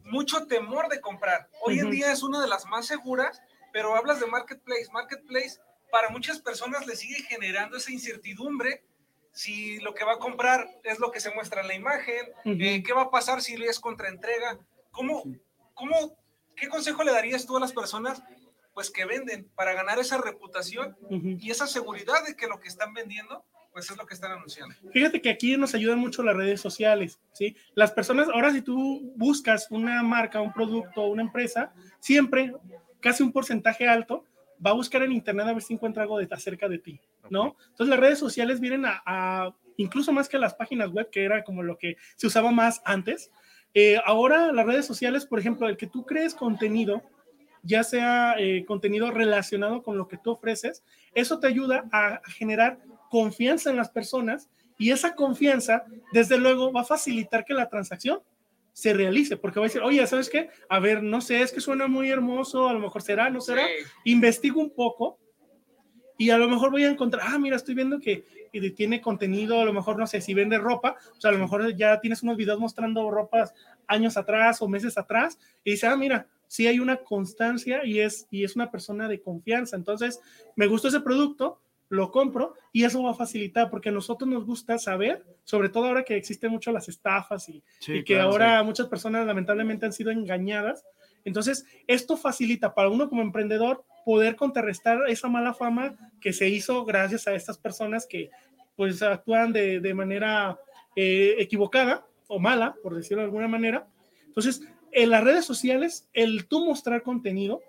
mucho 0.03 0.45
temor 0.45 0.89
de 0.89 1.01
comprar. 1.01 1.49
Hoy 1.61 1.79
en 1.79 1.89
día 1.89 2.11
es 2.11 2.21
una 2.21 2.41
de 2.41 2.47
las 2.47 2.65
más 2.65 2.85
seguras, 2.85 3.41
pero 3.73 3.95
hablas 3.95 4.19
de 4.19 4.27
marketplace. 4.27 4.87
Marketplace 4.91 5.59
para 5.91 6.09
muchas 6.09 6.39
personas 6.39 6.85
le 6.85 6.95
sigue 6.95 7.23
generando 7.23 7.77
esa 7.77 7.91
incertidumbre 7.91 8.83
si 9.31 9.79
lo 9.79 9.93
que 9.93 10.03
va 10.03 10.13
a 10.13 10.19
comprar 10.19 10.67
es 10.83 10.99
lo 10.99 11.11
que 11.11 11.19
se 11.19 11.33
muestra 11.33 11.61
en 11.61 11.67
la 11.67 11.75
imagen, 11.75 12.25
eh, 12.45 12.83
qué 12.83 12.93
va 12.93 13.03
a 13.03 13.11
pasar 13.11 13.41
si 13.41 13.55
es 13.63 13.79
contraentrega, 13.79 14.59
¿Cómo, 14.91 15.23
cómo, 15.73 16.17
qué 16.55 16.67
consejo 16.67 17.03
le 17.03 17.11
darías 17.11 17.45
tú 17.45 17.55
a 17.55 17.59
las 17.59 17.71
personas 17.71 18.21
pues 18.73 18.91
que 18.91 19.05
venden 19.05 19.49
para 19.55 19.73
ganar 19.73 19.99
esa 19.99 20.19
reputación 20.19 20.97
y 21.09 21.51
esa 21.51 21.67
seguridad 21.67 22.25
de 22.25 22.35
que 22.35 22.47
lo 22.47 22.59
que 22.59 22.67
están 22.67 22.93
vendiendo 22.93 23.43
pues 23.71 23.89
es 23.89 23.97
lo 23.97 24.05
que 24.05 24.13
están 24.13 24.31
anunciando. 24.31 24.75
Fíjate 24.91 25.21
que 25.21 25.29
aquí 25.29 25.55
nos 25.55 25.75
ayudan 25.75 25.99
mucho 25.99 26.23
las 26.23 26.35
redes 26.35 26.59
sociales, 26.59 27.19
¿sí? 27.33 27.55
Las 27.75 27.91
personas, 27.91 28.27
ahora 28.27 28.51
si 28.51 28.61
tú 28.61 29.13
buscas 29.15 29.67
una 29.69 30.01
marca, 30.01 30.41
un 30.41 30.51
producto, 30.51 31.05
una 31.05 31.21
empresa, 31.21 31.71
siempre, 31.99 32.53
casi 32.99 33.21
un 33.21 33.31
porcentaje 33.31 33.87
alto, 33.87 34.25
va 34.65 34.71
a 34.71 34.73
buscar 34.73 35.03
en 35.03 35.11
internet 35.11 35.47
a 35.47 35.53
ver 35.53 35.61
si 35.61 35.75
encuentra 35.75 36.03
algo 36.03 36.17
de 36.17 36.27
acerca 36.31 36.67
de 36.67 36.79
ti, 36.79 36.99
¿no? 37.31 37.55
Entonces 37.69 37.87
las 37.87 37.99
redes 37.99 38.19
sociales 38.19 38.59
vienen 38.59 38.83
a, 38.85 39.53
incluso 39.77 40.11
más 40.11 40.29
que 40.29 40.37
las 40.37 40.53
páginas 40.53 40.91
web, 40.91 41.09
que 41.09 41.23
era 41.23 41.43
como 41.43 41.63
lo 41.63 41.77
que 41.77 41.95
se 42.15 42.27
usaba 42.27 42.51
más 42.51 42.81
antes. 42.85 43.31
Eh, 43.73 43.97
ahora 44.05 44.51
las 44.51 44.65
redes 44.65 44.85
sociales, 44.85 45.25
por 45.25 45.39
ejemplo, 45.39 45.67
el 45.67 45.77
que 45.77 45.87
tú 45.87 46.05
crees 46.05 46.33
contenido, 46.33 47.03
ya 47.63 47.83
sea 47.83 48.35
eh, 48.37 48.65
contenido 48.65 49.11
relacionado 49.11 49.83
con 49.83 49.97
lo 49.97 50.07
que 50.07 50.17
tú 50.17 50.31
ofreces, 50.31 50.83
eso 51.13 51.39
te 51.39 51.47
ayuda 51.47 51.85
a 51.91 52.21
generar 52.25 52.79
confianza 53.09 53.69
en 53.69 53.77
las 53.77 53.89
personas 53.89 54.49
y 54.77 54.91
esa 54.91 55.13
confianza, 55.13 55.83
desde 56.13 56.37
luego, 56.37 56.71
va 56.71 56.81
a 56.81 56.85
facilitar 56.85 57.43
que 57.43 57.53
la 57.53 57.69
transacción 57.69 58.21
se 58.71 58.93
realice, 58.93 59.35
porque 59.35 59.59
va 59.59 59.65
a 59.65 59.67
decir, 59.67 59.81
oye, 59.81 60.07
¿sabes 60.07 60.29
qué? 60.29 60.49
A 60.69 60.79
ver, 60.79 61.03
no 61.03 61.19
sé, 61.19 61.41
es 61.41 61.51
que 61.51 61.59
suena 61.59 61.87
muy 61.87 62.09
hermoso, 62.09 62.69
a 62.69 62.73
lo 62.73 62.79
mejor 62.79 63.01
será, 63.01 63.29
no 63.29 63.41
será. 63.41 63.63
Investigo 64.05 64.61
un 64.61 64.69
poco 64.69 65.19
y 66.19 66.31
a 66.31 66.37
lo 66.37 66.49
mejor 66.49 66.69
voy 66.69 66.83
a 66.83 66.89
encontrar, 66.89 67.23
ah, 67.25 67.39
mira, 67.39 67.55
estoy 67.55 67.75
viendo 67.75 67.97
que, 67.97 68.25
tiene 68.75 68.99
contenido, 68.99 69.61
a 69.61 69.63
lo 69.63 69.71
mejor, 69.71 69.97
no 69.97 70.05
sé, 70.05 70.19
si 70.19 70.33
vende 70.33 70.57
ropa, 70.57 70.97
o 71.15 71.21
sea, 71.21 71.29
a 71.29 71.33
lo 71.33 71.39
mejor 71.39 71.73
ya 71.77 72.01
tienes 72.01 72.23
unos 72.23 72.35
videos 72.35 72.59
mostrando 72.59 73.09
ropas 73.09 73.53
años 73.87 74.17
atrás 74.17 74.61
o 74.61 74.67
meses 74.67 74.97
atrás, 74.97 75.39
y 75.63 75.71
dice, 75.71 75.87
ah, 75.87 75.95
mira, 75.95 76.27
sí 76.45 76.67
hay 76.67 76.79
una 76.81 76.97
constancia 76.97 77.85
y 77.85 78.01
es, 78.01 78.27
y 78.31 78.43
es 78.43 78.57
una 78.57 78.69
persona 78.69 79.07
de 79.07 79.21
confianza. 79.21 79.77
Entonces, 79.77 80.19
me 80.57 80.67
gustó 80.67 80.89
ese 80.89 80.99
producto, 80.99 81.61
lo 81.87 82.11
compro 82.11 82.53
y 82.73 82.83
eso 82.83 83.01
va 83.01 83.11
a 83.11 83.15
facilitar 83.15 83.69
porque 83.69 83.89
a 83.89 83.93
nosotros 83.93 84.29
nos 84.29 84.45
gusta 84.45 84.77
saber, 84.77 85.23
sobre 85.45 85.69
todo 85.69 85.85
ahora 85.85 86.03
que 86.03 86.17
existen 86.17 86.51
mucho 86.51 86.73
las 86.73 86.89
estafas 86.89 87.47
y, 87.47 87.63
que 88.03 88.19
ahora 88.19 88.61
muchas 88.63 88.87
personas 88.87 89.25
lamentablemente 89.25 89.85
han 89.85 89.93
sido 89.93 90.11
engañadas. 90.11 90.83
Entonces, 91.23 91.65
esto 91.87 92.17
facilita 92.17 92.73
para 92.73 92.89
uno 92.89 93.07
como 93.07 93.21
emprendedor 93.21 93.85
poder 94.09 94.35
contrarrestar 94.35 95.07
esa 95.07 95.27
mala 95.27 95.53
fama 95.53 95.95
que 96.19 96.33
se 96.33 96.49
hizo 96.49 96.83
gracias 96.83 97.27
a 97.27 97.35
estas 97.35 97.59
personas 97.59 98.07
que 98.07 98.31
pues 98.75 99.03
actúan 99.03 99.53
de, 99.53 99.79
de 99.79 99.93
manera 99.93 100.59
eh, 100.95 101.35
equivocada 101.37 102.07
o 102.25 102.39
mala, 102.39 102.75
por 102.81 102.95
decirlo 102.95 103.21
de 103.21 103.25
alguna 103.25 103.47
manera. 103.47 103.85
Entonces, 104.25 104.63
en 104.91 105.11
las 105.11 105.23
redes 105.23 105.45
sociales, 105.45 106.09
el 106.13 106.47
tú 106.47 106.65
mostrar 106.65 107.03
contenido 107.03 107.61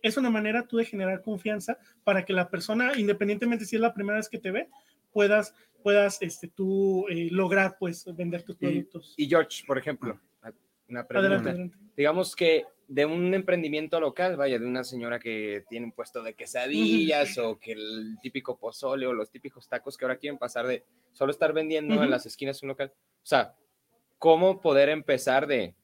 es 0.00 0.16
una 0.16 0.30
manera 0.30 0.66
tú 0.66 0.78
de 0.78 0.86
generar 0.86 1.20
confianza 1.20 1.76
para 2.04 2.24
que 2.24 2.32
la 2.32 2.48
persona, 2.48 2.92
independientemente 2.96 3.66
si 3.66 3.76
es 3.76 3.82
la 3.82 3.92
primera 3.92 4.16
vez 4.16 4.30
que 4.30 4.38
te 4.38 4.50
ve, 4.50 4.70
puedas, 5.12 5.54
puedas 5.82 6.22
este, 6.22 6.48
tú 6.48 7.06
eh, 7.10 7.28
lograr 7.30 7.76
pues 7.78 8.06
vender 8.16 8.44
tus 8.44 8.56
productos. 8.56 9.12
Y, 9.18 9.28
George, 9.28 9.62
por 9.66 9.76
ejemplo, 9.76 10.18
una 10.88 11.06
pregunta. 11.06 11.54
Digamos 11.94 12.34
que 12.34 12.64
de 12.88 13.06
un 13.06 13.34
emprendimiento 13.34 14.00
local, 14.00 14.36
vaya, 14.36 14.58
de 14.58 14.66
una 14.66 14.84
señora 14.84 15.18
que 15.18 15.64
tiene 15.68 15.86
un 15.86 15.92
puesto 15.92 16.22
de 16.22 16.34
quesadillas 16.34 17.38
o 17.38 17.58
que 17.58 17.72
el 17.72 18.16
típico 18.22 18.58
pozole 18.58 19.06
o 19.06 19.12
los 19.12 19.30
típicos 19.30 19.68
tacos 19.68 19.96
que 19.96 20.04
ahora 20.04 20.18
quieren 20.18 20.38
pasar 20.38 20.66
de 20.66 20.84
solo 21.12 21.30
estar 21.30 21.52
vendiendo 21.52 22.02
en 22.02 22.10
las 22.10 22.26
esquinas 22.26 22.62
un 22.62 22.70
local. 22.70 22.92
O 22.94 23.26
sea, 23.26 23.54
¿cómo 24.18 24.60
poder 24.60 24.88
empezar 24.88 25.46
de 25.46 25.74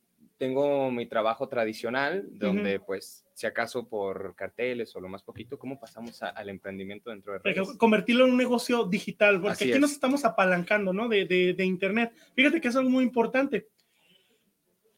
tengo 0.41 0.91
mi 0.91 1.05
trabajo 1.05 1.51
tradicional, 1.51 2.27
donde 2.31 2.81
pues 2.81 3.27
si 3.35 3.47
acaso 3.47 3.87
por 3.87 4.35
carteles 4.35 4.97
o 4.97 5.01
lo 5.01 5.07
más 5.07 5.23
poquito, 5.23 5.59
¿cómo 5.59 5.79
pasamos 5.79 6.23
al 6.23 6.49
emprendimiento 6.49 7.11
dentro 7.11 7.35
de 7.35 7.41
redes? 7.41 7.77
Convertirlo 7.77 8.25
en 8.25 8.31
un 8.31 8.39
negocio 8.39 8.87
digital, 8.87 9.39
porque 9.43 9.65
aquí 9.65 9.79
nos 9.79 9.93
estamos 9.93 10.25
apalancando, 10.25 10.95
¿no? 10.95 11.11
De, 11.11 11.27
de, 11.27 11.65
Internet. 11.67 12.15
Fíjate 12.35 12.59
que 12.59 12.69
es 12.69 12.77
algo 12.77 12.89
muy 12.89 13.05
importante. 13.05 13.69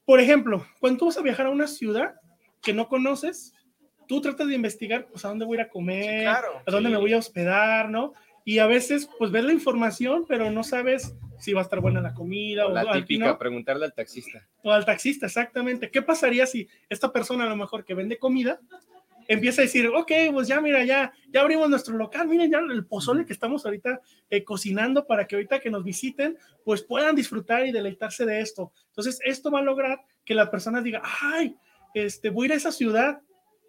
Por 0.04 0.20
ejemplo, 0.20 0.66
cuando 0.80 0.98
tú 0.98 1.06
vas 1.06 1.18
a 1.18 1.22
viajar 1.22 1.46
a 1.46 1.50
una 1.50 1.66
ciudad 1.66 2.14
que 2.62 2.72
no 2.72 2.88
conoces, 2.88 3.54
tú 4.06 4.20
tratas 4.20 4.48
de 4.48 4.54
investigar, 4.54 5.06
pues, 5.06 5.24
a 5.24 5.28
dónde 5.28 5.44
voy 5.44 5.58
a 5.58 5.60
ir 5.60 5.66
a 5.66 5.70
comer, 5.70 6.28
a 6.28 6.70
dónde 6.70 6.90
me 6.90 6.96
voy 6.96 7.12
a 7.12 7.18
hospedar, 7.18 7.88
¿no? 7.88 8.12
Y 8.44 8.58
a 8.58 8.66
veces, 8.66 9.08
pues, 9.18 9.30
ves 9.30 9.44
la 9.44 9.52
información, 9.52 10.24
pero 10.26 10.50
no 10.50 10.64
sabes 10.64 11.14
si 11.38 11.52
va 11.52 11.60
a 11.60 11.64
estar 11.64 11.80
buena 11.80 12.00
la 12.00 12.14
comida. 12.14 12.66
O, 12.66 12.70
la 12.70 12.92
típica, 12.92 13.38
preguntarle 13.38 13.84
al 13.84 13.94
taxista. 13.94 14.48
O 14.62 14.72
al 14.72 14.84
taxista, 14.84 15.26
exactamente. 15.26 15.90
¿Qué 15.90 16.02
pasaría 16.02 16.46
si 16.46 16.68
esta 16.88 17.12
persona 17.12 17.44
a 17.44 17.48
lo 17.48 17.56
mejor 17.56 17.84
que 17.84 17.94
vende 17.94 18.18
comida 18.18 18.60
empieza 19.28 19.62
a 19.62 19.64
decir, 19.64 19.86
ok, 19.88 20.10
pues 20.32 20.48
ya 20.48 20.60
mira, 20.60 20.84
ya, 20.84 21.12
ya 21.28 21.40
abrimos 21.40 21.68
nuestro 21.68 21.96
local, 21.96 22.28
miren 22.28 22.50
ya 22.50 22.58
el 22.58 22.86
pozole 22.86 23.24
que 23.24 23.32
estamos 23.32 23.64
ahorita 23.64 24.00
eh, 24.30 24.44
cocinando 24.44 25.06
para 25.06 25.26
que 25.26 25.36
ahorita 25.36 25.60
que 25.60 25.70
nos 25.70 25.84
visiten, 25.84 26.36
pues 26.64 26.82
puedan 26.82 27.16
disfrutar 27.16 27.66
y 27.66 27.72
deleitarse 27.72 28.26
de 28.26 28.40
esto. 28.40 28.72
Entonces, 28.88 29.20
esto 29.24 29.50
va 29.50 29.60
a 29.60 29.62
lograr 29.62 30.00
que 30.24 30.34
la 30.34 30.50
persona 30.50 30.80
diga, 30.80 31.02
ay, 31.20 31.56
este, 31.94 32.30
voy 32.30 32.44
a 32.44 32.46
ir 32.46 32.52
a 32.52 32.56
esa 32.56 32.72
ciudad, 32.72 33.20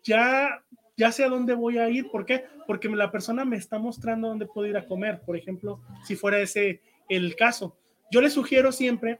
ya, 0.04 0.64
ya 0.98 1.12
sé 1.12 1.24
a 1.24 1.30
dónde 1.30 1.54
voy 1.54 1.78
a 1.78 1.90
ir. 1.90 2.10
¿Por 2.10 2.26
qué? 2.26 2.46
Porque 2.68 2.90
la 2.90 3.12
persona 3.12 3.46
me 3.46 3.58
está 3.58 3.80
mostrando 3.80 4.28
dónde 4.28 4.46
puedo 4.46 4.68
ir 4.68 4.78
a 4.78 4.86
comer. 4.86 5.22
Por 5.26 5.38
ejemplo, 5.38 5.82
si 6.04 6.16
fuera 6.16 6.40
ese, 6.40 6.82
el 7.10 7.36
caso. 7.36 7.78
Yo 8.12 8.22
les 8.22 8.34
sugiero 8.34 8.72
siempre, 8.72 9.20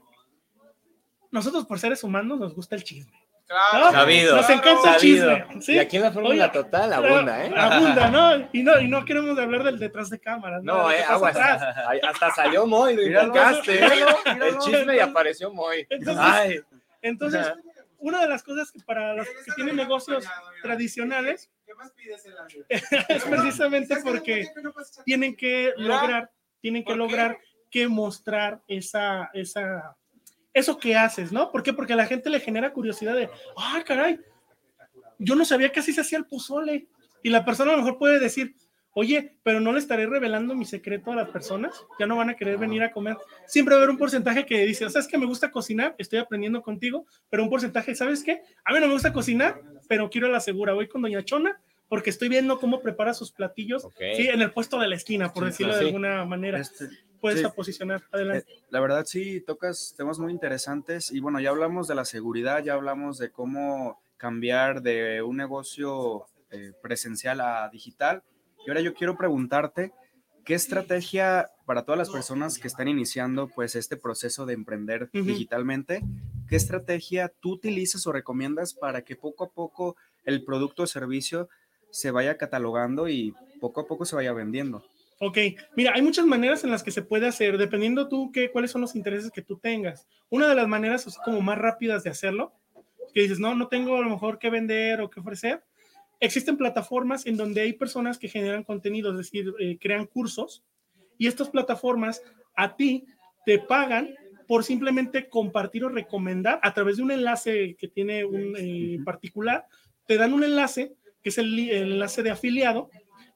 nosotros 1.30 1.66
por 1.66 1.80
seres 1.80 2.04
humanos 2.04 2.38
nos 2.38 2.54
gusta 2.54 2.76
el 2.76 2.84
chisme. 2.84 3.23
Claro, 3.46 3.92
sabido, 3.92 4.36
nos 4.36 4.48
encanta 4.48 4.94
el 4.94 5.00
chisme. 5.00 5.46
Y 5.68 5.78
aquí 5.78 5.96
en 5.96 6.02
la 6.02 6.12
fórmula 6.12 6.50
total 6.50 6.92
abunda, 6.92 7.44
¿eh? 7.44 7.52
Abunda, 7.54 8.10
¿no? 8.10 8.48
Y, 8.52 8.62
¿no? 8.62 8.80
y 8.80 8.88
no 8.88 9.04
queremos 9.04 9.38
hablar 9.38 9.64
del 9.64 9.78
detrás 9.78 10.08
de 10.08 10.18
cámaras. 10.18 10.62
No, 10.62 10.90
eh, 10.90 11.04
Hasta 11.04 12.30
salió 12.34 12.66
Moy, 12.66 12.96
lo 12.96 13.02
invocaste. 13.02 13.84
el 13.84 14.58
chisme 14.58 14.96
y 14.96 14.98
apareció 14.98 15.52
Moy. 15.52 15.86
Entonces, 15.90 16.64
entonces 17.02 17.52
una 18.04 18.20
de 18.20 18.28
las 18.28 18.42
cosas 18.42 18.70
que 18.70 18.80
para 18.80 19.14
los 19.14 19.26
que 19.26 19.52
tienen 19.56 19.76
negocios 19.76 20.26
tradicionales 20.62 21.50
es 22.68 23.24
precisamente 23.24 23.96
porque 24.04 24.46
tienen 25.06 25.34
que 25.34 25.72
lograr, 25.78 26.30
tienen 26.60 26.84
que 26.84 26.94
lograr 26.94 27.38
que 27.70 27.88
mostrar 27.88 28.60
esa, 28.68 29.30
esa, 29.32 29.96
eso 30.54 30.78
que 30.78 30.96
haces, 30.96 31.32
¿no? 31.32 31.50
¿Por 31.50 31.62
qué? 31.62 31.72
Porque 31.72 31.92
a 31.92 31.96
la 31.96 32.06
gente 32.06 32.30
le 32.30 32.40
genera 32.40 32.72
curiosidad 32.72 33.14
de, 33.14 33.28
ah, 33.56 33.82
caray, 33.84 34.20
yo 35.18 35.34
no 35.34 35.44
sabía 35.44 35.70
que 35.70 35.80
así 35.80 35.92
se 35.92 36.00
hacía 36.00 36.18
el 36.18 36.26
pozole. 36.26 36.86
Y 37.22 37.30
la 37.30 37.44
persona 37.44 37.72
a 37.72 37.76
lo 37.76 37.82
mejor 37.82 37.98
puede 37.98 38.20
decir, 38.20 38.54
oye, 38.92 39.36
pero 39.42 39.60
no 39.60 39.72
le 39.72 39.78
estaré 39.78 40.06
revelando 40.06 40.54
mi 40.54 40.64
secreto 40.64 41.10
a 41.10 41.16
las 41.16 41.28
personas, 41.28 41.74
ya 41.98 42.06
no 42.06 42.16
van 42.16 42.30
a 42.30 42.36
querer 42.36 42.58
venir 42.58 42.82
a 42.82 42.92
comer. 42.92 43.16
Siempre 43.46 43.74
va 43.74 43.80
a 43.80 43.82
haber 43.82 43.90
un 43.90 43.98
porcentaje 43.98 44.46
que 44.46 44.64
dice, 44.64 44.88
¿sabes 44.88 45.08
que 45.08 45.18
me 45.18 45.26
gusta 45.26 45.50
cocinar? 45.50 45.94
Estoy 45.98 46.20
aprendiendo 46.20 46.62
contigo, 46.62 47.06
pero 47.28 47.42
un 47.42 47.50
porcentaje, 47.50 47.94
¿sabes 47.94 48.22
qué? 48.22 48.42
A 48.64 48.72
mí 48.72 48.80
no 48.80 48.86
me 48.86 48.92
gusta 48.92 49.12
cocinar, 49.12 49.60
pero 49.88 50.08
quiero 50.10 50.28
la 50.28 50.40
segura, 50.40 50.74
voy 50.74 50.88
con 50.88 51.02
Doña 51.02 51.24
Chona 51.24 51.60
porque 51.88 52.10
estoy 52.10 52.28
viendo 52.28 52.58
cómo 52.58 52.80
prepara 52.80 53.14
sus 53.14 53.30
platillos, 53.30 53.86
sí, 53.98 54.28
en 54.28 54.40
el 54.40 54.50
puesto 54.50 54.80
de 54.80 54.88
la 54.88 54.96
esquina, 54.96 55.32
por 55.32 55.44
decirlo 55.44 55.76
de 55.76 55.86
alguna 55.86 56.24
manera. 56.24 56.58
Este, 56.58 56.88
Puedes 57.24 57.48
posicionar, 57.52 58.02
adelante. 58.12 58.52
Eh, 58.52 58.62
la 58.68 58.80
verdad 58.80 59.06
sí, 59.06 59.40
tocas 59.40 59.94
temas 59.96 60.18
muy 60.18 60.30
interesantes 60.30 61.10
y 61.10 61.20
bueno, 61.20 61.40
ya 61.40 61.48
hablamos 61.48 61.88
de 61.88 61.94
la 61.94 62.04
seguridad, 62.04 62.62
ya 62.62 62.74
hablamos 62.74 63.16
de 63.16 63.30
cómo 63.30 63.98
cambiar 64.18 64.82
de 64.82 65.22
un 65.22 65.38
negocio 65.38 66.26
eh, 66.50 66.72
presencial 66.82 67.40
a 67.40 67.70
digital 67.70 68.22
y 68.66 68.68
ahora 68.68 68.82
yo 68.82 68.92
quiero 68.92 69.16
preguntarte, 69.16 69.92
¿qué 70.44 70.52
estrategia 70.52 71.50
para 71.64 71.86
todas 71.86 71.98
las 71.98 72.10
personas 72.10 72.58
que 72.58 72.68
están 72.68 72.88
iniciando 72.88 73.48
pues 73.48 73.74
este 73.74 73.96
proceso 73.96 74.44
de 74.44 74.52
emprender 74.52 75.08
digitalmente, 75.10 76.02
qué 76.46 76.56
estrategia 76.56 77.32
tú 77.40 77.52
utilizas 77.52 78.06
o 78.06 78.12
recomiendas 78.12 78.74
para 78.74 79.00
que 79.00 79.16
poco 79.16 79.44
a 79.44 79.50
poco 79.50 79.96
el 80.26 80.44
producto 80.44 80.82
o 80.82 80.86
servicio 80.86 81.48
se 81.90 82.10
vaya 82.10 82.36
catalogando 82.36 83.08
y 83.08 83.34
poco 83.60 83.80
a 83.80 83.86
poco 83.86 84.04
se 84.04 84.14
vaya 84.14 84.34
vendiendo? 84.34 84.84
Ok, 85.20 85.38
mira, 85.76 85.92
hay 85.94 86.02
muchas 86.02 86.26
maneras 86.26 86.64
en 86.64 86.70
las 86.70 86.82
que 86.82 86.90
se 86.90 87.02
puede 87.02 87.26
hacer, 87.26 87.56
dependiendo 87.56 88.08
tú 88.08 88.32
qué, 88.32 88.50
cuáles 88.50 88.70
son 88.70 88.80
los 88.80 88.96
intereses 88.96 89.30
que 89.30 89.42
tú 89.42 89.58
tengas. 89.58 90.08
Una 90.28 90.48
de 90.48 90.54
las 90.54 90.66
maneras 90.66 91.06
así 91.06 91.18
como 91.24 91.40
más 91.40 91.58
rápidas 91.58 92.02
de 92.02 92.10
hacerlo, 92.10 92.52
que 93.12 93.22
dices, 93.22 93.38
no, 93.38 93.54
no 93.54 93.68
tengo 93.68 93.96
a 93.96 94.00
lo 94.00 94.10
mejor 94.10 94.38
qué 94.38 94.50
vender 94.50 95.00
o 95.00 95.08
qué 95.08 95.20
ofrecer, 95.20 95.62
existen 96.20 96.56
plataformas 96.56 97.26
en 97.26 97.36
donde 97.36 97.60
hay 97.60 97.74
personas 97.74 98.18
que 98.18 98.28
generan 98.28 98.64
contenido, 98.64 99.12
es 99.12 99.18
decir, 99.18 99.52
eh, 99.60 99.78
crean 99.80 100.06
cursos, 100.06 100.64
y 101.16 101.28
estas 101.28 101.48
plataformas 101.48 102.22
a 102.56 102.76
ti 102.76 103.06
te 103.46 103.58
pagan 103.58 104.14
por 104.46 104.64
simplemente 104.64 105.28
compartir 105.28 105.84
o 105.84 105.88
recomendar 105.88 106.60
a 106.62 106.74
través 106.74 106.96
de 106.96 107.02
un 107.02 107.10
enlace 107.10 107.76
que 107.78 107.88
tiene 107.88 108.24
un 108.24 108.54
eh, 108.58 108.98
particular, 109.04 109.66
te 110.06 110.16
dan 110.16 110.32
un 110.32 110.44
enlace 110.44 110.94
que 111.22 111.30
es 111.30 111.38
el, 111.38 111.58
enlace 111.70 112.22
de 112.22 112.30
afiliado 112.30 112.90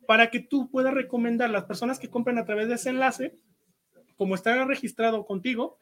para 0.09 0.30
que 0.30 0.40
tú 0.40 0.70
puedas 0.70 0.94
recomendar 0.94 1.51
las 1.51 1.66
personas 1.66 1.98
que 1.98 2.09
compran 2.09 2.39
a 2.39 2.47
través 2.47 2.66
de 2.66 2.76
ese 2.76 2.89
enlace, 2.89 3.36
como 4.16 4.35
está 4.35 4.64
registrado 4.64 5.26
contigo, 5.26 5.76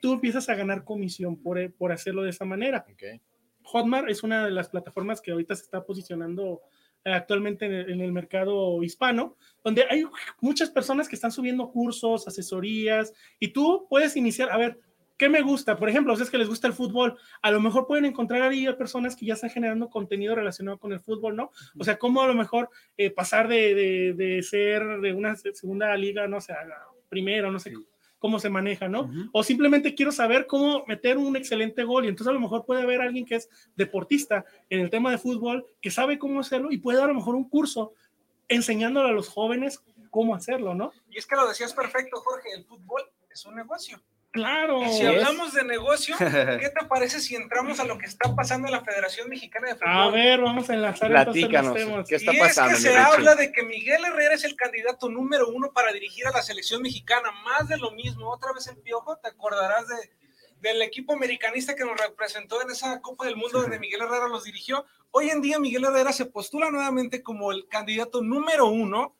tú 0.00 0.12
empiezas 0.12 0.48
a 0.48 0.54
ganar 0.54 0.84
comisión 0.84 1.42
por, 1.42 1.74
por 1.74 1.90
hacerlo 1.90 2.22
de 2.22 2.30
esa 2.30 2.44
manera. 2.44 2.86
Okay. 2.92 3.20
Hotmart 3.64 4.08
es 4.08 4.22
una 4.22 4.44
de 4.44 4.52
las 4.52 4.68
plataformas 4.68 5.20
que 5.20 5.32
ahorita 5.32 5.56
se 5.56 5.64
está 5.64 5.84
posicionando 5.84 6.60
eh, 7.04 7.12
actualmente 7.12 7.66
en 7.66 8.00
el, 8.00 8.12
mercado 8.12 8.84
hispano, 8.84 9.36
donde 9.64 9.84
hay 9.90 10.04
muchas 10.40 10.70
personas 10.70 11.08
que 11.08 11.16
están 11.16 11.32
subiendo 11.32 11.72
cursos, 11.72 12.28
asesorías, 12.28 13.12
y 13.40 13.48
tú 13.48 13.88
puedes 13.90 14.14
iniciar, 14.16 14.52
a 14.52 14.58
ver, 14.58 14.78
¿qué 15.22 15.28
me 15.28 15.40
gusta? 15.40 15.76
Por 15.76 15.88
ejemplo, 15.88 16.16
si 16.16 16.24
es 16.24 16.30
que 16.30 16.36
les 16.36 16.48
gusta 16.48 16.66
el 16.66 16.72
fútbol, 16.72 17.16
a 17.42 17.52
lo 17.52 17.60
mejor 17.60 17.86
pueden 17.86 18.06
encontrar 18.06 18.42
ahí 18.42 18.66
a 18.66 18.76
personas 18.76 19.14
que 19.14 19.24
ya 19.24 19.34
están 19.34 19.50
generando 19.50 19.88
contenido 19.88 20.34
relacionado 20.34 20.78
con 20.78 20.92
el 20.92 20.98
fútbol, 20.98 21.36
¿no? 21.36 21.52
O 21.78 21.84
sea, 21.84 21.96
cómo 21.96 22.22
a 22.22 22.26
lo 22.26 22.34
mejor 22.34 22.70
eh, 22.96 23.08
pasar 23.08 23.46
de, 23.46 24.14
de, 24.16 24.42
ser 24.42 24.82
de 25.00 25.12
una 25.12 25.36
segunda 25.36 25.94
liga, 25.94 26.26
no 26.26 26.40
sé, 26.40 26.54
a 26.54 26.66
primera, 27.08 27.52
no 27.52 27.60
sé, 27.60 27.72
cómo 28.18 28.40
se 28.40 28.50
maneja, 28.50 28.88
¿no? 28.88 29.12
O 29.30 29.44
simplemente 29.44 29.94
quiero 29.94 30.10
saber 30.10 30.48
cómo 30.48 30.84
meter 30.88 31.18
un 31.18 31.36
excelente 31.36 31.84
gol 31.84 32.04
y 32.04 32.08
entonces 32.08 32.28
a 32.28 32.34
lo 32.34 32.40
mejor 32.40 32.64
puede 32.64 32.82
haber 32.82 33.00
alguien 33.00 33.24
que 33.24 33.36
es 33.36 33.48
deportista 33.76 34.44
en 34.70 34.80
el 34.80 34.90
tema 34.90 35.12
de 35.12 35.18
fútbol, 35.18 35.64
que 35.80 35.92
sabe 35.92 36.18
cómo 36.18 36.40
hacerlo 36.40 36.72
y 36.72 36.78
puede 36.78 36.98
dar 36.98 37.10
a 37.10 37.12
lo 37.12 37.20
mejor 37.20 37.36
un 37.36 37.48
curso 37.48 37.92
enseñándole 38.48 39.08
a 39.08 39.12
los 39.12 39.28
jóvenes 39.28 39.84
cómo 40.10 40.34
hacerlo, 40.34 40.74
¿no? 40.74 40.90
Y 41.10 41.18
es 41.18 41.26
que 41.26 41.36
lo 41.36 41.46
decías 41.46 41.72
perfecto, 41.74 42.16
Jorge, 42.16 42.48
el 42.56 42.64
fútbol 42.64 43.02
es 43.30 43.46
un 43.46 43.54
negocio. 43.54 44.02
Claro. 44.32 44.80
si 44.90 45.04
hablamos 45.04 45.52
de 45.52 45.62
negocio, 45.62 46.16
¿qué 46.18 46.70
te 46.70 46.86
parece 46.86 47.20
si 47.20 47.36
entramos 47.36 47.78
a 47.80 47.84
lo 47.84 47.98
que 47.98 48.06
está 48.06 48.34
pasando 48.34 48.66
en 48.66 48.72
la 48.72 48.82
Federación 48.82 49.28
Mexicana 49.28 49.68
de 49.68 49.74
Fútbol? 49.74 49.90
A 49.90 50.08
ver, 50.08 50.40
vamos 50.40 50.70
a 50.70 50.74
enlazar 50.74 51.10
Platícanos, 51.10 51.74
temas. 51.74 52.08
¿qué 52.08 52.14
está 52.16 52.32
pasando? 52.38 52.70
Y 52.70 52.74
es 52.74 52.84
que 52.84 52.90
se 52.90 52.96
habla 52.96 53.34
de 53.34 53.52
que 53.52 53.62
Miguel 53.62 54.02
Herrera 54.06 54.34
es 54.34 54.44
el 54.44 54.56
candidato 54.56 55.10
número 55.10 55.48
uno 55.48 55.70
para 55.72 55.92
dirigir 55.92 56.26
a 56.26 56.30
la 56.30 56.40
selección 56.40 56.80
mexicana. 56.80 57.30
Más 57.44 57.68
de 57.68 57.76
lo 57.76 57.90
mismo, 57.90 58.30
otra 58.30 58.54
vez 58.54 58.66
el 58.68 58.78
Piojo, 58.78 59.18
te 59.18 59.28
acordarás 59.28 59.86
de, 59.86 59.96
del 60.62 60.80
equipo 60.80 61.12
americanista 61.12 61.76
que 61.76 61.84
nos 61.84 62.00
representó 62.00 62.62
en 62.62 62.70
esa 62.70 63.02
Copa 63.02 63.26
del 63.26 63.36
Mundo 63.36 63.60
donde 63.60 63.78
Miguel 63.78 64.00
Herrera 64.00 64.28
los 64.28 64.44
dirigió. 64.44 64.86
Hoy 65.10 65.28
en 65.28 65.42
día 65.42 65.58
Miguel 65.58 65.84
Herrera 65.84 66.12
se 66.14 66.24
postula 66.24 66.70
nuevamente 66.70 67.22
como 67.22 67.52
el 67.52 67.68
candidato 67.68 68.22
número 68.22 68.64
uno. 68.64 69.14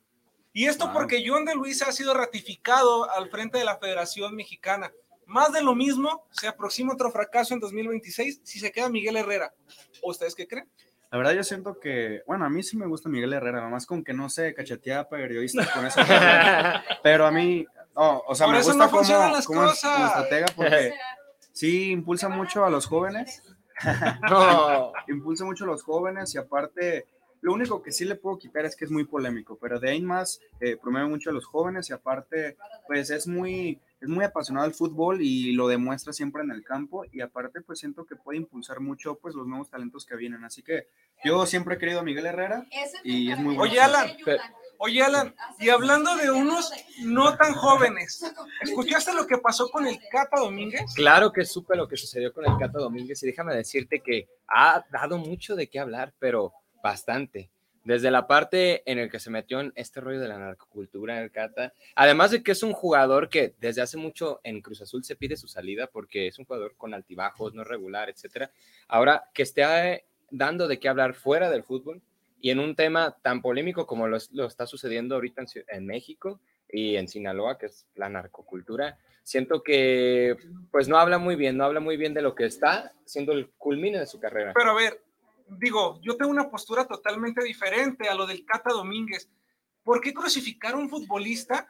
Y 0.55 0.67
esto 0.67 0.91
porque 0.93 1.23
John 1.27 1.45
de 1.45 1.55
Luis 1.55 1.83
ha 1.83 1.93
sido 1.93 2.15
ratificado 2.15 3.11
al 3.11 3.31
frente 3.31 3.59
de 3.59 3.65
la 3.65 3.79
Federación 3.79 4.35
Mexicana. 4.35 4.91
Más 5.33 5.51
de 5.51 5.63
lo 5.63 5.75
mismo, 5.75 6.27
se 6.31 6.47
aproxima 6.47 6.93
otro 6.93 7.11
fracaso 7.11 7.55
en 7.55 7.61
2026 7.61 8.43
si 8.45 8.59
se 8.61 8.71
queda 8.71 8.91
Miguel 8.91 9.17
Herrera. 9.17 9.55
¿O 10.03 10.11
ustedes 10.11 10.35
qué 10.35 10.47
creen? 10.47 10.69
La 11.11 11.17
verdad 11.17 11.33
yo 11.33 11.43
siento 11.43 11.81
que, 11.81 12.23
bueno, 12.27 12.45
a 12.45 12.51
mí 12.51 12.63
sí 12.63 12.77
me 12.77 12.87
gusta 12.87 13.09
Miguel 13.09 13.33
Herrera, 13.33 13.63
nomás 13.63 13.87
con 13.87 14.05
que 14.05 14.13
no 14.13 14.29
se 14.29 14.53
cachetea 14.53 15.09
periodistas 15.09 15.71
con 15.71 15.87
eso. 15.87 16.01
pero 17.03 17.25
a 17.25 17.31
mí, 17.31 17.67
o 17.95 18.35
sea, 18.35 18.47
me 18.47 18.59
gusta 18.59 18.75
no 18.75 18.91
como, 18.91 19.03
como, 19.47 19.71
estratega 19.71 20.47
porque 20.55 20.93
sí 21.53 21.93
impulsa 21.93 22.29
mucho 22.29 22.67
a 22.67 22.71
los 22.71 22.87
jóvenes. 22.87 23.43
no. 24.31 24.93
impulsa 25.09 25.47
mucho 25.47 25.65
a 25.65 25.69
los 25.69 25.83
jóvenes 25.83 26.35
y 26.35 26.39
aparte, 26.39 27.07
lo 27.41 27.55
único 27.55 27.83
que 27.83 27.91
sí 27.91 28.05
le 28.05 28.17
puedo 28.17 28.37
quitar 28.37 28.67
es 28.67 28.77
que 28.77 28.85
es 28.85 28.91
muy 28.91 29.05
polémico, 29.05 29.57
pero 29.59 29.81
de 29.81 29.91
ahí 29.91 30.03
más 30.03 30.41
eh, 30.61 30.77
promueve 30.77 31.09
mucho 31.09 31.31
a 31.31 31.33
los 31.33 31.47
jóvenes 31.47 31.89
y 31.89 31.95
aparte, 31.95 32.59
pues 32.87 33.09
es 33.09 33.27
muy 33.27 33.81
es 34.03 34.09
muy 34.09 34.25
apasionado 34.25 34.67
del 34.67 34.75
fútbol 34.75 35.23
y 35.23 35.53
lo 35.53 35.69
demuestra 35.69 36.13
siempre 36.13 36.43
en 36.43 36.51
el 36.51 36.65
campo 36.65 37.05
y 37.13 37.21
aparte 37.21 37.61
pues 37.61 37.79
siento 37.79 38.05
que 38.05 38.17
puede 38.17 38.39
impulsar 38.39 38.81
mucho 38.81 39.15
pues 39.15 39.37
los 39.37 39.47
nuevos 39.47 39.71
talentos 39.71 40.05
que 40.05 40.17
vienen. 40.17 40.45
Así 40.45 40.63
que 40.63 40.89
yo 41.25 41.47
siempre 41.47 41.77
he 41.77 41.79
querido 41.79 42.01
a 42.01 42.03
Miguel 42.03 42.27
Herrera 42.27 42.67
y 43.05 43.31
es 43.31 43.39
muy 43.39 43.55
bueno. 43.55 43.63
Oye 43.63 43.81
Alan, 43.81 44.11
oye 44.79 45.03
Alan, 45.05 45.35
y 45.61 45.69
hablando 45.69 46.17
de 46.17 46.33
unos 46.33 46.73
no 47.05 47.37
tan 47.37 47.55
jóvenes, 47.55 48.25
¿escuchaste 48.61 49.15
lo 49.15 49.25
que 49.25 49.39
pasó 49.39 49.69
con 49.71 49.87
el 49.87 49.97
Cata 50.11 50.41
Domínguez? 50.41 50.93
Claro 50.97 51.33
que 51.33 51.45
supe 51.45 51.77
lo 51.77 51.87
que 51.87 51.97
sucedió 51.97 52.33
con 52.33 52.45
el 52.45 52.59
Cata 52.59 52.81
Domínguez 52.81 53.23
y 53.23 53.27
déjame 53.27 53.55
decirte 53.55 54.01
que 54.01 54.29
ha 54.49 54.85
dado 54.91 55.17
mucho 55.17 55.55
de 55.55 55.69
qué 55.69 55.79
hablar, 55.79 56.13
pero 56.19 56.53
bastante 56.83 57.51
desde 57.85 58.11
la 58.11 58.27
parte 58.27 58.83
en 58.91 58.99
el 58.99 59.11
que 59.11 59.19
se 59.19 59.31
metió 59.31 59.61
en 59.61 59.73
este 59.75 60.01
rollo 60.01 60.21
de 60.21 60.29
la 60.29 60.39
narcocultura 60.39 61.17
en 61.17 61.25
el 61.25 61.31
Cata, 61.31 61.73
además 61.95 62.31
de 62.31 62.43
que 62.43 62.53
es 62.53 62.63
un 62.63 62.73
jugador 62.73 63.29
que 63.29 63.55
desde 63.61 63.83
hace 63.83 63.97
mucho 63.97 64.41
en 64.45 64.61
Cruz 64.61 64.83
Azul 64.83 65.05
se 65.05 65.17
pide 65.17 65.37
su 65.37 65.49
salida 65.49 65.87
porque 65.87 66.29
es 66.29 66.39
un 66.39 66.45
jugador 66.45 66.75
con 66.77 66.95
altibajos, 66.95 67.55
no 67.55 67.65
regular, 67.65 68.09
etcétera. 68.09 68.51
Ahora 68.89 69.25
que 69.35 69.43
esté 69.43 70.05
dando 70.31 70.69
de 70.69 70.79
qué 70.79 70.89
hablar 70.89 71.15
fuera 71.15 71.51
del 71.51 71.65
fútbol 71.65 72.01
y 72.41 72.51
en 72.51 72.59
un 72.59 72.75
tema 72.75 73.17
tan 73.23 73.43
polémico 73.43 73.87
como 73.87 74.09
lo, 74.09 74.17
está 74.17 74.67
sucediendo 74.67 75.15
ahorita 75.15 75.43
en, 75.43 75.65
en, 75.69 75.87
México 75.87 76.41
y 76.69 76.97
en 76.97 77.09
Sinaloa, 77.09 77.59
que 77.59 77.67
es 77.67 77.87
la 77.95 78.09
narcocultura, 78.09 78.99
siento 79.23 79.63
que 79.63 80.37
pues 80.71 80.89
no 80.89 80.99
habla 80.99 81.19
muy 81.19 81.37
bien, 81.37 81.57
no 81.57 81.65
habla 81.65 81.81
muy 81.81 81.97
bien 81.97 82.15
de 82.15 82.23
lo 82.23 82.35
que 82.35 82.45
está 82.45 82.93
siendo 83.05 83.33
el 83.33 83.49
culmine 83.51 83.99
de 83.99 84.07
su 84.07 84.19
carrera. 84.19 84.53
Pero 84.55 84.71
a 84.71 84.75
ver, 84.75 85.01
digo, 85.59 86.01
yo 86.03 86.17
tengo 86.17 86.31
una 86.31 86.51
postura 86.51 86.87
totalmente 86.87 87.43
diferente 87.43 88.09
a 88.09 88.15
lo 88.15 88.27
del 88.27 88.45
Cata 88.45 88.71
Domínguez. 88.71 89.29
¿Por 89.83 90.01
qué 90.01 90.13
crucificar 90.13 90.75
a 90.75 90.77
un 90.77 90.89
futbolista? 90.89 91.69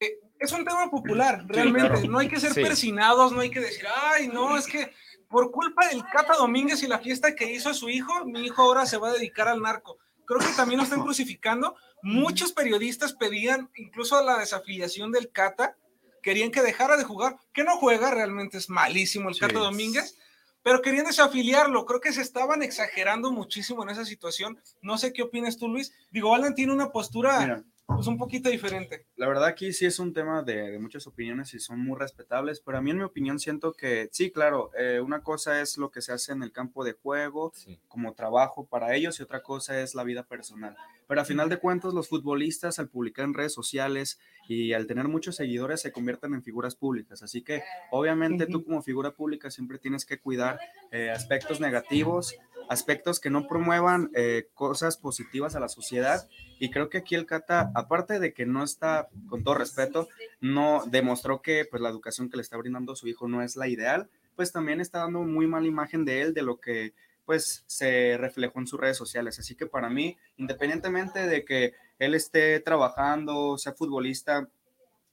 Eh, 0.00 0.18
es 0.38 0.52
un 0.52 0.64
tema 0.64 0.90
popular, 0.90 1.44
realmente. 1.46 2.08
No 2.08 2.18
hay 2.18 2.28
que 2.28 2.40
ser 2.40 2.54
persinados, 2.54 3.32
no 3.32 3.40
hay 3.40 3.50
que 3.50 3.60
decir, 3.60 3.84
ay, 3.94 4.28
no, 4.28 4.56
es 4.56 4.66
que 4.66 4.92
por 5.28 5.50
culpa 5.50 5.88
del 5.88 6.04
Cata 6.04 6.34
Domínguez 6.36 6.82
y 6.82 6.86
la 6.86 6.98
fiesta 6.98 7.34
que 7.34 7.52
hizo 7.52 7.70
a 7.70 7.74
su 7.74 7.88
hijo, 7.88 8.24
mi 8.24 8.44
hijo 8.44 8.62
ahora 8.62 8.86
se 8.86 8.96
va 8.96 9.10
a 9.10 9.12
dedicar 9.12 9.48
al 9.48 9.60
narco. 9.60 9.98
Creo 10.24 10.40
que 10.40 10.56
también 10.56 10.78
lo 10.78 10.84
están 10.84 11.02
crucificando. 11.02 11.76
Muchos 12.02 12.52
periodistas 12.52 13.12
pedían 13.14 13.70
incluso 13.76 14.22
la 14.22 14.38
desafiliación 14.38 15.10
del 15.10 15.30
Cata, 15.30 15.76
querían 16.22 16.50
que 16.50 16.62
dejara 16.62 16.96
de 16.96 17.04
jugar, 17.04 17.36
que 17.52 17.64
no 17.64 17.76
juega, 17.76 18.10
realmente 18.10 18.58
es 18.58 18.68
malísimo 18.68 19.28
el 19.28 19.38
Cata 19.38 19.58
Domínguez 19.58 20.16
pero 20.62 20.82
querían 20.82 21.06
desafiliarlo. 21.06 21.86
Creo 21.86 22.00
que 22.00 22.12
se 22.12 22.22
estaban 22.22 22.62
exagerando 22.62 23.30
muchísimo 23.30 23.82
en 23.82 23.90
esa 23.90 24.04
situación. 24.04 24.60
No 24.82 24.98
sé 24.98 25.12
qué 25.12 25.22
opinas 25.22 25.56
tú, 25.56 25.68
Luis. 25.68 25.92
Digo, 26.10 26.34
Alan 26.34 26.54
tiene 26.54 26.72
una 26.72 26.90
postura 26.90 27.62
pues, 27.98 28.06
un 28.06 28.18
poquito 28.18 28.48
diferente. 28.48 29.06
La 29.16 29.26
verdad 29.26 29.46
aquí 29.46 29.72
sí 29.72 29.86
es 29.86 29.98
un 29.98 30.12
tema 30.12 30.42
de, 30.42 30.78
muchas 30.78 31.06
opiniones 31.06 31.52
y 31.54 31.58
son 31.58 31.80
muy 31.80 31.98
respetables, 31.98 32.60
pero 32.60 32.78
a 32.78 32.80
mí 32.80 32.90
en 32.90 32.98
mi 32.98 33.02
opinión 33.02 33.38
siento 33.38 33.72
que 33.72 34.08
sí, 34.12 34.30
claro, 34.30 34.70
eh, 34.78 35.00
una 35.00 35.22
cosa 35.22 35.60
es 35.60 35.78
lo 35.78 35.90
que 35.90 36.00
se 36.00 36.12
hace 36.12 36.32
en 36.32 36.42
el 36.42 36.52
campo 36.52 36.84
de 36.84 36.92
juego 36.92 37.52
como 37.88 38.14
trabajo 38.14 38.66
para 38.66 38.94
ellos 38.94 39.18
y 39.18 39.22
otra 39.22 39.42
cosa 39.42 39.80
es 39.80 39.94
la 39.94 40.04
vida 40.04 40.22
personal. 40.22 40.76
Pero 41.08 41.22
a 41.22 41.24
final 41.24 41.48
de 41.48 41.58
cuentas 41.58 41.94
los 41.94 42.08
futbolistas 42.08 42.78
al 42.78 42.88
publicar 42.88 43.24
en 43.24 43.34
redes 43.34 43.54
sociales 43.54 44.20
y 44.46 44.74
al 44.74 44.86
tener 44.86 45.08
muchos 45.08 45.36
seguidores 45.36 45.80
se 45.80 45.90
convierten 45.90 46.34
en 46.34 46.42
figuras 46.42 46.76
públicas. 46.76 47.22
Así 47.22 47.42
que 47.42 47.62
obviamente 47.90 48.46
tú 48.46 48.64
como 48.64 48.82
figura 48.82 49.12
pública 49.12 49.50
siempre 49.50 49.78
tienes 49.78 50.04
que 50.04 50.20
cuidar 50.20 50.60
eh, 50.92 51.10
aspectos 51.10 51.60
negativos 51.60 52.34
aspectos 52.68 53.20
que 53.20 53.30
no 53.30 53.46
promuevan 53.46 54.10
eh, 54.14 54.48
cosas 54.54 54.96
positivas 54.96 55.56
a 55.56 55.60
la 55.60 55.68
sociedad. 55.68 56.28
Y 56.58 56.70
creo 56.70 56.88
que 56.88 56.98
aquí 56.98 57.14
el 57.14 57.26
Cata, 57.26 57.70
aparte 57.74 58.18
de 58.18 58.32
que 58.32 58.46
no 58.46 58.64
está, 58.64 59.08
con 59.28 59.44
todo 59.44 59.54
respeto, 59.54 60.08
no 60.40 60.84
demostró 60.86 61.42
que 61.42 61.64
pues 61.64 61.82
la 61.82 61.88
educación 61.88 62.30
que 62.30 62.36
le 62.36 62.42
está 62.42 62.56
brindando 62.56 62.96
su 62.96 63.08
hijo 63.08 63.28
no 63.28 63.42
es 63.42 63.56
la 63.56 63.68
ideal, 63.68 64.08
pues 64.36 64.52
también 64.52 64.80
está 64.80 65.00
dando 65.00 65.20
muy 65.20 65.46
mala 65.46 65.66
imagen 65.66 66.04
de 66.04 66.22
él, 66.22 66.34
de 66.34 66.42
lo 66.42 66.60
que 66.60 66.94
pues 67.24 67.62
se 67.66 68.16
reflejó 68.16 68.58
en 68.58 68.66
sus 68.66 68.80
redes 68.80 68.96
sociales. 68.96 69.38
Así 69.38 69.54
que 69.54 69.66
para 69.66 69.90
mí, 69.90 70.16
independientemente 70.38 71.26
de 71.26 71.44
que 71.44 71.74
él 71.98 72.14
esté 72.14 72.58
trabajando, 72.60 73.58
sea 73.58 73.74
futbolista, 73.74 74.48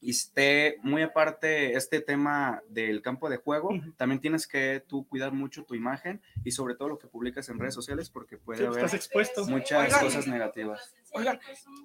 y 0.01 0.11
esté 0.11 0.77
muy 0.83 1.01
aparte 1.01 1.73
este 1.73 1.99
tema 1.99 2.61
del 2.69 3.01
campo 3.01 3.29
de 3.29 3.37
juego, 3.37 3.69
también 3.97 4.21
tienes 4.21 4.47
que 4.47 4.83
tú 4.87 5.07
cuidar 5.07 5.31
mucho 5.31 5.63
tu 5.63 5.75
imagen 5.75 6.21
y 6.43 6.51
sobre 6.51 6.75
todo 6.75 6.89
lo 6.89 6.99
que 6.99 7.07
publicas 7.07 7.49
en 7.49 7.59
redes 7.59 7.73
sociales 7.73 8.09
porque 8.09 8.37
puede 8.37 8.67
haber 8.67 8.89
muchas 9.47 9.97
cosas 9.97 10.27
negativas. 10.27 10.93
Oigan, 11.13 11.39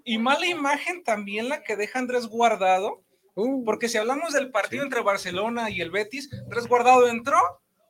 y 0.05 0.19
mala 0.19 0.47
imagen 0.47 1.03
también 1.05 1.49
la 1.49 1.62
que 1.62 1.77
deja 1.77 1.99
Andrés 1.99 2.27
Guardado, 2.27 3.03
uh. 3.37 3.65
porque 3.65 3.89
si 3.89 3.99
hablamos 3.99 4.32
del 4.32 4.51
partido 4.51 4.82
entre 4.82 5.03
Barcelona 5.03 5.70
y 5.70 5.81
el 5.81 5.91
Betis, 5.91 6.31
Andrés 6.32 6.66
Guardado 6.66 7.09
entró, 7.09 7.39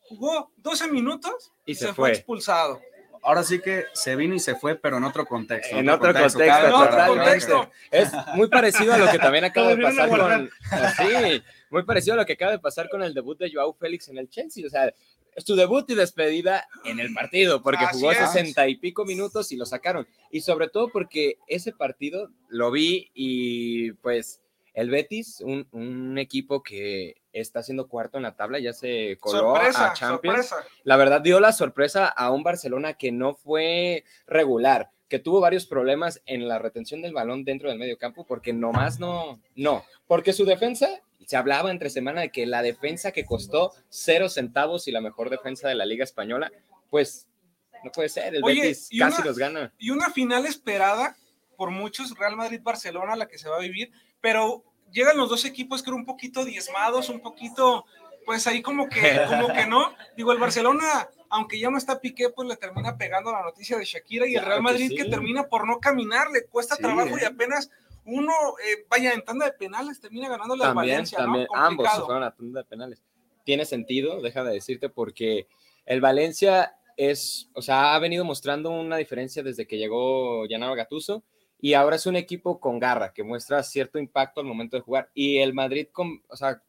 jugó 0.03 0.53
12 0.59 0.91
minutos 0.91 1.53
y, 1.65 1.75
se, 1.75 1.93
fue. 1.93 2.11
expulsado 2.11 2.81
ahora 3.23 3.43
sí 3.43 3.61
que 3.61 3.85
se 3.93 4.17
vino 4.17 4.35
y 4.35 4.41
se 4.41 4.55
fue, 4.55 4.77
pero 4.77 4.99
en 4.99 5.05
otro 5.05 5.27
contexto. 5.27 5.77
En 5.77 5.89
otro 5.89 6.13
contexto, 6.13 7.71
Es 7.91 8.11
muy 8.35 8.49
parecido 8.49 8.95
a 8.95 8.99
lo 8.99 9.11
que 9.11 9.19
también 9.19 9.45
acaba 9.45 9.75
de 9.75 9.83
pasar 9.83 10.09
con. 10.09 10.51
Sí, 10.97 11.43
muy 11.71 11.85
parecido 11.85 12.15
a 12.15 12.17
lo 12.19 12.27
que 12.27 12.35
acaba 12.35 12.53
de 12.53 12.59
pasar 12.59 12.89
con 12.89 13.03
el 13.03 13.15
debut 13.15 13.39
de 13.39 13.51
Joao 13.53 13.73
Félix 13.75 14.09
en 14.09 14.19
el 14.19 14.29
Chelsea. 14.29 14.67
O 14.67 14.71
sea, 14.71 14.93
su 15.37 15.55
debut 15.57 15.89
y 15.91 15.95
despedida 15.95 16.67
en 16.85 17.01
el 17.01 17.13
partido, 17.15 17.63
porque 17.63 17.87
jugó 17.93 18.13
sesenta 18.13 18.69
y 18.69 18.77
pico 18.77 19.05
minutos 19.05 19.53
y 19.53 19.57
lo 19.57 19.67
sacaron. 19.67 20.07
Y 20.31 20.41
sobre 20.41 20.69
todo 20.69 20.89
porque 20.89 21.39
ese 21.47 21.73
partido 21.73 22.31
lo 22.49 22.71
vi 22.71 23.11
y 23.15 23.93
pues 23.93 24.41
el 24.81 24.91
Betis, 24.91 25.41
un, 25.41 26.19
equipo 26.19 26.63
que 26.63 27.23
está 27.33 27.63
siendo 27.63 27.89
cuarto 27.89 28.17
en 28.17 28.25
la 28.25 28.35
tabla, 28.35 28.59
ya 28.59 28.73
se 28.73 29.17
coló 29.21 29.55
a 29.57 29.93
Champions. 29.95 30.55
La 30.85 30.97
verdad 30.97 31.21
dio 31.21 31.41
la 31.41 31.53
sorpresa 31.53 32.07
a 32.07 32.31
un 32.31 32.43
Barcelona 32.43 32.95
que 32.95 33.13
no 33.13 33.35
fue 33.35 34.05
regular, 34.27 34.91
que 35.09 35.19
tuvo 35.19 35.41
varios 35.41 35.67
problemas 35.67 36.23
en 36.27 36.49
la 36.49 36.59
retención 36.59 37.03
del 37.03 37.13
balón 37.13 37.45
dentro 37.45 37.69
del 37.69 37.79
medio 37.79 37.99
campo, 37.99 38.25
porque 38.27 38.53
nomás 38.53 38.99
no, 38.99 39.41
no, 39.55 39.85
porque 40.07 40.33
su 40.33 40.45
defensa, 40.45 40.89
se 41.27 41.37
hablaba 41.37 41.71
entre 41.71 41.91
semana 41.91 42.23
de 42.23 42.31
que 42.31 42.47
la 42.47 42.63
defensa 42.63 43.13
que 43.13 43.25
costó 43.25 43.73
cero 43.89 44.29
centavos 44.29 44.89
y 44.89 44.93
la 44.93 45.01
mejor 45.01 45.31
defensa 45.31 45.69
de 45.69 45.75
la 45.75 45.87
Liga 45.87 46.05
Española, 46.05 46.51
pues 46.89 47.29
no 47.85 47.93
puede 47.93 48.09
ser, 48.09 48.35
el 48.35 48.43
Betis 48.43 48.89
casi 48.99 49.23
los 49.23 49.39
gana. 49.39 49.73
Y 49.79 49.91
una 49.91 50.11
final 50.11 50.47
esperada 50.47 51.17
por 51.57 51.71
muchos, 51.71 52.17
Real 52.17 52.37
Madrid-Barcelona, 52.37 53.17
la 53.17 53.29
que 53.29 53.37
se 53.37 53.49
va 53.49 53.57
a 53.57 53.61
vivir, 53.61 53.93
pero 54.21 54.65
llegan 54.93 55.17
los 55.17 55.29
dos 55.29 55.45
equipos 55.45 55.83
que 55.83 55.91
eran 55.91 56.01
un 56.01 56.07
poquito 56.07 56.45
diezmados, 56.45 57.09
un 57.09 57.21
poquito, 57.21 57.85
pues 58.25 58.47
ahí 58.47 58.63
como 58.63 58.89
que, 58.89 59.21
como 59.29 59.49
que 59.49 59.67
no. 59.67 59.93
Digo, 60.17 60.33
el 60.33 60.39
Barcelona, 60.39 61.09
aunque 61.29 61.59
ya 61.59 61.71
no 61.71 61.79
está 61.79 62.01
Piqué, 62.01 62.31
pues 62.31 62.49
le 62.49 62.57
termina 62.57 62.97
pegando 62.97 63.33
la 63.33 63.43
noticia 63.43 63.79
de 63.79 63.85
Shakira 63.85 64.27
y 64.27 64.37
el 64.37 64.45
Real 64.45 64.63
Madrid 64.63 64.93
que, 64.97 65.05
termina 65.05 65.45
por 65.45 65.67
no 65.67 65.79
caminar, 65.79 66.31
le 66.31 66.45
cuesta 66.47 66.77
trabajo 66.77 67.17
y 67.21 67.25
apenas 67.25 67.71
uno, 68.05 68.33
eh, 68.65 68.87
vaya, 68.89 69.13
en 69.13 69.25
tanda 69.25 69.47
de 69.47 69.53
penales, 69.53 70.01
termina 70.01 70.29
ganando 70.29 70.57
la 70.57 70.73
Valencia, 70.73 71.19
también, 71.19 71.47
Ambos 71.55 71.89
se 71.93 72.01
fueron 72.01 72.25
a 72.25 72.35
tanda 72.35 72.61
de 72.61 72.65
penales. 72.65 73.03
Tiene 73.45 73.65
sentido, 73.65 74.21
deja 74.21 74.45
de 74.45 74.53
decirte, 74.53 74.89
porque 74.89 75.47
el 75.87 76.01
Valencia 76.01 76.77
es, 76.97 77.49
o 77.55 77.63
sea, 77.63 77.95
ha 77.95 77.99
venido 77.99 78.25
mostrando 78.25 78.71
una 78.71 78.97
diferencia 78.97 79.43
desde 79.43 79.67
que 79.67 79.79
llegó 79.79 80.47
Gennaro 80.47 80.75
Gattuso 80.75 81.25
y 81.61 81.75
ahora 81.75 81.97
es 81.97 82.07
un 82.07 82.17
equipo 82.17 82.61
con 82.61 82.79
garra, 82.79 83.13
que 83.13 83.23
muestra 83.23 83.63
cierto 83.63 83.99
impacto 83.99 84.41
al 84.41 84.47
momento 84.47 84.77
de 84.77 84.83
jugar. 84.83 85.11
Y 85.15 85.39
el 85.39 85.53
Madrid, 85.53 85.89
con, 85.93 86.23
o 86.29 86.37
sea, 86.37 86.63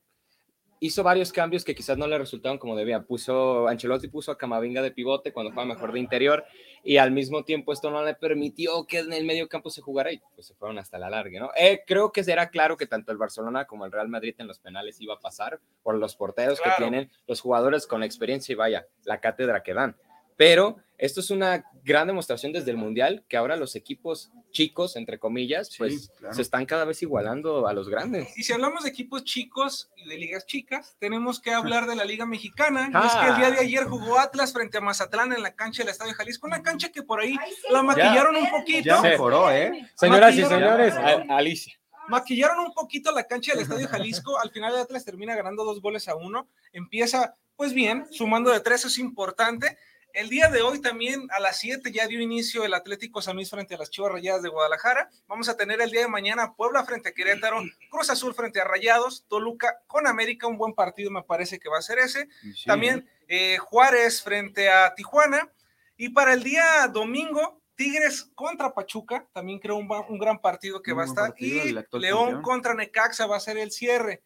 hizo 0.82 1.04
varios 1.04 1.32
cambios 1.32 1.64
que 1.64 1.76
quizás 1.76 1.96
no 1.96 2.08
le 2.08 2.18
resultaron 2.18 2.58
como 2.58 2.76
debía. 2.76 3.04
Puso, 3.04 3.68
Ancelotti 3.68 4.08
puso 4.08 4.32
a 4.32 4.38
Camavinga 4.38 4.82
de 4.82 4.92
pivote 4.92 5.32
cuando 5.32 5.54
fue 5.54 5.64
mejor 5.64 5.94
de 5.94 6.00
interior 6.00 6.44
y 6.84 6.98
al 6.98 7.12
mismo 7.12 7.44
tiempo 7.44 7.72
esto 7.72 7.92
no 7.92 8.04
le 8.04 8.16
permitió 8.16 8.86
que 8.88 9.00
en 9.00 9.14
el 9.14 9.24
medio 9.24 9.48
campo 9.48 9.70
se 9.70 9.82
jugara 9.82 10.12
y 10.12 10.20
pues 10.34 10.48
se 10.48 10.56
fueron 10.56 10.80
hasta 10.80 10.98
la 10.98 11.12
larga, 11.12 11.40
¿no? 11.40 11.52
Eh, 11.56 11.84
creo 11.86 12.12
que 12.12 12.24
será 12.24 12.50
claro 12.50 12.78
que 12.78 12.88
tanto 12.88 13.12
el 13.12 13.20
Barcelona 13.20 13.66
como 13.66 13.86
el 13.86 13.92
Real 13.92 14.10
Madrid 14.10 14.34
en 14.40 14.48
los 14.48 14.58
penales 14.58 15.00
iba 15.00 15.14
a 15.14 15.20
pasar 15.20 15.60
por 15.84 15.96
los 15.96 16.16
porteros 16.16 16.60
que 16.60 16.72
tienen, 16.76 17.12
los 17.28 17.42
jugadores 17.42 17.86
con 17.86 18.00
la 18.00 18.08
experiencia 18.08 18.52
y 18.52 18.56
vaya, 18.56 18.88
la 19.04 19.20
cátedra 19.20 19.62
que 19.62 19.76
dan. 19.76 19.96
Pero 20.42 20.78
esto 20.98 21.20
es 21.20 21.30
una 21.30 21.64
gran 21.84 22.08
demostración 22.08 22.52
desde 22.52 22.72
el 22.72 22.78
Mundial, 22.78 23.24
que 23.30 23.38
ahora 23.38 23.56
los 23.58 23.76
equipos 23.76 24.32
chicos, 24.50 24.96
entre 24.96 25.20
comillas, 25.20 25.70
pues 25.78 26.10
se 26.32 26.42
están 26.42 26.66
cada 26.66 26.84
vez 26.84 27.00
igualando 27.04 27.68
a 27.68 27.74
los 27.74 27.88
grandes. 27.88 28.36
Y 28.36 28.42
si 28.42 28.52
hablamos 28.52 28.82
de 28.84 28.90
equipos 28.90 29.24
chicos 29.24 29.92
y 29.96 30.10
de 30.10 30.18
ligas 30.18 30.48
chicas, 30.48 30.96
tenemos 30.98 31.40
que 31.40 31.52
hablar 31.52 31.86
de 31.86 31.96
la 31.96 32.06
Liga 32.06 32.26
Mexicana. 32.26 32.90
Y 32.92 33.06
es 33.06 33.14
que 33.14 33.28
el 33.28 33.36
día 33.36 33.52
de 33.52 33.60
ayer 33.60 33.84
jugó 33.84 34.18
Atlas 34.18 34.52
frente 34.52 34.80
a 34.80 34.82
Mazatlán 34.82 35.32
en 35.32 35.44
la 35.44 35.54
cancha 35.54 35.84
del 35.84 35.92
Estadio 35.92 36.16
Jalisco, 36.16 36.48
una 36.48 36.64
cancha 36.64 36.92
que 36.92 37.04
por 37.04 37.20
ahí 37.20 37.38
la 37.70 37.84
maquillaron 37.84 38.36
un 38.36 38.50
poquito. 38.50 38.82
Ya 38.84 39.00
mejoró, 39.00 39.52
¿eh? 39.52 39.92
Señoras 39.94 40.34
y 40.34 40.44
señores, 40.44 40.96
Alicia 41.30 41.80
maquillaron 42.08 42.60
un 42.60 42.74
poquito 42.74 43.12
la 43.12 43.26
cancha 43.26 43.54
del 43.54 43.62
Estadio 43.62 43.88
Jalisco. 43.88 44.40
Al 44.40 44.50
final 44.50 44.74
de 44.74 44.82
Atlas 44.82 45.06
termina 45.06 45.36
ganando 45.36 45.64
dos 45.64 45.82
goles 45.82 46.08
a 46.08 46.16
uno. 46.16 46.50
Empieza, 46.74 47.36
pues 47.56 47.74
bien, 47.74 48.08
sumando 48.12 48.50
de 48.50 48.60
tres, 48.60 48.84
es 48.86 48.98
importante. 48.98 49.78
El 50.14 50.30
día 50.30 50.50
de 50.50 50.62
hoy 50.62 50.82
también 50.82 51.28
a 51.32 51.40
las 51.40 51.60
7 51.60 51.92
ya 51.92 52.08
dio 52.08 52.20
inicio 52.20 52.66
el 52.66 52.74
Atlético 52.74 53.22
San 53.22 53.36
Luis 53.36 53.50
frente 53.50 53.76
a 53.76 53.78
las 53.78 53.90
Chivas 53.90 54.12
Rayadas 54.12 54.42
de 54.42 54.50
Guadalajara. 54.50 55.10
Vamos 55.28 55.48
a 55.50 55.56
tener 55.56 55.82
el 55.82 55.92
día 55.92 56.02
de 56.02 56.08
mañana 56.08 56.54
Puebla 56.54 56.84
frente 56.84 57.10
a 57.10 57.12
Querétaro, 57.14 57.62
Cruz 57.90 58.10
Azul 58.10 58.34
frente 58.34 58.60
a 58.60 58.66
Rayados, 58.66 59.26
Toluca 59.28 59.82
con 59.88 60.08
América, 60.08 60.48
un 60.48 60.58
buen 60.58 60.74
partido 60.74 61.12
me 61.12 61.24
parece 61.24 61.60
que 61.60 61.70
va 61.70 61.78
a 61.78 61.82
ser 61.82 62.00
ese. 62.00 62.28
También 62.66 63.08
eh, 63.28 63.58
Juárez 63.58 64.22
frente 64.22 64.70
a 64.70 64.94
Tijuana. 64.96 65.50
Y 65.98 66.10
para 66.10 66.34
el 66.34 66.44
día 66.44 66.88
domingo, 66.92 67.62
Tigres 67.76 68.30
contra 68.36 68.74
Pachuca, 68.74 69.28
también 69.34 69.60
creo 69.60 69.78
un, 69.78 69.90
un 70.10 70.20
gran 70.20 70.40
partido 70.40 70.82
que 70.82 70.94
va 70.94 71.04
a 71.04 71.06
estar. 71.06 71.34
y 71.38 71.74
León 71.94 72.42
contra 72.42 72.74
Necaxa 72.74 73.28
va 73.28 73.38
a 73.38 73.42
ser 73.42 73.58
el 73.58 73.72
cierre. 73.72 74.22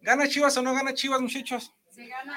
¿Gana 0.00 0.28
Chivas 0.28 0.56
o 0.56 0.62
no 0.62 0.74
gana 0.74 0.94
Chivas, 0.94 1.20
muchachos? 1.20 1.74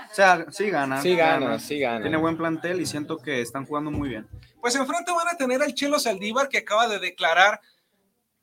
O 0.10 0.14
sea, 0.14 0.46
sí 0.50 0.70
gana. 0.70 1.02
Sí 1.02 1.16
gana, 1.16 1.60
sí 1.60 1.80
gana. 1.80 2.02
Tiene 2.02 2.18
buen 2.18 2.38
plantel 2.38 2.82
y 2.82 2.86
siento 2.86 3.18
que 3.18 3.42
están 3.42 3.66
jugando 3.66 3.92
muy 3.92 4.10
bien. 4.10 4.28
Pues 4.60 4.76
enfrente 4.76 5.12
van 5.12 5.28
a 5.28 5.38
tener 5.38 5.62
al 5.62 5.74
Chelo 5.74 6.00
Saldívar 6.00 6.50
que 6.50 6.60
acaba 6.60 6.88
de 6.88 7.00
declarar 7.00 7.62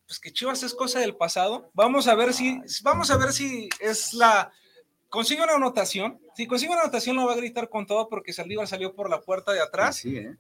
pues 0.07 0.19
que 0.19 0.32
Chivas 0.32 0.62
es 0.62 0.74
cosa 0.74 1.01
del 1.01 1.16
pasado. 1.16 1.70
Vamos 1.74 2.09
a 2.09 2.15
ver 2.15 2.32
si 2.32 2.61
vamos 2.82 3.11
a 3.11 3.19
ver 3.19 3.32
si 3.32 3.69
es 3.78 4.15
la 4.15 4.51
consigue 5.09 5.43
una 5.43 5.55
anotación. 5.55 6.19
Si 6.35 6.47
consigue 6.47 6.73
una 6.73 6.82
anotación 6.82 7.16
lo 7.16 7.27
va 7.27 7.35
a 7.35 7.36
gritar 7.36 7.69
con 7.69 7.86
todo 7.86 8.09
porque 8.09 8.32
Saldívar 8.32 8.66
salió 8.66 8.95
por 8.95 9.11
la 9.11 9.20
puerta 9.20 9.53
de 9.53 9.61
atrás. 9.61 9.97
Sí, 9.97 10.16
¿eh? 10.16 10.36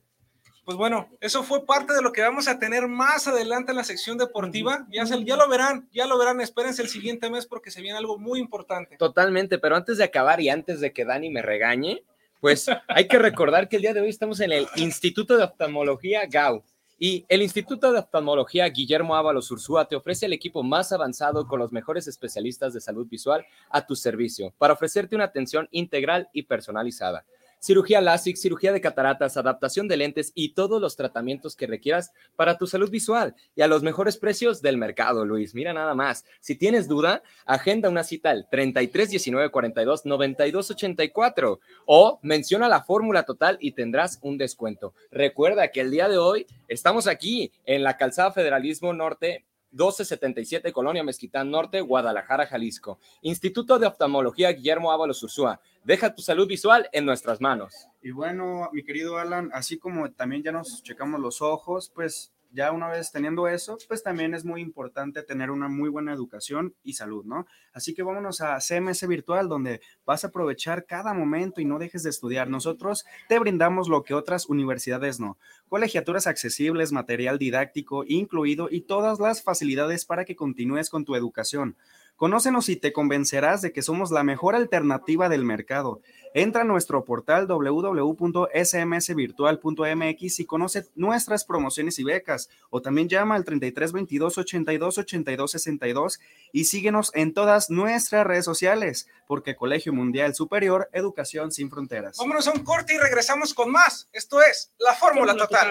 Pues 0.68 0.76
bueno, 0.76 1.08
eso 1.22 1.44
fue 1.44 1.64
parte 1.64 1.94
de 1.94 2.02
lo 2.02 2.12
que 2.12 2.20
vamos 2.20 2.46
a 2.46 2.58
tener 2.58 2.88
más 2.88 3.26
adelante 3.26 3.70
en 3.70 3.78
la 3.78 3.84
sección 3.84 4.18
deportiva. 4.18 4.86
Ya, 4.90 5.04
ya 5.04 5.36
lo 5.38 5.48
verán, 5.48 5.88
ya 5.94 6.06
lo 6.06 6.18
verán. 6.18 6.42
Espérense 6.42 6.82
el 6.82 6.90
siguiente 6.90 7.30
mes 7.30 7.46
porque 7.46 7.70
se 7.70 7.80
viene 7.80 7.96
algo 7.96 8.18
muy 8.18 8.38
importante. 8.38 8.98
Totalmente, 8.98 9.58
pero 9.58 9.76
antes 9.76 9.96
de 9.96 10.04
acabar 10.04 10.42
y 10.42 10.50
antes 10.50 10.80
de 10.80 10.92
que 10.92 11.06
Dani 11.06 11.30
me 11.30 11.40
regañe, 11.40 12.04
pues 12.38 12.66
hay 12.88 13.08
que 13.08 13.18
recordar 13.18 13.70
que 13.70 13.76
el 13.76 13.82
día 13.82 13.94
de 13.94 14.02
hoy 14.02 14.10
estamos 14.10 14.40
en 14.40 14.52
el 14.52 14.66
Instituto 14.76 15.38
de 15.38 15.44
Oftalmología 15.44 16.26
GAU. 16.26 16.62
Y 16.98 17.24
el 17.30 17.40
Instituto 17.40 17.90
de 17.90 18.00
Oftalmología 18.00 18.68
Guillermo 18.68 19.16
Ábalos 19.16 19.50
Ursúa 19.50 19.88
te 19.88 19.96
ofrece 19.96 20.26
el 20.26 20.34
equipo 20.34 20.62
más 20.62 20.92
avanzado 20.92 21.46
con 21.46 21.60
los 21.60 21.72
mejores 21.72 22.06
especialistas 22.08 22.74
de 22.74 22.82
salud 22.82 23.06
visual 23.08 23.46
a 23.70 23.86
tu 23.86 23.96
servicio 23.96 24.52
para 24.58 24.74
ofrecerte 24.74 25.14
una 25.14 25.24
atención 25.24 25.66
integral 25.70 26.28
y 26.34 26.42
personalizada 26.42 27.24
cirugía 27.60 28.00
LASIK, 28.00 28.36
cirugía 28.36 28.72
de 28.72 28.80
cataratas, 28.80 29.36
adaptación 29.36 29.88
de 29.88 29.96
lentes 29.96 30.32
y 30.34 30.54
todos 30.54 30.80
los 30.80 30.96
tratamientos 30.96 31.56
que 31.56 31.66
requieras 31.66 32.12
para 32.36 32.56
tu 32.56 32.66
salud 32.66 32.90
visual 32.90 33.34
y 33.54 33.62
a 33.62 33.68
los 33.68 33.82
mejores 33.82 34.16
precios 34.16 34.62
del 34.62 34.76
mercado, 34.76 35.24
Luis. 35.24 35.54
Mira 35.54 35.72
nada 35.72 35.94
más. 35.94 36.24
Si 36.40 36.54
tienes 36.54 36.88
duda, 36.88 37.22
agenda 37.46 37.88
una 37.88 38.04
cita 38.04 38.30
al 38.30 38.48
33 38.50 39.10
19 39.10 39.50
42 39.50 40.06
92 40.06 40.70
84 40.70 41.60
o 41.86 42.18
menciona 42.22 42.68
la 42.68 42.82
fórmula 42.82 43.24
total 43.24 43.58
y 43.60 43.72
tendrás 43.72 44.18
un 44.22 44.38
descuento. 44.38 44.94
Recuerda 45.10 45.68
que 45.68 45.80
el 45.80 45.90
día 45.90 46.08
de 46.08 46.18
hoy 46.18 46.46
estamos 46.68 47.06
aquí 47.06 47.52
en 47.64 47.82
la 47.82 47.96
Calzada 47.96 48.32
Federalismo 48.32 48.92
Norte 48.92 49.44
1277 49.70 50.72
Colonia 50.72 51.02
Mezquitán 51.02 51.50
Norte, 51.50 51.80
Guadalajara, 51.80 52.46
Jalisco. 52.46 52.98
Instituto 53.22 53.78
de 53.78 53.86
Oftalmología 53.86 54.52
Guillermo 54.52 54.92
Ábalos 54.92 55.22
Ursúa. 55.22 55.60
Deja 55.84 56.14
tu 56.14 56.22
salud 56.22 56.46
visual 56.46 56.88
en 56.92 57.04
nuestras 57.04 57.40
manos. 57.40 57.88
Y 58.02 58.10
bueno, 58.10 58.70
mi 58.72 58.82
querido 58.82 59.18
Alan, 59.18 59.50
así 59.52 59.78
como 59.78 60.10
también 60.10 60.42
ya 60.42 60.52
nos 60.52 60.82
checamos 60.82 61.20
los 61.20 61.42
ojos, 61.42 61.90
pues 61.94 62.32
ya 62.50 62.72
una 62.72 62.88
vez 62.88 63.10
teniendo 63.10 63.48
eso, 63.48 63.76
pues 63.88 64.02
también 64.02 64.34
es 64.34 64.44
muy 64.44 64.60
importante 64.60 65.22
tener 65.22 65.50
una 65.50 65.68
muy 65.68 65.88
buena 65.88 66.12
educación 66.12 66.74
y 66.82 66.94
salud, 66.94 67.24
¿no? 67.24 67.46
Así 67.72 67.94
que 67.94 68.02
vámonos 68.02 68.40
a 68.40 68.58
CMS 68.60 69.06
Virtual, 69.06 69.48
donde 69.48 69.80
vas 70.06 70.24
a 70.24 70.28
aprovechar 70.28 70.86
cada 70.86 71.14
momento 71.14 71.60
y 71.60 71.64
no 71.64 71.78
dejes 71.78 72.02
de 72.02 72.10
estudiar. 72.10 72.48
Nosotros 72.48 73.04
te 73.28 73.38
brindamos 73.38 73.88
lo 73.88 74.02
que 74.02 74.14
otras 74.14 74.46
universidades 74.46 75.20
no. 75.20 75.38
Colegiaturas 75.68 76.26
accesibles, 76.26 76.92
material 76.92 77.38
didáctico 77.38 78.04
incluido 78.06 78.68
y 78.70 78.82
todas 78.82 79.20
las 79.20 79.42
facilidades 79.42 80.04
para 80.04 80.24
que 80.24 80.36
continúes 80.36 80.90
con 80.90 81.04
tu 81.04 81.14
educación. 81.14 81.76
Conócenos 82.18 82.68
y 82.68 82.74
te 82.74 82.92
convencerás 82.92 83.62
de 83.62 83.72
que 83.72 83.80
somos 83.80 84.10
la 84.10 84.24
mejor 84.24 84.56
alternativa 84.56 85.28
del 85.28 85.44
mercado. 85.44 86.00
Entra 86.34 86.62
a 86.62 86.64
nuestro 86.64 87.04
portal 87.04 87.46
www.smsvirtual.mx 87.46 90.40
y 90.40 90.44
conoce 90.44 90.88
nuestras 90.96 91.44
promociones 91.44 92.00
y 92.00 92.04
becas. 92.04 92.50
O 92.70 92.82
también 92.82 93.08
llama 93.08 93.36
al 93.36 93.44
33 93.44 93.92
22 93.92 94.36
82 94.36 94.98
82 94.98 95.50
62 95.52 96.18
y 96.50 96.64
síguenos 96.64 97.12
en 97.14 97.34
todas 97.34 97.70
nuestras 97.70 98.26
redes 98.26 98.44
sociales, 98.44 99.06
porque 99.28 99.54
Colegio 99.54 99.92
Mundial 99.92 100.34
Superior, 100.34 100.90
Educación 100.92 101.52
sin 101.52 101.70
Fronteras. 101.70 102.16
Vámonos 102.18 102.48
a 102.48 102.50
un 102.50 102.64
corte 102.64 102.94
y 102.94 102.98
regresamos 102.98 103.54
con 103.54 103.70
más. 103.70 104.08
Esto 104.12 104.42
es 104.42 104.72
La 104.80 104.94
Fórmula 104.94 105.36
Total. 105.36 105.70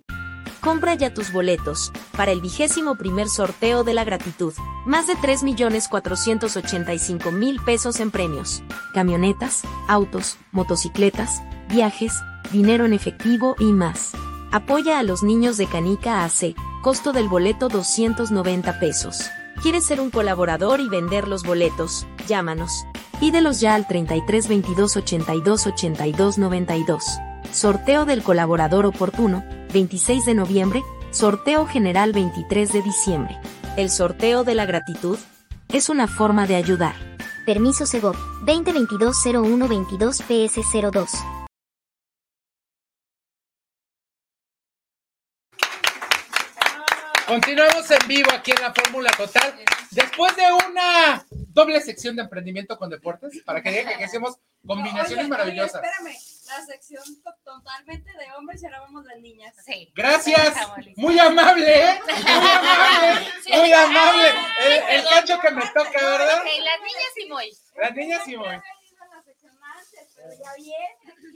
Compra 0.61 0.93
ya 0.93 1.11
tus 1.13 1.33
boletos 1.33 1.91
para 2.15 2.31
el 2.31 2.39
vigésimo 2.39 2.95
primer 2.95 3.27
sorteo 3.29 3.83
de 3.83 3.95
la 3.95 4.03
gratitud. 4.03 4.53
Más 4.85 5.07
de 5.07 5.15
3.485.000 5.15 7.65
pesos 7.65 7.99
en 7.99 8.11
premios. 8.11 8.61
Camionetas, 8.93 9.63
autos, 9.87 10.37
motocicletas, 10.51 11.41
viajes, 11.67 12.13
dinero 12.51 12.85
en 12.85 12.93
efectivo 12.93 13.55
y 13.57 13.73
más. 13.73 14.11
Apoya 14.51 14.99
a 14.99 15.03
los 15.03 15.23
niños 15.23 15.57
de 15.57 15.65
Canica 15.65 16.23
AC. 16.25 16.53
Costo 16.83 17.11
del 17.11 17.27
boleto 17.27 17.67
290 17.67 18.79
pesos. 18.79 19.31
¿Quieres 19.63 19.83
ser 19.85 19.99
un 19.99 20.11
colaborador 20.11 20.79
y 20.79 20.89
vender 20.89 21.27
los 21.27 21.41
boletos? 21.43 22.05
Llámanos. 22.27 22.85
Pídelos 23.19 23.61
ya 23.61 23.73
al 23.73 23.87
33 23.87 24.47
22 24.47 24.97
82 24.97 25.67
82 25.67 26.37
92. 26.37 27.03
Sorteo 27.51 28.05
del 28.05 28.23
colaborador 28.23 28.85
oportuno, 28.85 29.43
26 29.73 30.25
de 30.25 30.35
noviembre, 30.35 30.83
sorteo 31.11 31.65
general 31.65 32.13
23 32.13 32.71
de 32.71 32.81
diciembre. 32.81 33.37
El 33.77 33.89
sorteo 33.89 34.43
de 34.43 34.55
la 34.55 34.65
gratitud 34.65 35.17
es 35.69 35.89
una 35.89 36.07
forma 36.07 36.47
de 36.47 36.55
ayudar. 36.55 36.95
Permiso 37.45 37.85
Segov 37.85 38.15
2022 38.45 39.17
PS02. 40.27 41.41
Continuamos 47.27 47.89
en 47.89 48.07
vivo 48.09 48.29
aquí 48.33 48.51
en 48.51 48.61
la 48.61 48.73
Fórmula 48.73 49.09
Total. 49.11 49.55
Después 49.91 50.35
de 50.35 50.43
una 50.69 51.25
doble 51.53 51.79
sección 51.79 52.17
de 52.17 52.23
emprendimiento 52.23 52.77
con 52.77 52.89
deportes, 52.89 53.41
para 53.45 53.61
que 53.61 53.71
digan 53.71 53.97
que 53.97 54.03
hacemos 54.03 54.35
combinaciones 54.65 55.29
maravillosas. 55.29 55.81
espérame, 55.81 56.13
la 56.51 56.65
sección 56.65 57.03
totalmente 57.43 58.11
de 58.11 58.31
hombres 58.37 58.61
y 58.61 58.65
ahora 58.65 58.81
vamos 58.81 59.05
de 59.05 59.21
niñas. 59.21 59.55
Sí. 59.65 59.91
Gracias. 59.95 60.55
Muy 60.97 61.17
amable, 61.19 61.85
¿eh? 61.85 61.99
Muy 62.07 62.51
amable. 62.51 63.57
Muy 63.57 63.73
amable. 63.73 64.29
El, 64.59 64.99
el 64.99 65.03
cacho 65.05 65.39
que 65.39 65.51
me 65.51 65.61
toca, 65.61 65.91
¿verdad? 65.91 66.39
Ok, 66.39 66.45
las 66.45 66.79
niñas 66.81 67.17
y 67.17 67.29
muy. 67.29 67.57
Las 67.75 67.95
niñas 67.95 68.27
y 68.27 68.37
muy. 68.37 68.61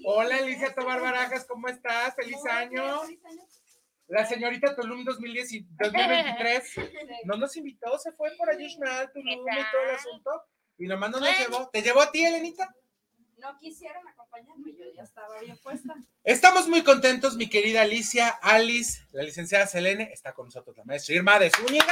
Hola, 0.06 0.38
Alicia 0.38 0.74
Tobar 0.76 1.02
Barajas, 1.02 1.46
¿cómo 1.46 1.68
estás? 1.68 2.16
Feliz 2.16 2.46
año. 2.50 3.02
La 4.08 4.26
señorita 4.26 4.76
Tulum 4.76 5.04
2010 5.04 5.66
2023 5.80 6.74
no 7.24 7.38
nos 7.38 7.58
invitó, 7.58 7.98
se 7.98 8.12
fue 8.12 8.36
por 8.38 8.50
allí 8.50 8.78
Tulum 9.14 9.28
y 9.30 9.72
todo 9.72 9.82
el 9.82 9.96
asunto. 9.96 10.44
Y 10.78 10.88
nomás 10.88 11.10
no 11.10 11.20
nos 11.20 11.40
llevó. 11.40 11.70
¿Te 11.70 11.82
llevó 11.82 12.02
a 12.02 12.12
ti, 12.12 12.24
Elenita? 12.24 12.76
No 13.38 13.58
quisieron 13.58 14.08
acompañarme, 14.36 14.76
yo 14.78 14.86
ya 14.94 15.04
estaba 15.04 15.40
bien 15.40 15.58
puesta. 15.58 15.96
Estamos 16.24 16.68
muy 16.68 16.84
contentos, 16.84 17.36
mi 17.36 17.50
querida 17.50 17.84
Alicia, 17.84 18.30
Alice, 18.42 19.06
la 19.12 19.24
licenciada 19.24 19.68
Selene, 19.68 20.10
está 20.12 20.34
con 20.34 20.46
nosotros 20.48 20.76
la 20.78 20.84
maestra 20.84 21.16
Irma 21.16 21.40
de 21.40 21.52
Zúñiga, 21.52 21.86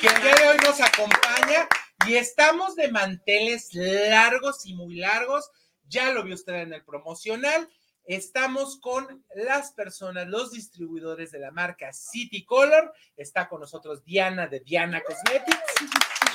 que 0.00 0.06
el 0.06 0.22
día 0.22 0.34
de 0.34 0.48
hoy 0.48 0.56
nos 0.64 0.80
acompaña 0.80 1.68
y 2.06 2.14
estamos 2.14 2.76
de 2.76 2.90
manteles 2.90 3.70
largos 3.72 4.64
y 4.66 4.74
muy 4.74 4.96
largos. 4.96 5.50
Ya 5.88 6.12
lo 6.12 6.22
vio 6.22 6.34
usted 6.34 6.54
en 6.54 6.72
el 6.72 6.84
promocional. 6.84 7.68
Estamos 8.04 8.78
con 8.80 9.24
las 9.34 9.72
personas, 9.72 10.28
los 10.28 10.52
distribuidores 10.52 11.32
de 11.32 11.40
la 11.40 11.50
marca 11.50 11.92
City 11.92 12.44
Color. 12.44 12.92
Está 13.16 13.48
con 13.48 13.60
nosotros 13.60 14.04
Diana 14.04 14.46
de 14.46 14.60
Diana 14.60 15.02
Cosmetics. 15.02 16.25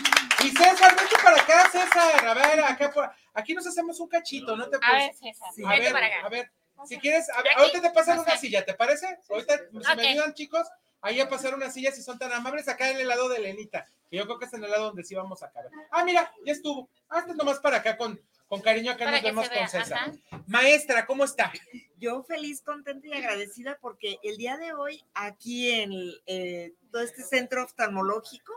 Y 0.43 0.49
César, 0.49 0.95
vete 0.95 1.15
para 1.23 1.41
acá, 1.41 1.69
César. 1.71 2.25
A 2.27 2.33
ver, 2.33 2.59
acá 2.63 2.91
por, 2.91 3.11
aquí 3.33 3.53
nos 3.53 3.65
hacemos 3.67 3.99
un 3.99 4.07
cachito, 4.07 4.55
¿no 4.55 4.67
te 4.69 4.77
A 4.81 4.93
ver, 4.93 5.13
César, 5.13 5.49
a 5.49 5.69
vete 5.69 5.81
ver, 5.83 5.91
para 5.93 6.05
acá. 6.07 6.25
a 6.25 6.29
ver, 6.29 6.51
si 6.87 6.97
quieres, 6.97 7.29
a 7.29 7.43
ahorita 7.59 7.81
te 7.81 7.89
pasan 7.91 8.19
una 8.19 8.37
silla, 8.37 8.65
¿te 8.65 8.73
parece? 8.73 9.19
Ahorita, 9.29 9.59
si 9.71 9.95
me 9.95 10.07
ayudan, 10.07 10.33
chicos, 10.33 10.67
ahí 11.01 11.19
a 11.19 11.29
pasar 11.29 11.53
una 11.53 11.69
silla 11.69 11.91
si 11.91 12.01
son 12.01 12.17
tan 12.17 12.31
amables, 12.31 12.67
acá 12.67 12.89
en 12.89 12.99
el 12.99 13.07
lado 13.07 13.29
de 13.29 13.39
Lenita, 13.39 13.85
que 14.09 14.17
yo 14.17 14.25
creo 14.25 14.39
que 14.39 14.45
es 14.45 14.53
en 14.53 14.63
el 14.63 14.71
lado 14.71 14.85
donde 14.85 15.03
sí 15.03 15.13
vamos 15.13 15.43
a 15.43 15.51
caber. 15.51 15.71
Ah, 15.91 16.03
mira, 16.03 16.31
ya 16.45 16.53
estuvo. 16.53 16.89
Ah, 17.09 17.19
este 17.19 17.31
es 17.31 17.37
nomás 17.37 17.59
para 17.59 17.77
acá 17.77 17.97
con, 17.97 18.19
con 18.47 18.61
cariño, 18.61 18.91
acá 18.91 19.05
Para 19.05 19.11
nos 19.11 19.21
que 19.21 19.27
vemos 19.27 19.47
se 19.47 19.53
con 19.53 19.69
César. 19.69 19.93
ajá. 19.93 20.11
Maestra, 20.47 21.05
¿cómo 21.05 21.23
está? 21.23 21.51
Yo 21.97 22.23
feliz, 22.23 22.63
contenta 22.63 23.07
y 23.07 23.13
agradecida 23.13 23.77
porque 23.79 24.17
el 24.23 24.37
día 24.37 24.57
de 24.57 24.73
hoy 24.73 25.03
aquí 25.13 25.71
en 25.71 25.91
eh, 26.25 26.73
todo 26.91 27.03
este 27.03 27.21
centro 27.21 27.63
oftalmológico, 27.63 28.53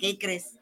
¿qué 0.00 0.18
crees? 0.18 0.54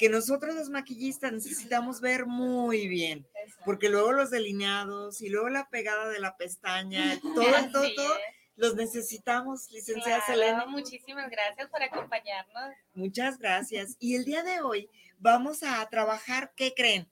Que 0.00 0.08
nosotros 0.08 0.54
los 0.54 0.70
maquillistas 0.70 1.30
necesitamos 1.30 2.00
ver 2.00 2.24
muy 2.24 2.88
bien, 2.88 3.28
porque 3.66 3.90
luego 3.90 4.12
los 4.12 4.30
delineados 4.30 5.20
y 5.20 5.28
luego 5.28 5.50
la 5.50 5.68
pegada 5.68 6.08
de 6.08 6.18
la 6.18 6.38
pestaña, 6.38 7.20
todo, 7.22 7.34
todo, 7.70 7.82
Así 7.84 7.94
todo, 7.94 8.14
es. 8.14 8.22
los 8.56 8.76
necesitamos, 8.76 9.70
licenciada 9.70 10.24
Claro, 10.24 10.40
Selena. 10.40 10.66
Muchísimas 10.66 11.30
gracias 11.30 11.68
por 11.68 11.82
acompañarnos. 11.82 12.72
Muchas 12.94 13.36
gracias. 13.38 13.96
Y 14.00 14.16
el 14.16 14.24
día 14.24 14.42
de 14.42 14.62
hoy 14.62 14.88
vamos 15.18 15.62
a 15.62 15.86
trabajar, 15.90 16.54
¿qué 16.56 16.72
creen? 16.74 17.06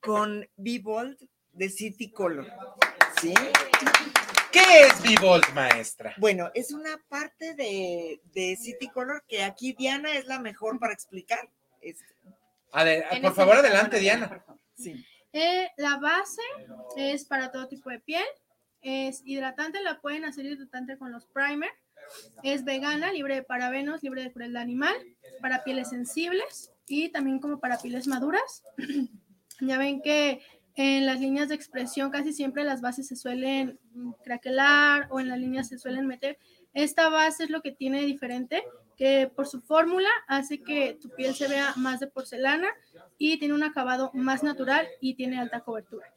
Con 0.00 0.50
Vivold 0.56 1.16
de 1.52 1.68
City 1.70 2.10
Color. 2.10 2.52
¿Sí? 3.20 3.32
¿Qué 4.50 4.60
es 4.80 5.00
Vivolt, 5.02 5.48
maestra? 5.54 6.14
Bueno, 6.18 6.50
es 6.54 6.72
una 6.72 7.00
parte 7.08 7.54
de, 7.54 8.20
de 8.34 8.56
City 8.56 8.88
Color 8.88 9.22
que 9.28 9.44
aquí 9.44 9.72
Diana 9.72 10.16
es 10.16 10.26
la 10.26 10.40
mejor 10.40 10.80
para 10.80 10.92
explicar. 10.92 11.48
Es- 11.82 12.02
por 13.20 13.34
favor, 13.34 13.56
adelante, 13.56 13.98
Diana. 13.98 14.44
Eh, 15.32 15.68
la 15.76 15.96
base 15.98 16.42
es 16.96 17.24
para 17.24 17.50
todo 17.50 17.68
tipo 17.68 17.90
de 17.90 18.00
piel. 18.00 18.24
Es 18.80 19.22
hidratante, 19.24 19.80
la 19.80 20.00
pueden 20.00 20.24
hacer 20.24 20.44
hidratante 20.46 20.98
con 20.98 21.12
los 21.12 21.26
primer. 21.26 21.70
Es 22.42 22.64
vegana, 22.64 23.12
libre 23.12 23.36
de 23.36 23.42
parabenos, 23.42 24.02
libre 24.02 24.22
de 24.24 24.32
crueldad 24.32 24.62
animal, 24.62 24.94
para 25.40 25.62
pieles 25.64 25.90
sensibles 25.90 26.72
y 26.86 27.10
también 27.10 27.38
como 27.38 27.60
para 27.60 27.78
pieles 27.78 28.06
maduras. 28.06 28.64
ya 29.60 29.78
ven 29.78 30.02
que 30.02 30.42
en 30.74 31.06
las 31.06 31.20
líneas 31.20 31.48
de 31.48 31.54
expresión 31.54 32.10
casi 32.10 32.32
siempre 32.32 32.64
las 32.64 32.80
bases 32.80 33.06
se 33.06 33.16
suelen 33.16 33.78
craquelar 34.24 35.06
o 35.10 35.20
en 35.20 35.28
las 35.28 35.38
líneas 35.38 35.68
se 35.68 35.78
suelen 35.78 36.06
meter. 36.06 36.38
Esta 36.74 37.08
base 37.08 37.44
es 37.44 37.50
lo 37.50 37.60
que 37.62 37.72
tiene 37.72 38.00
diferente, 38.04 38.64
que 38.96 39.30
por 39.34 39.46
su 39.46 39.60
fórmula 39.60 40.08
hace 40.28 40.62
que 40.62 40.98
tu 41.00 41.10
piel 41.10 41.34
se 41.34 41.48
vea 41.48 41.72
más 41.76 42.00
de 42.00 42.06
porcelana 42.06 42.68
y 43.18 43.38
tiene 43.38 43.54
un 43.54 43.62
acabado 43.62 44.10
más 44.14 44.42
natural 44.42 44.86
y 45.00 45.14
tiene 45.14 45.38
alta 45.38 45.60
cobertura. 45.60 46.12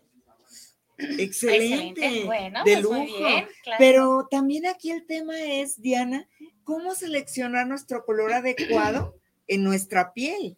Excelente, 0.98 2.24
Bueno, 2.26 2.64
de 2.64 2.74
pues 2.74 2.84
lujo. 2.84 3.28
Pero 3.78 4.28
también 4.30 4.66
aquí 4.66 4.92
el 4.92 5.06
tema 5.06 5.38
es, 5.42 5.82
Diana, 5.82 6.28
cómo 6.64 6.96
seleccionar 6.96 7.68
nuestro 7.68 8.06
color 8.06 8.34
adecuado 8.34 9.16
en 9.48 9.64
nuestra 9.64 10.14
piel, 10.14 10.58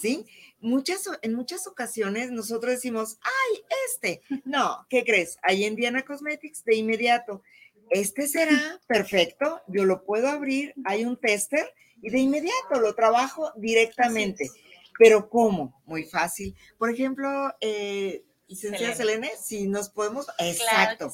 ¿sí? 0.00 0.26
Muchas, 0.60 1.08
en 1.22 1.34
muchas 1.34 1.66
ocasiones 1.66 2.30
nosotros 2.30 2.72
decimos, 2.72 3.18
ay, 3.22 3.62
este. 3.86 4.20
No, 4.44 4.86
¿qué 4.90 5.04
crees? 5.04 5.38
Ahí 5.42 5.64
en 5.64 5.76
Diana 5.76 6.02
Cosmetics 6.02 6.64
de 6.64 6.76
inmediato, 6.76 7.42
este 7.90 8.26
será 8.28 8.80
perfecto, 8.86 9.62
yo 9.68 9.84
lo 9.84 10.04
puedo 10.04 10.28
abrir, 10.28 10.74
hay 10.84 11.04
un 11.04 11.16
tester 11.16 11.72
y 12.02 12.10
de 12.10 12.18
inmediato 12.18 12.80
lo 12.80 12.94
trabajo 12.94 13.52
directamente. 13.56 14.50
Pero 14.98 15.28
¿cómo? 15.28 15.80
Muy 15.86 16.04
fácil. 16.04 16.56
Por 16.76 16.90
ejemplo, 16.90 17.54
eh, 17.60 18.24
licenciada 18.48 18.94
Selene, 18.94 19.30
si 19.40 19.68
nos 19.68 19.90
podemos, 19.90 20.26
exacto. 20.38 21.12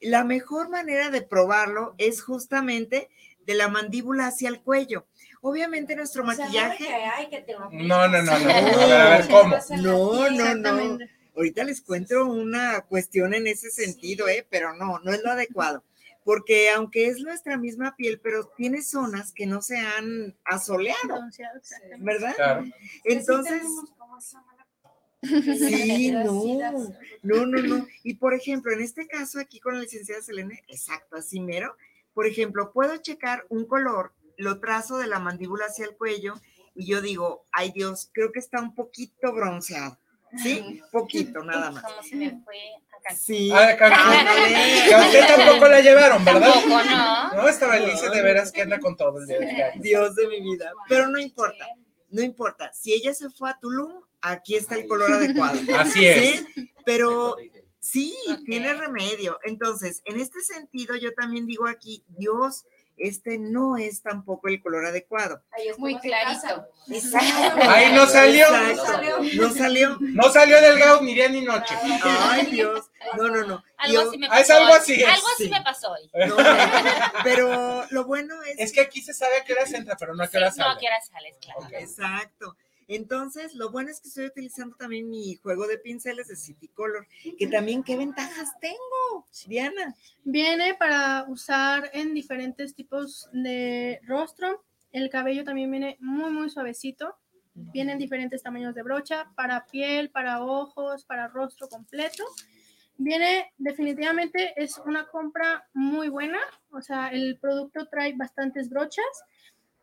La 0.00 0.24
mejor 0.24 0.68
manera 0.68 1.10
de 1.10 1.22
probarlo 1.22 1.94
es 1.96 2.22
justamente 2.22 3.08
de 3.46 3.54
la 3.54 3.68
mandíbula 3.68 4.26
hacia 4.26 4.48
el 4.48 4.60
cuello. 4.60 5.06
Obviamente 5.40 5.96
nuestro 5.96 6.24
maquillaje. 6.24 6.86
no, 7.72 8.08
no, 8.08 8.22
no, 8.22 8.38
no. 8.38 8.50
A 8.50 9.18
ver, 9.18 9.28
¿cómo? 9.28 9.56
No, 9.80 10.30
no, 10.30 10.54
no. 10.54 10.98
Ahorita 11.34 11.64
les 11.64 11.80
cuento 11.80 12.26
una 12.26 12.82
cuestión 12.82 13.32
en 13.32 13.46
ese 13.46 13.70
sentido, 13.70 14.28
¿eh? 14.28 14.46
pero 14.50 14.74
no, 14.74 14.98
no 14.98 15.12
es 15.12 15.22
lo 15.22 15.30
adecuado. 15.30 15.82
Porque 16.24 16.70
aunque 16.70 17.06
es 17.06 17.20
nuestra 17.20 17.56
misma 17.56 17.96
piel, 17.96 18.20
pero 18.20 18.46
tiene 18.56 18.82
zonas 18.82 19.32
que 19.32 19.46
no 19.46 19.60
se 19.60 19.78
han 19.78 20.36
asoleado, 20.44 21.20
¿verdad? 21.98 22.34
Claro. 22.36 22.64
Entonces, 23.04 23.62
Sí, 25.22 26.10
no, 26.12 26.44
no, 27.22 27.46
no, 27.46 27.62
no. 27.62 27.86
Y 28.02 28.14
por 28.14 28.34
ejemplo, 28.34 28.72
en 28.72 28.82
este 28.82 29.06
caso 29.06 29.38
aquí 29.38 29.60
con 29.60 29.74
la 29.74 29.80
licenciada 29.80 30.20
Selene, 30.20 30.64
exacto, 30.66 31.16
así 31.16 31.40
mero, 31.40 31.76
por 32.12 32.26
ejemplo, 32.26 32.72
puedo 32.72 32.96
checar 32.96 33.46
un 33.48 33.64
color, 33.66 34.12
lo 34.36 34.58
trazo 34.58 34.98
de 34.98 35.06
la 35.06 35.20
mandíbula 35.20 35.66
hacia 35.66 35.84
el 35.84 35.96
cuello 35.96 36.34
y 36.74 36.86
yo 36.86 37.00
digo, 37.00 37.44
ay 37.52 37.70
Dios, 37.72 38.10
creo 38.12 38.32
que 38.32 38.40
está 38.40 38.60
un 38.60 38.74
poquito 38.74 39.32
bronceado. 39.32 39.98
¿Sí? 40.42 40.80
Poquito, 40.90 41.44
nada 41.44 41.70
más. 41.72 41.84
Como 41.84 42.02
se 42.02 42.16
me 42.16 42.40
fue 42.42 42.56
a 43.08 43.14
Sí. 43.14 43.50
Ah, 43.52 43.76
Que 43.76 44.94
a 44.94 45.00
usted 45.00 45.26
tampoco 45.26 45.68
la 45.68 45.80
llevaron, 45.80 46.24
¿verdad? 46.24 46.52
Tampoco, 46.52 46.82
no. 46.84 47.32
No, 47.34 47.48
estaba 47.48 47.76
Elise 47.76 48.10
de 48.10 48.22
veras 48.22 48.52
que 48.52 48.62
anda 48.62 48.78
con 48.78 48.96
todo 48.96 49.18
el 49.18 49.26
día. 49.26 49.72
Dios 49.76 50.14
de 50.14 50.28
mi 50.28 50.40
vida. 50.40 50.72
Pero 50.88 51.08
no 51.08 51.18
importa, 51.18 51.66
no 52.10 52.22
importa. 52.22 52.72
Si 52.72 52.92
ella 52.92 53.14
se 53.14 53.30
fue 53.30 53.50
a 53.50 53.58
Tulum, 53.58 54.02
aquí 54.20 54.56
está 54.56 54.76
el 54.76 54.86
color 54.86 55.12
adecuado. 55.12 55.58
Así 55.78 56.06
es. 56.06 56.44
Pero 56.84 57.36
sí, 57.80 58.14
tiene 58.46 58.72
remedio. 58.74 59.38
Entonces, 59.44 60.02
en 60.04 60.20
este 60.20 60.40
sentido, 60.40 60.96
yo 60.96 61.12
también 61.14 61.46
digo 61.46 61.66
aquí, 61.66 62.04
Dios, 62.08 62.64
este 63.02 63.36
no 63.36 63.76
es 63.76 64.00
tampoco 64.00 64.46
el 64.46 64.62
color 64.62 64.86
adecuado. 64.86 65.42
Ahí 65.50 65.66
es 65.66 65.78
muy 65.78 65.98
clarito. 65.98 66.68
Ahí 67.68 67.92
no 67.92 68.06
salió. 68.06 68.46
No 69.34 69.50
salió. 69.52 69.98
No 70.00 70.32
salió 70.32 70.60
delgado 70.60 71.02
ni 71.02 71.14
día 71.14 71.28
ni 71.28 71.40
noche. 71.40 71.74
Ay, 72.04 72.46
Dios. 72.46 72.90
No, 73.16 73.28
no, 73.28 73.44
no. 73.44 73.64
Algo 73.76 74.00
así 74.02 74.18
me 74.18 74.28
pasó. 74.28 74.40
Es 74.40 74.50
algo 74.50 74.74
así. 74.74 75.02
Algo 75.02 75.26
así 75.34 75.48
me 75.48 75.62
pasó 75.62 75.92
hoy. 75.92 76.10
pero 77.24 77.84
lo 77.90 78.04
bueno 78.04 78.40
es. 78.44 78.60
Es 78.60 78.72
que 78.72 78.82
aquí 78.82 79.02
se 79.02 79.12
sabe 79.12 79.38
a 79.38 79.44
qué 79.44 79.52
hora 79.52 79.64
entra, 79.64 79.96
pero 79.96 80.14
no 80.14 80.22
a 80.22 80.28
qué 80.28 80.38
hora 80.38 80.52
sale. 80.52 80.68
No 80.68 80.76
a 80.76 80.78
qué 80.78 80.86
hora 80.86 81.00
sales, 81.00 81.36
claro. 81.40 81.68
Exacto. 81.72 82.56
Entonces, 82.94 83.54
lo 83.54 83.70
bueno 83.70 83.90
es 83.90 84.00
que 84.00 84.08
estoy 84.08 84.26
utilizando 84.26 84.76
también 84.76 85.08
mi 85.08 85.36
juego 85.36 85.66
de 85.66 85.78
pinceles 85.78 86.28
de 86.28 86.36
City 86.36 86.68
Color, 86.68 87.06
que 87.38 87.46
también 87.46 87.82
qué 87.82 87.96
ventajas 87.96 88.50
tengo, 88.60 89.26
Diana. 89.46 89.94
Viene 90.24 90.74
para 90.74 91.24
usar 91.28 91.90
en 91.94 92.14
diferentes 92.14 92.74
tipos 92.74 93.28
de 93.32 94.00
rostro. 94.04 94.64
El 94.92 95.08
cabello 95.08 95.44
también 95.44 95.70
viene 95.70 95.96
muy, 96.00 96.30
muy 96.30 96.50
suavecito. 96.50 97.16
Vienen 97.54 97.98
diferentes 97.98 98.42
tamaños 98.42 98.74
de 98.74 98.82
brocha, 98.82 99.30
para 99.36 99.66
piel, 99.66 100.10
para 100.10 100.42
ojos, 100.42 101.04
para 101.04 101.28
rostro 101.28 101.68
completo. 101.68 102.24
Viene 102.98 103.52
definitivamente, 103.58 104.52
es 104.56 104.78
una 104.78 105.06
compra 105.06 105.68
muy 105.72 106.08
buena. 106.08 106.38
O 106.70 106.82
sea, 106.82 107.08
el 107.08 107.38
producto 107.38 107.86
trae 107.86 108.14
bastantes 108.14 108.68
brochas 108.68 109.24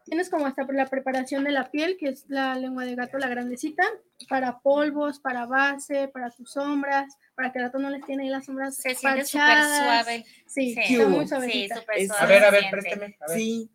Tienes 0.10 0.30
como 0.30 0.48
hasta 0.48 0.66
la 0.72 0.88
preparación 0.88 1.44
de 1.44 1.52
la 1.52 1.70
piel, 1.70 1.96
que 2.00 2.10
es 2.10 2.26
la 2.28 2.56
lengua 2.56 2.84
de 2.84 2.96
gato, 2.96 3.20
la 3.20 3.30
grandecita, 3.30 3.84
para 4.28 4.60
polvos, 4.60 5.20
para 5.20 5.46
base, 5.46 6.08
para 6.08 6.32
tus 6.32 6.52
sombras, 6.52 7.16
para 7.36 7.52
que 7.52 7.60
el 7.60 7.66
gato 7.66 7.78
no 7.78 7.92
les 7.92 8.04
tiene 8.06 8.24
ahí 8.24 8.30
las 8.30 8.46
sombras 8.46 8.76
Se 8.76 8.96
siente 8.96 9.26
súper 9.26 9.64
suave. 9.64 10.26
Sí, 10.48 10.76
está 10.78 11.08
muy 11.08 11.28
suave. 11.28 11.52
Sí, 11.52 11.70
A 12.18 12.26
ver, 12.26 12.44
a 12.44 12.52
ver, 12.52 12.64
préstame. 12.72 13.18
Sí, 13.28 13.70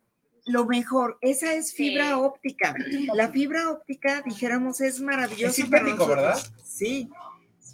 lo 0.45 0.65
mejor, 0.65 1.17
esa 1.21 1.53
es 1.53 1.73
fibra 1.73 2.17
óptica. 2.17 2.75
La 3.13 3.29
fibra 3.29 3.69
óptica, 3.69 4.21
dijéramos, 4.23 4.81
es 4.81 4.99
maravillosa. 4.99 5.47
Es 5.47 5.55
simpático, 5.55 6.05
¿verdad? 6.05 6.37
Sí, 6.63 7.09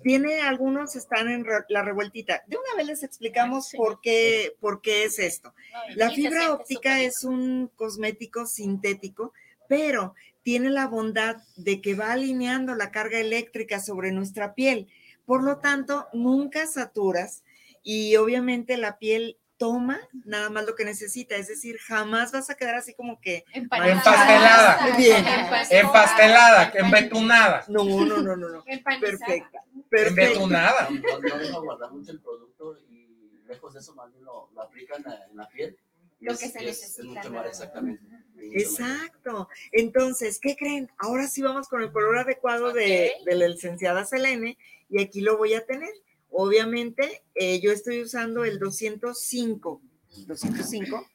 tiene 0.03 0.41
algunos 0.41 0.95
están 0.95 1.29
en 1.29 1.45
la 1.69 1.81
revueltita. 1.83 2.43
De 2.47 2.57
una 2.57 2.75
vez 2.77 2.87
les 2.87 3.03
explicamos 3.03 3.71
por 3.75 4.01
qué, 4.01 4.55
por 4.59 4.81
qué 4.81 5.03
es 5.03 5.19
esto. 5.19 5.53
La 5.95 6.09
fibra 6.09 6.53
óptica 6.53 7.01
es 7.01 7.23
un 7.23 7.71
cosmético 7.75 8.45
sintético, 8.45 9.33
pero 9.67 10.15
tiene 10.43 10.69
la 10.69 10.87
bondad 10.87 11.37
de 11.55 11.81
que 11.81 11.95
va 11.95 12.11
alineando 12.11 12.75
la 12.75 12.91
carga 12.91 13.19
eléctrica 13.19 13.79
sobre 13.79 14.11
nuestra 14.11 14.55
piel. 14.55 14.87
Por 15.25 15.43
lo 15.43 15.59
tanto, 15.59 16.07
nunca 16.13 16.67
saturas 16.67 17.43
y 17.83 18.15
obviamente 18.15 18.77
la 18.77 18.97
piel 18.97 19.37
toma 19.61 19.99
nada 20.25 20.49
más 20.49 20.65
lo 20.65 20.73
que 20.73 20.83
necesita, 20.83 21.35
es 21.35 21.47
decir, 21.47 21.77
jamás 21.77 22.31
vas 22.31 22.49
a 22.49 22.55
quedar 22.55 22.73
así 22.73 22.95
como 22.95 23.21
que 23.21 23.45
empastelada, 23.53 24.97
bien, 24.97 25.23
empastelada, 25.69 26.71
embetunada. 26.73 27.63
No, 27.67 27.83
no, 27.83 28.17
no, 28.17 28.35
no, 28.35 28.49
no. 28.49 28.63
Perfecta. 28.99 29.63
Embetunada. 29.91 30.89
No 30.89 31.37
deja 31.37 31.59
guardar 31.59 31.91
mucho 31.91 32.11
el 32.11 32.19
producto 32.21 32.75
y 32.89 33.07
lejos 33.47 33.75
de 33.75 33.81
eso 33.81 33.93
más 33.93 34.11
bien 34.11 34.25
lo, 34.25 34.49
aplican 34.59 35.05
en 35.29 35.37
la 35.37 35.47
piel. 35.47 35.77
Lo 36.21 36.35
que 36.35 36.47
se 36.47 36.65
necesita. 36.65 37.21
exactamente. 37.45 38.03
Exacto. 38.53 39.47
Entonces, 39.71 40.39
¿qué 40.39 40.55
creen? 40.55 40.89
Ahora 40.97 41.27
sí 41.27 41.43
vamos 41.43 41.67
con 41.67 41.83
el 41.83 41.91
color 41.91 42.17
adecuado 42.17 42.73
de, 42.73 43.11
de 43.23 43.35
la 43.35 43.47
licenciada 43.47 44.05
Selene 44.05 44.57
y 44.89 45.03
aquí 45.03 45.21
lo 45.21 45.37
voy 45.37 45.53
a 45.53 45.63
tener. 45.67 45.93
Obviamente, 46.31 47.23
eh, 47.35 47.59
yo 47.61 47.71
estoy 47.71 48.01
usando 48.01 48.45
el 48.45 48.57
205. 48.57 49.81
¿205? 50.27 51.07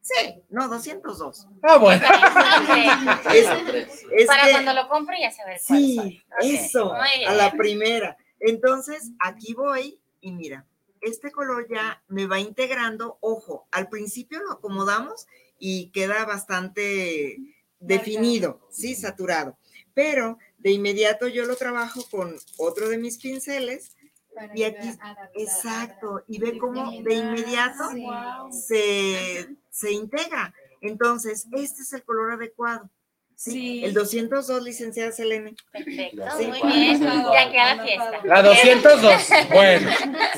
Sí, 0.00 0.42
no, 0.50 0.68
202. 0.68 1.48
Ah, 1.62 1.78
bueno. 1.78 2.02
Para 4.26 4.50
cuando 4.50 4.72
lo 4.72 4.88
compre 4.88 5.16
ya 5.20 5.30
se 5.30 5.44
ve. 5.44 5.58
Sí, 5.58 6.22
eso, 6.40 6.94
a 6.94 7.34
la 7.34 7.52
primera. 7.52 8.16
Entonces, 8.40 9.10
aquí 9.20 9.54
voy 9.54 10.00
y 10.20 10.32
mira, 10.32 10.66
este 11.00 11.30
color 11.30 11.68
ya 11.68 12.02
me 12.08 12.26
va 12.26 12.40
integrando. 12.40 13.18
Ojo, 13.20 13.68
al 13.70 13.88
principio 13.88 14.40
lo 14.40 14.52
acomodamos 14.52 15.26
y 15.58 15.90
queda 15.90 16.24
bastante 16.24 17.38
definido, 17.78 18.60
sí, 18.70 18.94
saturado. 18.94 19.56
Pero 19.94 20.38
de 20.58 20.70
inmediato 20.70 21.28
yo 21.28 21.44
lo 21.44 21.56
trabajo 21.56 22.04
con 22.10 22.36
otro 22.56 22.88
de 22.88 22.98
mis 22.98 23.18
pinceles 23.18 23.96
y 24.54 24.64
aquí, 24.64 24.90
exacto, 25.34 26.22
y 26.28 26.38
ve 26.38 26.58
cómo 26.58 26.90
de 27.02 27.14
inmediato 27.14 27.84
se, 28.50 29.48
se 29.70 29.92
integra. 29.92 30.54
Entonces, 30.80 31.46
este 31.52 31.82
es 31.82 31.92
el 31.92 32.02
color 32.02 32.32
adecuado. 32.32 32.90
Sí, 33.34 33.84
el 33.84 33.92
202, 33.92 34.62
licenciada 34.62 35.10
Selene. 35.10 35.56
Perfecto, 35.72 36.22
muy 36.36 36.72
bien. 36.72 37.00
Ya 37.00 37.50
queda 37.50 37.82
fiesta. 37.82 38.20
La 38.22 38.40
202, 38.40 39.28
bueno. 39.52 39.90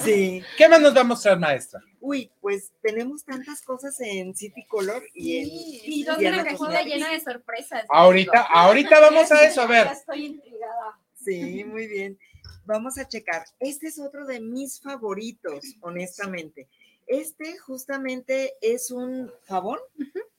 Sí. 0.03 0.43
¿Qué 0.57 0.69
más 0.69 0.81
nos 0.81 0.97
va 0.97 1.03
a 1.03 1.05
mostrar, 1.05 1.39
maestra? 1.39 1.81
Uy, 2.01 2.31
pues 2.41 2.73
tenemos 2.81 3.23
tantas 3.23 3.61
cosas 3.61 4.01
en 4.01 4.35
City 4.35 4.65
Color 4.67 5.03
y 5.13 5.37
en. 5.37 5.49
Y 5.51 6.05
dos 6.05 6.17
una 6.17 6.45
cajita 6.45 6.83
llena 6.83 7.11
de 7.11 7.21
sorpresas. 7.21 7.85
Ahorita, 7.91 8.41
ahorita 8.41 9.01
vamos 9.01 9.31
a 9.33 9.45
eso, 9.45 9.61
a 9.61 9.67
ver. 9.67 9.85
Ya 9.85 9.93
estoy 9.93 10.25
intrigada. 10.25 10.99
Sí, 11.23 11.65
muy 11.65 11.87
bien. 11.87 12.19
Vamos 12.67 12.99
a 12.99 13.07
checar. 13.07 13.45
Este 13.61 13.89
es 13.89 13.99
otro 13.99 14.27
de 14.27 14.41
mis 14.41 14.81
favoritos, 14.81 15.61
honestamente. 15.81 16.69
Este 17.07 17.59
justamente 17.59 18.55
es 18.61 18.91
un 18.91 19.31
jabón. 19.47 19.79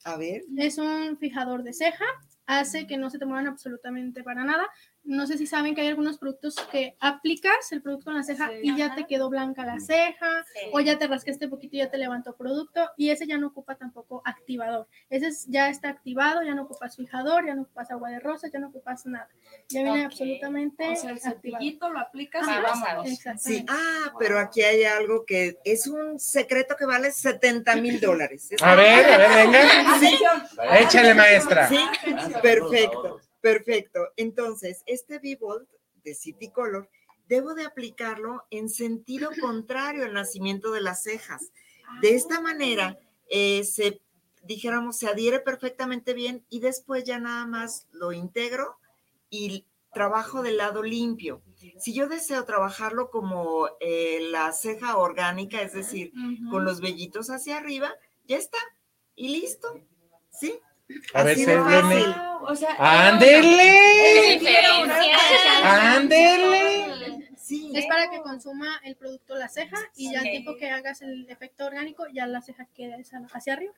A 0.03 0.17
ver. 0.17 0.43
Es 0.57 0.77
un 0.77 1.17
fijador 1.17 1.63
de 1.63 1.73
ceja. 1.73 2.05
Hace 2.47 2.87
que 2.87 2.97
no 2.97 3.09
se 3.09 3.19
te 3.19 3.25
muevan 3.25 3.47
absolutamente 3.47 4.23
para 4.23 4.43
nada. 4.43 4.67
No 5.05 5.27
sé 5.27 5.37
si 5.37 5.45
saben 5.45 5.75
que 5.75 5.81
hay 5.81 5.87
algunos 5.87 6.17
productos 6.17 6.55
que 6.71 6.95
aplicas 6.99 7.71
el 7.71 7.81
producto 7.83 8.09
en 8.09 8.17
la 8.17 8.23
ceja 8.23 8.49
y 8.63 8.75
ya 8.75 8.95
te 8.95 9.05
quedó 9.05 9.29
blanca 9.29 9.63
la 9.65 9.79
ceja 9.79 10.43
o 10.71 10.79
ya 10.79 10.97
te 10.97 11.05
rascaste 11.07 11.47
poquito 11.47 11.75
y 11.75 11.79
ya 11.79 11.91
te 11.91 11.97
levantó 11.99 12.35
producto 12.35 12.89
y 12.97 13.11
ese 13.11 13.27
ya 13.27 13.37
no 13.37 13.47
ocupa 13.47 13.75
tampoco 13.75 14.23
activador. 14.25 14.87
Ese 15.09 15.27
es- 15.27 15.45
ya 15.47 15.69
está 15.69 15.89
activado, 15.89 16.41
ya 16.41 16.55
no 16.55 16.63
ocupas 16.63 16.95
fijador, 16.95 17.45
ya 17.45 17.53
no 17.53 17.63
ocupas 17.63 17.91
agua 17.91 18.09
de 18.09 18.19
rosa, 18.19 18.47
ya 18.51 18.59
no 18.59 18.69
ocupas 18.69 19.05
nada. 19.05 19.29
Ya 19.69 19.83
viene 19.83 20.05
absolutamente 20.05 20.87
O 20.89 20.95
sea, 20.95 21.11
el 21.11 21.19
cepillito 21.19 21.89
lo 21.89 21.99
aplicas 21.99 22.41
y 22.47 22.61
vámonos. 22.61 23.07
Sí, 23.37 23.65
ah, 23.69 24.13
pero 24.19 24.39
aquí 24.39 24.61
hay 24.63 24.83
algo 24.85 25.23
que 25.25 25.57
es 25.63 25.85
un 25.87 26.19
secreto 26.19 26.75
que 26.75 26.85
vale 26.85 27.11
70 27.11 27.75
mil 27.75 27.99
dólares. 27.99 28.49
A 28.61 28.75
ver, 28.75 29.05
a 29.05 29.17
ver, 29.17 29.29
venga. 29.49 29.99
Sí. 29.99 30.17
Échale, 30.79 31.13
maestra. 31.13 31.67
Sí, 31.69 31.79
perfecto, 32.41 33.19
perfecto. 33.45 33.99
Entonces, 34.17 34.81
este 34.87 35.17
V-Bolt 35.17 35.69
de 36.03 36.15
City 36.15 36.49
Color, 36.49 36.89
debo 37.27 37.53
de 37.53 37.63
aplicarlo 37.63 38.43
en 38.49 38.69
sentido 38.69 39.29
contrario 39.39 40.03
al 40.05 40.15
nacimiento 40.15 40.71
de 40.71 40.81
las 40.81 41.03
cejas. 41.03 41.51
De 42.01 42.15
esta 42.15 42.41
manera, 42.41 42.97
eh, 43.29 43.63
se, 43.63 44.01
dijéramos, 44.41 44.97
se 44.97 45.07
adhiere 45.07 45.41
perfectamente 45.41 46.15
bien 46.15 46.43
y 46.49 46.59
después 46.59 47.03
ya 47.03 47.19
nada 47.19 47.45
más 47.45 47.87
lo 47.91 48.13
integro 48.13 48.77
y 49.29 49.67
trabajo 49.93 50.41
del 50.41 50.57
lado 50.57 50.81
limpio. 50.81 51.43
Si 51.77 51.93
yo 51.93 52.07
deseo 52.07 52.45
trabajarlo 52.45 53.11
como 53.11 53.67
eh, 53.79 54.27
la 54.31 54.53
ceja 54.53 54.97
orgánica, 54.97 55.61
es 55.61 55.73
decir, 55.73 56.11
con 56.49 56.65
los 56.65 56.81
vellitos 56.81 57.29
hacia 57.29 57.57
arriba, 57.57 57.93
ya 58.25 58.37
está. 58.37 58.57
Y 59.15 59.39
listo. 59.39 59.79
¿Sí? 60.31 60.59
A 61.13 61.23
ver, 61.23 61.33
Así 61.33 61.45
fácil. 61.45 62.15
O 62.47 62.55
sea, 62.55 62.75
¡Ándele! 62.77 64.37
diferencia. 64.39 65.17
¡Ándele! 65.63 67.29
Sí. 67.37 67.71
Es 67.75 67.85
para 67.87 68.09
que 68.09 68.21
consuma 68.21 68.79
el 68.83 68.95
producto 68.95 69.35
la 69.35 69.47
ceja 69.49 69.77
y 69.95 70.11
ya 70.11 70.19
al 70.19 70.25
tiempo 70.25 70.55
que 70.57 70.69
hagas 70.69 71.01
el 71.01 71.29
efecto 71.29 71.65
orgánico, 71.65 72.05
ya 72.13 72.25
la 72.27 72.41
ceja 72.41 72.67
queda 72.73 72.95
hacia- 73.33 73.53
arriba. 73.53 73.73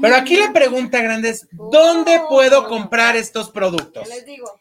Pero 0.00 0.14
aquí 0.16 0.36
la 0.36 0.52
pregunta 0.52 1.00
grande 1.00 1.30
es, 1.30 1.48
¿dónde 1.52 2.20
puedo 2.28 2.68
comprar 2.68 3.16
estos 3.16 3.50
productos? 3.50 4.08
¿Qué 4.08 4.14
les 4.14 4.26
digo? 4.26 4.60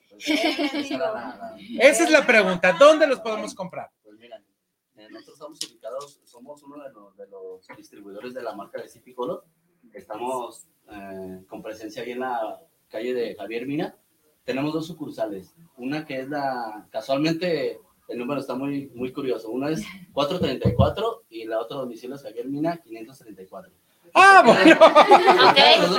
Esa 1.80 2.04
es 2.04 2.10
la 2.10 2.26
pregunta, 2.26 2.74
¿dónde 2.74 3.08
los 3.08 3.20
podemos 3.20 3.54
comprar? 3.56 3.90
Pues 4.04 4.18
mira, 4.18 4.38
eh, 4.98 5.08
nosotros 5.10 5.34
estamos 5.36 5.60
ubicados, 5.70 6.20
somos 6.24 6.64
uno 6.64 6.82
de 6.84 6.90
los, 6.92 7.18
de 7.18 7.28
los 7.28 7.68
distribuidores 7.78 8.34
de 8.34 8.42
la 8.42 8.54
marca 8.54 8.82
de 8.82 8.88
City 8.88 9.14
Color. 9.14 9.44
Estamos 9.94 10.66
eh, 10.92 11.44
con 11.48 11.62
presencia 11.62 12.04
ahí 12.04 12.12
en 12.12 12.20
la 12.20 12.60
calle 12.90 13.14
de 13.14 13.36
Javier 13.36 13.66
Mina. 13.66 13.96
Tenemos 14.44 14.74
dos 14.74 14.88
sucursales. 14.88 15.54
Una 15.78 16.06
que 16.06 16.20
es 16.20 16.30
la, 16.30 16.88
casualmente 16.92 17.80
el 18.08 18.18
número 18.18 18.42
está 18.42 18.56
muy, 18.56 18.92
muy 18.96 19.12
curioso. 19.12 19.50
Una 19.50 19.70
es 19.70 19.84
434 20.14 21.24
y 21.30 21.46
la 21.46 21.60
otra 21.60 21.78
domicilio 21.78 22.16
es 22.16 22.24
Javier 22.24 22.48
Mina 22.48 22.78
534. 22.78 23.72
Ah, 24.14 24.44
bueno. 24.46 24.78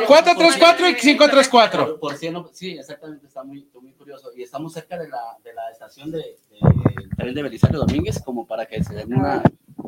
434 0.06 0.88
y 0.88 0.94
534. 0.96 1.86
Por, 1.86 2.00
por 2.00 2.14
cien, 2.16 2.36
sí, 2.52 2.72
exactamente, 2.72 3.26
está 3.26 3.42
muy, 3.42 3.66
muy 3.80 3.92
curioso. 3.92 4.30
Y 4.36 4.42
estamos 4.42 4.72
cerca 4.72 4.98
de 4.98 5.08
la, 5.08 5.38
de 5.42 5.54
la 5.54 5.70
estación 5.70 6.10
de, 6.10 6.18
de 6.18 7.08
tren 7.16 7.34
de 7.34 7.42
Belisario 7.42 7.78
Domínguez, 7.78 8.20
como 8.22 8.46
para 8.46 8.66
que 8.66 8.84
se 8.84 8.94
den 8.94 9.14
una, 9.14 9.42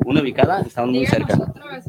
una 0.05 0.21
ubicada, 0.21 0.61
estamos 0.61 0.91
muy 0.91 1.05
cerca. 1.05 1.35
Mina. 1.35 1.83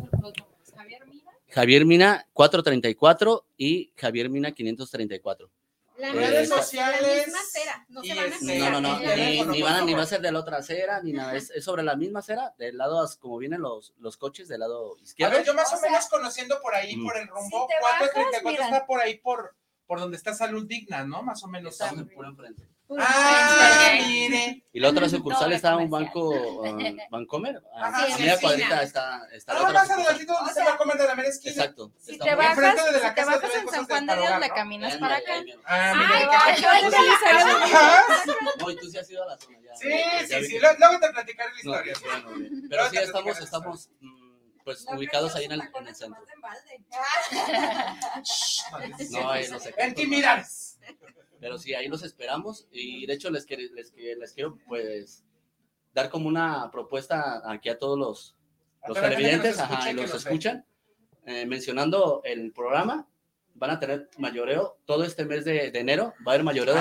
Javier 1.57 1.87
Mina 1.87 2.27
434 2.35 3.47
y 3.57 3.91
Javier 3.97 4.29
Mina 4.29 4.53
534. 4.53 5.51
Las 5.97 6.15
Eh, 6.15 6.19
redes 6.19 6.49
sociales. 6.51 7.01
La 7.01 7.25
misma. 7.25 7.87
No 7.89 8.03
se 8.03 8.15
van 8.15 8.31
a 8.31 8.37
hacer. 8.37 8.59
No, 8.61 8.71
no, 8.73 8.81
no, 8.83 8.99
ni, 8.99 9.41
ni 9.47 9.63
por 9.63 9.63
van, 9.63 9.87
ni 9.87 9.95
va 9.95 10.03
a 10.03 10.07
ser 10.07 10.21
de 10.21 10.31
la 10.33 10.41
otra 10.41 10.59
acera, 10.59 11.03
ni 11.03 11.15
nada, 11.15 11.35
es, 11.35 11.49
es 11.49 11.65
sobre 11.65 11.83
la 11.83 11.97
misma 11.97 12.19
acera, 12.19 12.55
del 12.59 12.77
lado, 12.77 13.03
como 13.19 13.39
vienen 13.39 13.63
los, 13.63 13.95
los 13.97 14.19
coches, 14.19 14.49
del 14.49 14.61
lado 14.61 14.97
A 14.99 15.03
izquierdo. 15.03 15.35
ver, 15.35 15.47
yo 15.47 15.55
más 15.55 15.73
o 15.73 15.81
menos 15.81 16.07
conociendo 16.09 16.61
por 16.61 16.75
ahí, 16.75 16.95
por 17.03 17.17
el 17.17 17.27
rumbo, 17.27 17.67
Si 17.67 17.73
te 17.75 17.81
434 17.81 18.53
bajas, 18.53 18.67
está 18.75 18.87
por 18.87 19.01
ahí, 19.01 19.17
por, 19.17 19.57
por 19.87 19.99
donde 19.99 20.19
está 20.19 20.35
Salud 20.35 20.67
Digna, 20.67 21.05
¿no? 21.05 21.23
Más 21.23 21.43
o 21.43 21.49
menos. 21.49 21.73
Está 21.81 21.91
puro 22.15 22.29
enfrente. 22.29 22.69
Ah, 22.99 23.91
mire. 24.07 24.65
Y 24.73 24.81
la 24.81 24.91
otra 24.91 25.09
sucursal 25.09 25.53
está 25.53 25.77
un 25.77 25.91
banco, 25.91 26.29
uh, 26.61 26.97
Bancomer. 27.11 27.61
Ajá, 27.75 28.05
a 28.05 28.07
sí, 28.07 28.21
media 28.21 28.37
sí, 28.37 28.43
cuadrita 28.43 28.79
sí. 28.79 28.85
está, 28.85 29.29
está 29.33 29.55
la 29.55 29.61
Ah, 29.61 29.63
otra 29.69 29.87
donde 29.87 31.03
de 31.03 31.09
la 31.09 31.15
mera 31.15 31.29
esquina. 31.29 31.53
Exacto. 31.53 31.93
Si 31.99 32.19
te 32.19 32.35
bajas, 32.35 32.59
enfrente 32.59 32.93
de 32.93 32.99
si 32.99 33.05
la 33.05 33.15
te 33.15 33.21
casa 33.21 33.37
bajas 33.37 33.55
en 33.55 33.69
San 33.69 33.87
Juan 33.87 34.07
de 34.07 34.17
Dios, 34.17 34.31
¿no? 34.31 34.55
caminas 34.55 34.97
para 34.99 35.17
acá. 35.17 35.33
Ah, 35.65 35.93
Ay, 36.45 36.63
yo 36.63 36.69
Ajá. 36.69 38.05
No, 38.61 38.71
y 38.71 38.77
tú 38.77 38.91
sí 38.91 38.99
has 38.99 39.11
ido 39.11 39.23
a 39.25 39.27
la 39.27 39.39
zona 39.39 39.59
ya. 39.61 39.75
Sí, 39.75 39.93
sí, 40.29 40.45
sí. 40.45 40.59
Luego 40.59 41.01
te 41.01 41.11
platicaré 41.11 41.51
la 41.51 41.63
No, 41.65 41.85
historia. 41.85 41.95
Pero 42.71 42.91
sí, 42.91 42.97
estamos, 42.99 43.41
estamos 43.41 43.91
mm, 44.01 44.59
pues 44.65 44.87
ubicados 44.95 45.35
ahí 45.35 45.45
en 45.47 45.53
el, 45.53 45.61
en 45.63 45.89
el 45.89 45.95
centro. 45.95 46.23
No, 49.11 49.31
ahí 49.31 49.49
no 49.49 49.59
sé. 49.59 49.75
En 49.79 49.95
Timirares. 49.95 50.66
Pero 51.41 51.59
sí, 51.59 51.75
ahí 51.75 51.89
los 51.89 52.03
esperamos 52.03 52.67
y 52.71 53.05
de 53.07 53.13
hecho 53.15 53.31
les, 53.31 53.47
les, 53.51 53.91
que- 53.91 54.17
les 54.17 54.33
quiero 54.33 54.59
pues 54.67 55.23
dar 55.93 56.09
como 56.11 56.29
una 56.29 56.71
propuesta 56.71 57.43
aquí 57.51 57.69
a 57.69 57.79
todos 57.79 57.99
los, 57.99 58.35
televidentes 58.95 59.59
ajá, 59.59 59.91
y 59.91 59.95
los 59.95 60.15
escuchan, 60.15 60.65
eh, 61.27 61.45
mencionando 61.47 62.21
el 62.25 62.53
programa. 62.53 63.07
Van 63.55 63.71
a 63.71 63.81
tener 63.81 64.11
mayoreo 64.19 64.79
todo 64.85 65.03
este 65.05 65.25
mes 65.25 65.45
de, 65.47 65.71
de 65.71 65.79
enero. 65.81 66.13
Va 66.27 66.33
a 66.33 66.35
haber 66.35 66.45
mayoreo 66.45 66.75
de 66.75 66.81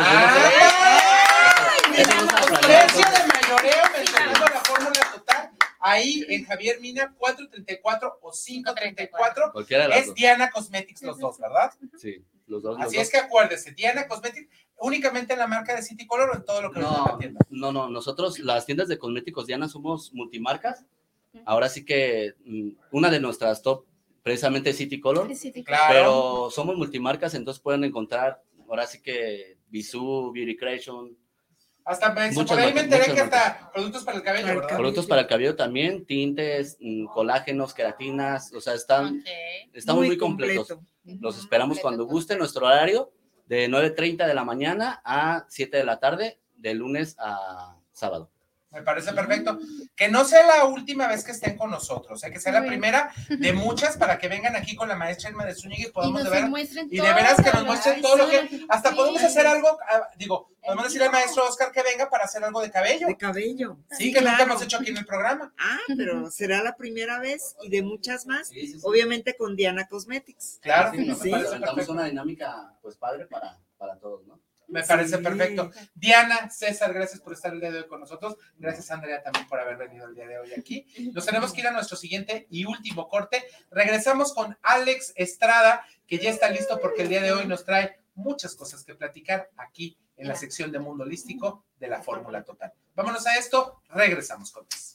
mayoreo 2.79 3.83
mencionando 3.97 4.45
la 4.45 4.59
fórmula 4.61 4.99
total. 5.13 5.51
Ahí 5.79 6.25
en 6.29 6.45
Javier 6.45 6.79
Mina 6.81 7.13
434 7.17 8.19
o 8.21 8.31
534. 8.31 9.51
Cualquiera 9.51 9.83
de 9.83 9.89
las 9.89 9.99
Es 9.99 10.05
dos. 10.07 10.15
Diana 10.15 10.49
Cosmetics 10.49 11.01
los 11.03 11.19
dos, 11.19 11.37
¿verdad? 11.39 11.71
Sí, 11.97 12.23
los 12.47 12.61
dos. 12.63 12.77
los 12.77 12.87
Así 12.87 12.97
dos. 12.97 13.05
es 13.05 13.11
que 13.11 13.17
acuérdese, 13.17 13.71
Diana 13.71 14.07
Cosmetics 14.07 14.49
únicamente 14.79 15.33
en 15.33 15.39
la 15.39 15.47
marca 15.47 15.75
de 15.75 15.81
City 15.81 16.05
Color 16.05 16.29
o 16.31 16.35
en 16.35 16.45
todo 16.45 16.61
lo 16.61 16.71
que 16.71 16.79
No, 16.79 17.05
la 17.07 17.17
tienda. 17.17 17.39
no, 17.49 17.71
no, 17.71 17.89
nosotros 17.89 18.39
las 18.39 18.65
tiendas 18.65 18.87
de 18.87 18.97
cosméticos 18.99 19.47
Diana 19.47 19.67
somos 19.69 20.13
multimarcas. 20.13 20.85
Ahora 21.45 21.67
sí 21.69 21.83
que 21.85 22.33
mm, 22.45 22.69
una 22.91 23.09
de 23.09 23.19
nuestras 23.19 23.61
top, 23.61 23.85
precisamente 24.23 24.73
City 24.73 24.99
Color, 25.01 25.33
City 25.35 25.63
Color. 25.63 25.79
pero 25.89 26.49
somos 26.49 26.77
multimarcas, 26.77 27.33
entonces 27.35 27.61
pueden 27.61 27.83
encontrar 27.83 28.41
ahora 28.69 28.87
sí 28.87 29.01
que 29.01 29.57
Bisú, 29.67 30.31
Beauty 30.33 30.55
Creation, 30.55 31.17
Hasta 31.85 32.11
me, 32.13 32.31
Muchas 32.31 32.57
por 32.57 32.59
ahí 32.59 32.73
me 32.73 32.81
enteré 32.81 33.13
que 33.13 33.21
hasta 33.21 33.71
productos 33.71 34.03
para 34.03 34.17
el 34.17 34.23
cabello, 34.23 34.47
¿verdad? 34.47 34.75
productos 34.75 35.05
para 35.05 35.21
el 35.21 35.27
cabello 35.27 35.55
también, 35.55 36.05
tintes, 36.05 36.77
mm, 36.79 37.05
colágenos, 37.05 37.75
queratinas, 37.75 38.51
o 38.53 38.59
sea, 38.59 38.73
están, 38.73 39.23
estamos 39.71 39.99
muy, 40.01 40.07
Muy 40.07 40.17
completos. 40.17 40.67
completo. 40.67 40.91
Los 41.21 41.37
esperamos 41.37 41.79
cuando 41.79 42.05
guste 42.05 42.35
nuestro 42.35 42.65
horario 42.65 43.11
de 43.45 43.69
9.30 43.69 44.25
de 44.25 44.33
la 44.33 44.43
mañana 44.43 44.99
a 45.05 45.45
7 45.47 45.77
de 45.77 45.83
la 45.83 45.99
tarde, 45.99 46.39
de 46.55 46.73
lunes 46.73 47.15
a 47.19 47.77
sábado. 47.91 48.31
Me 48.75 48.81
parece 48.83 49.13
perfecto. 49.13 49.57
Que 49.95 50.09
no 50.09 50.25
sea 50.25 50.45
la 50.45 50.65
última 50.65 51.07
vez 51.07 51.23
que 51.23 51.31
estén 51.31 51.57
con 51.57 51.71
nosotros, 51.71 52.19
sea, 52.19 52.29
que 52.29 52.39
sea 52.41 52.51
la 52.51 52.59
Bueno. 52.59 52.71
primera 52.71 53.11
de 53.29 53.53
muchas 53.53 53.95
para 53.95 54.17
que 54.19 54.27
vengan 54.27 54.55
aquí 54.57 54.75
con 54.75 54.89
la 54.89 54.95
maestra 54.95 55.29
Elma 55.29 55.45
de 55.45 55.55
Zúñiga 55.55 55.87
y 55.87 55.91
podamos 55.91 56.21
nos 56.23 56.31
de 56.31 56.41
ver. 56.41 56.49
muestren 56.49 56.87
Y 56.91 56.97
de 56.97 57.13
veras 57.13 57.41
que 57.41 57.51
nos 57.53 57.65
muestren 57.65 58.01
todo 58.01 58.17
lo 58.17 58.29
que. 58.29 58.65
Hasta 58.67 58.89
Sí. 58.89 58.95
podemos 58.97 59.23
hacer 59.23 59.47
algo, 59.47 59.77
ah, 59.89 60.09
digo, 60.17 60.51
podemos 60.61 60.83
decirle 60.85 61.05
al 61.05 61.11
maestro 61.13 61.47
Oscar 61.47 61.71
que 61.71 61.81
venga 61.83 62.09
para 62.09 62.25
hacer 62.25 62.43
algo 62.43 62.61
de 62.61 62.69
cabello. 62.69 63.07
De 63.07 63.15
cabello. 63.17 63.77
Sí, 63.91 64.11
que 64.11 64.19
nunca 64.21 64.43
hemos 64.43 64.61
hecho 64.61 64.77
aquí 64.77 64.91
en 64.91 64.97
el 64.97 65.05
programa. 65.05 65.53
Ah, 65.57 65.79
pero 65.95 66.29
será 66.29 66.61
la 66.61 66.75
primera 66.75 67.19
vez 67.19 67.55
y 67.61 67.69
de 67.69 67.81
muchas 67.81 68.25
más, 68.25 68.51
obviamente 68.83 69.37
con 69.37 69.55
Diana 69.55 69.87
Cosmetics. 69.87 70.59
Claro, 70.61 70.91
Sí, 70.91 70.97
me 70.97 71.05
nos 71.07 71.87
una 71.87 72.03
dinámica 72.05 72.73
pues 72.81 72.97
padre 72.97 73.25
para, 73.27 73.57
para 73.77 73.97
todos, 73.99 74.25
¿no? 74.27 74.39
Me 74.67 74.83
parece 74.83 75.17
perfecto. 75.19 75.71
Diana, 75.93 76.49
César, 76.49 76.93
gracias 76.93 77.21
por 77.21 77.33
estar 77.33 77.53
el 77.53 77.59
día 77.59 77.71
de 77.71 77.79
hoy 77.79 77.87
con 77.87 77.99
nosotros. 77.99 78.35
Gracias, 78.57 78.89
Andrea, 78.91 79.21
también 79.21 79.47
por 79.47 79.59
haber 79.59 79.77
venido 79.77 80.07
el 80.07 80.15
día 80.15 80.27
de 80.27 80.39
hoy 80.39 80.53
aquí. 80.57 80.85
Nos 81.13 81.25
tenemos 81.25 81.53
que 81.53 81.61
ir 81.61 81.67
a 81.67 81.71
nuestro 81.71 81.97
siguiente 81.97 82.47
y 82.49 82.65
último 82.65 83.07
corte. 83.07 83.43
Regresamos 83.71 84.33
con 84.33 84.57
Alex 84.61 85.13
Estrada, 85.15 85.85
que 86.07 86.17
ya 86.17 86.29
está 86.29 86.49
listo 86.49 86.79
porque 86.79 87.03
el 87.03 87.09
día 87.09 87.21
de 87.21 87.31
hoy 87.31 87.45
nos 87.45 87.65
trae 87.65 87.99
muchas 88.15 88.55
cosas 88.55 88.83
que 88.83 88.95
platicar 88.95 89.49
aquí 89.57 89.97
en 90.17 90.27
la 90.27 90.35
sección 90.35 90.71
de 90.71 90.79
Mundo 90.79 91.03
Holístico 91.03 91.65
de 91.77 91.87
la 91.87 92.01
Fórmula 92.01 92.43
Total. 92.43 92.73
Vámonos 92.95 93.27
a 93.27 93.37
esto, 93.37 93.81
regresamos 93.89 94.51
con 94.51 94.65
más. 94.71 94.94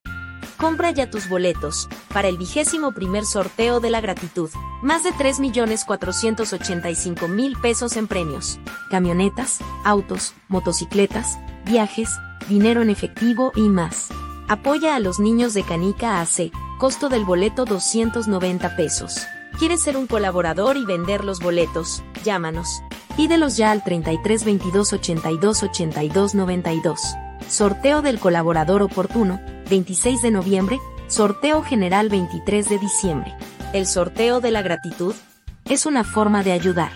Compra 0.61 0.91
ya 0.91 1.09
tus 1.09 1.27
boletos 1.27 1.89
para 2.13 2.27
el 2.27 2.37
vigésimo 2.37 2.91
primer 2.91 3.25
sorteo 3.25 3.79
de 3.79 3.89
la 3.89 3.99
gratitud. 3.99 4.51
Más 4.83 5.03
de 5.03 5.09
3.485.000 5.09 7.59
pesos 7.59 7.97
en 7.97 8.05
premios. 8.05 8.59
Camionetas, 8.91 9.57
autos, 9.83 10.35
motocicletas, 10.49 11.39
viajes, 11.65 12.11
dinero 12.47 12.83
en 12.83 12.91
efectivo 12.91 13.51
y 13.55 13.69
más. 13.69 14.09
Apoya 14.47 14.95
a 14.95 14.99
los 14.99 15.19
niños 15.19 15.55
de 15.55 15.63
Canica 15.63 16.21
AC. 16.21 16.51
Costo 16.77 17.09
del 17.09 17.25
boleto 17.25 17.65
290 17.65 18.75
pesos. 18.75 19.25
¿Quieres 19.57 19.81
ser 19.81 19.97
un 19.97 20.05
colaborador 20.05 20.77
y 20.77 20.85
vender 20.85 21.25
los 21.25 21.39
boletos? 21.39 22.03
Llámanos. 22.23 22.83
Pídelos 23.17 23.57
ya 23.57 23.71
al 23.71 23.83
33 23.83 24.45
22 24.45 24.93
82 24.93 25.63
82 25.63 26.35
92. 26.35 27.01
Sorteo 27.47 28.01
del 28.01 28.19
colaborador 28.19 28.81
oportuno, 28.81 29.41
26 29.69 30.21
de 30.21 30.31
noviembre, 30.31 30.79
sorteo 31.07 31.63
general 31.63 32.09
23 32.09 32.69
de 32.69 32.79
diciembre. 32.79 33.35
El 33.73 33.85
sorteo 33.87 34.41
de 34.41 34.51
la 34.51 34.61
gratitud 34.61 35.15
es 35.65 35.85
una 35.85 36.03
forma 36.03 36.43
de 36.43 36.51
ayudar. 36.51 36.91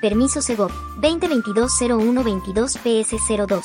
Permiso 0.00 0.40
Segov 0.42 0.70
2022-0122 1.00 2.78
PS02. 2.82 3.64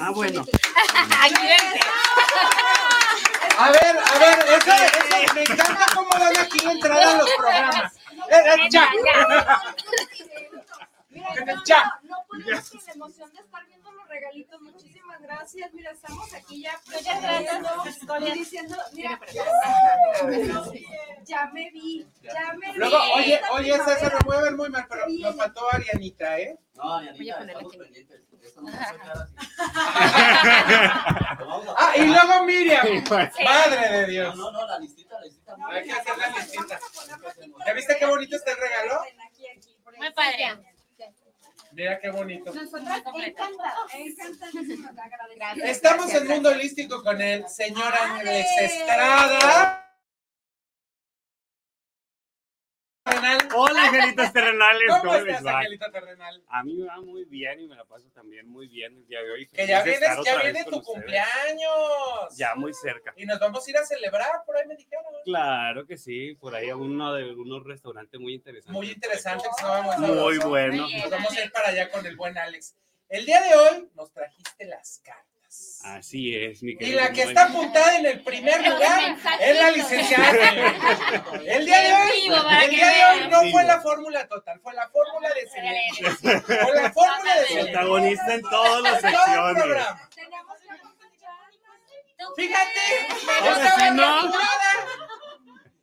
Ah, 0.00 0.10
bueno. 0.14 0.44
A 3.58 3.70
ver, 3.72 3.98
a 3.98 4.18
ver, 4.18 4.38
eso, 4.56 4.70
eso, 4.70 5.34
me 5.34 5.42
encanta 5.42 5.86
cómo 5.92 6.10
dan 6.10 6.36
aquí 6.36 6.58
entrada 6.64 7.10
a 7.10 7.16
los 7.16 7.28
programas. 7.36 7.96
Eh, 8.30 8.36
eh, 8.36 8.68
ya. 8.70 8.88
Ya. 11.64 12.00
No, 12.02 12.16
podemos 12.28 12.64
sin 12.64 12.80
la 12.86 12.92
emoción 12.92 13.32
de 13.32 13.40
estar 13.40 13.66
viendo 13.66 13.92
los 13.92 14.08
regalitos. 14.08 14.60
Muchísimas 14.60 15.20
gracias. 15.20 15.72
Mira, 15.72 15.90
estamos 15.92 16.32
aquí 16.34 16.62
ya 16.62 16.80
y 18.20 18.30
diciendo, 18.32 18.76
mira, 18.92 19.20
ya 21.24 21.46
me 21.52 21.70
vi, 21.70 22.06
ya 22.22 22.52
me 22.54 22.72
vi. 22.72 22.78
Luego, 22.78 22.96
oye, 23.14 23.40
oye, 23.52 23.74
esa 23.74 23.98
se 23.98 24.08
remueven 24.08 24.56
muy 24.56 24.68
mal, 24.70 24.86
pero 24.88 25.06
nos 25.08 25.36
faltó 25.36 25.72
Arianita, 25.72 26.38
¿eh? 26.38 26.58
No, 26.74 26.94
Arianita, 26.94 27.44
estamos 27.44 27.76
pendientes. 27.76 28.22
ah, 31.76 31.92
y 31.96 32.06
luego 32.06 32.44
Miriam, 32.44 33.04
madre 33.44 33.88
de 33.90 34.06
Dios. 34.06 34.36
No, 34.36 34.50
no, 34.50 34.66
la 34.66 34.78
listita, 34.78 35.18
la 35.18 35.24
listita. 35.26 35.56
Hay 35.70 35.84
que 35.84 35.92
hacer 35.92 36.16
la 36.16 36.28
listita. 36.28 36.78
¿Ya 37.66 37.72
viste 37.72 37.96
qué 37.98 38.06
bonito 38.06 38.36
está 38.36 38.52
el 38.52 38.58
regalo? 38.58 39.02
Muy 39.96 40.12
padre. 40.12 40.77
Mira 41.78 42.00
qué 42.00 42.10
bonito. 42.10 42.52
Estamos 45.62 46.12
en 46.12 46.26
Mundo 46.26 46.48
Holístico 46.48 47.04
con 47.04 47.20
el 47.22 47.48
señor 47.48 47.94
Ángeles 47.94 48.46
Estrada. 48.60 49.87
Hola, 53.54 53.84
angelitos 53.84 54.32
terrenales. 54.32 54.90
¿Cómo, 55.00 55.14
estás, 55.14 55.46
angelito 55.46 55.90
terrenal? 55.90 56.42
A 56.48 56.62
mí 56.62 56.74
me 56.74 56.86
va 56.86 57.00
muy 57.00 57.24
bien 57.24 57.60
y 57.60 57.66
me 57.66 57.74
la 57.74 57.84
paso 57.84 58.08
también 58.14 58.48
muy 58.48 58.68
bien 58.68 58.96
el 58.96 59.06
día 59.06 59.22
de 59.22 59.30
hoy. 59.30 59.46
Que 59.46 59.66
ya, 59.66 59.82
vienes, 59.82 60.10
ya 60.24 60.42
viene 60.42 60.64
tu 60.64 60.82
cumpleaños. 60.82 62.36
Ya 62.36 62.54
muy 62.54 62.74
cerca. 62.74 63.12
Y 63.16 63.26
nos 63.26 63.38
vamos 63.40 63.66
a 63.66 63.70
ir 63.70 63.76
a 63.78 63.84
celebrar, 63.84 64.44
por 64.46 64.56
ahí 64.56 64.66
me 64.66 64.76
dijeron. 64.76 65.04
Claro 65.24 65.86
que 65.86 65.96
sí, 65.96 66.34
por 66.34 66.54
ahí 66.54 66.68
a 66.70 66.76
uno 66.76 67.14
de 67.14 67.32
unos 67.34 67.64
restaurantes 67.64 68.20
muy 68.20 68.34
interesantes. 68.34 68.72
Muy 68.72 68.90
interesantes. 68.90 69.48
Que 69.58 70.06
muy 70.06 70.38
bueno. 70.38 70.86
Nos 70.88 71.10
vamos 71.10 71.36
a 71.36 71.44
ir 71.44 71.52
para 71.52 71.68
allá 71.68 71.90
con 71.90 72.04
el 72.06 72.16
buen 72.16 72.36
Alex. 72.36 72.74
El 73.08 73.24
día 73.24 73.40
de 73.42 73.54
hoy 73.54 73.88
nos 73.94 74.12
trajiste 74.12 74.66
las 74.66 75.00
cartas. 75.02 75.27
Así 75.84 76.34
es, 76.36 76.62
mi 76.62 76.76
querido. 76.76 76.98
Y 76.98 77.00
la 77.00 77.12
que 77.12 77.22
está 77.22 77.44
apuntada 77.44 77.96
en 77.96 78.06
el 78.06 78.20
primer 78.22 78.66
lugar 78.66 79.16
es 79.40 79.56
la 79.56 79.70
licenciada. 79.70 80.30
El 81.44 81.64
día 81.64 81.80
de 81.80 81.92
hoy, 81.94 82.32
el 82.64 82.70
día 82.70 82.88
de 82.88 83.04
hoy 83.04 83.28
no 83.30 83.50
fue 83.50 83.64
la 83.64 83.80
fórmula 83.80 84.26
total, 84.26 84.60
fue 84.60 84.74
la 84.74 84.88
fórmula 84.90 85.28
de 85.34 85.48
Selene. 85.48 86.40
Fue 86.42 86.74
la 86.74 86.92
fórmula 86.92 87.34
de. 87.36 87.62
Protagonista 87.62 88.34
en 88.34 88.42
todas 88.42 88.82
las 88.82 89.00
secciones. 89.00 89.86
Fíjate, 92.36 92.80
Ahora 93.40 93.76
sí, 93.78 93.90
¿no? 93.92 94.32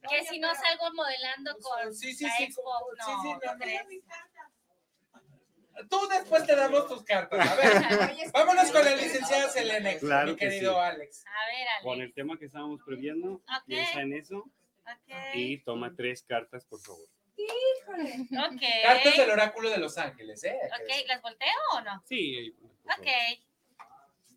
Que 0.09 0.23
si 0.25 0.39
no 0.39 0.53
salgo 0.53 0.93
modelando 0.93 1.55
con 1.61 1.95
sí, 1.95 2.13
sí, 2.13 2.27
sí, 2.37 2.43
Expo, 2.43 2.61
sí, 3.03 3.11
sí, 3.23 3.29
no, 3.29 3.55
no, 3.55 3.65
Tú 5.89 6.07
después 6.07 6.45
te 6.45 6.55
damos 6.55 6.87
tus 6.87 7.03
cartas. 7.03 7.39
A 7.49 7.55
ver, 7.55 7.73
vámonos 8.33 8.71
con 8.71 8.83
la 8.85 8.95
licenciada 8.95 9.49
Selene, 9.49 9.97
Claro 9.99 10.27
mi 10.31 10.35
que 10.37 10.49
querido 10.49 10.73
sí. 10.73 10.79
Alex. 10.79 11.25
A 11.25 11.45
ver, 11.47 11.67
Alex. 11.67 11.83
Con 11.83 12.01
el 12.01 12.13
tema 12.13 12.37
que 12.39 12.45
estábamos 12.45 12.79
previendo, 12.85 13.41
piensa 13.65 14.01
en 14.01 14.13
eso 14.13 14.37
Ok. 14.39 15.15
y 15.33 15.57
toma 15.59 15.93
tres 15.95 16.23
cartas, 16.23 16.65
por 16.65 16.79
favor. 16.81 17.07
Híjole. 17.37 18.13
Ok. 18.47 18.61
Cartas 18.83 19.17
del 19.17 19.29
oráculo 19.29 19.69
de 19.69 19.77
Los 19.77 19.97
Ángeles, 19.97 20.43
¿eh? 20.45 20.57
Ok, 20.67 21.07
¿las 21.07 21.21
volteo 21.21 21.49
o 21.73 21.81
no? 21.81 22.01
Sí, 22.07 22.55
Ok. 22.97 23.07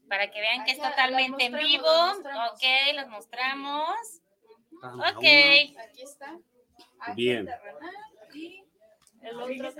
Para 0.09 0.31
que 0.31 0.41
vean 0.41 0.65
que 0.65 0.73
es 0.73 0.79
totalmente 0.79 1.45
en 1.45 1.53
vivo. 1.57 1.85
mostramos, 1.85 2.23
las 2.25 2.25
mostramos. 2.25 2.53
Ok, 2.55 2.95
los 2.97 3.09
mostramos. 3.09 3.97
Ah, 4.83 5.13
Ok. 5.15 5.25
Aquí 5.87 6.03
está. 6.03 6.39
Bien. 7.15 7.45
terrenal 7.47 7.95
y 8.35 8.65
el 9.31 9.41
otro. 9.65 9.73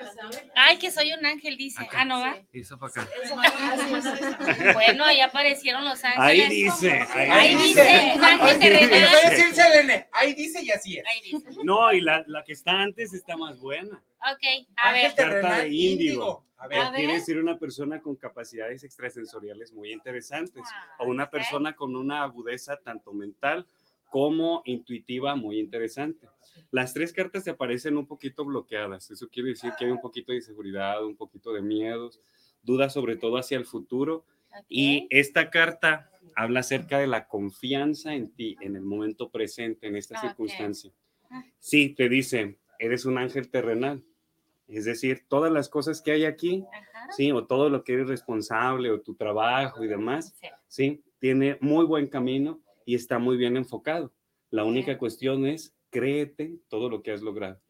Ay, 0.55 0.79
que 0.79 0.91
soy 0.91 1.13
un 1.13 1.25
ángel, 1.25 1.57
dice. 1.57 1.83
Acá. 1.83 2.03
Ah, 2.03 2.05
no 2.05 2.21
va. 2.21 2.37
Esa 2.53 2.77
para 2.77 2.93
acá. 3.03 3.09
Bueno, 4.75 5.05
ahí 5.05 5.21
aparecieron 5.21 5.85
los 5.85 6.03
ángeles. 6.05 6.49
Ahí 6.49 6.49
dice, 6.49 6.91
ahí 7.15 7.31
Ahí 7.31 7.55
dice. 7.57 7.83
dice, 7.83 7.91
ángel 7.91 8.49
Ahí 8.49 8.59
terrenal. 8.59 10.07
Ahí 10.13 10.35
dice 10.35 10.63
y 10.63 10.71
así 10.71 10.99
es. 10.99 11.05
Ahí 11.07 11.21
dice. 11.33 11.49
No, 11.65 11.93
y 11.93 12.01
la, 12.01 12.25
la 12.27 12.43
que 12.45 12.53
está 12.53 12.81
antes 12.83 13.13
está 13.15 13.37
más 13.37 13.59
buena. 13.59 14.03
Ok, 14.33 14.67
a 14.77 14.89
Ángel 14.91 15.03
ver. 15.03 15.15
Carta 15.15 15.59
de 15.59 15.69
índigo. 15.69 16.45
A 16.57 16.67
ver. 16.67 16.79
A 16.81 16.91
ver. 16.91 16.99
Quiere 16.99 17.15
decir 17.15 17.39
una 17.39 17.57
persona 17.59 18.01
con 18.01 18.17
capacidades 18.17 18.83
extrasensoriales 18.83 19.73
muy 19.73 19.93
interesantes 19.93 20.65
o 20.99 21.05
una 21.07 21.31
persona 21.31 21.75
con 21.75 21.95
una 21.95 22.23
agudeza 22.23 22.77
tanto 22.77 23.13
mental 23.13 23.67
como 24.11 24.63
intuitiva 24.65 25.35
muy 25.37 25.59
interesante. 25.59 26.27
Las 26.71 26.95
tres 26.95 27.13
cartas 27.13 27.45
te 27.45 27.51
aparecen 27.51 27.97
un 27.97 28.07
poquito 28.07 28.45
bloqueadas. 28.45 29.11
Eso 29.11 29.29
quiere 29.29 29.51
decir 29.51 29.73
que 29.79 29.85
hay 29.87 29.91
un 29.91 30.01
poquito 30.01 30.33
de 30.33 30.39
inseguridad, 30.39 31.05
un 31.05 31.17
poquito 31.17 31.53
de 31.53 31.63
miedos, 31.63 32.21
dudas 32.63 32.93
sobre 32.93 33.17
todo 33.17 33.37
hacia 33.39 33.59
el 33.59 33.65
futuro. 33.67 34.25
Y 34.69 35.07
esta 35.11 35.51
carta 35.51 36.11
habla 36.35 36.61
acerca 36.61 36.99
de 36.99 37.07
la 37.07 37.27
confianza 37.29 38.15
en 38.15 38.31
ti, 38.35 38.57
en 38.61 38.77
el 38.77 38.83
momento 38.83 39.31
presente, 39.31 39.87
en 39.87 39.97
esta 39.97 40.15
Ok. 40.15 40.21
circunstancia. 40.21 40.93
Sí, 41.59 41.91
te 41.91 42.09
dice, 42.09 42.59
eres 42.79 43.05
un 43.05 43.19
ángel 43.19 43.51
terrenal, 43.51 44.05
Es 44.69 44.85
decir, 44.85 45.25
todas 45.29 45.51
las 45.51 45.69
cosas 45.71 46.03
que 46.03 46.13
hay 46.13 46.25
aquí, 46.27 46.65
sí, 47.11 47.33
o 47.33 47.47
todo 47.47 47.71
lo 47.71 47.85
que 47.85 47.95
eres 47.95 48.09
responsable, 48.09 48.91
o 48.91 49.01
tu 49.01 49.15
trabajo 49.15 49.83
y 49.83 49.89
demás, 49.89 50.35
sí, 50.67 51.03
tiene 51.19 51.57
muy 51.61 51.87
buen 51.87 52.07
camino 52.07 52.61
y 52.89 52.95
está 52.95 53.19
muy 53.19 53.37
bien 53.37 53.59
enfocado. 53.59 54.15
La 54.49 54.65
única 54.65 54.97
cuestión 54.97 55.47
es 55.47 55.77
créete 55.91 56.57
todo 56.69 56.89
lo 56.89 57.03
que 57.03 57.13
has 57.13 57.21
logrado. 57.21 57.61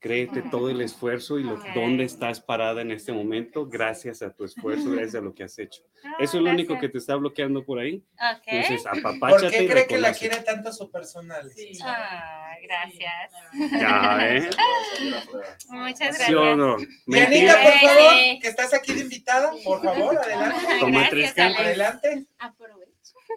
Créete 0.00 0.42
todo 0.50 0.68
el 0.68 0.82
esfuerzo 0.82 1.38
y 1.38 1.44
lo, 1.44 1.56
dónde 1.74 2.04
estás 2.04 2.42
parada 2.42 2.82
en 2.82 2.90
este 2.90 3.10
momento 3.10 3.66
gracias 3.66 4.20
a 4.20 4.34
tu 4.34 4.44
esfuerzo, 4.44 4.90
gracias 4.90 5.14
a 5.14 5.20
lo 5.22 5.34
que 5.34 5.44
has 5.44 5.58
hecho. 5.58 5.82
Ah, 6.04 6.16
Eso 6.18 6.36
es 6.36 6.42
lo 6.42 6.50
único 6.50 6.78
que 6.78 6.90
te 6.90 6.98
está 6.98 7.16
bloqueando 7.16 7.64
por 7.64 7.78
ahí. 7.78 8.04
Okay. 8.36 8.58
Entonces, 8.58 8.84
¿Por 9.18 9.50
qué 9.50 9.66
cree 9.66 9.86
que 9.86 9.96
la 9.96 10.12
quiere 10.12 10.36
tanto 10.42 10.70
su 10.70 10.90
personal? 10.90 11.50
Ah, 11.82 12.54
gracias. 12.62 13.32
Ya, 13.80 14.36
¿eh? 14.36 14.50
Muchas 15.70 15.98
gracias. 15.98 16.26
¿Sí 16.26 16.34
o 16.34 16.54
no? 16.54 16.76
Dianita, 17.06 17.62
por 17.62 17.72
favor, 17.72 18.12
que 18.42 18.48
estás 18.48 18.74
aquí 18.74 18.92
de 18.92 19.00
invitada, 19.00 19.52
por 19.64 19.82
favor, 19.82 20.18
adelante. 20.18 20.66
Toma 20.80 21.08
tres 21.08 21.32
cartas. 21.32 21.60
Adelante. 21.64 22.26
Aprovecho. 22.38 22.86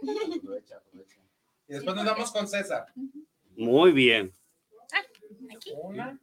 Y 1.70 1.74
después 1.74 1.96
nos 1.96 2.06
vamos 2.06 2.32
con 2.32 2.48
César. 2.48 2.86
Muy 3.56 3.91
bien. 3.91 4.32
Aquí. 5.56 5.72
Una. 5.82 6.20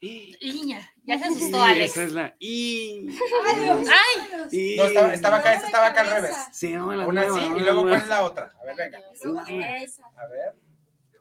Niña, 0.00 0.92
ya 1.04 1.16
se 1.16 1.24
asustó 1.26 1.58
Y 1.58 1.70
Alex. 1.70 1.90
Esa 1.92 2.02
es 2.04 2.12
la 2.12 2.34
I. 2.40 3.06
Ay, 3.48 4.48
Y- 4.50 4.76
No, 4.76 4.84
estaba, 4.86 5.14
estaba 5.14 5.36
acá, 5.36 5.54
esta 5.54 5.66
estaba 5.66 5.86
acá 5.86 6.00
al 6.00 6.10
revés. 6.10 6.34
Sí, 6.52 6.72
no, 6.72 6.92
la 6.92 7.06
Una 7.06 7.20
así 7.22 7.38
y 7.38 7.60
luego 7.60 7.82
nueva. 7.82 7.90
cuál 7.90 8.02
es 8.02 8.08
la 8.08 8.22
otra. 8.24 8.52
A 8.60 8.64
ver, 8.64 8.74
venga. 8.76 8.98
A 8.98 10.26
ver. 10.26 10.54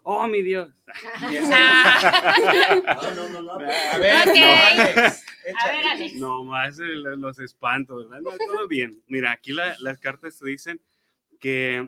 Oh, 0.03 0.27
mi 0.27 0.41
Dios. 0.41 0.73
No, 0.87 0.93
no, 3.15 3.29
no, 3.29 3.41
no. 3.43 3.51
A 3.53 3.57
ver, 3.99 4.27
Ok. 4.27 4.35
no, 4.35 4.81
Alex. 4.81 5.23
a 5.59 5.67
ver, 5.71 5.85
Alex. 5.91 6.13
No, 6.15 6.43
más 6.43 6.79
el- 6.79 7.03
los 7.03 7.37
espantos, 7.39 8.09
¿verdad? 8.09 8.23
No, 8.23 8.31
todo 8.31 8.67
bien. 8.67 8.99
Mira, 9.07 9.31
aquí 9.31 9.53
la- 9.53 9.75
las 9.79 9.99
cartas 9.99 10.39
te 10.39 10.47
dicen 10.47 10.81
que 11.39 11.87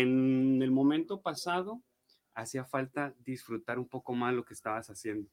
en 0.00 0.62
el 0.62 0.70
momento 0.70 1.20
pasado 1.20 1.82
hacía 2.32 2.64
falta 2.64 3.14
disfrutar 3.24 3.80
un 3.80 3.88
poco 3.88 4.14
más 4.14 4.32
lo 4.32 4.44
que 4.44 4.54
estabas 4.54 4.88
haciendo. 4.90 5.28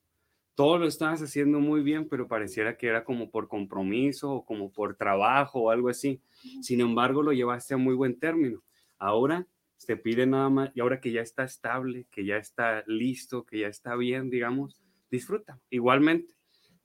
Todo 0.56 0.78
lo 0.78 0.86
estabas 0.86 1.22
haciendo 1.22 1.60
muy 1.60 1.82
bien, 1.82 2.08
pero 2.08 2.26
pareciera 2.26 2.76
que 2.76 2.88
era 2.88 3.04
como 3.04 3.30
por 3.30 3.46
compromiso 3.46 4.32
o 4.32 4.44
como 4.44 4.72
por 4.72 4.96
trabajo 4.96 5.60
o 5.60 5.70
algo 5.70 5.88
así. 5.88 6.20
Sin 6.62 6.80
embargo, 6.80 7.22
lo 7.22 7.32
llevaste 7.32 7.74
a 7.74 7.76
muy 7.76 7.94
buen 7.94 8.18
término. 8.18 8.64
Ahora 8.98 9.46
te 9.86 9.96
pide 9.96 10.26
nada 10.26 10.48
más, 10.48 10.70
y 10.74 10.80
ahora 10.80 11.00
que 11.00 11.12
ya 11.12 11.20
está 11.20 11.44
estable, 11.44 12.06
que 12.10 12.24
ya 12.24 12.38
está 12.38 12.82
listo, 12.88 13.44
que 13.44 13.60
ya 13.60 13.68
está 13.68 13.94
bien, 13.94 14.30
digamos, 14.30 14.80
disfruta. 15.10 15.60
Igualmente, 15.70 16.34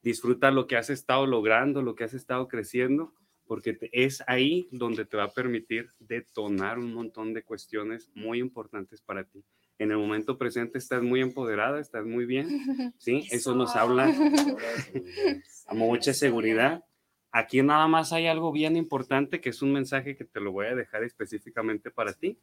disfruta 0.03 0.51
lo 0.51 0.67
que 0.67 0.77
has 0.77 0.91
estado 0.91 1.25
logrando, 1.25 1.81
lo 1.81 1.95
que 1.95 2.03
has 2.03 2.13
estado 2.13 2.47
creciendo, 2.47 3.15
porque 3.51 3.77
es 3.91 4.23
ahí 4.27 4.69
donde 4.71 5.03
te 5.03 5.17
va 5.17 5.25
a 5.25 5.33
permitir 5.33 5.89
detonar 5.99 6.79
un 6.79 6.93
montón 6.93 7.33
de 7.33 7.43
cuestiones 7.43 8.09
muy 8.15 8.39
importantes 8.39 9.01
para 9.01 9.25
ti. 9.25 9.43
En 9.77 9.91
el 9.91 9.97
momento 9.97 10.37
presente 10.37 10.77
estás 10.77 11.03
muy 11.03 11.19
empoderada, 11.19 11.81
estás 11.81 12.05
muy 12.05 12.25
bien, 12.25 12.47
¿sí? 12.97 13.27
Eso 13.29 13.53
nos 13.53 13.75
habla 13.75 14.05
a 15.67 15.73
mucha 15.73 16.13
seguridad. 16.13 16.85
Aquí 17.33 17.61
nada 17.61 17.89
más 17.89 18.13
hay 18.13 18.27
algo 18.27 18.53
bien 18.53 18.77
importante 18.77 19.41
que 19.41 19.49
es 19.49 19.61
un 19.61 19.73
mensaje 19.73 20.15
que 20.15 20.23
te 20.23 20.39
lo 20.39 20.53
voy 20.53 20.67
a 20.67 20.75
dejar 20.75 21.03
específicamente 21.03 21.91
para 21.91 22.13
ti, 22.13 22.39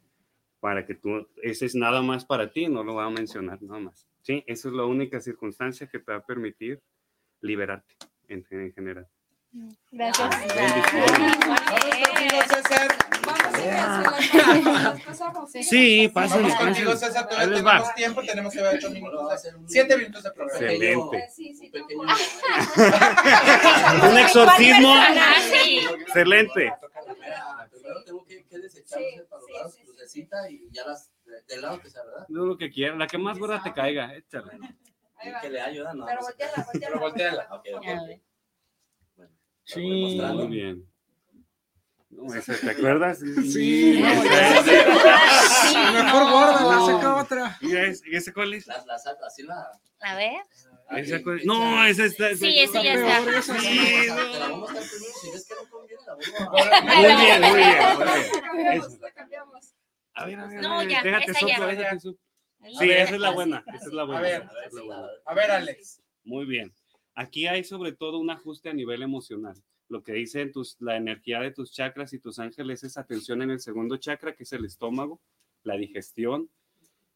para 0.59 0.85
que 0.85 0.93
tú, 0.93 1.27
ese 1.41 1.65
es 1.65 1.73
nada 1.73 2.03
más 2.03 2.23
para 2.23 2.51
ti, 2.51 2.67
no 2.67 2.83
lo 2.83 2.93
voy 2.93 3.03
a 3.03 3.09
mencionar 3.09 3.59
nada 3.63 3.79
más. 3.79 4.07
Sí, 4.21 4.43
esa 4.45 4.67
es 4.67 4.75
la 4.75 4.85
única 4.85 5.19
circunstancia 5.19 5.87
que 5.87 5.97
te 5.97 6.11
va 6.11 6.19
a 6.19 6.23
permitir 6.23 6.83
liberarte 7.41 7.95
en, 8.27 8.45
en 8.51 8.71
general. 8.73 9.07
Gracias. 9.91 10.29
Bendiciones. 10.55 11.39
Vamos 11.45 11.61
contigo, 11.61 12.41
César. 12.53 12.87
Sí, 15.63 16.07
Vamos 16.13 16.31
contigo, 16.33 16.55
pásenle. 16.55 16.97
César. 16.97 17.23
Ahí 17.23 17.29
Todavía 17.29 17.55
les 17.55 17.65
va. 17.65 17.71
tenemos 17.71 17.95
tiempo. 17.95 18.21
Tenemos 18.23 18.53
que 18.53 18.61
ver 18.61 18.75
ocho 18.75 18.89
minutos. 18.91 19.41
Siete 19.67 19.97
minutos 19.97 20.23
de 20.23 20.31
programa. 20.31 20.59
Excelente. 20.59 21.29
Un 24.09 24.17
exorcismo. 24.19 24.95
Excelente. 26.01 26.73
Primero 27.71 28.03
tengo 28.03 28.25
que, 28.25 28.43
desecharse 28.59 29.25
para 29.29 29.41
los 29.41 29.51
lados, 29.51 29.75
crucecita 29.83 30.49
y 30.49 30.69
ya 30.71 30.85
las 30.85 31.09
de- 31.25 31.41
del 31.47 31.61
lado 31.61 31.79
que 31.79 31.89
sea, 31.89 32.03
¿verdad? 32.03 32.25
No 32.29 32.45
lo 32.45 32.57
que 32.57 32.69
quieras, 32.69 32.97
la 32.97 33.07
que 33.07 33.17
más 33.17 33.37
gorda 33.39 33.61
te 33.63 33.73
caiga, 33.73 34.13
échala. 34.15 34.53
Y 35.23 35.41
que 35.41 35.49
le 35.49 35.59
ayuda, 35.61 35.93
no. 35.93 36.05
Pero 36.05 36.21
volteala, 36.21 36.53
volteala. 36.65 36.87
Pero 36.87 36.99
volteala. 36.99 37.47
Ok, 37.51 37.65
ok, 37.75 37.85
A 37.87 37.91
ok. 38.01 38.07
ver. 38.07 38.21
Bueno, 39.15 39.31
Sí, 39.73 40.19
muy 40.33 40.47
bien. 40.47 40.85
No, 42.09 42.33
esa, 42.33 42.57
¿Te 42.59 42.71
acuerdas? 42.71 43.19
Sí. 43.19 44.01
esa 44.03 44.59
es. 44.59 44.65
Sí, 45.69 45.75
Mejor 45.93 46.23
no. 46.23 46.31
guarda, 46.31 46.75
la 46.75 46.85
saca 46.93 47.15
otra. 47.21 47.57
¿Y 47.61 47.75
esa- 47.75 48.07
y 48.09 48.15
esa 48.15 48.33
cuál 48.33 48.53
es? 48.55 48.65
Las, 48.67 48.85
las, 48.87 49.05
así 49.05 49.43
la. 49.43 49.67
A 50.01 50.15
ver. 50.15 50.41
¿Esa 50.97 51.21
cuál 51.21 51.39
es? 51.39 51.45
No, 51.45 51.85
esa 51.85 52.05
está. 52.05 52.35
Sí, 52.35 52.59
esa 52.59 52.81
ya 52.81 52.93
está. 52.95 53.41
Sí, 53.43 53.79
Te 54.01 54.07
la 54.07 54.47
no. 54.47 54.53
vamos 54.61 54.69
a 54.71 54.73
mostrar 54.73 54.89
primero. 54.89 55.13
Si 55.21 55.31
ves 55.31 55.47
que 55.47 55.53
no 55.53 55.69
conviene, 55.69 56.01
la 56.07 56.15
vuelvo 56.15 56.75
a. 56.75 56.81
Muy 56.81 57.05
bien, 57.05 57.41
muy 57.41 57.57
bien, 57.57 57.97
muy 58.49 58.57
bien. 58.63 58.73
Eso. 58.81 58.97
La 59.01 59.11
cambiamos. 59.11 59.73
A 60.15 60.25
ver, 60.25 60.39
a 60.39 60.47
ver, 60.47 60.61
No, 60.61 60.73
a 60.73 60.77
ver, 60.79 60.87
ya, 60.89 61.03
déjate 61.03 61.31
esa 61.31 61.47
ya. 61.47 61.99
Sí, 61.99 62.91
esa 62.91 63.13
es 63.15 63.19
la 63.21 63.29
buena, 63.31 63.63
esa 63.73 63.85
es 63.85 63.93
la 63.93 64.03
buena. 64.03 64.19
A 64.19 64.21
ver, 64.23 64.41
esa 64.41 64.67
es 64.67 64.73
la 64.73 64.81
buena. 64.83 65.07
A 65.25 65.33
ver, 65.35 65.51
Alex. 65.51 66.01
Muy 66.23 66.45
bien. 66.45 66.73
Aquí 67.19 67.47
hay 67.47 67.65
sobre 67.65 67.91
todo 67.91 68.17
un 68.17 68.29
ajuste 68.29 68.69
a 68.69 68.73
nivel 68.73 69.01
emocional. 69.01 69.61
Lo 69.89 70.03
que 70.03 70.13
dice 70.13 70.45
tus, 70.45 70.77
la 70.79 70.95
energía 70.95 71.41
de 71.41 71.51
tus 71.51 71.73
chakras 71.73 72.13
y 72.13 72.19
tus 72.19 72.39
ángeles 72.39 72.85
es 72.85 72.97
atención 72.97 73.41
en 73.41 73.51
el 73.51 73.59
segundo 73.59 73.97
chakra, 73.97 74.37
que 74.37 74.43
es 74.43 74.53
el 74.53 74.63
estómago, 74.63 75.19
la 75.63 75.75
digestión, 75.75 76.49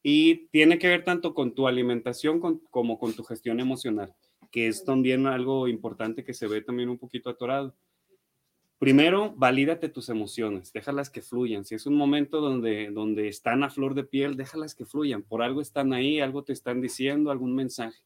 y 0.03 0.47
tiene 0.47 0.77
que 0.77 0.89
ver 0.89 1.05
tanto 1.05 1.33
con 1.33 1.55
tu 1.55 1.69
alimentación 1.69 2.41
como 2.69 2.99
con 2.99 3.13
tu 3.13 3.23
gestión 3.23 3.61
emocional, 3.61 4.13
que 4.51 4.67
es 4.67 4.83
también 4.83 5.25
algo 5.25 5.69
importante 5.69 6.25
que 6.25 6.33
se 6.33 6.47
ve 6.47 6.61
también 6.61 6.89
un 6.89 6.97
poquito 6.97 7.29
atorado. 7.29 7.73
Primero, 8.79 9.33
valídate 9.37 9.87
tus 9.87 10.09
emociones, 10.09 10.73
déjalas 10.73 11.09
que 11.09 11.21
fluyan. 11.21 11.63
Si 11.63 11.75
es 11.75 11.85
un 11.85 11.95
momento 11.95 12.41
donde, 12.41 12.91
donde 12.91 13.29
están 13.29 13.63
a 13.63 13.69
flor 13.69 13.93
de 13.93 14.03
piel, 14.03 14.35
déjalas 14.35 14.75
que 14.75 14.85
fluyan. 14.85 15.23
Por 15.23 15.41
algo 15.41 15.61
están 15.61 15.93
ahí, 15.93 16.19
algo 16.19 16.43
te 16.43 16.51
están 16.51 16.81
diciendo, 16.81 17.31
algún 17.31 17.55
mensaje. 17.55 18.03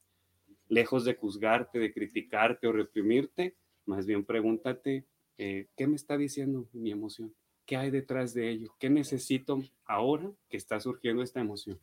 Lejos 0.69 1.05
de 1.05 1.15
juzgarte, 1.15 1.79
de 1.79 1.93
criticarte 1.93 2.67
o 2.67 2.71
reprimirte, 2.71 3.55
más 3.85 4.05
bien 4.05 4.25
pregúntate, 4.25 5.05
eh, 5.37 5.67
¿qué 5.75 5.87
me 5.87 5.95
está 5.95 6.17
diciendo 6.17 6.67
mi 6.73 6.91
emoción? 6.91 7.33
¿Qué 7.65 7.77
hay 7.77 7.91
detrás 7.91 8.33
de 8.33 8.49
ello? 8.49 8.73
¿Qué 8.79 8.89
necesito 8.89 9.61
ahora 9.85 10.31
que 10.49 10.57
está 10.57 10.79
surgiendo 10.79 11.21
esta 11.21 11.39
emoción? 11.39 11.79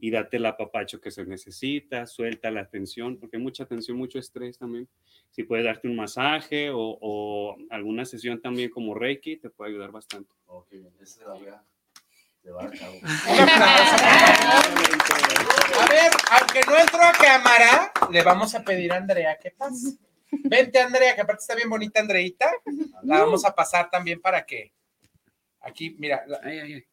Y 0.00 0.10
date 0.10 0.36
el 0.36 0.46
apapacho 0.46 1.00
que 1.00 1.10
se 1.10 1.24
necesita, 1.24 2.06
suelta 2.06 2.50
la 2.50 2.68
tensión, 2.68 3.16
porque 3.16 3.36
hay 3.36 3.42
mucha 3.42 3.66
tensión, 3.66 3.96
mucho 3.96 4.18
estrés 4.18 4.58
también. 4.58 4.88
Si 5.30 5.42
puedes 5.42 5.64
darte 5.64 5.88
un 5.88 5.96
masaje 5.96 6.70
o, 6.70 6.98
o 7.00 7.56
alguna 7.70 8.04
sesión 8.04 8.40
también 8.40 8.70
como 8.70 8.94
Reiki, 8.94 9.36
te 9.36 9.50
puede 9.50 9.70
ayudar 9.70 9.90
bastante. 9.90 10.30
Ok, 10.46 10.70
bien, 10.70 10.92
ese 11.00 11.18
se 11.18 11.24
la 11.24 11.34
voy 11.34 11.48
a 11.48 11.64
llevar 12.42 12.66
a 12.74 12.78
cabo. 12.78 12.94
Ver, 15.88 16.10
aunque 16.30 16.60
no 16.66 16.76
entró 16.78 17.02
a 17.02 17.12
cámara, 17.12 17.92
le 18.10 18.22
vamos 18.22 18.54
a 18.54 18.62
pedir 18.62 18.92
a 18.92 18.96
Andrea 18.96 19.36
que 19.38 19.50
pase. 19.50 19.96
Vente, 20.44 20.78
Andrea, 20.78 21.14
que 21.14 21.22
aparte 21.22 21.40
está 21.40 21.54
bien 21.56 21.68
bonita, 21.68 22.00
Andreita. 22.00 22.50
La 23.02 23.20
vamos 23.22 23.44
a 23.44 23.54
pasar 23.54 23.90
también 23.90 24.20
para 24.20 24.44
que. 24.46 24.72
Aquí, 25.60 25.96
mira, 25.98 26.22
la- 26.26 26.40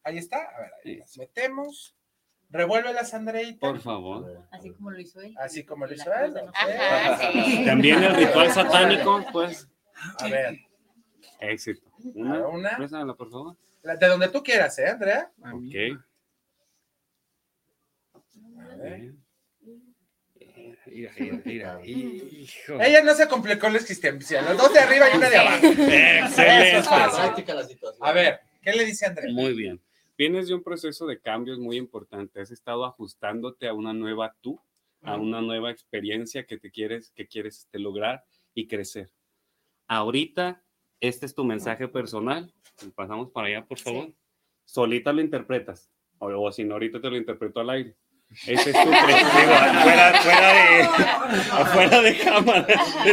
ahí 0.03 0.17
está. 0.17 0.37
A 0.37 0.59
ver, 0.61 0.71
ahí 0.83 0.95
las 0.97 1.17
metemos. 1.17 1.93
Revuélvelas, 2.49 3.13
Andreita. 3.13 3.59
Por 3.59 3.79
favor. 3.81 4.47
Así 4.51 4.71
como 4.71 4.89
lo 4.91 4.99
hizo 4.99 5.21
él. 5.21 5.35
Así 5.39 5.63
como 5.65 5.85
lo 5.85 5.93
hizo 5.93 6.11
él. 6.13 6.33
Ajá, 6.53 7.17
sí. 7.19 7.63
También 7.65 8.03
el 8.03 8.15
ritual 8.15 8.51
satánico, 8.53 9.23
pues, 9.31 9.67
A 10.19 10.27
ver, 10.29 10.57
éxito. 11.41 11.91
Una, 12.15 12.47
una. 12.47 12.77
préstamela, 12.77 13.13
por 13.13 13.29
favor. 13.29 13.55
De 13.95 14.07
donde 14.07 14.29
tú 14.29 14.43
quieras, 14.43 14.77
¿eh, 14.79 14.87
Andrea? 14.87 15.31
Ok. 15.39 15.99
A 18.59 18.75
ver. 18.75 19.13
Mira, 20.85 21.11
mira, 21.17 21.41
mira. 21.45 21.85
Hijo. 21.85 22.79
Ella 22.81 23.03
no 23.03 23.13
se 23.13 23.27
complicó 23.27 23.69
la 23.69 23.77
existencia. 23.77 24.41
Los 24.41 24.57
dos 24.57 24.73
de 24.73 24.79
arriba 24.79 25.05
y 25.13 25.17
una 25.17 25.29
de 25.29 25.37
abajo. 25.37 25.57
Eso 25.65 25.81
Excelente. 25.81 26.77
es 26.77 26.87
fácil. 26.87 27.23
Práctica 27.23 27.53
la 27.53 27.63
situación. 27.63 28.07
A 28.07 28.11
ver, 28.13 28.39
¿qué 28.61 28.71
le 28.73 28.85
dice 28.85 29.05
Andrea? 29.05 29.31
Muy 29.31 29.53
bien. 29.53 29.81
Vienes 30.17 30.47
de 30.47 30.55
un 30.55 30.63
proceso 30.63 31.05
de 31.05 31.19
cambios 31.19 31.59
muy 31.59 31.77
importante. 31.77 32.41
Has 32.41 32.51
estado 32.51 32.85
ajustándote 32.85 33.67
a 33.67 33.73
una 33.73 33.93
nueva 33.93 34.35
tú, 34.41 34.59
a 35.01 35.15
una 35.15 35.41
nueva 35.41 35.69
experiencia 35.69 36.45
que 36.45 36.57
te 36.57 36.71
quieres, 36.71 37.11
que 37.11 37.27
quieres 37.27 37.59
este, 37.59 37.79
lograr 37.79 38.23
y 38.53 38.67
crecer. 38.67 39.11
Ahorita, 39.87 40.63
este 40.99 41.25
es 41.25 41.35
tu 41.35 41.43
mensaje 41.43 41.87
personal. 41.87 42.51
Pasamos 42.95 43.31
para 43.31 43.47
allá, 43.47 43.65
por 43.65 43.79
favor. 43.79 44.13
Solita 44.65 45.13
lo 45.13 45.21
interpretas. 45.21 45.89
O, 46.19 46.27
o 46.27 46.51
si 46.51 46.63
no, 46.63 46.73
ahorita 46.73 46.99
te 46.99 47.09
lo 47.09 47.17
interpreto 47.17 47.59
al 47.59 47.69
aire. 47.69 47.95
Ese 48.29 48.71
es 48.71 48.83
tu 48.83 48.89
presente. 49.05 49.31
Fuera, 49.83 50.21
fuera, 50.21 50.53
de, 50.53 51.65
fuera 51.65 52.01
de 52.01 52.17
cámara. 52.17 52.67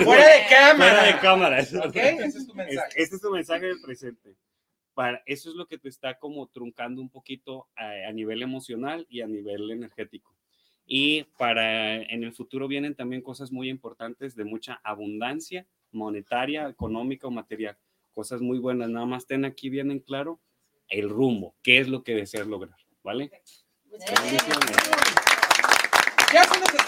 Fuera 0.05 0.27
de 0.27 0.47
cámara. 0.49 0.77
Fuera 0.77 1.05
de 1.05 1.21
cámara. 1.21 1.63
Okay, 1.89 2.17
ese 2.19 2.39
es 2.39 2.47
tu 2.47 2.55
mensaje. 2.55 2.89
Ese 2.97 3.15
es 3.15 3.21
tu 3.21 3.31
mensaje 3.31 3.67
del 3.67 3.81
presente. 3.81 4.37
Para, 4.95 5.23
eso 5.27 5.51
es 5.51 5.57
lo 5.57 5.67
que 5.67 5.79
te 5.79 5.89
está 5.89 6.19
como 6.19 6.47
truncando 6.49 7.01
un 7.01 7.11
poquito 7.11 7.69
a, 7.77 8.09
a 8.09 8.13
nivel 8.13 8.43
emocional 8.43 9.07
y 9.09 9.21
a 9.21 9.27
nivel 9.27 9.71
energético. 9.71 10.35
Y 10.87 11.25
para 11.39 11.97
en 11.97 12.25
el 12.25 12.33
futuro 12.33 12.69
vienen 12.69 12.95
también 12.95 13.23
cosas 13.23 13.51
muy 13.51 13.71
importantes 13.71 14.37
de 14.37 14.45
mucha 14.45 14.81
abundancia 14.85 15.67
monetaria, 15.95 16.69
económica 16.69 17.27
o 17.27 17.31
material. 17.31 17.77
Cosas 18.13 18.41
muy 18.41 18.59
buenas. 18.59 18.89
Nada 18.91 19.07
más 19.07 19.27
ten 19.27 19.45
aquí 19.45 19.69
bien 19.69 19.91
en 19.91 20.01
claro 20.01 20.41
el 20.89 21.09
rumbo, 21.09 21.55
qué 21.63 21.79
es 21.79 21.89
lo 21.89 22.05
que 22.05 22.15
deseas 22.15 22.47
lograr, 22.47 22.79
¿vale? 23.03 23.31
Se 23.99 24.13
nos 24.13 25.24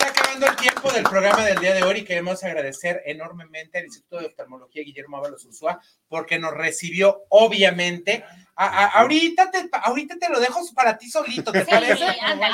está 0.07 0.21
acabando 0.21 0.47
el 0.47 0.57
tiempo 0.57 0.93
del 0.93 1.03
programa 1.05 1.45
del 1.45 1.59
día 1.59 1.75
de 1.75 1.83
hoy 1.83 1.99
y 1.99 2.05
queremos 2.05 2.43
agradecer 2.45 3.03
enormemente 3.07 3.79
al 3.79 3.85
Instituto 3.85 4.19
de 4.19 4.27
Oftalmología 4.27 4.83
Guillermo 4.85 5.17
Ábalos 5.17 5.45
Ursúa 5.45 5.81
porque 6.09 6.39
nos 6.39 6.55
recibió, 6.55 7.25
obviamente. 7.29 8.25
ahorita, 8.55 9.51
te, 9.51 9.69
ahorita 9.73 10.17
te 10.19 10.29
lo 10.29 10.39
dejo 10.41 10.61
para 10.75 10.97
ti 10.97 11.11
solito, 11.11 11.51
¿te 11.51 11.65
parece? 11.65 12.05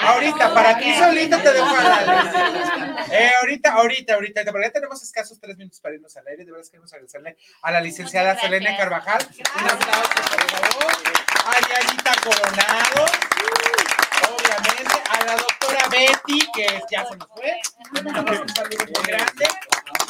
ahorita, 0.00 0.54
para 0.54 0.78
ti 0.78 0.94
solito 0.94 1.38
te 1.38 1.52
dejo 1.52 1.66
a 1.66 3.06
eh, 3.12 3.30
ahorita, 3.40 3.72
ahorita, 3.72 4.14
ahorita, 4.14 4.44
porque 4.44 4.66
ya 4.66 4.72
tenemos 4.72 5.02
escasos 5.02 5.38
tres 5.38 5.56
minutos 5.56 5.80
para 5.80 5.94
irnos 5.94 6.16
al 6.16 6.26
aire. 6.28 6.44
De 6.44 6.52
verdad 6.52 6.66
queremos 6.70 6.92
agradecerle 6.92 7.36
a 7.62 7.70
la 7.70 7.80
licenciada 7.80 8.38
Selena 8.38 8.76
Carvajal. 8.76 9.26
Un 9.30 9.70
aplauso, 9.70 10.14
por 10.14 10.50
favor. 10.50 10.92
A 11.44 11.54
Yanita 11.68 12.12
Coronado 12.22 13.32
obviamente, 14.30 15.02
a 15.08 15.24
la 15.24 15.36
doctora 15.36 15.88
Betty, 15.90 16.40
que 16.54 16.81
ya 16.92 17.06
se 17.06 17.16
nos 17.16 17.28
fue, 17.28 17.60
un 18.04 18.48
saludo 18.48 18.84
muy 18.84 19.06
grande, 19.06 19.46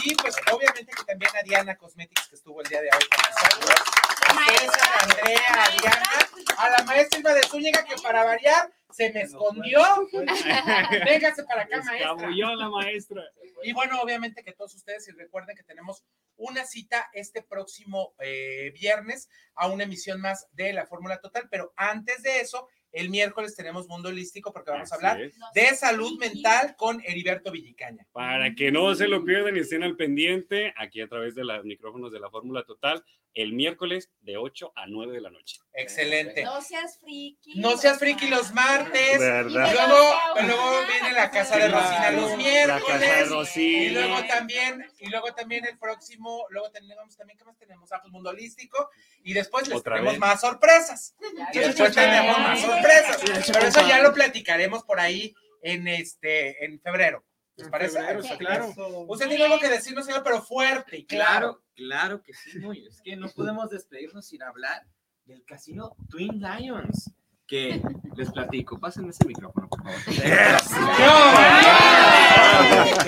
y 0.04 0.14
pues 0.16 0.34
obviamente 0.52 0.92
que 0.92 1.04
también 1.04 1.30
a 1.36 1.42
Diana 1.42 1.76
Cosmetics, 1.76 2.26
que 2.28 2.34
estuvo 2.34 2.60
el 2.60 2.68
día 2.68 2.82
de 2.82 2.88
hoy 2.92 3.08
con 3.08 3.22
nosotros, 3.30 3.80
a 4.26 4.58
César, 4.58 4.90
a 4.92 5.04
Andrea, 5.04 5.64
a 5.64 5.70
Diana, 5.80 6.28
a 6.58 6.70
la 6.70 6.84
maestra 6.84 7.20
Irma 7.20 7.34
de 7.34 7.42
Zúñiga, 7.42 7.84
que 7.84 7.94
para 8.02 8.24
variar, 8.24 8.72
se 8.90 9.12
me 9.12 9.22
escondió. 9.22 9.80
Véngase 11.04 11.44
para 11.44 11.62
acá, 11.62 11.82
maestra. 11.82 12.56
la 12.56 12.68
maestra. 12.68 13.22
Y 13.62 13.72
bueno, 13.72 14.00
obviamente 14.02 14.42
que 14.42 14.52
todos 14.52 14.74
ustedes, 14.74 15.06
y 15.08 15.12
recuerden 15.12 15.56
que 15.56 15.62
tenemos 15.62 16.04
una 16.36 16.64
cita 16.64 17.08
este 17.12 17.42
próximo 17.42 18.14
eh, 18.18 18.72
viernes 18.74 19.28
a 19.54 19.68
una 19.68 19.84
emisión 19.84 20.20
más 20.20 20.48
de 20.52 20.72
la 20.72 20.86
Fórmula 20.86 21.20
Total, 21.20 21.48
pero 21.48 21.72
antes 21.76 22.22
de 22.22 22.40
eso, 22.40 22.68
el 22.92 23.10
miércoles 23.10 23.56
tenemos 23.56 23.88
Mundo 23.88 24.10
Holístico 24.10 24.52
porque 24.52 24.70
vamos 24.70 24.92
a 24.92 24.94
hablar 24.94 25.18
de 25.54 25.74
salud 25.74 26.18
mental 26.18 26.76
con 26.76 27.02
Heriberto 27.04 27.50
Villicaña. 27.50 28.06
Para 28.12 28.54
que 28.54 28.70
no 28.70 28.94
se 28.94 29.08
lo 29.08 29.24
pierdan 29.24 29.56
y 29.56 29.60
estén 29.60 29.82
al 29.82 29.96
pendiente, 29.96 30.72
aquí 30.76 31.00
a 31.00 31.08
través 31.08 31.34
de 31.34 31.44
los 31.44 31.64
micrófonos 31.64 32.12
de 32.12 32.20
la 32.20 32.30
Fórmula 32.30 32.64
Total, 32.64 33.02
el 33.34 33.52
miércoles 33.52 34.10
de 34.20 34.36
8 34.36 34.72
a 34.76 34.86
9 34.86 35.12
de 35.12 35.20
la 35.20 35.30
noche. 35.30 35.58
Excelente. 35.72 36.42
No 36.42 36.60
seas 36.60 36.98
friki. 36.98 37.58
No 37.58 37.76
seas 37.76 37.98
friki 37.98 38.28
los 38.28 38.52
martes. 38.52 39.18
¿Verdad? 39.18 39.72
Luego, 39.72 40.46
luego 40.46 40.86
viene 40.86 41.12
la 41.14 41.30
casa 41.30 41.56
de 41.56 41.68
Rosina 41.68 42.10
los 42.10 42.36
miércoles. 42.36 42.68
La 42.68 42.98
casa 42.98 43.16
de 43.16 43.24
Rosina. 43.24 43.82
Y 43.82 43.90
luego 43.90 44.26
también, 44.26 44.86
y 44.98 45.08
luego 45.08 45.34
también 45.34 45.64
el 45.64 45.78
próximo, 45.78 46.46
luego 46.50 46.70
tenemos 46.70 47.16
también, 47.16 47.38
¿qué 47.38 47.44
más 47.44 47.56
tenemos? 47.56 47.90
Ah, 47.92 48.00
pues 48.02 48.12
Mundo 48.12 48.30
Holístico. 48.30 48.90
Y 49.24 49.32
después 49.32 49.66
les 49.68 49.82
tenemos 49.82 50.18
más 50.18 50.40
sorpresas. 50.40 51.16
Y 51.54 51.58
después 51.58 51.94
tenemos 51.94 52.38
más 52.38 52.60
sorpresas. 52.60 52.81
Pero 52.82 53.66
eso 53.66 53.88
ya 53.88 54.02
lo 54.02 54.12
platicaremos 54.12 54.84
por 54.84 55.00
ahí 55.00 55.34
en 55.62 55.88
este, 55.88 56.64
en 56.64 56.80
febrero. 56.80 57.24
¿Les 57.56 57.68
parece? 57.68 57.98
claro. 58.38 58.72
Usted 59.08 59.28
tiene 59.28 59.44
algo 59.44 59.58
que 59.58 59.68
decirnos, 59.68 60.06
señor, 60.06 60.22
pero 60.22 60.42
fuerte 60.42 60.98
y 60.98 61.06
claro. 61.06 61.62
Claro, 61.74 62.22
que 62.22 62.32
sí, 62.32 62.58
muy. 62.58 62.86
Es 62.86 63.00
que 63.02 63.16
no 63.16 63.28
podemos 63.30 63.70
despedirnos 63.70 64.26
sin 64.26 64.42
hablar 64.42 64.86
del 65.24 65.44
casino 65.44 65.96
Twin 66.10 66.40
Lions. 66.40 67.10
Que 67.52 67.82
les 68.16 68.32
platico, 68.32 68.80
pásenme 68.80 69.10
ese 69.10 69.26
micrófono, 69.26 69.68
por 69.68 69.82
favor. 69.82 70.00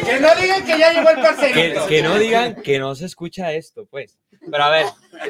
que 0.04 0.20
no 0.20 0.34
digan 0.34 0.66
que 0.66 0.78
ya 0.78 0.92
llegó 0.92 1.08
el 1.08 1.22
parcerito. 1.22 1.86
Que, 1.86 2.02
no 2.02 2.18
digan 2.18 2.56
que 2.56 2.78
no 2.78 2.94
se 2.94 3.06
escucha 3.06 3.54
esto, 3.54 3.86
pues. 3.86 4.18
Pero 4.50 4.62
a 4.62 4.68
ver, 4.68 4.84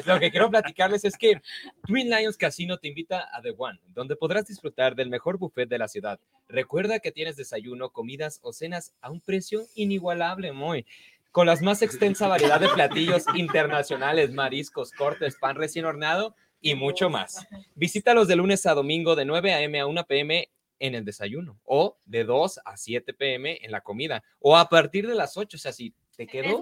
lo 0.05 0.19
que 0.19 0.31
quiero 0.31 0.49
platicarles 0.49 1.05
es 1.05 1.15
que 1.15 1.41
Twin 1.87 2.09
Lions 2.09 2.35
Casino 2.35 2.77
te 2.77 2.89
invita 2.89 3.29
a 3.31 3.41
The 3.41 3.55
One, 3.57 3.79
donde 3.93 4.17
podrás 4.17 4.47
disfrutar 4.47 4.95
del 4.95 5.09
mejor 5.09 5.37
buffet 5.37 5.69
de 5.69 5.77
la 5.77 5.87
ciudad. 5.87 6.19
Recuerda 6.49 6.99
que 6.99 7.13
tienes 7.13 7.37
desayuno, 7.37 7.91
comidas 7.91 8.41
o 8.43 8.51
cenas 8.51 8.93
a 8.99 9.11
un 9.11 9.21
precio 9.21 9.61
inigualable, 9.75 10.51
muy 10.51 10.85
con 11.31 11.47
las 11.47 11.61
más 11.61 11.81
extensa 11.81 12.27
variedad 12.27 12.59
de 12.59 12.69
platillos 12.69 13.25
internacionales, 13.33 14.31
mariscos, 14.31 14.91
cortes, 14.91 15.35
pan 15.35 15.55
recién 15.55 15.85
hornado 15.85 16.35
y 16.61 16.75
mucho 16.75 17.09
más. 17.09 17.45
Visítalos 17.75 18.27
de 18.27 18.35
lunes 18.35 18.65
a 18.65 18.73
domingo 18.73 19.15
de 19.15 19.25
9 19.25 19.53
a.m. 19.53 19.79
a 19.79 19.85
1 19.85 20.05
p.m. 20.05 20.49
en 20.79 20.95
el 20.95 21.05
desayuno 21.05 21.59
o 21.63 21.97
de 22.05 22.23
2 22.23 22.59
a 22.65 22.77
7 22.77 23.13
p.m. 23.13 23.59
en 23.61 23.71
la 23.71 23.81
comida 23.81 24.23
o 24.39 24.57
a 24.57 24.67
partir 24.67 25.07
de 25.07 25.15
las 25.15 25.37
8, 25.37 25.57
o 25.57 25.59
sea, 25.59 25.71
si 25.71 25.93
te 26.15 26.25
quedó. 26.25 26.61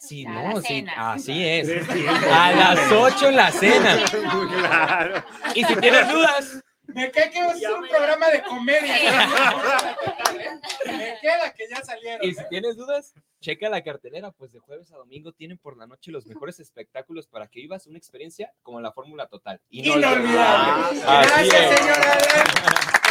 Sí, 0.00 0.24
no, 0.24 0.60
sí, 0.62 0.84
así 0.96 1.44
es. 1.44 1.68
A 2.30 2.52
las 2.52 2.92
8 2.92 3.28
en 3.28 3.36
la 3.36 3.50
cena. 3.50 4.04
Y 5.54 5.64
si 5.64 5.76
tienes 5.76 6.08
dudas, 6.10 6.62
me 6.94 7.10
cae 7.10 7.30
que 7.30 7.38
es 7.38 7.68
un 7.68 7.88
programa 7.88 8.28
de 8.28 8.42
comedia. 8.42 8.94
Me 10.86 11.18
queda 11.20 11.52
que 11.54 11.68
ya 11.68 11.82
salieron. 11.82 12.26
Y 12.26 12.34
si 12.34 12.48
tienes 12.48 12.76
dudas, 12.76 13.14
checa 13.40 13.68
la 13.68 13.82
cartelera, 13.82 14.30
pues 14.30 14.52
de 14.52 14.58
jueves 14.58 14.90
a 14.92 14.96
domingo 14.96 15.32
tienen 15.32 15.58
por 15.58 15.76
la 15.76 15.86
noche 15.86 16.10
los 16.10 16.26
mejores 16.26 16.60
espectáculos 16.60 17.26
para 17.26 17.48
que 17.48 17.60
vivas 17.60 17.86
una 17.86 17.98
experiencia 17.98 18.52
como 18.62 18.80
la 18.80 18.92
Fórmula 18.92 19.26
Total. 19.26 19.60
Inolvidable. 19.70 21.00
Gracias, 21.00 21.78
señora 21.78 22.18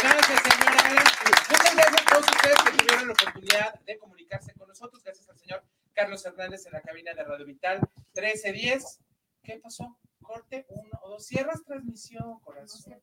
Gracias, 0.02 0.42
señora 0.42 0.86
Alan. 0.86 1.04
Muchas 1.50 1.74
gracias 1.74 2.02
a 2.02 2.10
todos 2.10 2.26
ustedes 2.30 2.62
que 2.62 2.78
tuvieron 2.78 3.06
la 3.06 3.12
oportunidad 3.12 3.80
de 3.80 3.98
comunicarse 3.98 4.54
con 4.54 4.68
nosotros. 4.68 5.02
Gracias 5.02 5.28
al 5.28 5.38
señor 5.38 5.62
Carlos 5.92 6.24
Hernández 6.24 6.66
en 6.66 6.72
la 6.72 6.80
cabina 6.80 7.14
de 7.14 7.24
Radio 7.24 7.46
Vital 7.46 7.80
1310. 8.14 9.00
¿Qué 9.42 9.58
pasó? 9.62 9.98
corte 10.22 10.64
uno 10.68 10.98
o 11.02 11.10
dos. 11.10 11.26
Cierras 11.26 11.62
transmisión, 11.64 12.38
corazón. 12.40 12.94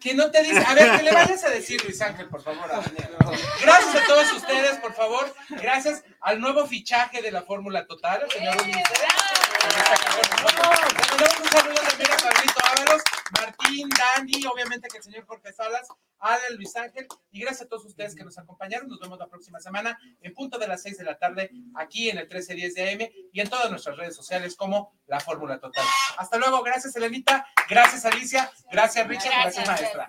¿Qué 0.00 0.14
no 0.14 0.30
te 0.30 0.42
dice? 0.42 0.62
A 0.66 0.74
ver, 0.74 0.98
que 0.98 1.02
le 1.04 1.12
vayas 1.12 1.44
a 1.44 1.50
decir, 1.50 1.82
Luis 1.82 2.00
Ángel, 2.02 2.28
por 2.28 2.42
favor, 2.42 2.68
Gracias 3.62 3.94
a 3.94 4.06
todos 4.06 4.32
ustedes, 4.32 4.78
por 4.78 4.92
favor. 4.92 5.32
Gracias 5.50 6.04
al 6.20 6.40
nuevo 6.40 6.66
fichaje 6.66 7.22
de 7.22 7.32
la 7.32 7.42
Fórmula 7.42 7.86
Total, 7.86 8.28
señor 8.30 8.56
Un 11.40 11.50
saludo 11.50 11.80
también 11.88 12.10
a 12.12 12.16
Pablito 12.16 12.60
Ábalos, 12.64 13.02
Martín, 13.32 13.88
Dani, 13.88 14.46
obviamente 14.46 14.88
que 14.88 14.98
el 14.98 15.02
señor 15.02 15.24
Jorge 15.26 15.52
Salas, 15.52 15.88
Alan, 16.18 16.56
Luis 16.56 16.74
Ángel, 16.76 17.06
y 17.30 17.40
gracias 17.40 17.62
a 17.62 17.68
todos 17.68 17.84
ustedes 17.84 18.14
que 18.14 18.24
nos 18.24 18.36
acompañaron. 18.38 18.88
Nos 18.88 19.00
vemos 19.00 19.18
la 19.18 19.26
próxima 19.26 19.60
semana 19.60 19.98
en 20.20 20.34
punto 20.34 20.58
de 20.58 20.68
las 20.68 20.82
6 20.82 20.98
de 20.98 21.04
la 21.04 21.18
tarde 21.18 21.50
aquí 21.74 22.10
en 22.10 22.18
el 22.18 22.24
1310 22.24 22.74
de 22.74 22.90
AM 22.90 23.28
y 23.32 23.40
en 23.40 23.48
todas 23.48 23.70
nuestras 23.70 23.96
redes 23.96 24.14
sociales 24.14 24.56
como 24.56 24.92
La 25.06 25.20
Fórmula 25.20 25.58
Total. 25.58 25.84
Hasta 26.18 26.36
luego, 26.38 26.62
gracias 26.62 26.96
Elenita, 26.96 27.46
gracias 27.68 28.04
Alicia, 28.04 28.50
gracias 28.70 29.06
Richard, 29.06 29.32
gracias, 29.32 29.66
maestra. 29.66 30.06